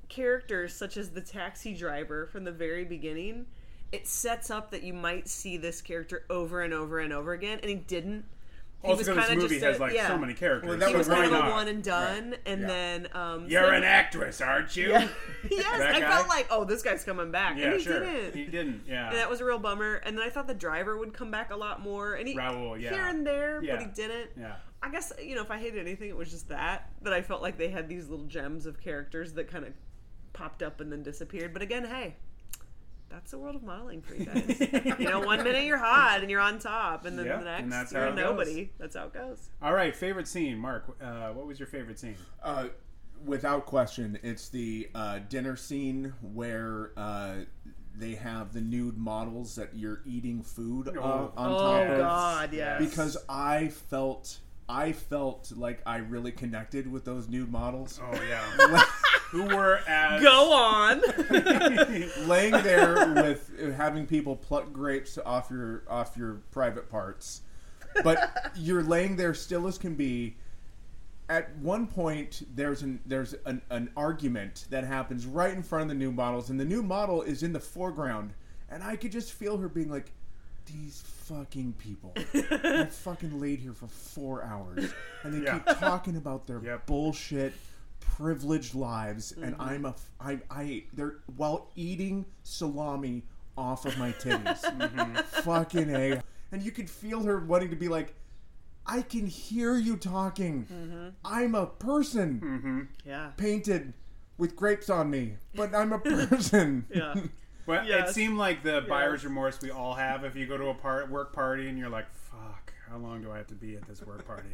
characters, 0.09 0.73
such 0.73 0.97
as 0.97 1.11
the 1.11 1.21
taxi 1.21 1.75
driver 1.75 2.25
from 2.27 2.43
the 2.45 2.51
very 2.51 2.83
beginning, 2.83 3.45
it 3.91 4.07
sets 4.07 4.49
up 4.49 4.71
that 4.71 4.81
you 4.81 4.93
might 4.93 5.27
see 5.27 5.55
this 5.57 5.81
character 5.81 6.25
over 6.31 6.63
and 6.63 6.73
over 6.73 6.99
and 6.99 7.13
over 7.13 7.33
again. 7.33 7.59
And 7.61 7.69
he 7.69 7.75
didn't. 7.75 8.25
He 8.83 8.89
Also, 8.89 8.99
because 9.03 9.15
this 9.17 9.25
kinda 9.27 9.41
movie 9.41 9.55
just 9.55 9.65
has 9.65 9.77
a- 9.77 9.79
like 9.81 9.93
yeah 9.93 10.07
so 10.07 10.17
many 10.19 10.33
characters. 10.35 10.69
Well, 10.69 10.77
that 10.77 10.85
he 10.87 10.91
so 10.93 10.97
was 10.99 11.07
kind 11.07 11.25
of 11.33 11.45
a 11.45 11.49
one 11.49 11.67
and 11.67 11.83
done, 11.83 12.29
Right. 12.31 12.39
and 12.45 12.61
Yeah. 12.61 12.67
then 12.67 13.07
um, 13.13 13.47
You're 13.49 13.63
so- 13.63 13.69
an 13.71 13.83
actress, 13.83 14.39
aren't 14.39 14.75
you? 14.77 14.89
Yeah. 14.89 15.07
yes, 15.51 15.81
I 15.95 15.99
felt 16.01 16.27
like, 16.27 16.47
oh, 16.51 16.63
this 16.63 16.83
guy's 16.83 17.03
coming 17.03 17.31
back, 17.31 17.57
Yeah, 17.57 17.65
and 17.65 17.73
he 17.77 17.83
sure. 17.83 17.99
didn't. 17.99 18.35
He 18.35 18.45
didn't. 18.45 18.83
Yeah. 18.87 19.09
and 19.09 19.17
that 19.17 19.29
was 19.29 19.41
a 19.41 19.45
real 19.45 19.57
bummer. 19.59 19.95
And 20.05 20.15
then 20.17 20.23
I 20.25 20.29
thought 20.29 20.47
the 20.47 20.53
driver 20.53 20.95
would 20.97 21.13
come 21.13 21.31
back 21.31 21.51
a 21.51 21.55
lot 21.55 21.81
more, 21.81 22.13
and 22.13 22.27
he 22.27 22.35
Raoul, 22.35 22.77
yeah. 22.77 22.91
here 22.91 23.05
and 23.07 23.25
there, 23.25 23.61
Yeah. 23.63 23.75
but 23.77 23.81
he 23.85 23.91
didn't. 23.91 24.29
Yeah. 24.37 24.55
I 24.83 24.91
guess 24.91 25.11
you 25.19 25.33
know 25.33 25.41
if 25.41 25.49
I 25.49 25.57
hated 25.57 25.79
anything, 25.79 26.09
it 26.09 26.15
was 26.15 26.29
just 26.29 26.49
that 26.49 26.91
that 27.01 27.11
I 27.13 27.23
felt 27.23 27.41
like 27.41 27.57
they 27.57 27.69
had 27.69 27.89
these 27.89 28.09
little 28.09 28.27
gems 28.27 28.67
of 28.67 28.79
characters 28.79 29.33
that 29.33 29.47
kind 29.49 29.65
of 29.65 29.73
popped 30.33 30.61
up 30.61 30.79
and 30.81 30.91
then 30.91 31.01
disappeared. 31.01 31.51
But 31.51 31.63
again, 31.63 31.83
hey. 31.85 32.15
That's 33.09 33.31
the 33.31 33.37
world 33.39 33.55
of 33.55 33.63
modeling 33.63 34.01
for 34.01 34.15
you 34.15 34.25
guys. 34.25 34.59
you 34.99 35.09
know, 35.09 35.21
one 35.21 35.43
minute 35.43 35.63
you're 35.65 35.77
hot 35.77 36.19
and 36.21 36.29
you're 36.29 36.41
on 36.41 36.59
top, 36.59 37.05
and 37.05 37.17
then 37.17 37.25
Yeah, 37.25 37.37
the 37.37 37.45
next 37.45 37.63
and 37.63 37.71
that's 37.71 37.91
you're 37.93 38.01
how 38.01 38.07
it 38.09 38.15
goes. 38.15 38.19
nobody. 38.23 38.71
That's 38.77 38.95
how 38.95 39.05
it 39.05 39.13
goes. 39.13 39.49
All 39.61 39.73
right, 39.73 39.95
favorite 39.95 40.27
scene, 40.27 40.57
Mark. 40.57 40.97
Uh, 41.01 41.29
what 41.29 41.47
was 41.47 41.57
your 41.59 41.67
favorite 41.67 41.99
scene? 41.99 42.15
Uh, 42.43 42.67
without 43.25 43.65
question, 43.65 44.19
it's 44.23 44.49
the 44.49 44.89
uh, 44.93 45.19
dinner 45.29 45.55
scene 45.55 46.13
where 46.21 46.91
uh, 46.97 47.35
they 47.95 48.15
have 48.15 48.53
the 48.53 48.61
nude 48.61 48.97
models 48.97 49.55
that 49.55 49.69
you're 49.73 50.01
eating 50.05 50.43
food 50.43 50.89
Oh. 50.97 51.01
on 51.01 51.31
Oh, 51.51 51.57
top 51.57 51.81
of. 51.87 51.89
Oh 51.91 51.97
god, 51.99 52.53
yes. 52.53 52.79
Because 52.79 53.17
I 53.29 53.69
felt, 53.69 54.37
I 54.69 54.91
felt 54.91 55.51
like 55.55 55.81
I 55.85 55.97
really 55.97 56.31
connected 56.31 56.91
with 56.91 57.05
those 57.05 57.27
nude 57.29 57.51
models. 57.51 57.99
Oh 58.03 58.21
yeah. 58.21 58.83
Who 59.31 59.43
were 59.43 59.79
as 59.87 60.21
Go 60.21 60.53
on. 60.53 61.01
Laying 62.27 62.51
there 62.63 63.13
with 63.13 63.73
having 63.75 64.05
people 64.07 64.35
pluck 64.35 64.71
grapes 64.71 65.17
off 65.25 65.49
your 65.51 65.83
off 65.89 66.15
your 66.15 66.35
private 66.51 66.89
parts, 66.89 67.41
but 68.03 68.51
you're 68.55 68.83
laying 68.83 69.15
there 69.17 69.33
still 69.33 69.67
as 69.67 69.77
can 69.77 69.95
be. 69.95 70.35
At 71.29 71.53
one 71.57 71.87
point, 71.87 72.43
there's 72.55 72.83
an 72.83 73.01
there's 73.05 73.35
an, 73.45 73.61
an 73.69 73.89
argument 73.97 74.65
that 74.69 74.85
happens 74.85 75.25
right 75.25 75.53
in 75.53 75.61
front 75.61 75.83
of 75.83 75.87
the 75.89 75.95
new 75.95 76.11
models, 76.13 76.49
and 76.49 76.57
the 76.57 76.63
new 76.65 76.81
model 76.81 77.21
is 77.21 77.43
in 77.43 77.51
the 77.51 77.59
foreground, 77.59 78.33
and 78.69 78.81
I 78.81 78.95
could 78.95 79.11
just 79.11 79.33
feel 79.33 79.57
her 79.57 79.67
being 79.67 79.89
like, 79.89 80.09
"These 80.67 81.03
fucking 81.25 81.73
people, 81.79 82.13
I 82.33 82.85
fucking 82.89 83.41
laid 83.41 83.59
here 83.59 83.73
for 83.73 83.87
four 83.87 84.41
hours, 84.41 84.89
and 85.23 85.33
they 85.33 85.43
Yeah. 85.43 85.59
keep 85.59 85.65
talking 85.79 86.15
about 86.15 86.47
their 86.47 86.61
Yep. 86.63 86.85
bullshit." 86.85 87.53
Privileged 88.15 88.73
lives 88.73 89.31
and 89.31 89.53
mm-hmm. 89.53 89.61
i'm 89.61 89.85
a 89.85 89.89
f- 89.89 90.09
i 90.19 90.39
i 90.49 90.83
they're 90.93 91.17
while 91.35 91.69
eating 91.75 92.25
salami 92.43 93.23
off 93.57 93.85
of 93.85 93.97
my 93.97 94.11
titties. 94.11 94.63
Mm-hmm. 94.77 95.15
Fucking 95.41 95.89
a. 95.89 96.21
And 96.51 96.61
you 96.61 96.71
could 96.71 96.89
feel 96.89 97.23
her 97.23 97.39
wanting 97.39 97.71
to 97.71 97.75
be 97.75 97.87
like 97.87 98.13
i 98.85 99.01
can 99.01 99.25
hear 99.25 99.75
you 99.75 99.97
talking. 99.97 100.65
Mm-hmm. 100.71 101.07
I'm 101.25 101.55
a 101.55 101.65
person 101.65 102.89
yeah. 103.05 103.31
painted 103.37 103.93
with 104.37 104.55
grapes 104.55 104.89
on 104.89 105.09
me 105.09 105.33
but 105.55 105.73
i'm 105.73 105.93
a 105.93 105.99
person. 106.27 106.85
Yeah. 106.93 107.15
Well, 107.67 107.85
it 107.85 108.13
seemed 108.13 108.37
like 108.37 108.63
the 108.63 108.85
buyer's 108.87 109.25
remorse 109.25 109.59
we 109.61 109.71
all 109.71 109.93
have 109.93 110.23
if 110.23 110.37
you 110.37 110.47
go 110.47 110.57
to 110.57 110.69
a 110.69 110.73
part, 110.73 111.11
work 111.11 111.33
party 111.33 111.67
and 111.67 111.77
you're 111.77 111.89
like, 111.89 112.09
"Fuck, 112.13 112.26
how 112.89 112.97
long 112.97 113.21
do 113.21 113.31
I 113.31 113.37
have 113.37 113.47
to 113.47 113.55
be 113.55 113.75
at 113.75 113.87
this 113.87 114.01
work 114.01 114.25
party?" 114.25 114.49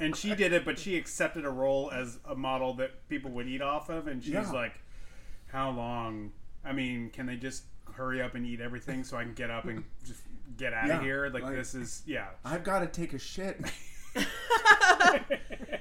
and 0.00 0.14
she 0.16 0.34
did 0.34 0.52
it, 0.52 0.64
but 0.64 0.78
she 0.78 0.96
accepted 0.96 1.44
a 1.44 1.50
role 1.50 1.90
as 1.92 2.18
a 2.28 2.34
model 2.34 2.74
that 2.74 3.08
people 3.08 3.30
would 3.32 3.46
eat 3.48 3.62
off 3.62 3.88
of, 3.88 4.06
and 4.06 4.22
she's 4.22 4.32
Yeah. 4.32 4.50
like, 4.50 4.80
"How 5.48 5.70
long? 5.70 6.32
I 6.64 6.72
mean, 6.72 7.10
can 7.10 7.26
they 7.26 7.36
just 7.36 7.64
hurry 7.94 8.20
up 8.22 8.34
and 8.34 8.46
eat 8.46 8.60
everything 8.60 9.02
so 9.04 9.16
I 9.16 9.24
can 9.24 9.34
get 9.34 9.50
up 9.50 9.64
and 9.64 9.84
just 10.04 10.22
get 10.56 10.72
out 10.72 10.86
Yeah, 10.86 10.96
of 10.98 11.02
here. 11.02 11.28
Like, 11.32 11.42
like- 11.44 11.54
this 11.56 11.74
is 11.74 12.02
yeah. 12.06 12.28
I've 12.44 12.62
got 12.64 12.80
to 12.80 12.86
take 12.86 13.12
a 13.12 13.18
shit. 13.18 13.60
And 14.14 14.26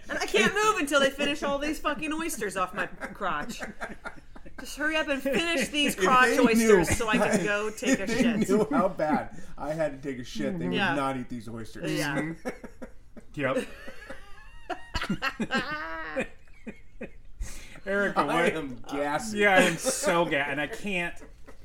I 0.20 0.26
can't 0.28 0.54
move 0.54 0.78
until 0.78 1.00
they 1.00 1.10
finish 1.10 1.44
all 1.44 1.58
these 1.58 1.80
fucking 1.80 2.12
oysters 2.14 2.58
off 2.58 2.74
my 2.74 2.86
crotch. 2.88 3.62
Just 4.60 4.78
hurry 4.78 4.96
up 4.96 5.08
and 5.08 5.22
finish 5.22 5.68
these 5.72 5.94
If 5.96 6.00
crotch 6.02 6.38
oysters 6.40 6.58
knew- 6.90 6.96
so 6.96 7.08
I 7.10 7.18
can 7.30 7.44
go 7.46 7.70
take 7.70 8.00
a 8.00 8.06
they 8.08 8.18
shit. 8.22 8.50
knew 8.50 8.68
how 8.72 8.88
bad 8.90 9.38
I 9.58 9.74
had 9.74 10.02
to 10.02 10.10
take 10.10 10.20
a 10.20 10.24
shit, 10.24 10.58
they 10.58 10.66
would 10.68 10.74
Yeah. 10.76 10.96
not 10.96 11.16
eat 11.18 11.30
these 11.30 11.48
oysters. 11.48 11.92
Yeah. 11.92 12.18
Mm-hmm. 12.18 12.50
Yep. 13.36 13.68
Erica, 17.86 18.20
I 18.20 18.26
what? 18.26 18.54
am 18.56 18.82
gassy. 18.92 19.38
Yeah, 19.40 19.56
I 19.56 19.62
am 19.62 19.78
so 19.78 20.26
gassed, 20.26 20.50
and 20.52 20.60
I 20.60 20.68
can't. 20.68 21.14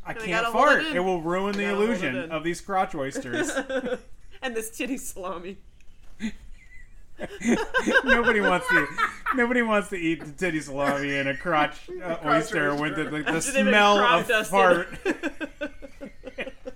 I 0.06 0.10
I 0.10 0.14
can't 0.14 0.30
gotta 0.30 0.52
fart. 0.52 0.82
it 0.84 0.96
It, 0.96 1.00
will 1.00 1.20
ruin 1.22 1.52
the 1.56 1.62
Gotta 1.64 1.74
hold 1.76 1.88
it 1.90 1.92
illusion 2.04 2.30
of 2.30 2.44
these 2.44 2.60
crotch 2.60 2.94
oysters. 2.94 3.50
and 4.42 4.54
this 4.54 4.70
titty 4.70 4.98
salami. 4.98 5.58
Nobody 8.04 8.40
wants 8.40 8.66
to. 8.68 8.86
Nobody 9.34 9.62
wants 9.62 9.88
to 9.90 9.96
eat 9.96 10.24
the 10.24 10.32
titty 10.32 10.60
salami 10.60 11.18
and 11.18 11.28
a 11.28 11.36
crotch, 11.36 11.88
uh, 12.02 12.16
oyster 12.24 12.74
with 12.74 12.96
the, 12.96 13.04
the, 13.04 13.10
the 13.10 13.28
After 13.28 13.52
they've 13.52 13.64
been 13.64 13.72
smell 13.72 13.98
of 13.98 14.46
fart. 14.48 14.88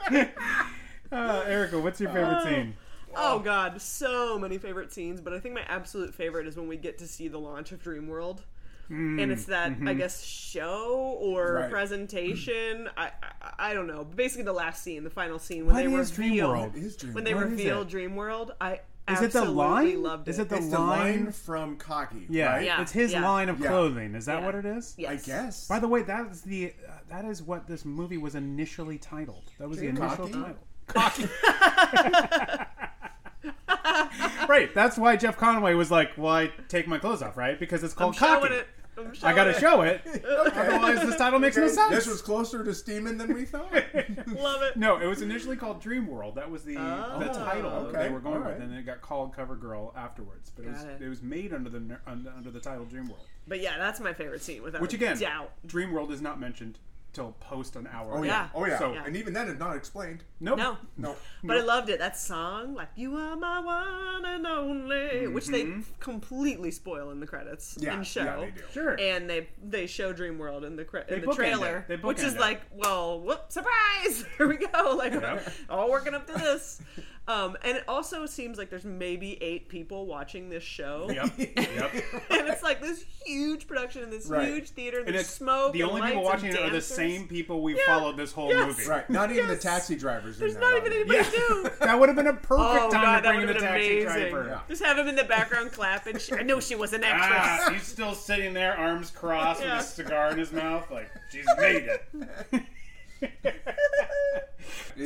uh, 1.13 1.45
Erica, 1.47 1.79
what's 1.81 2.01
your 2.01 2.11
favorite 2.11 2.43
scene? 2.43 2.75
Oh 3.15 3.39
god, 3.39 3.81
so 3.81 4.39
many 4.39 4.59
favorite 4.59 4.93
scenes, 4.93 5.21
but 5.21 5.33
I 5.33 5.41
think 5.41 5.55
my 5.55 5.65
absolute 5.69 6.15
favorite 6.15 6.47
is 6.47 6.57
when 6.57 6.69
we 6.69 6.77
get 6.77 6.99
to 6.99 7.07
see 7.07 7.29
the 7.29 7.39
launch 7.39 7.73
of 7.73 7.83
Dream 7.83 8.07
Dreamworld. 8.09 8.41
and 8.91 9.33
it's 9.33 9.47
that 9.47 9.73
I 9.87 9.95
guess 9.95 10.23
show 10.23 11.17
or 11.19 11.55
Right. 11.55 11.71
presentation. 11.71 12.89
I, 12.97 13.11
I 13.33 13.71
I 13.71 13.75
don't 13.75 13.87
know. 13.87 14.05
Basically, 14.05 14.45
the 14.45 14.53
last 14.53 14.83
scene, 14.83 15.03
the 15.03 15.11
final 15.11 15.39
scene 15.39 15.67
when 15.67 15.75
What 15.75 15.83
they 15.83 15.89
reveal 15.89 16.51
Dreamworld? 16.51 16.75
What 16.75 16.77
is 16.77 16.97
Dream- 16.97 17.15
when 17.15 17.25
they 17.25 17.35
what 17.35 17.45
is 17.45 17.51
reveal 17.53 17.83
it? 17.83 17.89
Dreamworld. 17.89 18.51
I 18.61 18.81
Is 19.09 19.23
it 19.23 19.31
the 19.33 19.45
line? 19.45 20.03
Loved 20.03 20.27
it. 20.27 20.31
Is 20.33 20.39
it 20.41 20.49
the 20.49 20.57
It's 20.57 20.69
the 20.69 20.79
line? 20.79 21.25
line 21.25 21.33
from 21.33 21.77
Cocky. 21.77 22.27
Yeah, 22.29 22.55
right? 22.57 22.65
Yeah. 22.65 22.83
it's 22.83 22.91
his 22.93 23.13
yeah. 23.13 23.23
line 23.25 23.49
of 23.49 23.61
Yeah. 23.61 23.69
clothing. 23.69 24.15
Is 24.17 24.27
that 24.27 24.41
Yeah. 24.41 24.47
what 24.47 24.55
it 24.57 24.65
is? 24.67 24.95
Yes. 24.99 25.11
I 25.11 25.17
guess. 25.27 25.69
By 25.69 25.79
the 25.79 25.87
way, 25.89 26.03
that 26.03 26.27
is 26.31 26.43
the 26.43 26.73
uh, 26.89 26.93
that 27.11 27.25
is 27.25 27.41
what 27.43 27.67
this 27.69 27.85
movie 27.85 28.19
was 28.19 28.35
initially 28.35 28.99
titled. 28.99 29.45
That 29.59 29.69
was 29.69 29.79
the 29.79 29.91
Dream 29.93 29.97
initial 30.03 30.29
Cocky? 30.29 30.33
title. 30.33 30.57
right. 34.49 34.75
That's 34.75 34.97
why 34.99 35.17
Jeff 35.17 35.39
Conaway 35.39 35.77
was 35.77 35.91
like, 35.91 36.13
"Well, 36.17 36.33
I 36.33 36.51
take 36.69 36.87
my 36.89 36.99
clothes 36.99 37.23
off, 37.23 37.37
right? 37.37 37.59
Because 37.59 37.83
it's 37.85 37.95
I'm 37.95 37.99
called 37.99 38.17
cocky. 38.17 38.55
it. 38.55 38.67
I'm 38.99 39.35
got 39.35 39.45
to 39.45 39.53
showing 39.53 39.61
show 39.61 39.83
it. 39.83 40.25
Otherwise, 40.55 41.01
this 41.07 41.17
title 41.17 41.39
makes 41.39 41.57
no 41.57 41.69
sense." 41.69 41.91
This 41.91 42.07
was 42.07 42.23
closer 42.23 42.65
to 42.65 42.75
steaming 42.75 43.19
than 43.19 43.33
we 43.35 43.45
thought. 43.45 43.73
Love 44.27 44.63
it. 44.63 44.77
no, 44.77 44.99
it 44.99 45.07
was 45.07 45.23
initially 45.23 45.57
called 45.57 45.81
Dream 45.81 46.07
World. 46.07 46.35
That 46.37 46.51
was 46.51 46.65
the 46.65 46.75
the 46.75 46.81
Oh, 47.31 47.33
title 47.35 47.71
okay, 47.71 48.05
they 48.05 48.09
were 48.11 48.21
going 48.21 48.37
alright. 48.37 48.55
with, 48.55 48.63
and 48.63 48.73
then 48.73 48.79
it 48.79 48.87
got 48.87 49.01
called 49.01 49.35
Cover 49.35 49.57
Girl 49.57 49.93
afterwards. 49.97 50.51
But 50.55 50.67
it 50.67 50.73
was 50.73 50.83
it. 50.85 51.03
it 51.03 51.09
was 51.09 51.23
made 51.23 51.53
under 51.53 51.71
the 51.71 51.99
under, 52.07 52.33
under 52.37 52.51
the 52.51 52.61
title 52.61 52.85
Dream 52.85 53.09
World, 53.09 53.25
But 53.47 53.61
yeah, 53.61 53.79
that's 53.79 54.01
my 54.01 54.13
favorite 54.13 54.43
scene 54.43 54.63
without 54.63 54.81
which 54.83 54.95
again, 54.95 55.19
doubt. 55.19 55.53
Dream 55.67 55.93
World 55.93 56.11
is 56.13 56.21
not 56.23 56.41
mentioned 56.41 56.79
till 57.17 57.33
post 57.41 57.75
an 57.77 57.89
hour. 57.93 58.13
Oh 58.19 58.23
yeah. 58.23 58.31
Yeah. 58.31 58.49
Oh 58.55 58.65
yeah. 58.67 58.79
So- 58.79 58.93
and 58.93 59.17
even 59.17 59.33
then, 59.33 59.49
it's 59.49 59.59
not 59.59 59.75
explained. 59.77 60.23
Nope. 60.39 60.59
No. 60.59 60.77
No. 60.97 61.17
But 61.43 61.57
I 61.57 61.61
loved 61.63 61.89
it. 61.89 61.99
That 61.99 62.17
song, 62.17 62.75
like 62.75 62.89
"You 62.95 63.17
Are 63.17 63.35
My 63.37 63.59
One 63.61 64.25
and 64.25 64.47
Only," 64.47 65.27
which 65.27 65.47
they 65.49 65.67
completely 65.99 66.71
spoil 66.71 67.11
in 67.11 67.21
the 67.21 67.27
credits 67.27 67.75
Mm-hmm. 67.75 67.85
Yeah, 67.85 67.95
and 67.95 68.07
show. 68.07 68.25
yeah, 68.25 68.37
they 68.41 68.51
do. 68.51 68.63
Sure. 68.73 68.97
And 69.01 69.29
they 69.29 69.49
they 69.63 69.87
show 69.87 70.13
Dreamworld 70.15 70.65
in 70.65 70.77
the 70.77 70.85
cre- 70.85 70.99
They 71.09 71.17
in 71.17 71.23
the 71.23 71.35
trailer, 71.35 71.79
it. 71.89 71.89
They 71.89 71.97
which 71.97 72.21
is 72.23 72.35
it. 72.35 72.41
like, 72.41 72.61
well, 72.73 73.21
whoop, 73.21 73.47
surprise! 73.51 74.25
Here 74.37 74.47
we 74.49 74.57
go, 74.59 74.95
like 74.97 75.13
Yep. 75.15 75.53
all 75.71 75.91
working 75.91 76.15
up 76.15 76.27
to 76.29 76.35
this. 76.35 76.81
Um, 77.29 77.57
and 77.65 77.77
it 77.77 77.83
also 77.89 78.25
seems 78.27 78.57
like 78.57 78.71
there's 78.71 78.85
maybe 78.85 79.37
eight 79.43 79.69
people 79.69 80.07
watching 80.07 80.49
this 80.49 80.63
show, 80.63 81.09
Yep. 81.11 81.33
Yep. 81.39 81.95
and 82.31 82.47
it's 82.49 82.63
like 82.63 82.81
this 82.81 83.05
huge 83.25 83.67
production 83.67 84.05
in 84.05 84.11
this 84.11 84.27
Right. 84.27 84.47
huge 84.47 84.71
theater. 84.71 84.99
And 84.99 85.09
There's 85.09 85.23
it's 85.23 85.31
smoke. 85.31 85.73
the 85.73 85.83
only 85.83 86.03
lights 86.03 86.13
people 86.13 86.25
watching 86.25 86.49
it 86.51 86.55
are 86.55 86.65
the 86.67 86.71
dancers. 86.71 86.87
Same 87.09 87.29
people 87.29 87.63
we've 87.63 87.77
Yeah. 87.77 87.99
followed 87.99 88.17
this 88.17 88.33
whole 88.33 88.49
Yes. 88.51 88.67
movie. 88.67 88.89
Right. 88.89 89.09
Not 89.11 89.31
even 89.33 89.49
the 89.49 89.57
taxi 89.57 89.97
drivers. 89.97 90.39
There's 90.39 90.55
in 90.55 90.61
not 90.61 90.77
even 90.77 90.93
audience. 90.93 91.29
anybody 91.35 91.63
new. 91.63 91.71
That 91.87 91.99
would 92.01 92.09
have 92.09 92.17
been 92.17 92.27
a 92.27 92.33
perfect 92.35 92.51
Oh 92.85 92.91
time 92.91 93.03
god, 93.05 93.21
to 93.21 93.29
bring 93.29 93.41
in 93.43 93.47
would 93.47 93.57
the 93.57 93.65
have 93.65 93.73
been 93.75 93.81
taxi 93.83 94.03
amazing. 94.03 94.31
driver. 94.31 94.49
Yeah. 94.51 94.61
Just 94.69 94.85
have 94.85 94.99
him 94.99 95.09
in 95.09 95.17
the 95.17 95.25
background 95.25 95.73
clapping. 95.73 96.19
She, 96.19 96.33
I 96.35 96.43
know 96.43 96.61
she 96.61 96.75
was 96.75 96.93
an 96.93 97.05
actress. 97.05 97.67
Ah, 97.67 97.71
he's 97.73 97.83
still 97.87 98.15
sitting 98.15 98.53
there, 98.55 98.77
arms 98.77 99.11
crossed, 99.11 99.61
Yeah. 99.65 99.77
with 99.77 99.85
a 99.85 99.89
cigar 99.89 100.31
in 100.33 100.39
his 100.39 100.53
mouth, 100.53 100.91
like 100.91 101.11
she's 101.31 101.47
made 101.59 101.85
it. 101.85 102.05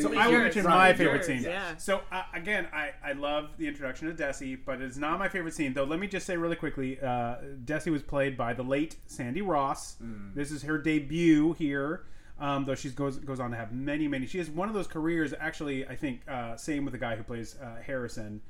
so 0.01 0.17
I 0.17 0.29
will 0.29 0.39
mention 0.39 0.65
my 0.65 0.93
favorite 0.93 1.25
scene. 1.25 1.43
yeah. 1.43 1.77
So 1.77 2.01
uh, 2.13 2.23
again, 2.35 2.69
I, 2.73 2.91
I 3.05 3.13
love 3.13 3.51
the 3.59 3.67
introduction 3.67 4.09
of 4.09 4.17
Desi, 4.17 4.59
but 4.65 4.81
it's 4.81 4.97
not 4.97 5.19
my 5.19 5.29
favorite 5.29 5.55
scene. 5.55 5.75
Though, 5.75 5.85
let 5.85 5.99
me 5.99 6.07
just 6.07 6.27
say 6.27 6.37
really 6.37 6.57
quickly, 6.57 6.99
uh, 7.01 7.37
Desi 7.65 7.91
was 7.91 8.03
played 8.03 8.37
by 8.37 8.55
the 8.55 8.63
late 8.63 8.97
Sandy 9.07 9.43
Ross. 9.43 9.97
This 10.35 10.51
is 10.51 10.63
her 10.63 10.79
debut 10.79 11.53
here. 11.55 12.05
Um, 12.39 12.65
though 12.65 12.75
she 12.75 12.89
goes 12.89 13.19
goes 13.19 13.39
on 13.39 13.51
to 13.51 13.57
have 13.57 13.71
many 13.73 14.09
many. 14.09 14.27
She 14.27 14.39
has 14.39 14.49
one 14.49 14.69
of 14.69 14.75
those 14.75 14.87
careers. 14.87 15.35
Actually, 15.39 15.87
I 15.87 15.95
think 15.95 16.23
uh, 16.27 16.57
same 16.57 16.85
with 16.85 16.93
the 16.93 16.99
guy 16.99 17.17
who 17.17 17.23
plays 17.23 17.57
uh, 17.63 17.83
Harrison. 17.85 18.41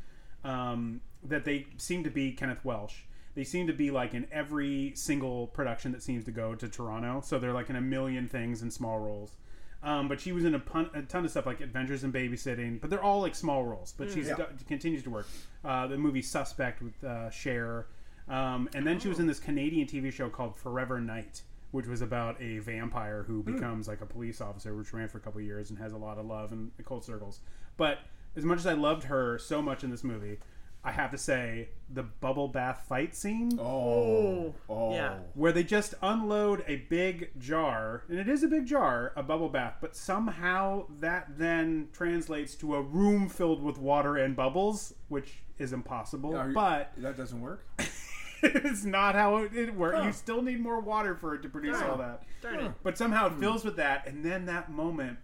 Um, 0.45 1.01
that 1.25 1.45
they 1.45 1.67
seem 1.77 2.05
to 2.05 2.11
be 2.11 2.33
Kenneth 2.33 2.65
Welsh. 2.65 2.95
They 3.35 3.45
seem 3.45 3.67
to 3.67 3.73
be 3.73 3.91
like 3.91 4.15
in 4.15 4.27
every 4.33 4.93
single 4.95 5.49
production 5.49 5.93
that 5.93 6.03
seems 6.03 6.25
to 6.25 6.31
go 6.31 6.55
to 6.55 6.69
Toronto. 6.69 7.21
So 7.23 7.39
they're 7.39 7.53
like 7.53 7.69
in 7.69 7.77
a 7.77 7.81
million 7.81 8.27
things 8.29 8.63
in 8.63 8.71
small 8.71 8.99
roles. 8.99 9.37
Um, 9.83 10.09
but 10.09 10.21
she 10.21 10.33
was 10.33 10.45
in 10.45 10.55
a, 10.55 10.59
pun- 10.59 10.91
a 10.93 11.03
ton 11.03 11.25
of 11.25 11.31
stuff 11.31 11.47
like 11.47 11.61
Adventures 11.63 12.05
in 12.05 12.13
Babysitting, 12.13 12.81
but 12.81 12.91
they're 12.91 13.03
all 13.03 13.21
like 13.23 13.35
small 13.35 13.65
roles. 13.65 13.95
But 13.97 14.11
she's 14.11 14.29
Yeah. 14.29 14.37
continues 14.69 15.03
to 15.05 15.11
work. 15.11 15.27
Uh, 15.65 15.87
the 15.87 15.97
movie 15.97 16.21
Suspect 16.23 16.83
with 16.83 17.03
uh, 17.03 17.31
Cher, 17.31 17.87
um, 18.29 18.69
and 18.75 18.87
then 18.87 19.01
she 19.01 19.09
was 19.09 19.19
in 19.19 19.27
this 19.27 19.39
Canadian 19.41 19.87
TV 19.89 20.13
show 20.13 20.29
called 20.29 20.55
Forever 20.57 21.01
Knight, 21.01 21.43
which 21.71 21.87
was 21.87 22.03
about 22.03 22.41
a 22.43 22.59
vampire 22.59 23.23
who 23.27 23.43
becomes 23.43 23.89
like 23.89 24.03
a 24.03 24.07
police 24.07 24.41
officer, 24.43 24.75
which 24.77 24.93
ran 24.93 25.09
for 25.09 25.17
a 25.19 25.21
couple 25.21 25.41
years 25.41 25.71
and 25.71 25.79
has 25.79 25.93
a 25.93 25.97
lot 25.97 26.19
of 26.19 26.27
love 26.27 26.53
and 26.53 26.71
cold 26.85 27.03
circles. 27.05 27.41
But 27.79 28.01
as 28.37 28.45
much 28.45 28.59
as 28.59 28.67
I 28.67 28.75
loved 28.75 29.05
her 29.05 29.39
so 29.39 29.63
much 29.63 29.83
in 29.83 29.91
this 29.91 30.05
movie, 30.05 30.39
I 30.83 30.93
have 30.93 31.11
to 31.11 31.19
say 31.19 31.69
the 31.93 32.03
bubble 32.03 32.49
bath 32.49 32.87
fight 32.89 33.15
scene 33.15 33.59
Oh. 33.61 34.55
Oh. 34.69 34.93
Yeah. 34.93 35.19
where 35.35 35.53
they 35.53 35.63
just 35.63 35.95
unload 36.01 36.65
a 36.67 36.77
big 36.77 37.39
jar, 37.39 38.05
and 38.09 38.19
it 38.19 38.29
is 38.29 38.43
a 38.43 38.49
big 38.49 38.67
jar, 38.67 39.13
a 39.15 39.23
bubble 39.23 39.51
bath, 39.51 39.75
but 39.81 39.95
somehow 39.95 40.87
that 41.01 41.39
then 41.39 41.89
translates 41.93 42.55
to 42.57 42.77
a 42.77 42.83
room 42.83 43.29
filled 43.29 43.63
with 43.63 43.77
water 43.77 44.17
and 44.17 44.35
bubbles, 44.35 44.95
which 45.09 45.43
is 45.59 45.73
impossible. 45.73 46.35
Are 46.35 46.49
you- 46.49 46.55
but 46.55 46.93
that 46.97 47.17
doesn't 47.17 47.41
work. 47.41 47.67
it's 48.43 48.85
not 48.85 49.15
how 49.15 49.37
it, 49.37 49.55
it 49.55 49.75
works. 49.75 49.99
Huh. 49.99 50.05
You 50.05 50.13
still 50.13 50.43
need 50.43 50.61
more 50.61 50.81
water 50.81 51.15
for 51.15 51.35
it 51.35 51.43
to 51.43 51.49
produce 51.51 51.79
Darn. 51.79 51.91
all 51.91 51.99
that. 51.99 52.23
Darn 52.41 52.61
it. 52.61 52.73
But 52.83 52.97
somehow 52.97 53.27
it 53.27 53.33
hmm. 53.33 53.41
fills 53.41 53.65
with 53.65 53.77
that, 53.77 54.07
and 54.07 54.25
then 54.25 54.47
that 54.47 54.71
moment 54.71 55.19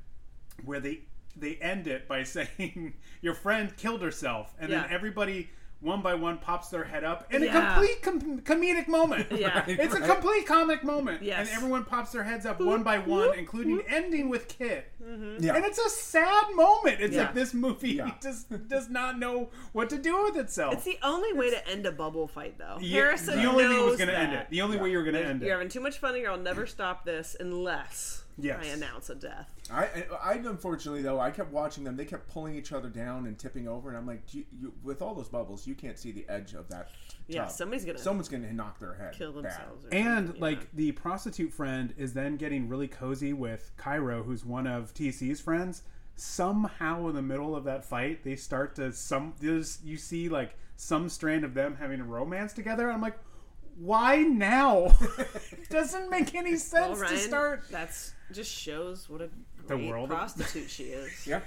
where 0.64 0.80
they 0.80 1.00
they 1.37 1.57
end 1.57 1.87
it 1.87 2.09
by 2.09 2.22
saying 2.37 2.95
your 3.20 3.34
friend 3.34 3.76
killed 3.76 4.03
herself, 4.03 4.55
and 4.59 4.70
Yeah. 4.70 4.82
then 4.82 4.91
everybody 4.91 5.51
one 5.80 6.01
by 6.01 6.14
one 6.14 6.39
pops 6.39 6.70
their 6.70 6.84
head 6.84 7.05
up 7.05 7.32
in 7.32 7.43
Yeah. 7.43 7.51
a 7.51 7.74
complete 7.74 8.03
com- 8.03 8.41
comedic 8.41 8.89
moment. 8.89 9.30
Yeah. 9.30 9.62
it's 9.68 9.95
a 9.95 10.01
complete 10.01 10.47
comic 10.47 10.82
moment, 10.82 11.22
Yes. 11.22 11.41
and 11.49 11.57
everyone 11.57 11.84
pops 11.84 12.12
their 12.12 12.24
heads 12.24 12.47
up 12.47 12.61
one 12.61 12.82
by 12.82 12.99
one, 12.99 13.39
including 13.39 13.82
ending 13.87 14.30
with 14.30 14.49
Kit. 14.49 14.91
Mm-hmm. 15.05 15.45
Yeah. 15.45 15.55
And 15.55 15.66
it's 15.66 15.78
a 15.78 15.91
sad 15.91 16.47
moment. 16.55 17.01
It's 17.01 17.14
Yeah. 17.14 17.24
like 17.24 17.34
this 17.34 17.53
movie 17.53 17.91
Yeah. 17.93 18.12
just 18.22 18.68
does 18.68 18.89
not 18.89 19.18
know 19.18 19.51
what 19.72 19.91
to 19.91 19.99
do 19.99 20.24
with 20.24 20.37
itself. 20.39 20.72
It's 20.72 20.84
the 20.84 20.99
only 21.03 21.34
way 21.34 21.51
to 21.51 21.68
end 21.68 21.84
a 21.84 21.93
bubble 21.93 22.26
fight, 22.26 22.57
though. 22.59 22.78
Yeah, 22.80 22.95
Harrison 23.03 23.39
the 23.39 23.45
only 23.45 23.64
thing 23.64 23.72
was 23.74 23.78
knows 23.87 23.97
going 23.99 24.09
to 24.09 24.18
end 24.18 24.32
it. 24.32 24.47
The 24.49 24.62
only 24.62 24.78
way 24.78 24.91
you 24.91 24.97
were 24.97 25.05
going 25.05 25.14
to 25.14 25.24
end 25.24 25.43
it. 25.43 25.47
You're 25.47 25.57
having 25.57 25.68
too 25.68 25.80
much 25.80 25.99
fun 25.99 26.14
here. 26.14 26.30
I'll 26.30 26.39
never 26.39 26.66
stop 26.66 27.05
this 27.05 27.37
unless 27.39 28.24
Yes. 28.39 28.59
I 28.62 28.66
announce 28.66 29.09
a 29.09 29.14
death. 29.14 29.49
I, 29.70 29.84
I, 29.84 30.05
I 30.24 30.32
unfortunately 30.34 31.03
though 31.03 31.18
I 31.18 31.30
kept 31.30 31.51
watching 31.53 31.84
them. 31.84 31.97
They 31.97 32.05
kept 32.05 32.28
pulling 32.28 32.55
each 32.55 32.72
other 32.72 32.89
down 32.89 33.26
and 33.26 33.39
tipping 33.39 33.66
over, 33.66 33.89
and 33.89 33.97
I'm 33.97 34.07
like, 34.07 34.34
you, 34.34 34.45
you, 34.61 34.74
with 34.82 35.01
all 35.01 35.14
those 35.14 35.28
bubbles, 35.28 35.66
you 35.66 35.74
can't 35.74 35.99
see 35.99 36.12
the 36.12 36.26
edge 36.28 36.53
of 36.53 36.68
that. 36.68 36.91
Yeah, 37.28 37.45
tub. 37.45 37.53
somebody's 37.53 37.84
gonna 37.84 37.99
someone's 37.99 38.28
gonna 38.28 38.53
knock 38.53 38.78
their 38.78 38.95
head. 38.95 39.14
Kill 39.16 39.32
bad. 39.32 39.45
themselves. 39.45 39.87
Or 39.87 39.95
And 39.95 40.26
something, 40.26 40.43
like 40.43 40.70
the 40.74 40.93
prostitute 40.93 41.53
friend 41.53 41.95
is 41.97 42.12
then 42.12 42.37
getting 42.37 42.68
really 42.68 42.89
cozy 42.89 43.32
with 43.32 43.72
Cairo, 43.76 44.22
who's 44.22 44.45
one 44.45 44.66
of 44.66 44.93
TC's 44.93 45.41
friends. 45.41 45.82
Somehow 46.18 47.09
in 47.09 47.14
the 47.14 47.22
middle 47.22 47.55
of 47.57 47.64
that 47.64 47.84
fight, 47.84 48.22
they 48.22 48.37
start 48.37 48.74
to 48.76 48.93
some. 48.93 49.34
There's 49.41 49.78
you 49.82 49.97
see 49.97 50.28
like 50.28 50.57
some 50.76 51.09
strand 51.09 51.45
of 51.45 51.55
them 51.55 51.76
having 51.78 52.01
a 52.01 52.05
romance 52.05 52.53
together. 52.53 52.91
I'm 52.91 53.01
like, 53.01 53.18
why 53.78 54.16
now? 54.16 54.93
Doesn't 55.70 56.11
make 56.11 56.34
any 56.34 56.53
well, 56.53 56.59
sense 56.61 56.99
Ryan, 56.99 57.12
to 57.12 57.18
start. 57.18 57.64
that's 57.70 58.12
just 58.33 58.53
shows 58.53 59.09
what 59.09 59.20
a 59.22 59.29
The 59.66 59.77
great 59.77 59.89
world 59.89 60.11
of- 60.11 60.16
prostitute 60.16 60.70
she 60.70 60.85
is. 60.85 61.27
Yeah. 61.27 61.41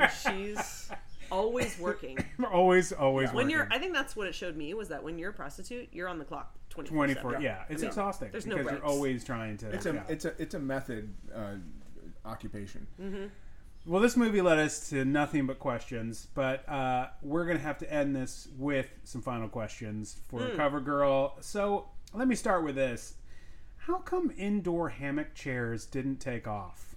I 0.00 0.08
she's 0.08 0.90
always 1.30 1.78
working. 1.78 2.18
always, 2.52 2.92
always 2.92 3.32
When 3.32 3.48
you're. 3.48 3.68
I 3.70 3.78
think 3.78 3.92
that's 3.94 4.16
what 4.16 4.26
it 4.26 4.34
showed 4.34 4.56
me 4.56 4.74
was 4.74 4.88
that 4.88 5.02
when 5.02 5.16
you're 5.18 5.30
a 5.30 5.34
prostitute, 5.34 5.88
you're 5.92 6.08
on 6.08 6.18
the 6.18 6.24
clock 6.24 6.54
twenty 6.70 6.88
24 6.90 7.40
yeah, 7.40 7.62
it's 7.68 7.82
Yeah. 7.82 7.88
exhausting 7.88 8.30
There's 8.32 8.46
no 8.46 8.56
because 8.56 8.72
you're 8.72 8.84
always 8.84 9.22
trying 9.24 9.56
to 9.58 9.70
It's 9.70 9.86
a 9.86 9.94
yeah. 9.94 10.02
it's 10.08 10.24
a 10.24 10.34
it's 10.42 10.54
a 10.54 10.58
method 10.58 11.14
uh, 11.34 11.54
occupation. 12.24 12.86
Well, 13.86 14.00
this 14.02 14.16
movie 14.16 14.40
led 14.40 14.58
us 14.58 14.88
to 14.90 15.04
nothing 15.04 15.46
but 15.46 15.60
questions, 15.60 16.26
but 16.34 16.68
uh, 16.68 17.06
we're 17.22 17.44
going 17.46 17.56
to 17.58 17.62
have 17.62 17.78
to 17.78 17.92
end 17.92 18.16
this 18.16 18.48
with 18.58 18.88
some 19.04 19.22
final 19.22 19.48
questions 19.48 20.16
for 20.28 20.40
Hmm. 20.40 20.56
Cover 20.56 20.80
Girl. 20.80 21.36
So 21.40 21.88
let 22.12 22.26
me 22.26 22.34
start 22.34 22.64
with 22.64 22.74
this. 22.74 23.14
How 23.86 23.98
come 23.98 24.32
indoor 24.36 24.88
hammock 24.88 25.34
chairs 25.34 25.86
didn't 25.86 26.16
take 26.16 26.48
off? 26.48 26.96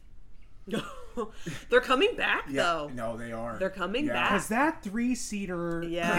They're 1.70 1.82
coming 1.82 2.16
back 2.16 2.46
Yeah, 2.50 2.64
though. 2.64 2.92
no, 2.94 3.18
they 3.18 3.32
are. 3.32 3.58
They're 3.58 3.70
coming 3.70 4.06
Yeah. 4.06 4.14
back. 4.14 4.30
Because 4.32 4.48
that 4.50 4.84
three 4.84 5.14
seater 5.16 5.84
Yes. 5.88 6.16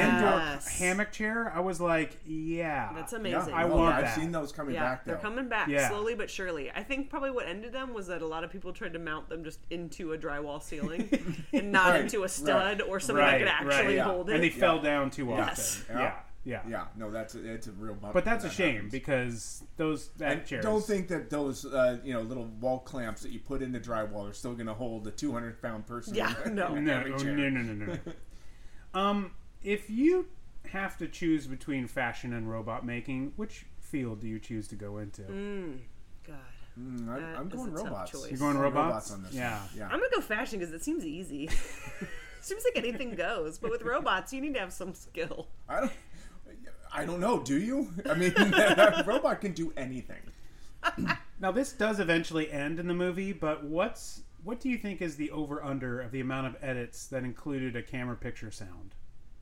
indoor 0.69 0.79
hammock 0.87 1.11
chair, 1.13 1.53
I 1.55 1.61
was 1.61 1.81
like, 1.81 2.19
yeah. 2.27 2.91
That's 2.95 3.13
Yeah, 3.13 3.19
amazing. 3.19 3.55
I 3.55 3.65
oh, 3.65 3.69
no, 3.69 3.77
want 3.77 3.95
I've 3.95 4.05
that. 4.05 4.15
seen 4.17 4.31
those 4.33 4.53
coming 4.53 4.75
yeah, 4.75 4.83
back. 4.83 5.05
they're 5.05 5.17
coming 5.17 5.49
back 5.49 5.69
Yeah. 5.69 5.89
slowly 5.89 6.15
but 6.15 6.29
surely. 6.31 6.71
I 6.71 6.83
think 6.83 7.09
probably 7.11 7.31
what 7.31 7.47
ended 7.49 7.73
them 7.73 7.95
was 7.95 8.09
that 8.09 8.23
a 8.23 8.27
lot 8.27 8.45
of 8.45 8.51
people 8.51 8.73
tried 8.73 8.93
to 8.93 8.99
mount 8.99 9.29
them 9.29 9.43
just 9.45 9.61
into 9.71 10.13
a 10.13 10.19
drywall 10.19 10.63
ceiling 10.63 11.09
and 11.53 11.73
not 11.73 11.91
Right, 11.91 12.01
into 12.03 12.25
a 12.25 12.29
stud 12.29 12.81
right. 12.81 12.89
or 12.89 13.01
something 13.01 13.25
Right, 13.25 13.45
that 13.45 13.59
could 13.63 13.69
actually 13.73 13.87
right, 13.87 13.97
yeah. 13.97 14.05
hold 14.05 14.29
it. 14.31 14.35
and 14.35 14.43
they 14.45 14.49
Yeah. 14.51 14.55
fell 14.61 14.81
down 14.81 15.11
too 15.11 15.33
often. 15.33 15.47
Yes. 15.47 15.85
Yeah, 15.89 16.15
Yeah. 16.45 16.61
yeah. 16.65 16.71
Yeah, 16.71 16.85
no, 16.97 17.11
that's 17.11 17.35
a, 17.35 17.53
it's 17.53 17.67
a 17.67 17.73
real 17.73 17.95
bummer. 17.95 18.13
But 18.15 18.25
that's 18.25 18.45
a 18.45 18.51
shame 18.51 18.75
happens. 18.75 18.93
because 18.93 19.65
those 19.77 20.09
that 20.19 20.33
And 20.33 20.47
chairs. 20.47 20.65
don't 20.65 20.83
think 20.85 21.09
that 21.09 21.29
those 21.31 21.65
uh, 21.67 21.99
you 22.03 22.15
know 22.15 22.23
little 22.23 22.47
wall 22.61 22.79
clamps 22.79 23.23
that 23.23 23.31
you 23.31 23.41
put 23.41 23.63
in 23.63 23.73
the 23.73 23.81
drywall 23.81 24.29
are 24.29 24.33
still 24.33 24.55
going 24.55 24.67
to 24.67 24.75
hold 24.75 25.07
a 25.07 25.11
200 25.11 25.61
pound 25.61 25.87
person. 25.87 26.15
Yeah, 26.15 26.35
in 26.47 26.55
no. 26.55 26.75
no, 26.75 27.05
oh, 27.15 27.19
chair. 27.19 27.33
no, 27.37 27.49
no, 27.51 27.61
no, 27.63 27.85
no. 27.93 27.99
um, 29.01 29.33
if 29.63 29.91
you 29.91 30.27
have 30.71 30.97
to 30.99 31.09
choose 31.09 31.47
between 31.47 31.87
fashion 31.87 32.33
and 32.33 32.51
robot 32.51 32.87
making, 32.87 33.33
which 33.37 33.67
field 33.79 34.21
do 34.21 34.29
you 34.29 34.39
choose 34.39 34.69
to 34.69 34.77
go 34.77 34.99
into? 34.99 35.23
God. 36.27 36.37
Mm, 36.79 37.09
I, 37.09 37.39
I'm 37.39 37.49
going 37.49 37.73
robots. 37.73 38.13
choice. 38.13 38.31
You're 38.31 38.39
going 38.39 38.57
I'm 38.57 38.63
robots? 38.63 39.11
on 39.13 39.23
this. 39.23 39.35
Yeah. 39.35 39.59
one. 39.59 39.69
yeah. 39.77 39.85
I'm 39.87 39.99
gonna 39.99 40.07
go 40.15 40.21
fashion 40.21 40.59
because 40.59 40.73
it 40.73 40.83
seems 40.83 41.05
easy. 41.05 41.49
seems 42.41 42.65
like 42.65 42.77
anything 42.77 43.15
goes, 43.15 43.59
but 43.59 43.71
with 43.71 43.83
robots, 43.83 44.33
you 44.33 44.41
need 44.41 44.55
to 44.55 44.61
have 44.61 44.73
some 44.73 44.95
skill. 44.95 45.49
I 45.69 45.81
don't. 45.81 45.93
I 46.93 47.05
don't 47.05 47.21
know. 47.21 47.41
Do 47.41 47.59
you? 47.59 47.89
I 48.09 48.15
mean, 48.15 48.33
a 48.37 49.05
robot 49.07 49.41
can 49.41 49.53
do 49.53 49.73
anything. 49.77 50.23
Now 51.41 51.51
this 51.51 51.73
does 51.73 52.01
eventually 52.01 52.53
end 52.53 52.79
in 52.79 52.87
the 52.87 52.93
movie, 52.93 53.33
but 53.33 53.65
what's 53.65 54.21
what 54.45 54.61
do 54.61 54.69
you 54.69 54.77
think 54.77 55.01
is 55.01 55.17
the 55.17 55.31
over 55.31 55.65
under 55.65 55.99
of 56.01 56.13
the 56.13 56.21
amount 56.21 56.49
of 56.49 56.57
edits 56.63 57.07
that 57.07 57.25
included 57.25 57.77
a 57.77 57.83
camera 57.83 58.15
picture 58.17 58.51
sound, 58.51 58.95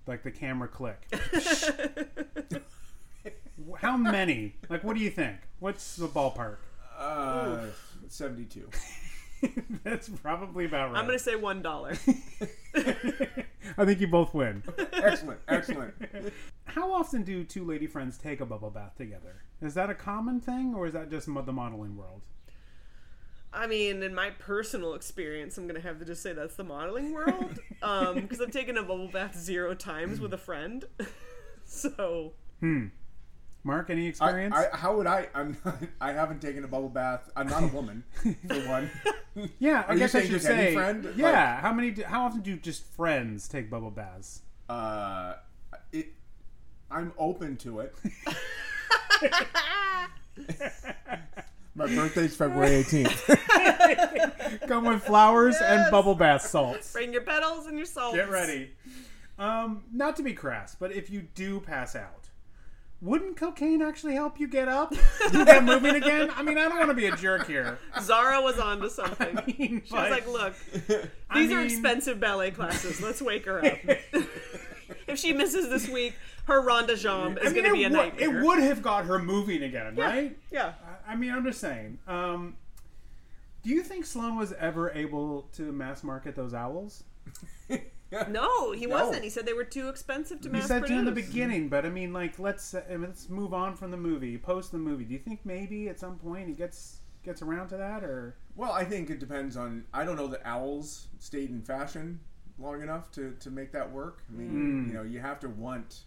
like 0.07 0.23
the 0.23 0.31
camera 0.31 0.69
click? 0.69 1.09
How 3.79 3.97
many? 3.97 4.55
Like, 4.69 4.85
what 4.85 4.97
do 4.97 5.03
you 5.03 5.11
think? 5.11 5.39
What's 5.59 5.97
the 5.97 6.07
ballpark? 6.07 6.59
Uh, 6.97 7.67
72. 8.09 8.69
That's 9.85 10.09
probably 10.09 10.65
about 10.65 10.93
right. 10.93 10.99
I'm 10.99 11.07
gonna 11.07 11.19
say 11.19 11.37
one 11.37 11.63
dollar. 11.63 11.93
I 12.75 13.85
think 13.85 14.01
you 14.01 14.09
both 14.09 14.35
win. 14.35 14.63
excellent, 14.93 15.41
excellent. 15.49 15.95
How 16.65 16.93
often 16.93 17.23
do 17.23 17.45
two 17.45 17.65
lady 17.65 17.87
friends 17.87 18.19
take 18.19 18.41
a 18.41 18.47
bubble 18.47 18.71
bath 18.71 18.97
together? 18.97 19.43
Is 19.61 19.75
that 19.75 19.91
a 19.91 19.95
common 19.95 20.41
thing, 20.41 20.75
or 20.75 20.87
is 20.87 20.93
that 20.93 21.11
just 21.11 21.29
mo- 21.29 21.43
the 21.43 21.53
modeling 21.53 21.97
world? 21.97 22.23
I 23.53 23.67
mean, 23.67 24.03
in 24.03 24.15
my 24.15 24.31
personal 24.31 24.95
experience, 24.95 25.57
I'm 25.57 25.67
gonna 25.67 25.81
have 25.81 25.99
to 25.99 26.05
just 26.05 26.23
say 26.23 26.33
that's 26.33 26.57
the 26.57 26.65
modeling 26.65 27.13
world, 27.13 27.59
um, 27.83 28.17
because 28.17 28.41
I've 28.41 28.51
taken 28.51 28.77
a 28.77 28.83
bubble 28.83 29.09
bath 29.09 29.37
zero 29.37 29.75
times 29.75 30.21
with 30.21 30.35
a 30.35 30.39
friend. 30.39 30.85
so 31.65 32.33
hmm. 32.61 32.87
Mark, 33.69 33.91
any 33.91 34.07
experience? 34.07 34.55
I, 34.57 34.75
how 34.75 34.97
would 34.97 35.07
I? 35.07 35.29
I'm 35.35 35.55
not, 35.63 35.77
I 36.01 36.13
haven't 36.15 36.41
taken 36.41 36.65
a 36.65 36.67
bubble 36.67 36.89
bath. 36.89 37.29
I'm 37.37 37.49
not 37.49 37.63
a 37.63 37.67
woman, 37.75 38.03
for 38.49 38.67
one. 38.67 38.91
yeah, 39.59 39.85
I 39.87 39.91
Are 39.91 39.93
you 39.93 39.99
guess 40.01 40.15
I 40.15 40.21
saying 40.21 40.31
should 40.31 40.41
just 40.41 40.49
any 40.49 40.63
say. 40.69 40.75
friend? 40.75 41.13
Yeah, 41.15 41.61
how 41.61 41.75
many? 41.75 41.91
Do, 41.91 42.03
how 42.05 42.25
often 42.25 42.41
do 42.41 42.57
just 42.57 42.83
friends 42.83 43.47
take 43.47 43.69
bubble 43.69 43.91
baths? 43.91 44.41
Uh, 44.71 45.35
it, 45.93 46.15
I'm 46.91 47.13
open 47.19 47.59
to 47.59 47.81
it. 47.81 47.95
My 51.75 51.87
birthday's 51.87 52.35
February 52.35 52.83
18th. 52.85 54.67
Come 54.67 54.87
with 54.87 55.03
flowers 55.03 55.57
and 55.63 55.91
bubble 55.91 56.15
bath 56.15 56.41
salts. 56.41 56.95
bring 56.95 57.13
your 57.13 57.21
petals 57.21 57.67
and 57.67 57.77
your 57.77 57.87
salts. 57.87 58.17
Get 58.17 58.31
ready. 58.31 58.71
Um, 59.39 59.85
not 59.93 60.17
to 60.17 60.23
be 60.23 60.33
crass, 60.33 60.75
but 60.75 60.91
if 60.93 61.11
you 61.11 61.21
do 61.35 61.61
pass 61.61 61.95
out, 61.95 62.28
wouldn't 63.01 63.37
cocaine 63.37 63.81
actually 63.81 64.15
help 64.15 64.41
you 64.41 64.49
get 64.49 64.69
up, 64.69 64.93
get 65.33 65.65
moving 65.65 65.95
again? 65.95 66.31
I 66.35 66.43
mean, 66.43 66.59
I 66.59 66.69
don't 66.69 66.79
want 66.79 66.91
to 66.91 66.95
be 66.95 67.07
a 67.07 67.17
jerk 67.17 67.47
here. 67.47 67.79
Zara 68.01 68.43
was 68.43 68.59
on 68.59 68.81
to 68.81 68.91
something. 68.91 69.35
mean, 69.47 69.83
she 69.85 69.95
was 69.95 70.11
like, 70.11 70.27
"Look, 70.27 70.55
I 71.31 71.41
these 71.43 71.53
are 71.53 71.61
expensive 71.63 72.19
ballet 72.19 72.51
classes. 72.51 73.01
Let's 73.01 73.23
wake 73.23 73.45
her 73.47 73.65
up. 73.65 73.79
if 75.07 75.19
she 75.19 75.33
misses 75.33 75.69
this 75.69 75.89
week, 75.89 76.15
her 76.47 76.61
ronde 76.61 76.89
jambe 76.91 77.39
is 77.43 77.53
I 77.53 77.53
mean, 77.53 77.63
going 77.63 77.65
to 77.67 77.73
be 77.73 77.85
it, 77.85 77.87
a 77.87 77.91
would, 77.91 77.97
nightmare." 77.97 78.41
it 78.41 78.45
would 78.45 78.59
have 78.59 78.83
got 78.83 79.05
her 79.05 79.19
moving 79.19 79.63
again, 79.63 79.95
Yeah. 79.97 80.05
right? 80.05 80.39
Yeah. 80.51 80.73
I- 80.85 81.13
I 81.13 81.17
mean, 81.17 81.33
I'm 81.33 81.45
just 81.45 81.61
saying. 81.61 81.99
Um, 82.07 82.57
do 83.63 83.71
you 83.71 83.83
think 83.83 84.05
Sloane 84.05 84.37
was 84.37 84.53
ever 84.53 84.91
able 84.91 85.49
to 85.55 85.73
mass 85.73 86.03
market 86.05 86.35
those 86.37 86.53
owls? 86.53 87.05
No, 88.29 88.73
he 88.73 88.87
No. 88.87 88.97
wasn't. 88.97 89.23
He 89.25 89.31
said 89.31 89.45
they 89.47 89.53
were 89.53 89.65
too 89.65 89.89
expensive 89.89 90.41
to 90.43 90.49
You 90.49 90.53
mass 90.53 90.69
said 90.69 90.81
produce. 90.81 90.99
in 90.99 91.05
the 91.05 91.13
beginning, 91.13 91.69
but 91.69 91.85
I 91.85 91.91
mean, 91.91 92.13
like, 92.13 92.39
let's 92.39 92.73
uh, 92.75 92.83
let's 92.99 93.29
move 93.29 93.53
on 93.53 93.75
from 93.77 93.91
the 93.91 93.97
movie, 93.97 94.39
post 94.39 94.73
the 94.73 94.79
movie. 94.79 95.05
Do 95.05 95.13
you 95.13 95.19
think 95.21 95.41
maybe 95.45 95.89
at 95.89 95.99
some 96.01 96.17
point 96.19 96.49
he 96.49 96.55
gets 96.55 97.01
gets 97.25 97.43
around 97.43 97.69
to 97.69 97.77
that, 97.77 98.03
or 98.05 98.37
Well, 98.57 98.73
I 98.73 98.85
think 98.85 99.11
it 99.11 99.19
depends 99.21 99.57
on. 99.57 99.85
I 99.93 100.05
don't 100.05 100.17
know 100.17 100.27
that 100.29 100.41
owls 100.45 101.09
stayed 101.19 101.51
in 101.51 101.61
fashion 101.63 102.21
long 102.59 102.83
enough 102.83 103.11
to, 103.13 103.37
to 103.41 103.51
make 103.51 103.71
that 103.73 103.91
work. 103.93 104.23
I 104.29 104.37
mean, 104.37 104.87
you 104.89 104.95
know, 104.95 105.03
you 105.03 105.21
have 105.21 105.39
to 105.41 105.49
want 105.49 106.05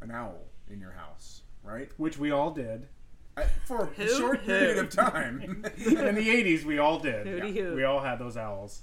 an 0.00 0.10
owl 0.10 0.46
in 0.70 0.80
your 0.80 0.92
house, 0.92 1.42
right? 1.62 1.90
which 1.98 2.16
we 2.16 2.30
all 2.30 2.50
did 2.52 2.88
I, 3.36 3.44
for 3.66 3.82
a 3.82 3.86
Who? 3.86 4.08
short 4.08 4.40
Who? 4.40 4.46
period 4.46 4.78
of 4.78 4.88
time. 4.90 5.40
in 5.76 5.92
the 6.14 6.28
'80s. 6.28 6.64
We 6.64 6.78
all 6.78 7.00
did. 7.00 7.26
Hooty 7.26 7.48
Yeah. 7.50 7.62
hoo. 7.64 7.74
We 7.74 7.82
all 7.84 8.00
had 8.00 8.18
those 8.20 8.36
owls. 8.36 8.82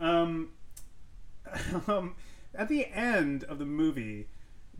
Um, 0.00 0.50
um, 1.86 2.14
at 2.54 2.68
the 2.68 2.86
end 2.86 3.44
of 3.44 3.58
the 3.58 3.64
movie, 3.64 4.28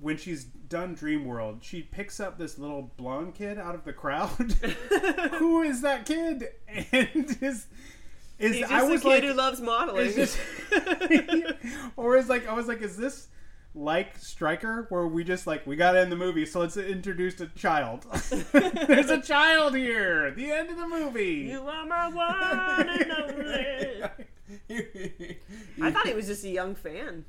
when 0.00 0.16
she's 0.16 0.44
done 0.44 0.94
Dream 0.94 1.24
World, 1.24 1.58
she 1.62 1.82
picks 1.82 2.18
up 2.20 2.38
this 2.38 2.58
little 2.58 2.92
blonde 2.96 3.34
kid 3.34 3.58
out 3.58 3.74
of 3.74 3.84
the 3.84 3.92
crowd. 3.92 4.28
Who 5.38 5.62
is 5.62 5.82
that 5.82 6.06
kid? 6.06 6.48
And 6.92 7.36
is 7.40 7.66
is 8.38 8.52
He's 8.56 8.60
just 8.60 8.72
I 8.72 8.80
a 8.80 8.86
was 8.90 9.02
kid 9.02 9.08
like, 9.08 9.22
who 9.24 9.34
loves 9.34 9.60
modeling. 9.60 10.06
is 10.06 10.16
this, 10.16 10.38
or 11.96 12.16
is 12.16 12.28
like 12.28 12.48
I 12.48 12.54
was 12.54 12.66
like, 12.66 12.80
is 12.82 12.96
this 12.96 13.28
like 13.74 14.18
Stryker, 14.18 14.86
where 14.88 15.06
we 15.06 15.22
just 15.22 15.46
like 15.46 15.66
we 15.66 15.76
got 15.76 15.92
to 15.92 16.00
end 16.00 16.10
the 16.10 16.16
movie, 16.16 16.44
so 16.46 16.60
let's 16.60 16.76
introduce 16.76 17.40
a 17.40 17.46
child. 17.48 18.04
There's 18.52 19.10
a 19.10 19.20
child 19.20 19.76
here. 19.76 20.30
The 20.32 20.50
end 20.50 20.70
of 20.70 20.76
the 20.76 20.88
movie. 20.88 21.46
you 21.50 21.60
are 21.60 21.86
my 21.86 22.08
one 22.08 22.88
and 22.88 23.12
only. 23.12 24.02
I 25.82 25.90
thought 25.90 26.06
he 26.06 26.14
was 26.14 26.26
just 26.26 26.44
a 26.44 26.48
young 26.50 26.74
fan. 26.74 27.24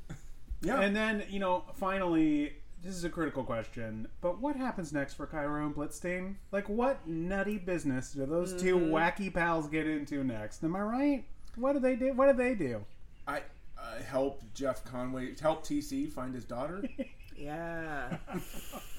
yeah. 0.62 0.80
And 0.80 0.94
then, 0.94 1.24
you 1.28 1.40
know, 1.40 1.64
finally, 1.74 2.54
this 2.82 2.94
is 2.94 3.04
a 3.04 3.10
critical 3.10 3.44
question, 3.44 4.08
but 4.20 4.40
what 4.40 4.56
happens 4.56 4.92
next 4.92 5.14
for 5.14 5.26
Cairo 5.26 5.64
and 5.66 5.74
Blitzstein? 5.74 6.34
Like, 6.52 6.68
what 6.68 7.06
nutty 7.08 7.58
business 7.58 8.12
do 8.12 8.26
those 8.26 8.60
two 8.60 8.76
Mm-hmm. 8.76 8.94
wacky 8.94 9.32
pals 9.32 9.68
get 9.68 9.86
into 9.86 10.22
next? 10.24 10.62
Am 10.64 10.76
I 10.76 10.80
right? 10.82 11.24
What 11.56 11.72
do 11.74 11.78
they 11.78 11.96
do? 11.96 12.12
What 12.12 12.30
do 12.30 12.36
they 12.42 12.54
do? 12.54 12.84
I 13.26 13.38
uh, 13.78 14.02
help 14.06 14.42
Jeff 14.54 14.84
Conaway 14.84 15.38
help 15.40 15.64
TC 15.64 16.12
find 16.12 16.34
his 16.34 16.44
daughter. 16.44 16.82
Yeah. 17.36 18.18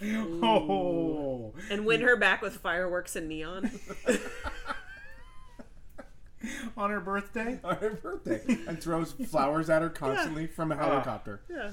Oh, 0.04 1.54
And 1.72 1.86
win 1.86 2.02
her 2.02 2.18
back 2.18 2.42
with 2.42 2.58
fireworks 2.58 3.16
and 3.16 3.30
neon. 3.30 3.72
on 6.78 6.90
her 6.90 7.00
birthday. 7.00 7.60
on 7.64 7.76
her 7.78 7.92
birthday 7.92 8.44
and 8.68 8.82
throws 8.82 9.14
flowers 9.14 9.70
at 9.70 9.82
her 9.82 9.90
constantly 10.04 10.48
from 10.48 10.72
a 10.72 10.76
helicopter. 10.76 11.42
Yeah. 11.50 11.72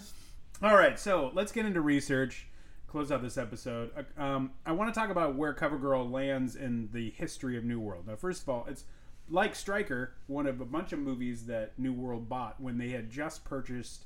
All 0.63 0.77
right, 0.77 0.99
so 0.99 1.31
let's 1.35 1.53
get 1.53 1.67
into 1.67 1.81
research. 1.81 2.47
Close 2.87 3.11
out 3.11 3.23
this 3.23 3.39
episode. 3.39 3.91
Uh, 3.97 4.23
Um, 4.23 4.53
I 4.67 4.73
want 4.73 4.93
to 4.93 4.99
talk 4.99 5.11
about 5.11 5.35
where 5.35 5.55
CoverGirl 5.55 6.11
lands 6.11 6.57
in 6.57 6.89
the 6.93 7.11
history 7.11 7.57
of 7.57 7.65
New 7.65 7.81
World. 7.81 8.07
Now, 8.07 8.17
first 8.17 8.43
of 8.43 8.49
all, 8.49 8.67
it's 8.69 8.85
like 9.31 9.55
Stryker, 9.55 10.15
one 10.27 10.47
of 10.47 10.61
a 10.61 10.65
bunch 10.65 10.93
of 10.93 10.99
movies 10.99 11.47
that 11.47 11.79
New 11.79 11.93
World 11.93 12.29
bought 12.29 12.61
when 12.61 12.77
they 12.79 12.91
had 12.91 13.11
just 13.11 13.45
purchased 13.45 14.05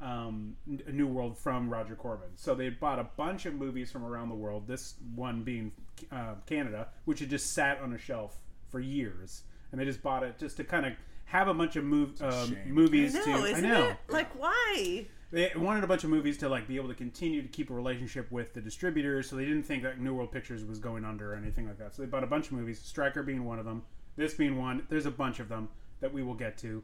um, 0.00 0.56
New 0.66 1.06
World 1.06 1.38
from 1.38 1.70
Roger 1.70 1.96
Corman. 1.96 2.28
So 2.36 2.54
they 2.54 2.64
had 2.66 2.78
bought 2.78 2.98
a 2.98 3.04
bunch 3.16 3.46
of 3.46 3.54
movies 3.54 3.90
from 3.90 4.04
around 4.04 4.28
the 4.28 4.34
world. 4.34 4.68
This 4.68 4.94
one 5.14 5.42
being 5.42 5.72
uh, 6.12 6.34
Canada, 6.46 6.88
which 7.06 7.20
had 7.20 7.30
just 7.30 7.52
sat 7.54 7.80
on 7.80 7.94
a 7.94 7.98
shelf 7.98 8.36
for 8.70 8.80
years, 8.80 9.42
and 9.72 9.80
they 9.80 9.84
just 9.84 10.02
bought 10.02 10.22
it 10.22 10.38
just 10.38 10.56
to 10.58 10.64
kind 10.64 10.86
of 10.86 10.92
have 11.26 11.48
a 11.48 11.54
bunch 11.54 11.76
of 11.76 11.84
mov- 11.84 12.22
um, 12.22 12.50
shame. 12.50 12.70
movies 12.72 13.14
No, 13.14 13.24
to. 13.24 13.30
I 13.32 13.48
isn't 13.48 13.62
know. 13.62 13.88
it? 13.88 13.96
Like, 14.08 14.38
why? 14.40 15.06
They 15.32 15.50
wanted 15.56 15.82
a 15.82 15.86
bunch 15.88 16.04
of 16.04 16.10
movies 16.10 16.38
to 16.38 16.48
like 16.48 16.68
be 16.68 16.76
able 16.76 16.88
to 16.88 16.94
continue 16.94 17.42
to 17.42 17.48
keep 17.48 17.70
a 17.70 17.74
relationship 17.74 18.30
with 18.30 18.54
the 18.54 18.60
distributors, 18.60 19.28
so 19.28 19.34
they 19.36 19.44
didn't 19.44 19.64
think 19.64 19.82
that 19.82 20.00
New 20.00 20.14
World 20.14 20.30
Pictures 20.30 20.64
was 20.64 20.78
going 20.78 21.04
under 21.04 21.32
or 21.32 21.36
anything 21.36 21.66
like 21.66 21.78
that. 21.78 21.94
So 21.94 22.02
they 22.02 22.06
bought 22.08 22.22
a 22.22 22.28
bunch 22.28 22.46
of 22.46 22.52
movies, 22.52 22.80
Stryker 22.80 23.22
being 23.24 23.44
one 23.44 23.58
of 23.58 23.64
them, 23.64 23.82
this 24.16 24.34
being 24.34 24.56
one. 24.56 24.86
There's 24.88 25.06
a 25.06 25.10
bunch 25.10 25.40
of 25.40 25.48
them 25.48 25.68
that 26.00 26.12
we 26.12 26.22
will 26.22 26.34
get 26.34 26.56
to. 26.58 26.82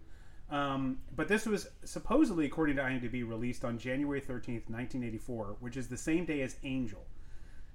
Um, 0.50 0.98
but 1.16 1.28
this 1.28 1.46
was 1.46 1.68
supposedly, 1.84 2.44
according 2.44 2.76
to 2.76 2.82
IMDb, 2.82 3.26
released 3.26 3.64
on 3.64 3.78
January 3.78 4.20
13th, 4.20 4.68
1984, 4.68 5.56
which 5.60 5.76
is 5.76 5.88
the 5.88 5.96
same 5.96 6.24
day 6.26 6.42
as 6.42 6.56
Angel. 6.64 7.06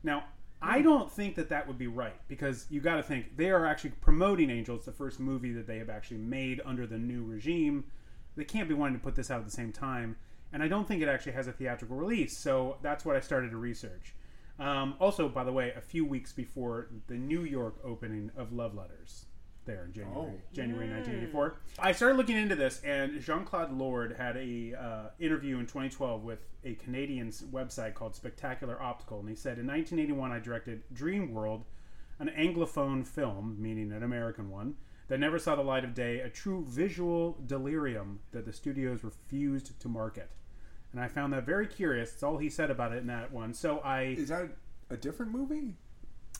Now, 0.03 0.25
I 0.61 0.81
don't 0.81 1.11
think 1.11 1.35
that 1.35 1.49
that 1.49 1.67
would 1.67 1.77
be 1.77 1.87
right 1.87 2.19
because 2.27 2.65
you 2.69 2.81
got 2.81 2.95
to 2.95 3.03
think 3.03 3.37
they 3.37 3.51
are 3.51 3.65
actually 3.65 3.91
promoting 4.01 4.49
Angels, 4.49 4.85
the 4.85 4.91
first 4.91 5.19
movie 5.19 5.53
that 5.53 5.67
they 5.67 5.77
have 5.77 5.89
actually 5.89 6.17
made 6.17 6.61
under 6.65 6.87
the 6.87 6.97
new 6.97 7.23
regime. 7.23 7.85
They 8.35 8.43
can't 8.43 8.67
be 8.67 8.73
wanting 8.73 8.97
to 8.99 9.03
put 9.03 9.15
this 9.15 9.29
out 9.29 9.39
at 9.39 9.45
the 9.45 9.51
same 9.51 9.71
time, 9.71 10.15
and 10.51 10.63
I 10.63 10.67
don't 10.67 10.87
think 10.87 11.01
it 11.01 11.09
actually 11.09 11.33
has 11.33 11.47
a 11.47 11.51
theatrical 11.51 11.95
release. 11.95 12.35
So 12.35 12.77
that's 12.81 13.05
what 13.05 13.15
I 13.15 13.19
started 13.19 13.51
to 13.51 13.57
research. 13.57 14.15
Um, 14.59 14.95
also, 14.99 15.29
by 15.29 15.43
the 15.43 15.51
way, 15.51 15.73
a 15.75 15.81
few 15.81 16.05
weeks 16.05 16.33
before 16.33 16.87
the 17.05 17.15
New 17.15 17.43
York 17.43 17.75
opening 17.83 18.31
of 18.35 18.51
Love 18.51 18.73
Letters, 18.73 19.26
there 19.67 19.83
in 19.85 19.93
January, 19.93 20.17
Oh. 20.17 20.33
January 20.51 20.89
1984. 20.89 21.57
I 21.77 21.91
started 21.91 22.17
looking 22.17 22.37
into 22.37 22.55
this, 22.55 22.81
and 22.83 23.21
Jean 23.21 23.45
Claude 23.45 23.71
Lord 23.71 24.15
had 24.17 24.35
a 24.37 24.73
uh, 24.73 25.09
interview 25.19 25.59
in 25.59 25.67
2012 25.67 26.23
with 26.23 26.39
a 26.63 26.73
Canadian 26.75 27.29
website 27.29 27.93
called 27.93 28.15
Spectacular 28.15 28.81
Optical, 28.81 29.19
and 29.19 29.29
he 29.29 29.35
said, 29.35 29.59
"In 29.59 29.67
1981, 29.67 30.31
I 30.31 30.39
directed 30.39 30.81
Dream 30.91 31.31
World, 31.31 31.65
an 32.17 32.29
Anglophone 32.29 33.05
film, 33.05 33.57
meaning 33.59 33.91
an 33.91 34.01
American 34.01 34.49
one." 34.49 34.77
That 35.09 35.21
never 35.21 35.39
saw 35.39 35.55
the 35.55 35.61
light 35.61 35.85
of 35.85 35.93
day, 35.93 36.19
a 36.19 36.29
true 36.29 36.65
visual 36.67 37.37
delirium 37.45 38.19
that 38.31 38.43
the 38.43 38.51
studios 38.51 39.05
refused 39.05 39.79
to 39.79 39.87
market. 39.87 40.29
And 40.91 40.99
I 40.99 41.07
found 41.07 41.31
that 41.31 41.45
very 41.45 41.65
curious. 41.65 42.11
That's 42.11 42.23
all 42.23 42.39
he 42.39 42.49
said 42.49 42.69
about 42.69 42.91
it 42.91 42.97
in 42.97 43.07
that 43.07 43.31
one. 43.31 43.53
So 43.53 43.79
I 43.79 44.01
Is 44.17 44.27
that 44.27 44.49
a 44.89 44.97
different 44.97 45.31
movie? 45.31 45.75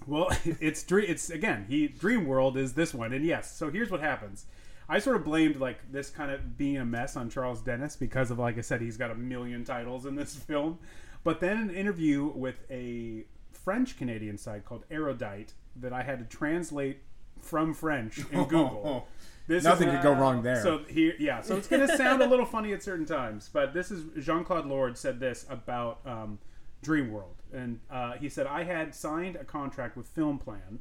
Well, 0.05 0.29
it's 0.45 0.83
Dre- 0.83 1.07
it's 1.07 1.29
again 1.29 1.65
he 1.67 1.87
Dream 1.87 2.25
World 2.25 2.57
is 2.57 2.73
this 2.73 2.93
one, 2.93 3.13
and 3.13 3.25
yes. 3.25 3.55
So 3.55 3.69
here's 3.69 3.89
what 3.89 4.01
happens. 4.01 4.45
I 4.89 4.99
sort 4.99 5.17
of 5.17 5.25
blamed 5.25 5.57
like 5.57 5.91
this 5.91 6.09
kind 6.09 6.31
of 6.31 6.57
being 6.57 6.77
a 6.77 6.85
mess 6.85 7.17
on 7.17 7.29
Charles 7.29 7.61
Dennis 7.61 7.95
because 7.95 8.31
of 8.31 8.39
like 8.39 8.57
I 8.57 8.61
said 8.61 8.81
he's 8.81 8.97
got 8.97 9.11
a 9.11 9.15
million 9.15 9.63
titles 9.63 10.05
in 10.05 10.15
this 10.15 10.35
film, 10.47 10.79
but 11.23 11.39
then 11.39 11.57
an 11.57 11.69
interview 11.69 12.25
with 12.25 12.59
a 12.69 13.25
French 13.51 13.97
Canadian 13.97 14.37
site 14.37 14.65
called 14.65 14.85
Erudite 14.89 15.53
that 15.75 15.93
I 15.93 16.03
had 16.03 16.19
to 16.19 16.25
translate 16.25 17.01
from 17.41 17.73
French 17.73 18.19
in 18.31 18.43
Google. 18.47 19.07
This 19.47 19.63
Nothing 19.63 19.87
is, 19.89 19.95
could 19.95 20.03
go 20.03 20.13
wrong 20.13 20.41
there. 20.41 20.61
So 20.61 20.79
here, 20.89 21.13
yeah. 21.19 21.41
So 21.41 21.55
it's 21.55 21.67
going 21.67 21.87
to 21.87 21.95
sound 21.97 22.21
a 22.21 22.27
little 22.27 22.45
funny 22.45 22.73
at 22.73 22.83
certain 22.83 23.05
times, 23.05 23.49
but 23.51 23.73
this 23.73 23.91
is 23.91 24.03
Jean 24.23 24.43
Claude 24.43 24.65
Lord 24.65 24.97
said 24.97 25.21
this 25.21 25.45
about 25.49 25.99
um, 26.05 26.39
Dream 26.82 27.11
World, 27.11 27.36
and 27.53 27.80
uh, 27.89 28.13
he 28.13 28.30
said 28.30 28.47
I 28.47 28.63
had 28.63 28.93
signed 28.93 29.36
a 29.36 29.43
contract 29.43 29.97
with 29.97 30.07
Film 30.07 30.38
Plan, 30.38 30.80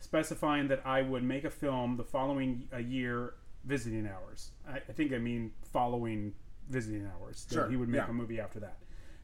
specifying 0.00 0.68
that 0.68 0.82
I 0.84 1.02
would 1.02 1.22
make 1.22 1.44
a 1.44 1.50
film 1.50 1.96
the 1.96 2.04
following 2.04 2.68
a 2.72 2.80
year 2.80 3.34
visiting 3.64 4.06
hours. 4.06 4.50
I, 4.68 4.76
I 4.76 4.92
think 4.92 5.12
I 5.12 5.18
mean 5.18 5.52
following 5.72 6.34
visiting 6.68 7.06
hours. 7.06 7.44
that 7.46 7.54
Sure, 7.54 7.70
he 7.70 7.76
would 7.76 7.88
make 7.88 8.02
yeah. 8.02 8.10
a 8.10 8.12
movie 8.12 8.40
after 8.40 8.60
that. 8.60 8.78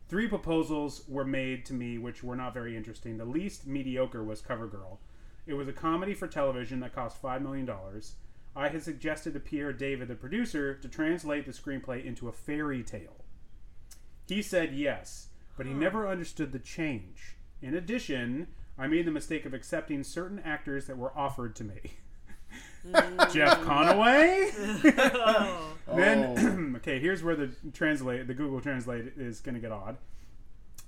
Three 0.09 0.27
proposals 0.27 1.05
were 1.09 1.25
made 1.25 1.65
to 1.67 1.73
me, 1.73 1.97
which 1.97 2.25
were 2.25 2.37
not 2.37 2.53
very 2.53 2.77
interesting. 2.77 3.17
The 3.17 3.25
least 3.25 3.67
mediocre 3.67 4.25
was 4.25 4.41
Cover 4.41 4.67
Girl. 4.67 4.99
It 5.47 5.55
was 5.55 5.69
a 5.69 5.73
comedy 5.73 6.15
for 6.15 6.27
television 6.27 6.81
that 6.81 6.95
cost 6.95 7.23
$5 7.23 7.43
million. 7.43 7.71
I 8.57 8.69
had 8.69 8.83
suggested 8.83 9.35
to 9.35 9.41
Pierre 9.41 9.73
David, 9.73 10.09
the 10.09 10.17
producer, 10.17 10.75
to 10.75 10.89
translate 10.89 11.47
the 11.47 11.53
screenplay 11.53 12.05
into 12.05 12.29
a 12.29 12.33
fairy 12.33 12.83
tale. 12.83 13.25
He 14.27 14.43
said 14.43 14.75
yes, 14.75 15.29
but 15.61 15.67
he 15.67 15.75
never 15.75 16.09
understood 16.09 16.53
the 16.53 16.59
change. 16.59 17.37
In 17.61 17.75
addition, 17.75 18.47
I 18.79 18.87
made 18.87 19.05
the 19.05 19.11
mistake 19.11 19.45
of 19.45 19.53
accepting 19.53 20.03
certain 20.03 20.39
actors 20.39 20.87
that 20.87 20.97
were 20.97 21.13
offered 21.15 21.55
to 21.57 21.65
me. 21.65 21.99
Jeff 23.31 23.59
mm. 23.59 23.65
Conaway? 23.67 24.55
Then, 25.95 26.35
oh. 26.39 26.77
okay, 26.77 26.99
here's 26.99 27.23
where 27.23 27.37
the 27.37 27.51
translate, 27.75 28.27
the 28.27 28.33
Google 28.33 28.63
Translate 28.63 29.13
is 29.19 29.41
going 29.41 29.55
to 29.55 29.61
get 29.61 29.71
odd. 29.71 29.99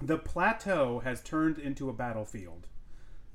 The 0.01 0.17
plateau 0.17 1.01
has 1.01 1.21
turned 1.21 1.59
into 1.59 1.91
a 1.91 1.93
battlefield. 1.93 2.67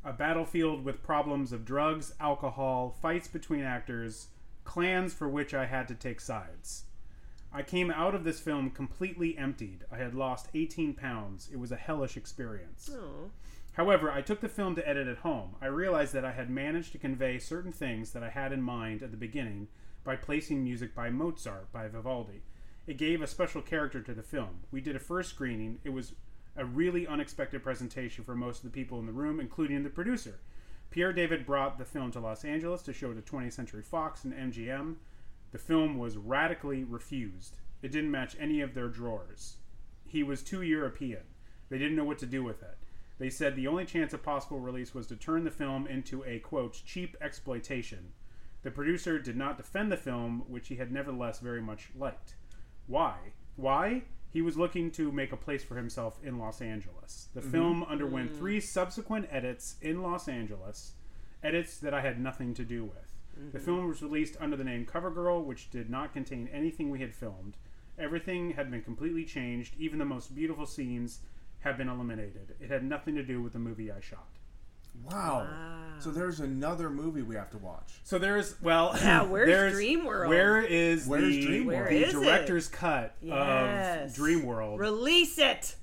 A 0.04 0.14
battlefield 0.14 0.84
with 0.84 1.04
problems 1.04 1.52
of 1.52 1.66
drugs, 1.66 2.14
alcohol, 2.20 2.96
fights 3.00 3.28
between 3.28 3.62
actors, 3.62 4.30
clans 4.64 5.14
for 5.14 5.30
which 5.30 5.54
I 5.54 5.68
had 5.68 5.88
to 5.90 5.94
take 5.94 6.20
sides. 6.20 6.86
I 7.52 7.64
came 7.64 7.90
out 7.90 8.14
of 8.14 8.24
this 8.24 8.40
film 8.40 8.70
completely 8.70 9.38
emptied. 9.38 9.86
I 9.92 9.98
had 9.98 10.14
lost 10.14 10.50
18 10.54 10.94
pounds. 10.94 11.50
It 11.52 11.60
was 11.60 11.72
a 11.72 11.78
hellish 11.78 12.18
experience. 12.18 12.90
Oh. 12.94 13.32
However, 13.74 14.12
I 14.12 14.22
took 14.22 14.42
the 14.42 14.50
film 14.50 14.76
to 14.76 14.88
edit 14.88 15.08
at 15.08 15.20
home. 15.20 15.56
I 15.62 15.68
realized 15.68 16.14
that 16.14 16.26
I 16.26 16.32
had 16.32 16.50
managed 16.50 16.92
to 16.94 16.98
convey 16.98 17.38
certain 17.40 17.72
things 17.72 18.12
that 18.12 18.24
I 18.24 18.30
had 18.30 18.52
in 18.52 18.62
mind 18.62 19.04
at 19.04 19.12
the 19.12 19.18
beginning 19.18 19.68
by 20.04 20.16
placing 20.16 20.64
music 20.64 20.96
by 20.96 21.10
Mozart 21.10 21.72
by 21.72 21.88
Vivaldi. 21.88 22.42
It 22.88 22.98
gave 22.98 23.22
a 23.22 23.28
special 23.28 23.62
character 23.62 24.02
to 24.02 24.14
the 24.14 24.24
film. 24.24 24.62
We 24.72 24.82
did 24.82 24.96
a 24.96 25.00
first 25.00 25.30
screening. 25.30 25.80
It 25.84 25.90
was 25.90 26.14
a 26.56 26.66
really 26.66 27.06
unexpected 27.06 27.62
presentation 27.62 28.24
for 28.24 28.34
most 28.34 28.64
of 28.64 28.64
the 28.64 28.70
people 28.76 29.00
in 29.00 29.06
the 29.06 29.12
room, 29.12 29.40
including 29.40 29.84
the 29.84 29.90
producer. 29.90 30.40
Pierre 30.90 31.14
David 31.14 31.46
brought 31.46 31.78
the 31.78 31.86
film 31.86 32.12
to 32.12 32.20
Los 32.20 32.46
Angeles 32.46 32.82
to 32.84 32.94
show 32.94 33.14
to 33.14 33.22
20th 33.22 33.54
Century 33.54 33.84
Fox 33.84 34.24
and 34.24 34.34
MGM. 34.34 34.96
The 35.52 35.58
film 35.58 35.98
was 35.98 36.18
radically 36.18 36.84
refused. 36.84 37.58
It 37.82 37.92
didn't 37.92 38.12
match 38.12 38.36
any 38.40 38.62
of 38.62 38.74
their 38.74 38.90
drawers. 38.90 39.58
He 40.06 40.24
was 40.24 40.44
too 40.44 40.62
European. 40.62 41.24
They 41.70 41.78
didn't 41.78 41.96
know 41.96 42.04
what 42.04 42.20
to 42.20 42.26
do 42.26 42.44
with 42.44 42.62
it. 42.64 42.78
They 43.20 43.30
said 43.30 43.56
the 43.56 43.68
only 43.68 43.86
chance 43.86 44.14
of 44.14 44.24
possible 44.24 44.60
release 44.60 44.94
was 44.94 45.08
to 45.08 45.16
turn 45.16 45.44
the 45.44 45.52
film 45.52 45.88
into 45.88 46.24
a 46.24 46.40
quote 46.40 46.82
cheap 46.86 47.16
exploitation. 47.22 48.14
The 48.64 48.72
producer 48.72 49.20
did 49.20 49.38
not 49.38 49.58
defend 49.58 49.92
the 49.92 49.98
film, 49.98 50.44
which 50.48 50.68
he 50.68 50.76
had 50.76 50.92
nevertheless 50.92 51.40
very 51.40 51.62
much 51.62 51.90
liked. 51.96 52.36
Why? 52.86 53.16
Why? 53.56 54.04
He 54.30 54.42
was 54.42 54.58
looking 54.58 54.92
to 54.92 55.12
make 55.12 55.32
a 55.32 55.38
place 55.38 55.64
for 55.64 55.78
himself 55.78 56.20
in 56.24 56.38
Los 56.38 56.62
Angeles. 56.62 57.30
The 57.34 57.42
mm-hmm. 57.42 57.52
film 57.52 57.84
underwent 57.84 58.34
mm. 58.34 58.38
three 58.38 58.60
subsequent 58.60 59.28
edits 59.32 59.78
in 59.82 60.04
Los 60.04 60.28
Angeles, 60.28 60.94
edits 61.42 61.78
that 61.78 61.94
I 61.94 62.02
had 62.02 62.20
nothing 62.20 62.54
to 62.56 62.64
do 62.64 62.84
with. 62.84 63.07
The 63.54 63.60
film 63.60 63.88
was 63.88 64.02
released 64.02 64.36
under 64.40 64.56
the 64.58 64.64
name 64.64 64.86
CoverGirl, 64.86 65.44
which 65.46 65.70
did 65.70 65.90
not 65.90 66.14
contain 66.14 66.50
anything 66.52 66.90
we 66.90 67.00
had 67.00 67.14
filmed. 67.14 67.56
Everything 68.00 68.52
had 68.52 68.70
been 68.70 68.82
completely 68.84 69.26
changed, 69.26 69.74
even 69.80 70.00
the 70.00 70.06
most 70.06 70.36
beautiful 70.36 70.66
scenes 70.66 71.20
had 71.60 71.78
been 71.78 71.90
eliminated. 71.90 72.56
It 72.60 72.70
had 72.70 72.84
nothing 72.84 73.16
to 73.16 73.24
do 73.24 73.42
with 73.42 73.54
the 73.54 73.60
movie 73.60 73.92
I 73.92 74.00
shot. 74.00 74.28
Wow. 75.06 75.48
So 76.00 76.12
there's 76.12 76.40
another 76.40 76.90
movie 76.90 77.22
we 77.22 77.36
have 77.36 77.50
to 77.52 77.58
watch. 77.58 78.00
So 78.04 78.18
there's 78.20 78.60
well, 78.62 78.94
Yeah, 79.00 79.24
where's 79.24 79.48
there's- 79.48 79.74
Dreamworld? 79.76 80.28
Where 80.28 80.62
is 80.62 81.08
Where's 81.08 81.24
the, 81.36 81.48
Dreamworld? 81.48 81.66
Where 81.66 81.90
the 81.90 82.04
is 82.04 82.14
it? 82.16 82.24
director's 82.24 82.68
cut 82.68 83.16
Yes. 83.22 84.18
of 84.18 84.24
Dreamworld? 84.24 84.80
Release 84.80 85.38
it. 85.38 85.76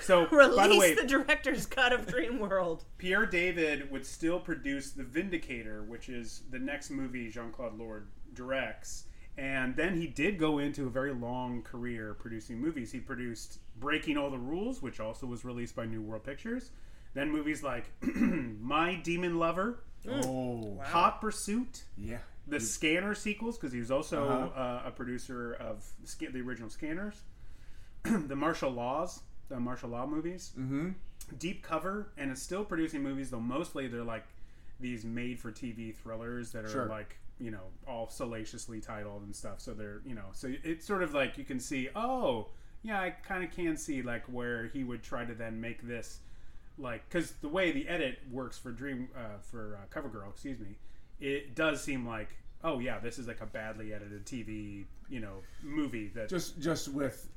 So, 0.00 0.26
Release 0.28 0.56
by 0.56 0.68
the 0.68 0.78
way, 0.78 0.94
the 0.94 1.06
director's 1.06 1.66
cut 1.66 1.92
of 1.92 2.06
Dreamworld. 2.06 2.84
Pierre 2.98 3.26
David 3.26 3.90
would 3.90 4.04
still 4.04 4.40
produce 4.40 4.90
The 4.92 5.04
Vindicator, 5.04 5.82
which 5.84 6.08
is 6.08 6.42
the 6.50 6.58
next 6.58 6.90
movie 6.90 7.30
Jean 7.30 7.50
Claude 7.52 7.78
Lord 7.78 8.08
directs. 8.34 9.04
And 9.36 9.74
then 9.74 9.96
he 9.96 10.06
did 10.06 10.38
go 10.38 10.58
into 10.58 10.86
a 10.86 10.90
very 10.90 11.12
long 11.12 11.62
career 11.62 12.14
producing 12.14 12.60
movies. 12.60 12.92
He 12.92 13.00
produced 13.00 13.58
Breaking 13.80 14.16
All 14.16 14.30
the 14.30 14.38
Rules, 14.38 14.80
which 14.82 15.00
also 15.00 15.26
was 15.26 15.44
released 15.44 15.74
by 15.74 15.86
New 15.86 16.02
World 16.02 16.22
Pictures. 16.24 16.70
Then 17.14 17.30
movies 17.30 17.62
like 17.62 17.84
My 18.14 18.94
Demon 18.96 19.38
Lover, 19.38 19.84
Oh, 20.08 20.78
Hot 20.84 21.20
Pursuit, 21.20 21.84
yeah. 21.96 22.18
the 22.46 22.60
Scanner 22.60 23.14
sequels, 23.14 23.56
because 23.56 23.72
he 23.72 23.80
was 23.80 23.90
also 23.90 24.24
Uh-huh. 24.28 24.60
uh, 24.60 24.82
a 24.86 24.90
producer 24.90 25.54
of 25.54 25.84
the 26.20 26.40
original 26.40 26.68
Scanners, 26.68 27.22
the 28.04 28.36
Martial 28.36 28.70
Laws, 28.70 29.22
the 29.48 29.60
martial 29.60 29.90
law 29.90 30.06
movies, 30.06 30.52
mm-hmm. 30.58 30.90
Deep 31.38 31.62
Cover, 31.62 32.08
and 32.16 32.30
is 32.30 32.40
still 32.40 32.64
producing 32.64 33.02
movies. 33.02 33.30
Though 33.30 33.40
mostly 33.40 33.88
they're 33.88 34.02
like 34.04 34.24
these 34.80 35.04
made-for-TV 35.04 35.94
thrillers 35.96 36.50
that 36.52 36.64
are 36.64 36.68
Sure. 36.68 36.86
like 36.86 37.16
you 37.38 37.50
know 37.50 37.62
all 37.86 38.08
salaciously 38.08 38.80
titled 38.80 39.22
and 39.22 39.34
stuff. 39.34 39.60
So 39.60 39.74
they're 39.74 40.00
you 40.04 40.14
know 40.14 40.26
so 40.32 40.52
it's 40.62 40.86
sort 40.86 41.02
of 41.02 41.14
like 41.14 41.38
you 41.38 41.44
can 41.44 41.60
see 41.60 41.88
oh 41.94 42.48
yeah 42.82 43.00
I 43.00 43.10
kind 43.10 43.44
of 43.44 43.50
can 43.50 43.76
see 43.76 44.02
like 44.02 44.24
where 44.24 44.66
he 44.66 44.84
would 44.84 45.02
try 45.02 45.24
to 45.24 45.34
then 45.34 45.60
make 45.60 45.86
this 45.86 46.20
like 46.78 47.08
because 47.08 47.32
the 47.40 47.48
way 47.48 47.70
the 47.72 47.88
edit 47.88 48.18
works 48.30 48.58
for 48.58 48.72
Dream 48.72 49.08
uh, 49.16 49.38
for 49.40 49.78
uh, 49.80 49.94
CoverGirl, 49.94 50.30
excuse 50.30 50.58
me, 50.58 50.76
it 51.20 51.54
does 51.54 51.82
seem 51.82 52.06
like 52.06 52.36
oh 52.62 52.78
yeah, 52.78 52.98
this 52.98 53.18
is 53.18 53.28
like 53.28 53.40
a 53.40 53.46
badly 53.46 53.92
edited 53.92 54.24
TV 54.26 54.84
you 55.08 55.20
know 55.20 55.36
movie 55.62 56.08
that 56.14 56.28
Just 56.28 56.60
just 56.60 56.88
with 56.88 57.28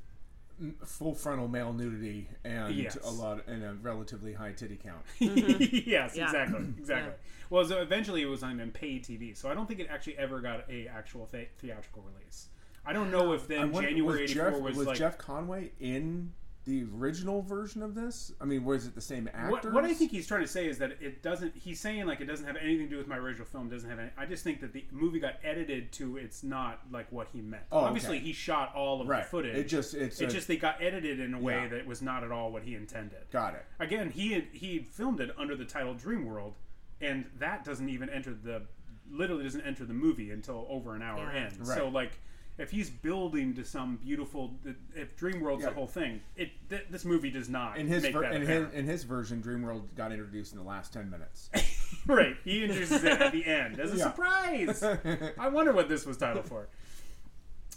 full 0.84 1.14
frontal 1.14 1.48
male 1.48 1.72
nudity 1.72 2.28
and 2.44 2.74
Yes. 2.74 2.96
a 3.04 3.10
lot 3.10 3.46
and 3.46 3.62
a 3.64 3.74
relatively 3.82 4.32
high 4.32 4.52
titty 4.52 4.76
count. 4.76 5.02
yes, 5.18 6.16
Yeah. 6.16 6.24
exactly, 6.24 6.64
exactly. 6.78 7.12
Well, 7.50 7.64
so 7.64 7.80
eventually 7.80 8.22
it 8.22 8.26
was 8.26 8.42
on 8.42 8.58
paid 8.72 9.04
TV, 9.04 9.36
so 9.36 9.48
I 9.50 9.54
don't 9.54 9.66
think 9.66 9.80
it 9.80 9.88
actually 9.90 10.18
ever 10.18 10.40
got 10.40 10.68
a 10.70 10.86
actual 10.88 11.26
the- 11.30 11.46
theatrical 11.58 12.02
release. 12.02 12.48
I 12.84 12.92
don't 12.92 13.10
know 13.10 13.32
if 13.32 13.46
then 13.46 13.70
wonder- 13.72 13.88
January 13.90 14.22
was 14.22 14.30
'84 14.30 14.50
Jeff, 14.52 14.60
was, 14.60 14.76
was 14.76 14.86
like 14.86 14.98
Jeff 14.98 15.18
Conaway 15.18 15.70
in 15.80 16.32
the 16.68 16.84
original 16.96 17.40
version 17.40 17.82
of 17.82 17.94
this? 17.94 18.30
I 18.40 18.44
mean, 18.44 18.62
was 18.62 18.86
it 18.86 18.94
the 18.94 19.00
same 19.00 19.26
actor? 19.32 19.50
What, 19.50 19.72
what 19.72 19.84
I 19.84 19.94
think 19.94 20.10
he's 20.10 20.26
trying 20.26 20.42
to 20.42 20.46
say 20.46 20.68
is 20.68 20.76
that 20.78 20.92
it 21.00 21.22
doesn't. 21.22 21.56
He's 21.56 21.80
saying 21.80 22.04
like 22.06 22.20
it 22.20 22.26
doesn't 22.26 22.46
have 22.46 22.56
anything 22.56 22.84
to 22.86 22.90
do 22.90 22.98
with 22.98 23.08
my 23.08 23.16
original 23.16 23.46
film. 23.46 23.70
Doesn't 23.70 23.88
have 23.88 23.98
any. 23.98 24.10
I 24.18 24.26
just 24.26 24.44
think 24.44 24.60
that 24.60 24.74
the 24.74 24.84
movie 24.92 25.18
got 25.18 25.36
edited 25.42 25.90
to 25.92 26.18
it's 26.18 26.42
not 26.44 26.80
like 26.92 27.10
what 27.10 27.28
he 27.32 27.40
meant. 27.40 27.62
Oh, 27.72 27.78
Obviously, 27.80 28.18
okay. 28.18 28.26
he 28.26 28.32
shot 28.34 28.74
all 28.74 29.00
of 29.00 29.08
Right. 29.08 29.22
the 29.24 29.28
footage. 29.30 29.56
It 29.56 29.64
just- 29.68 29.94
it's 29.94 30.20
it 30.20 30.26
a- 30.26 30.32
just 30.32 30.46
they 30.46 30.58
got 30.58 30.80
edited 30.82 31.18
in 31.20 31.32
a 31.34 31.40
way 31.40 31.54
Yeah. 31.54 31.68
that 31.68 31.86
was 31.86 32.02
not 32.02 32.22
at 32.22 32.30
all 32.30 32.52
what 32.52 32.62
he 32.62 32.74
intended. 32.74 33.18
Got 33.32 33.54
it. 33.54 33.64
Again, 33.80 34.10
he 34.10 34.32
had, 34.34 34.44
he 34.52 34.74
had 34.76 34.86
filmed 34.86 35.20
it 35.20 35.30
under 35.38 35.56
the 35.56 35.64
title 35.64 35.94
Dream 35.94 36.26
World, 36.26 36.54
and 37.00 37.24
that 37.38 37.64
doesn't 37.64 37.88
even 37.88 38.10
enter 38.10 38.34
the 38.34 38.62
literally 39.10 39.42
doesn't 39.44 39.62
enter 39.62 39.86
the 39.86 39.94
movie 39.94 40.30
until 40.32 40.66
over 40.68 40.94
an 40.94 41.00
hour 41.00 41.32
Yeah. 41.32 41.46
in. 41.48 41.64
So 41.64 41.88
like. 41.88 42.12
If 42.58 42.72
he's 42.72 42.90
building 42.90 43.54
to 43.54 43.64
some 43.64 43.96
beautiful, 43.96 44.58
if 44.94 45.16
DreamWorld's 45.16 45.62
Yeah. 45.62 45.68
the 45.68 45.74
whole 45.76 45.86
thing, 45.86 46.20
it 46.36 46.50
th- 46.68 46.86
this 46.90 47.04
movie 47.04 47.30
does 47.30 47.48
not 47.48 47.78
In 47.78 47.86
his 47.86 48.02
make 48.02 48.12
ver- 48.12 48.22
that 48.22 48.34
in 48.34 48.42
his, 48.42 48.72
in 48.74 48.84
his 48.84 49.04
version, 49.04 49.40
Dreamworld 49.40 49.94
got 49.94 50.10
introduced 50.10 50.52
in 50.52 50.58
the 50.58 50.64
last 50.64 50.92
ten 50.92 51.08
minutes. 51.08 51.50
right. 52.06 52.36
He 52.44 52.62
introduces 52.64 53.04
it 53.04 53.20
at 53.20 53.30
the 53.32 53.44
end 53.46 53.78
as 53.78 53.92
a 53.94 53.96
Yeah. 53.96 54.04
surprise. 54.04 54.82
I 55.38 55.48
wonder 55.48 55.72
what 55.72 55.88
this 55.88 56.04
was 56.04 56.16
titled 56.16 56.46
for. 56.46 56.68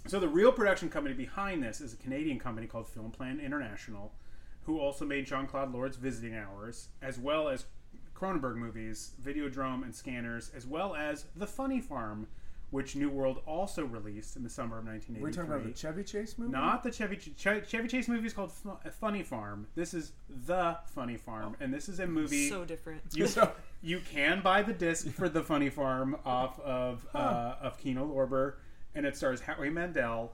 So 0.07 0.19
the 0.19 0.27
real 0.27 0.51
production 0.51 0.89
company 0.89 1.13
behind 1.13 1.61
this 1.63 1.79
is 1.79 1.93
a 1.93 1.97
Canadian 1.97 2.39
company 2.39 2.65
called 2.65 2.87
Film 2.87 3.11
Plan 3.11 3.39
International, 3.39 4.11
who 4.63 4.79
also 4.79 5.05
made 5.05 5.27
Jean 5.27 5.45
Claude 5.45 5.71
Lord's 5.71 5.97
Visiting 5.97 6.35
Hours, 6.35 6.87
as 7.03 7.19
well 7.19 7.49
as 7.49 7.65
Cronenberg 8.15 8.55
movies, 8.55 9.11
Videodrome 9.23 9.83
and 9.83 9.93
Scanners, 9.93 10.49
as 10.55 10.65
well 10.65 10.95
as 10.95 11.25
The 11.35 11.45
Funny 11.45 11.79
Farm, 11.81 12.27
which 12.71 12.95
New 12.95 13.09
World 13.09 13.41
also 13.45 13.85
released 13.85 14.35
in 14.35 14.43
the 14.43 14.49
summer 14.49 14.79
of 14.79 14.85
1983. 14.85 15.21
We're 15.21 15.31
talking 15.31 15.51
about 15.51 15.73
the 15.73 15.77
Chevy 15.79 16.03
Chase 16.03 16.37
movie. 16.37 16.51
Not 16.51 16.83
the 16.83 16.91
Chevy 16.91 17.17
Ch- 17.17 17.35
Ch- 17.37 17.69
Chevy 17.69 17.87
Chase 17.87 18.07
movie 18.07 18.25
is 18.27 18.33
called 18.33 18.51
Fu- 18.51 18.77
Funny 18.99 19.23
Farm. 19.23 19.67
This 19.75 19.93
is 19.93 20.13
the 20.45 20.77
Funny 20.87 21.17
Farm, 21.17 21.55
and 21.59 21.73
this 21.73 21.87
is 21.89 21.99
a 21.99 22.07
movie. 22.07 22.49
So 22.49 22.65
different. 22.65 23.01
You 23.13 23.27
you 23.81 23.99
can 23.99 24.41
buy 24.41 24.63
the 24.63 24.73
disc 24.73 25.07
for 25.09 25.29
the 25.29 25.43
Funny 25.43 25.69
Farm 25.69 26.15
off 26.25 26.59
of 26.61 27.05
uh, 27.13 27.55
of 27.61 27.77
Kino 27.77 28.05
Lorber, 28.07 28.53
and 28.95 29.05
it 29.05 29.15
stars 29.17 29.41
Howie 29.41 29.69
Mandel, 29.69 30.31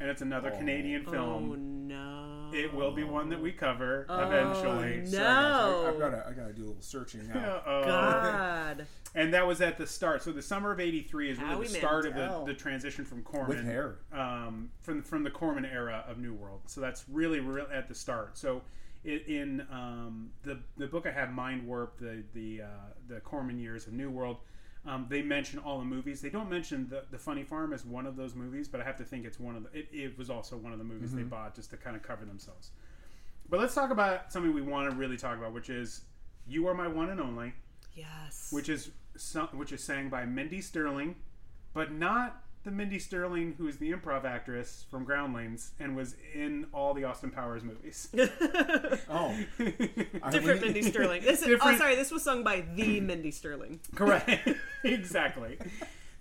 and 0.00 0.08
it's 0.10 0.22
another 0.22 0.50
Canadian 0.50 1.04
film. 1.04 1.50
Oh 1.52 1.54
no. 1.56 2.24
It 2.50 2.72
will 2.72 2.92
be 2.92 3.04
one 3.04 3.28
that 3.28 3.40
we 3.40 3.52
cover 3.52 4.06
Oh, 4.08 4.20
eventually. 4.20 5.02
no. 5.10 5.82
I, 5.86 5.90
have 5.90 5.98
got 5.98 6.10
to 6.10 6.26
I 6.26 6.32
got 6.32 6.46
to 6.46 6.52
do 6.54 6.64
a 6.64 6.68
little 6.68 6.80
searching 6.80 7.28
now. 7.28 7.62
Uh-oh. 7.66 7.84
God. 7.86 8.86
And 9.14 9.32
that 9.32 9.46
was 9.46 9.62
at 9.62 9.78
the 9.78 9.86
start. 9.86 10.22
So 10.22 10.32
the 10.32 10.42
summer 10.42 10.70
of 10.70 10.78
'83 10.80 11.30
is 11.30 11.38
really 11.38 11.50
Howie 11.50 11.66
the 11.66 11.74
start 11.74 12.04
of 12.06 12.14
the, 12.14 12.44
the 12.46 12.52
transition 12.54 13.06
from 13.06 13.22
Corman 13.22 13.56
With 13.56 13.64
hair. 13.64 13.96
um, 14.12 14.70
from 14.82 15.02
from 15.02 15.22
the 15.24 15.30
Corman 15.30 15.64
era 15.64 16.04
of 16.06 16.18
New 16.18 16.34
World. 16.34 16.60
So 16.66 16.82
that's 16.82 17.06
really, 17.10 17.40
real 17.40 17.66
at 17.72 17.88
the 17.88 17.94
start. 17.94 18.36
So 18.36 18.60
it, 19.04 19.26
in 19.26 19.66
um, 19.72 20.28
the 20.42 20.58
the 20.76 20.86
book 20.86 21.06
I 21.06 21.10
have, 21.10 21.32
Mind 21.32 21.66
Warp, 21.66 21.98
the 21.98 22.22
the 22.34 22.62
uh, 22.62 22.66
the 23.08 23.20
Corman 23.20 23.58
years 23.58 23.86
of 23.86 23.94
New 23.94 24.10
World. 24.10 24.36
Um, 24.86 25.06
they 25.08 25.22
mention 25.22 25.58
all 25.58 25.78
the 25.78 25.84
movies. 25.84 26.20
They 26.20 26.30
don't 26.30 26.48
mention 26.48 26.88
the, 26.88 27.04
the 27.10 27.18
Funny 27.18 27.42
Farm 27.42 27.72
as 27.72 27.84
one 27.84 28.06
of 28.06 28.16
those 28.16 28.34
movies, 28.34 28.68
but 28.68 28.80
I 28.80 28.84
have 28.84 28.96
to 28.96 29.04
think 29.04 29.26
it's 29.26 29.38
one 29.40 29.56
of 29.56 29.64
the. 29.64 29.78
It, 29.78 29.88
it 29.92 30.18
was 30.18 30.30
also 30.30 30.56
one 30.56 30.72
of 30.72 30.78
the 30.78 30.84
movies 30.84 31.12
they 31.12 31.22
bought 31.22 31.54
just 31.54 31.70
to 31.70 31.76
kind 31.76 31.96
of 31.96 32.02
cover 32.02 32.24
themselves. 32.24 32.70
But 33.50 33.60
let's 33.60 33.74
talk 33.74 33.90
about 33.90 34.32
something 34.32 34.54
we 34.54 34.62
want 34.62 34.90
to 34.90 34.96
really 34.96 35.16
talk 35.16 35.36
about, 35.36 35.52
which 35.52 35.68
is 35.68 36.02
"You 36.46 36.66
Are 36.68 36.74
My 36.74 36.88
One 36.88 37.10
and 37.10 37.20
Only." 37.20 37.52
Yes. 37.94 38.48
which 38.52 38.68
is 38.68 38.90
some, 39.16 39.48
which 39.48 39.72
is 39.72 39.82
sang 39.82 40.08
by 40.08 40.24
Mindy 40.24 40.60
Sterling, 40.60 41.16
but 41.74 41.92
not 41.92 42.44
the 42.64 42.70
Mindy 42.70 42.98
Sterling 42.98 43.54
who 43.56 43.68
is 43.68 43.78
the 43.78 43.92
improv 43.92 44.24
actress 44.24 44.84
from 44.90 45.04
Groundlings 45.04 45.72
and 45.80 45.96
was 45.96 46.16
in 46.34 46.66
all 46.72 46.92
the 46.94 47.04
Austin 47.04 47.30
Powers 47.30 47.62
movies. 47.64 48.08
Oh, 49.10 49.34
I 50.22 50.30
Different 50.30 50.60
mean- 50.62 50.72
Mindy 50.72 50.82
Sterling. 50.82 51.22
This 51.22 51.42
is, 51.42 51.58
oh, 51.62 51.76
sorry. 51.76 51.94
This 51.96 52.10
was 52.10 52.22
sung 52.22 52.42
by 52.44 52.64
the 52.74 53.00
Mindy 53.00 53.30
Sterling, 53.30 53.80
Correct, 53.94 54.48
exactly. 54.84 55.58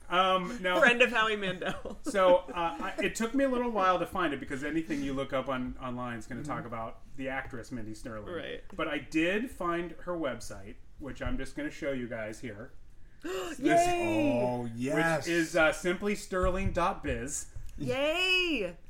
Um, 0.09 0.57
now, 0.61 0.80
friend 0.80 1.01
of 1.01 1.11
Howie 1.11 1.35
Mandel. 1.35 1.97
so 2.03 2.43
uh, 2.53 2.77
I, 2.80 2.93
it 3.03 3.14
took 3.15 3.35
me 3.35 3.43
a 3.43 3.49
little 3.49 3.69
while 3.72 3.99
to 3.99 4.05
find 4.05 4.34
it 4.34 4.39
because 4.39 4.64
anything 4.64 5.01
you 5.03 5.14
look 5.14 5.34
up 5.34 5.49
on 5.49 5.76
online 5.84 6.18
is 6.18 6.26
going 6.27 6.41
to 6.41 6.47
talk 6.47 6.59
Mm-hmm. 6.59 6.68
about 6.68 6.99
the 7.18 7.27
actress 7.27 7.72
Mindy 7.73 7.93
Sterling. 7.93 8.34
Right. 8.34 8.61
But 8.76 8.88
I 8.88 8.99
did 8.99 9.51
find 9.51 9.93
her 10.05 10.14
website, 10.18 10.76
which 10.99 11.22
I'm 11.22 11.38
just 11.38 11.57
going 11.57 11.68
to 11.68 11.76
show 11.76 11.91
you 11.91 12.07
guys 12.07 12.39
here. 12.39 12.72
Yay! 13.60 14.41
Oh 14.44 14.70
yes, 14.76 15.26
Which 15.26 15.34
is 15.34 15.56
uh, 15.56 15.74
simply 15.74 16.16
sterling.biz. 16.16 17.48
Yay! 17.78 18.74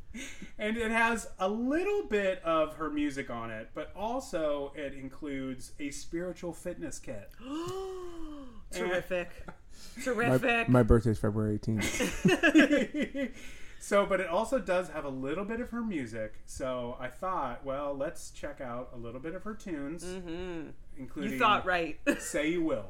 And 0.59 0.77
it 0.77 0.89
has 0.89 1.29
a 1.37 1.47
little 1.47 2.03
bit 2.07 2.41
of 2.43 2.77
her 2.77 2.89
music 2.89 3.29
on 3.29 3.51
it, 3.51 3.69
but 3.75 3.91
also 3.95 4.71
it 4.75 4.93
includes 4.95 5.73
a 5.79 5.91
spiritual 5.91 6.53
fitness 6.53 6.97
kit. 6.97 7.29
Terrific. 8.71 9.29
Terrific. 10.03 10.69
my 10.69 10.81
birthday's 10.81 11.19
February 11.19 11.59
18th. 11.59 13.31
so, 13.79 14.07
but 14.07 14.19
it 14.19 14.27
also 14.27 14.57
does 14.57 14.89
have 14.89 15.05
a 15.05 15.09
little 15.09 15.45
bit 15.45 15.59
of 15.61 15.69
her 15.69 15.83
music. 15.83 16.33
So 16.47 16.97
I 16.99 17.09
thought, 17.09 17.63
well, 17.63 17.95
let's 17.95 18.31
check 18.31 18.59
out 18.59 18.89
a 18.95 18.97
little 18.97 19.19
bit 19.19 19.35
of 19.35 19.43
her 19.43 19.53
tunes, 19.53 20.03
mm-hmm. 20.03 20.69
including 20.97 21.33
you 21.33 21.39
thought 21.39 21.65
right. 21.65 21.99
"Say 22.19 22.49
You 22.49 22.63
Will." 22.63 22.87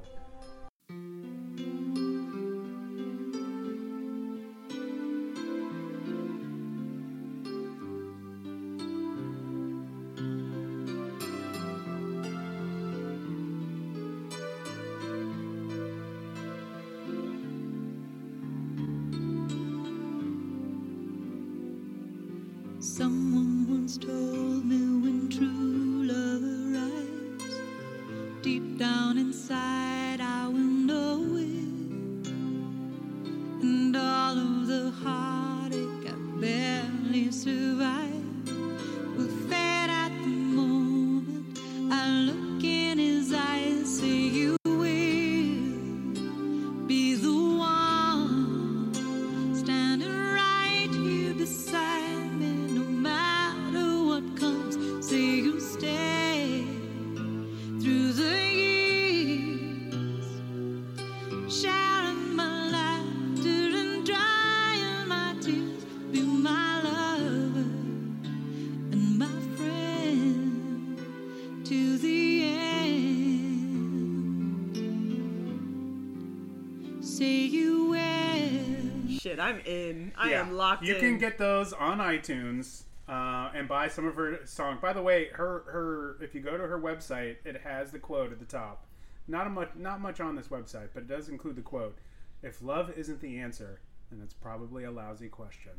Shit, 79.27 79.39
I'm 79.39 79.59
in. 79.65 80.13
I 80.17 80.29
Yeah. 80.31 80.39
am 80.41 80.53
locked 80.53 80.83
you 80.83 80.95
in. 80.95 80.99
can 81.01 81.17
get 81.17 81.37
those 81.37 81.73
on 81.73 81.97
iTunes 81.99 82.83
uh, 83.09 83.51
and 83.53 83.67
buy 83.67 83.89
some 83.89 84.05
of 84.07 84.15
her 84.15 84.39
song. 84.45 84.77
By 84.81 84.93
the 84.93 85.01
way, 85.01 85.27
her 85.33 85.63
her 85.67 86.17
if 86.23 86.33
you 86.33 86.39
go 86.41 86.57
to 86.57 86.65
her 86.65 86.79
website, 86.79 87.37
it 87.43 87.61
has 87.63 87.91
the 87.91 87.99
quote 87.99 88.31
at 88.31 88.39
the 88.39 88.45
top. 88.45 88.85
Not 89.27 89.45
a 89.47 89.49
much 89.49 89.71
not 89.75 89.99
much 89.99 90.21
on 90.21 90.35
this 90.37 90.47
website, 90.47 90.89
but 90.93 91.03
it 91.03 91.07
does 91.09 91.27
include 91.27 91.57
the 91.57 91.61
quote. 91.61 91.97
If 92.41 92.61
love 92.61 92.89
isn't 92.97 93.19
the 93.19 93.37
answer, 93.39 93.81
then 94.09 94.21
it's 94.23 94.33
probably 94.33 94.85
a 94.85 94.91
lousy 94.91 95.27
question. 95.27 95.73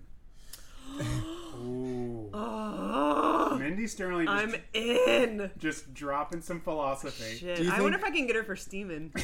Ooh. 1.60 2.28
Oh, 2.34 3.56
Mindy 3.58 3.86
Sterling 3.86 4.26
just, 4.26 4.44
I'm 4.44 4.54
in. 4.74 5.50
just 5.58 5.94
dropping 5.94 6.42
some 6.42 6.60
philosophy. 6.60 7.36
Shit. 7.36 7.56
Do 7.58 7.64
you 7.64 7.72
I 7.72 7.80
wonder 7.80 7.96
if 7.98 8.04
I 8.04 8.10
can 8.10 8.26
get 8.26 8.36
her 8.36 8.44
for 8.44 8.56
steaming. 8.56 9.12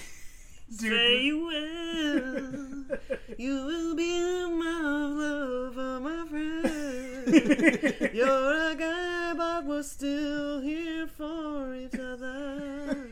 Dude, 0.81 0.93
Say 0.93 1.23
you 1.23 1.39
will. 1.47 2.99
You 3.39 3.65
will 3.67 3.97
be 3.97 4.11
my 4.11 4.81
lover, 4.81 5.81
oh, 5.81 6.01
my 6.01 6.27
friend. 6.29 8.11
You're 8.15 8.71
a 8.71 8.75
guy, 8.77 9.35
but 9.35 9.65
we're 9.65 9.83
still 9.83 10.61
here 10.61 11.07
for 11.07 11.75
each 11.75 11.95
other. 11.95 13.11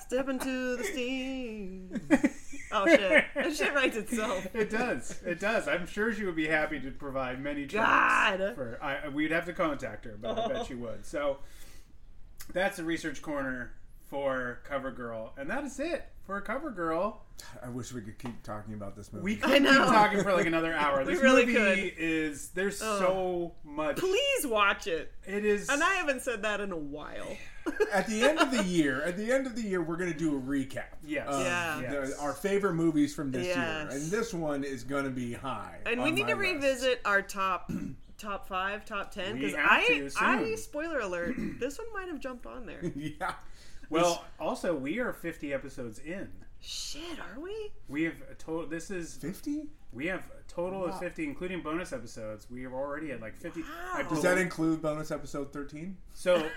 Step 0.00 0.28
into 0.28 0.76
the 0.76 0.84
steam. 0.84 2.00
Oh 2.72 2.86
shit. 2.86 3.24
That 3.34 3.56
shit 3.56 3.74
writes 3.74 3.96
itself. 3.96 4.46
It 4.54 4.70
does. 4.70 5.22
It 5.24 5.40
does. 5.40 5.68
I'm 5.68 5.86
sure 5.86 6.12
she 6.12 6.24
would 6.24 6.36
be 6.36 6.48
happy 6.48 6.80
to 6.80 6.90
provide 6.90 7.40
many 7.40 7.66
tracks. 7.66 8.38
God. 8.38 8.54
For 8.54 8.78
I, 8.82 9.08
we'd 9.08 9.30
have 9.30 9.46
to 9.46 9.52
contact 9.52 10.04
her, 10.04 10.18
but 10.20 10.38
I 10.38 10.48
bet 10.48 10.66
she 10.66 10.74
would. 10.74 11.06
So 11.06 11.38
that's 12.52 12.76
the 12.76 12.84
research 12.84 13.22
corner 13.22 13.72
for 14.08 14.60
Cover 14.64 14.90
Girl, 14.90 15.32
and 15.36 15.48
that 15.50 15.64
is 15.64 15.78
it 15.80 16.04
for 16.24 16.40
Cover 16.40 16.70
Girl. 16.70 17.22
I 17.62 17.68
wish 17.68 17.92
we 17.92 18.00
could 18.00 18.18
keep 18.18 18.42
talking 18.42 18.72
about 18.74 18.96
this 18.96 19.12
movie. 19.12 19.24
We 19.24 19.36
could 19.36 19.62
keep 19.62 19.64
talking 19.74 20.22
for 20.22 20.32
like 20.32 20.46
another 20.46 20.72
hour. 20.74 20.98
We 21.04 21.12
This 21.12 21.22
really 21.22 21.44
movie 21.46 21.90
could. 21.90 21.94
is 21.98 22.48
there's 22.50 22.80
Ugh. 22.80 22.98
so 22.98 23.52
much. 23.64 23.96
Please 23.96 24.46
watch 24.46 24.86
it. 24.86 25.12
It 25.26 25.44
is, 25.44 25.68
And 25.68 25.82
I 25.82 25.94
haven't 25.94 26.22
said 26.22 26.42
that 26.42 26.60
in 26.60 26.72
a 26.72 26.76
while. 26.76 27.36
at 27.92 28.06
the 28.06 28.22
end 28.22 28.38
of 28.38 28.50
the 28.52 28.62
year, 28.64 29.02
at 29.02 29.16
the 29.18 29.30
end 29.32 29.46
of 29.46 29.54
the 29.54 29.62
year, 29.62 29.82
we're 29.82 29.96
going 29.96 30.12
to 30.12 30.18
do 30.18 30.36
a 30.36 30.40
recap. 30.40 30.84
Yes. 31.04 31.26
of 31.28 31.42
Yeah. 31.42 31.80
the- 32.06 32.16
our 32.20 32.32
favorite 32.32 32.74
movies 32.74 33.14
from 33.14 33.30
this 33.32 33.46
Yes. 33.48 33.56
year, 33.56 33.88
and 33.90 34.10
this 34.10 34.32
one 34.32 34.64
is 34.64 34.82
going 34.84 35.04
to 35.04 35.10
be 35.10 35.32
high. 35.34 35.78
And 35.84 36.02
we 36.02 36.10
need 36.12 36.22
my 36.26 36.30
to 36.32 36.36
list. 36.36 36.52
revisit 36.54 37.00
our 37.04 37.20
top 37.22 37.70
top 38.18 38.48
five, 38.48 38.86
top 38.86 39.10
ten 39.10 39.34
because 39.36 39.54
I, 39.54 39.84
to 39.88 40.10
I 40.18 40.38
soon. 40.44 40.56
spoiler 40.56 41.00
alert, 41.00 41.34
this 41.60 41.76
one 41.78 41.86
might 41.92 42.08
have 42.08 42.18
jumped 42.20 42.46
on 42.46 42.64
there. 42.64 42.80
yeah. 42.96 43.34
Well, 43.90 44.24
also 44.40 44.74
we 44.74 44.98
are 44.98 45.12
50 45.12 45.52
episodes 45.52 45.98
in. 45.98 46.28
Shit, 46.60 47.18
are 47.20 47.40
we? 47.40 47.70
We 47.88 48.04
have 48.04 48.14
a 48.30 48.34
total. 48.34 48.66
This 48.66 48.90
is 48.90 49.14
50? 49.16 49.68
We 49.92 50.06
have 50.06 50.20
a 50.20 50.42
total 50.52 50.80
Wow. 50.80 50.86
of 50.86 50.98
50, 50.98 51.24
including 51.24 51.60
bonus 51.62 51.92
episodes. 51.92 52.48
We 52.50 52.64
are 52.64 52.74
already 52.74 53.12
at 53.12 53.20
like 53.20 53.36
50. 53.36 53.62
I 53.94 54.02
Does 54.02 54.22
that 54.22 54.36
include 54.38 54.82
bonus 54.82 55.10
episode 55.10 55.52
13? 55.52 55.96
So, 56.14 56.38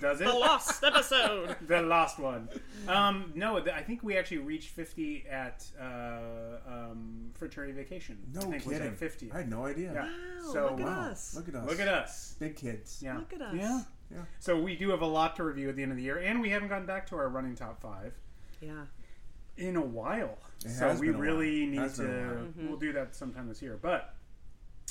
does 0.00 0.20
it? 0.20 0.24
The 0.24 0.32
lost 0.32 0.82
episode. 0.82 1.56
the 1.68 1.82
last 1.82 2.18
one. 2.18 2.48
Um, 2.88 3.32
no, 3.34 3.60
th- 3.60 3.74
I 3.74 3.82
think 3.82 4.02
we 4.02 4.16
actually 4.16 4.38
reached 4.38 4.70
50 4.70 5.26
at 5.30 5.64
uh, 5.80 6.56
um, 6.66 7.30
fraternity 7.34 7.72
vacation. 7.74 8.18
No 8.32 8.40
I 8.40 8.44
think 8.44 8.64
kidding. 8.64 8.80
Was 8.80 8.88
at 8.88 8.98
50. 8.98 9.32
I 9.32 9.36
had 9.38 9.50
no 9.50 9.64
idea. 9.64 9.92
Yeah. 9.92 10.02
Wow, 10.04 10.52
so 10.52 10.62
look 10.62 10.80
at 10.80 10.86
wow. 10.86 11.10
us. 11.10 11.34
Look 11.36 11.48
at 11.48 11.54
us. 11.54 11.68
Look 11.68 11.80
at 11.80 11.88
us. 11.88 12.34
Big 12.40 12.56
kids. 12.56 13.00
Yeah. 13.02 13.18
Look 13.18 13.32
at 13.32 13.42
us. 13.42 13.54
Yeah. 13.54 13.80
Yeah. 14.12 14.22
So 14.40 14.60
we 14.60 14.76
do 14.76 14.90
have 14.90 15.02
a 15.02 15.06
lot 15.06 15.36
to 15.36 15.44
review 15.44 15.68
at 15.68 15.76
the 15.76 15.82
end 15.82 15.92
of 15.92 15.96
the 15.98 16.02
year, 16.04 16.18
and 16.18 16.40
we 16.40 16.50
haven't 16.50 16.68
gotten 16.68 16.86
back 16.86 17.06
to 17.08 17.16
our 17.16 17.28
running 17.28 17.54
top 17.54 17.80
five 17.80 18.12
Yeah. 18.60 18.84
in 19.56 19.76
a 19.76 19.80
while. 19.80 20.38
It 20.64 20.70
so 20.70 20.88
has 20.88 21.00
we 21.00 21.06
been 21.06 21.14
a 21.16 21.18
while. 21.18 21.26
really 21.28 21.66
need 21.66 21.94
to. 21.94 22.02
been 22.02 22.10
a 22.10 22.12
while. 22.26 22.34
Mm-hmm. 22.44 22.68
We'll 22.68 22.78
do 22.78 22.92
that 22.92 23.14
sometime 23.14 23.48
this 23.48 23.62
year. 23.62 23.78
But 23.80 24.14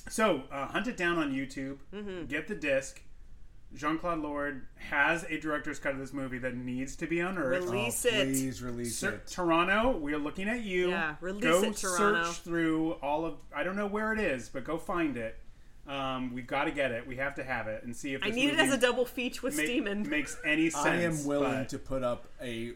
so 0.09 0.43
uh, 0.51 0.67
hunt 0.67 0.87
it 0.87 0.95
down 0.97 1.17
on 1.17 1.31
YouTube. 1.33 1.77
Mm-hmm. 1.93 2.25
Get 2.25 2.47
the 2.47 2.55
disc. 2.55 3.01
Jean 3.75 3.99
Claude 3.99 4.19
Lord 4.19 4.65
has 4.77 5.25
a 5.29 5.39
director's 5.39 5.77
cut 5.77 5.91
of 5.93 5.99
this 5.99 6.11
movie 6.11 6.39
that 6.39 6.55
needs 6.55 6.95
to 6.95 7.05
be 7.05 7.19
unearthed. 7.19 7.65
Release 7.69 8.03
Oh, 8.03 8.09
it. 8.09 8.23
please 8.25 8.63
release 8.63 8.97
Sir, 8.97 9.11
it. 9.11 9.27
Toronto, 9.27 9.95
we're 9.95 10.17
looking 10.17 10.49
at 10.49 10.61
you. 10.61 10.89
Yeah, 10.89 11.15
release 11.21 11.43
go 11.43 11.61
it, 11.63 11.75
Toronto. 11.77 12.23
search 12.23 12.37
through 12.39 12.93
all 12.93 13.25
of. 13.25 13.35
I 13.55 13.63
don't 13.63 13.75
know 13.75 13.85
where 13.85 14.11
it 14.11 14.19
is, 14.19 14.49
but 14.49 14.63
go 14.63 14.79
find 14.79 15.17
it. 15.17 15.37
Um, 15.89 16.33
we've 16.35 16.45
got 16.45 16.65
to 16.65 16.71
get 16.71 16.91
it. 16.91 17.07
We 17.07 17.15
have 17.15 17.33
to 17.35 17.43
have 17.43 17.67
it 17.67 17.83
and 17.83 17.95
see 17.95 18.13
if 18.13 18.21
I 18.23 18.27
this 18.27 18.35
need 18.35 18.49
it 18.49 18.57
movie 18.57 18.61
as 18.67 18.73
a 18.73 18.77
double 18.77 19.05
feature 19.05 19.41
with 19.41 19.57
make- 19.57 19.67
Steamin. 19.67 20.05
makes 20.05 20.37
any 20.45 20.69
sense. 20.69 20.85
I 20.85 20.95
am 20.97 21.25
willing 21.25 21.51
but- 21.61 21.69
to 21.69 21.79
put 21.79 22.03
up 22.03 22.27
a 22.41 22.73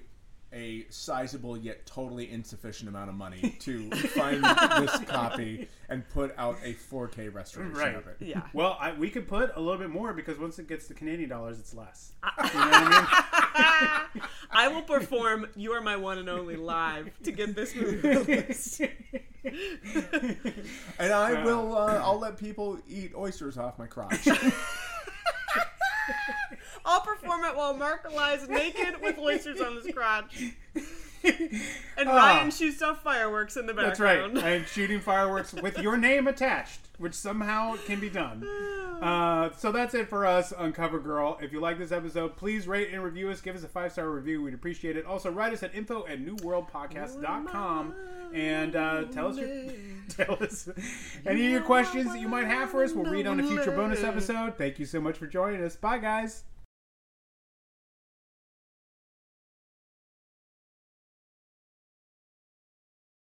a 0.54 0.86
sizable 0.90 1.58
yet 1.58 1.86
totally 1.86 2.30
insufficient 2.32 2.88
amount 2.90 3.10
of 3.10 3.16
money 3.16 3.56
to 3.62 3.90
find 3.92 4.44
this 4.44 4.98
copy 5.08 5.68
and 5.90 6.08
put 6.10 6.34
out 6.38 6.58
a 6.64 6.74
4K 6.74 7.34
restoration 7.34 7.74
Right. 7.74 7.96
of 7.96 8.08
it. 8.08 8.18
Yeah. 8.20 8.44
Well, 8.54 8.78
I, 8.80 8.94
we 8.94 9.10
could 9.10 9.28
put 9.28 9.52
a 9.56 9.60
little 9.60 9.80
bit 9.80 9.90
more 9.90 10.14
because 10.14 10.38
once 10.40 10.60
it 10.60 10.68
gets 10.68 10.88
to 10.88 10.94
Canadian 10.94 11.30
dollars, 11.30 11.60
it's 11.60 11.74
less. 11.74 12.12
You 12.44 12.60
know 12.60 12.66
what 12.66 12.74
I 13.56 14.08
mean? 14.14 14.24
I 14.52 14.68
will 14.68 14.82
perform 14.84 15.48
"You 15.56 15.72
Are 15.74 15.82
My 15.82 15.96
One 15.96 16.18
and 16.20 16.30
Only" 16.30 16.56
live 16.56 17.10
to 17.24 17.32
get 17.32 17.56
this 17.56 17.76
movie 17.76 18.08
released. 18.08 18.82
And 21.00 21.12
I 21.14 21.44
will. 21.44 21.76
Uh, 21.76 22.00
I'll 22.04 22.20
let 22.20 22.38
people 22.38 22.78
eat 22.88 23.14
oysters 23.16 23.58
off 23.58 23.80
my 23.80 23.88
crotch. 23.88 24.28
I'll 26.86 27.02
perform 27.02 27.46
it 27.46 27.56
while 27.56 27.74
Mark 27.74 28.12
lies 28.14 28.48
naked 28.50 29.02
with 29.02 29.18
oysters 29.18 29.62
on 29.62 29.76
his 29.78 29.94
crotch, 29.94 30.44
and 31.24 32.08
Ryan 32.10 32.52
shoots 32.52 32.82
off 32.82 33.02
fireworks 33.04 33.56
in 33.56 33.66
the 33.66 33.74
background. 33.74 34.36
That's 34.36 34.44
right. 34.44 34.54
And 34.54 34.68
shooting 34.68 35.00
fireworks 35.00 35.54
with 35.54 35.80
your 35.80 35.96
name 35.98 36.28
attached, 36.28 36.82
which 36.98 37.14
somehow 37.14 37.76
can 37.86 38.00
be 38.00 38.10
done. 38.10 38.48
Uh, 39.04 39.50
so 39.58 39.70
that's 39.74 39.94
it 39.94 40.08
for 40.08 40.26
us 40.26 40.54
on 40.54 40.72
Cover 40.72 40.98
Girl. 40.98 41.38
If 41.42 41.52
you 41.52 41.60
like 41.60 41.78
this 41.78 41.92
episode, 41.92 42.38
please 42.38 42.70
rate 42.70 42.94
and 42.94 43.04
review 43.04 43.30
us. 43.32 43.42
Give 43.42 43.54
us 43.54 43.62
a 43.64 43.68
five 43.68 43.92
star 43.92 44.10
review. 44.10 44.42
We'd 44.42 44.54
appreciate 44.54 44.96
it. 44.96 45.06
Also, 45.06 45.30
write 45.30 45.52
us 45.52 45.62
at 45.62 45.76
info 45.76 46.06
at 46.08 46.24
newworldpodcast.com 46.26 47.94
and 48.34 48.76
uh, 48.78 49.04
tell 49.12 49.28
us 49.28 49.38
your 49.38 49.50
tell 50.08 50.42
us 50.42 50.70
any 51.26 51.46
of 51.48 51.52
your 51.52 51.62
questions 51.64 52.14
that 52.14 52.22
you 52.22 52.30
might 52.30 52.48
have 52.48 52.70
for 52.70 52.82
us. 52.82 52.94
We'll 52.94 53.12
read 53.12 53.28
on 53.28 53.42
a 53.42 53.44
future 53.46 53.72
bonus 53.72 54.04
episode. 54.04 54.58
Thank 54.58 54.80
you 54.80 54.86
so 54.86 55.02
much 55.02 55.18
for 55.18 55.28
joining 55.28 55.62
us. 55.64 55.76
Bye, 55.76 55.98
guys. 55.98 56.44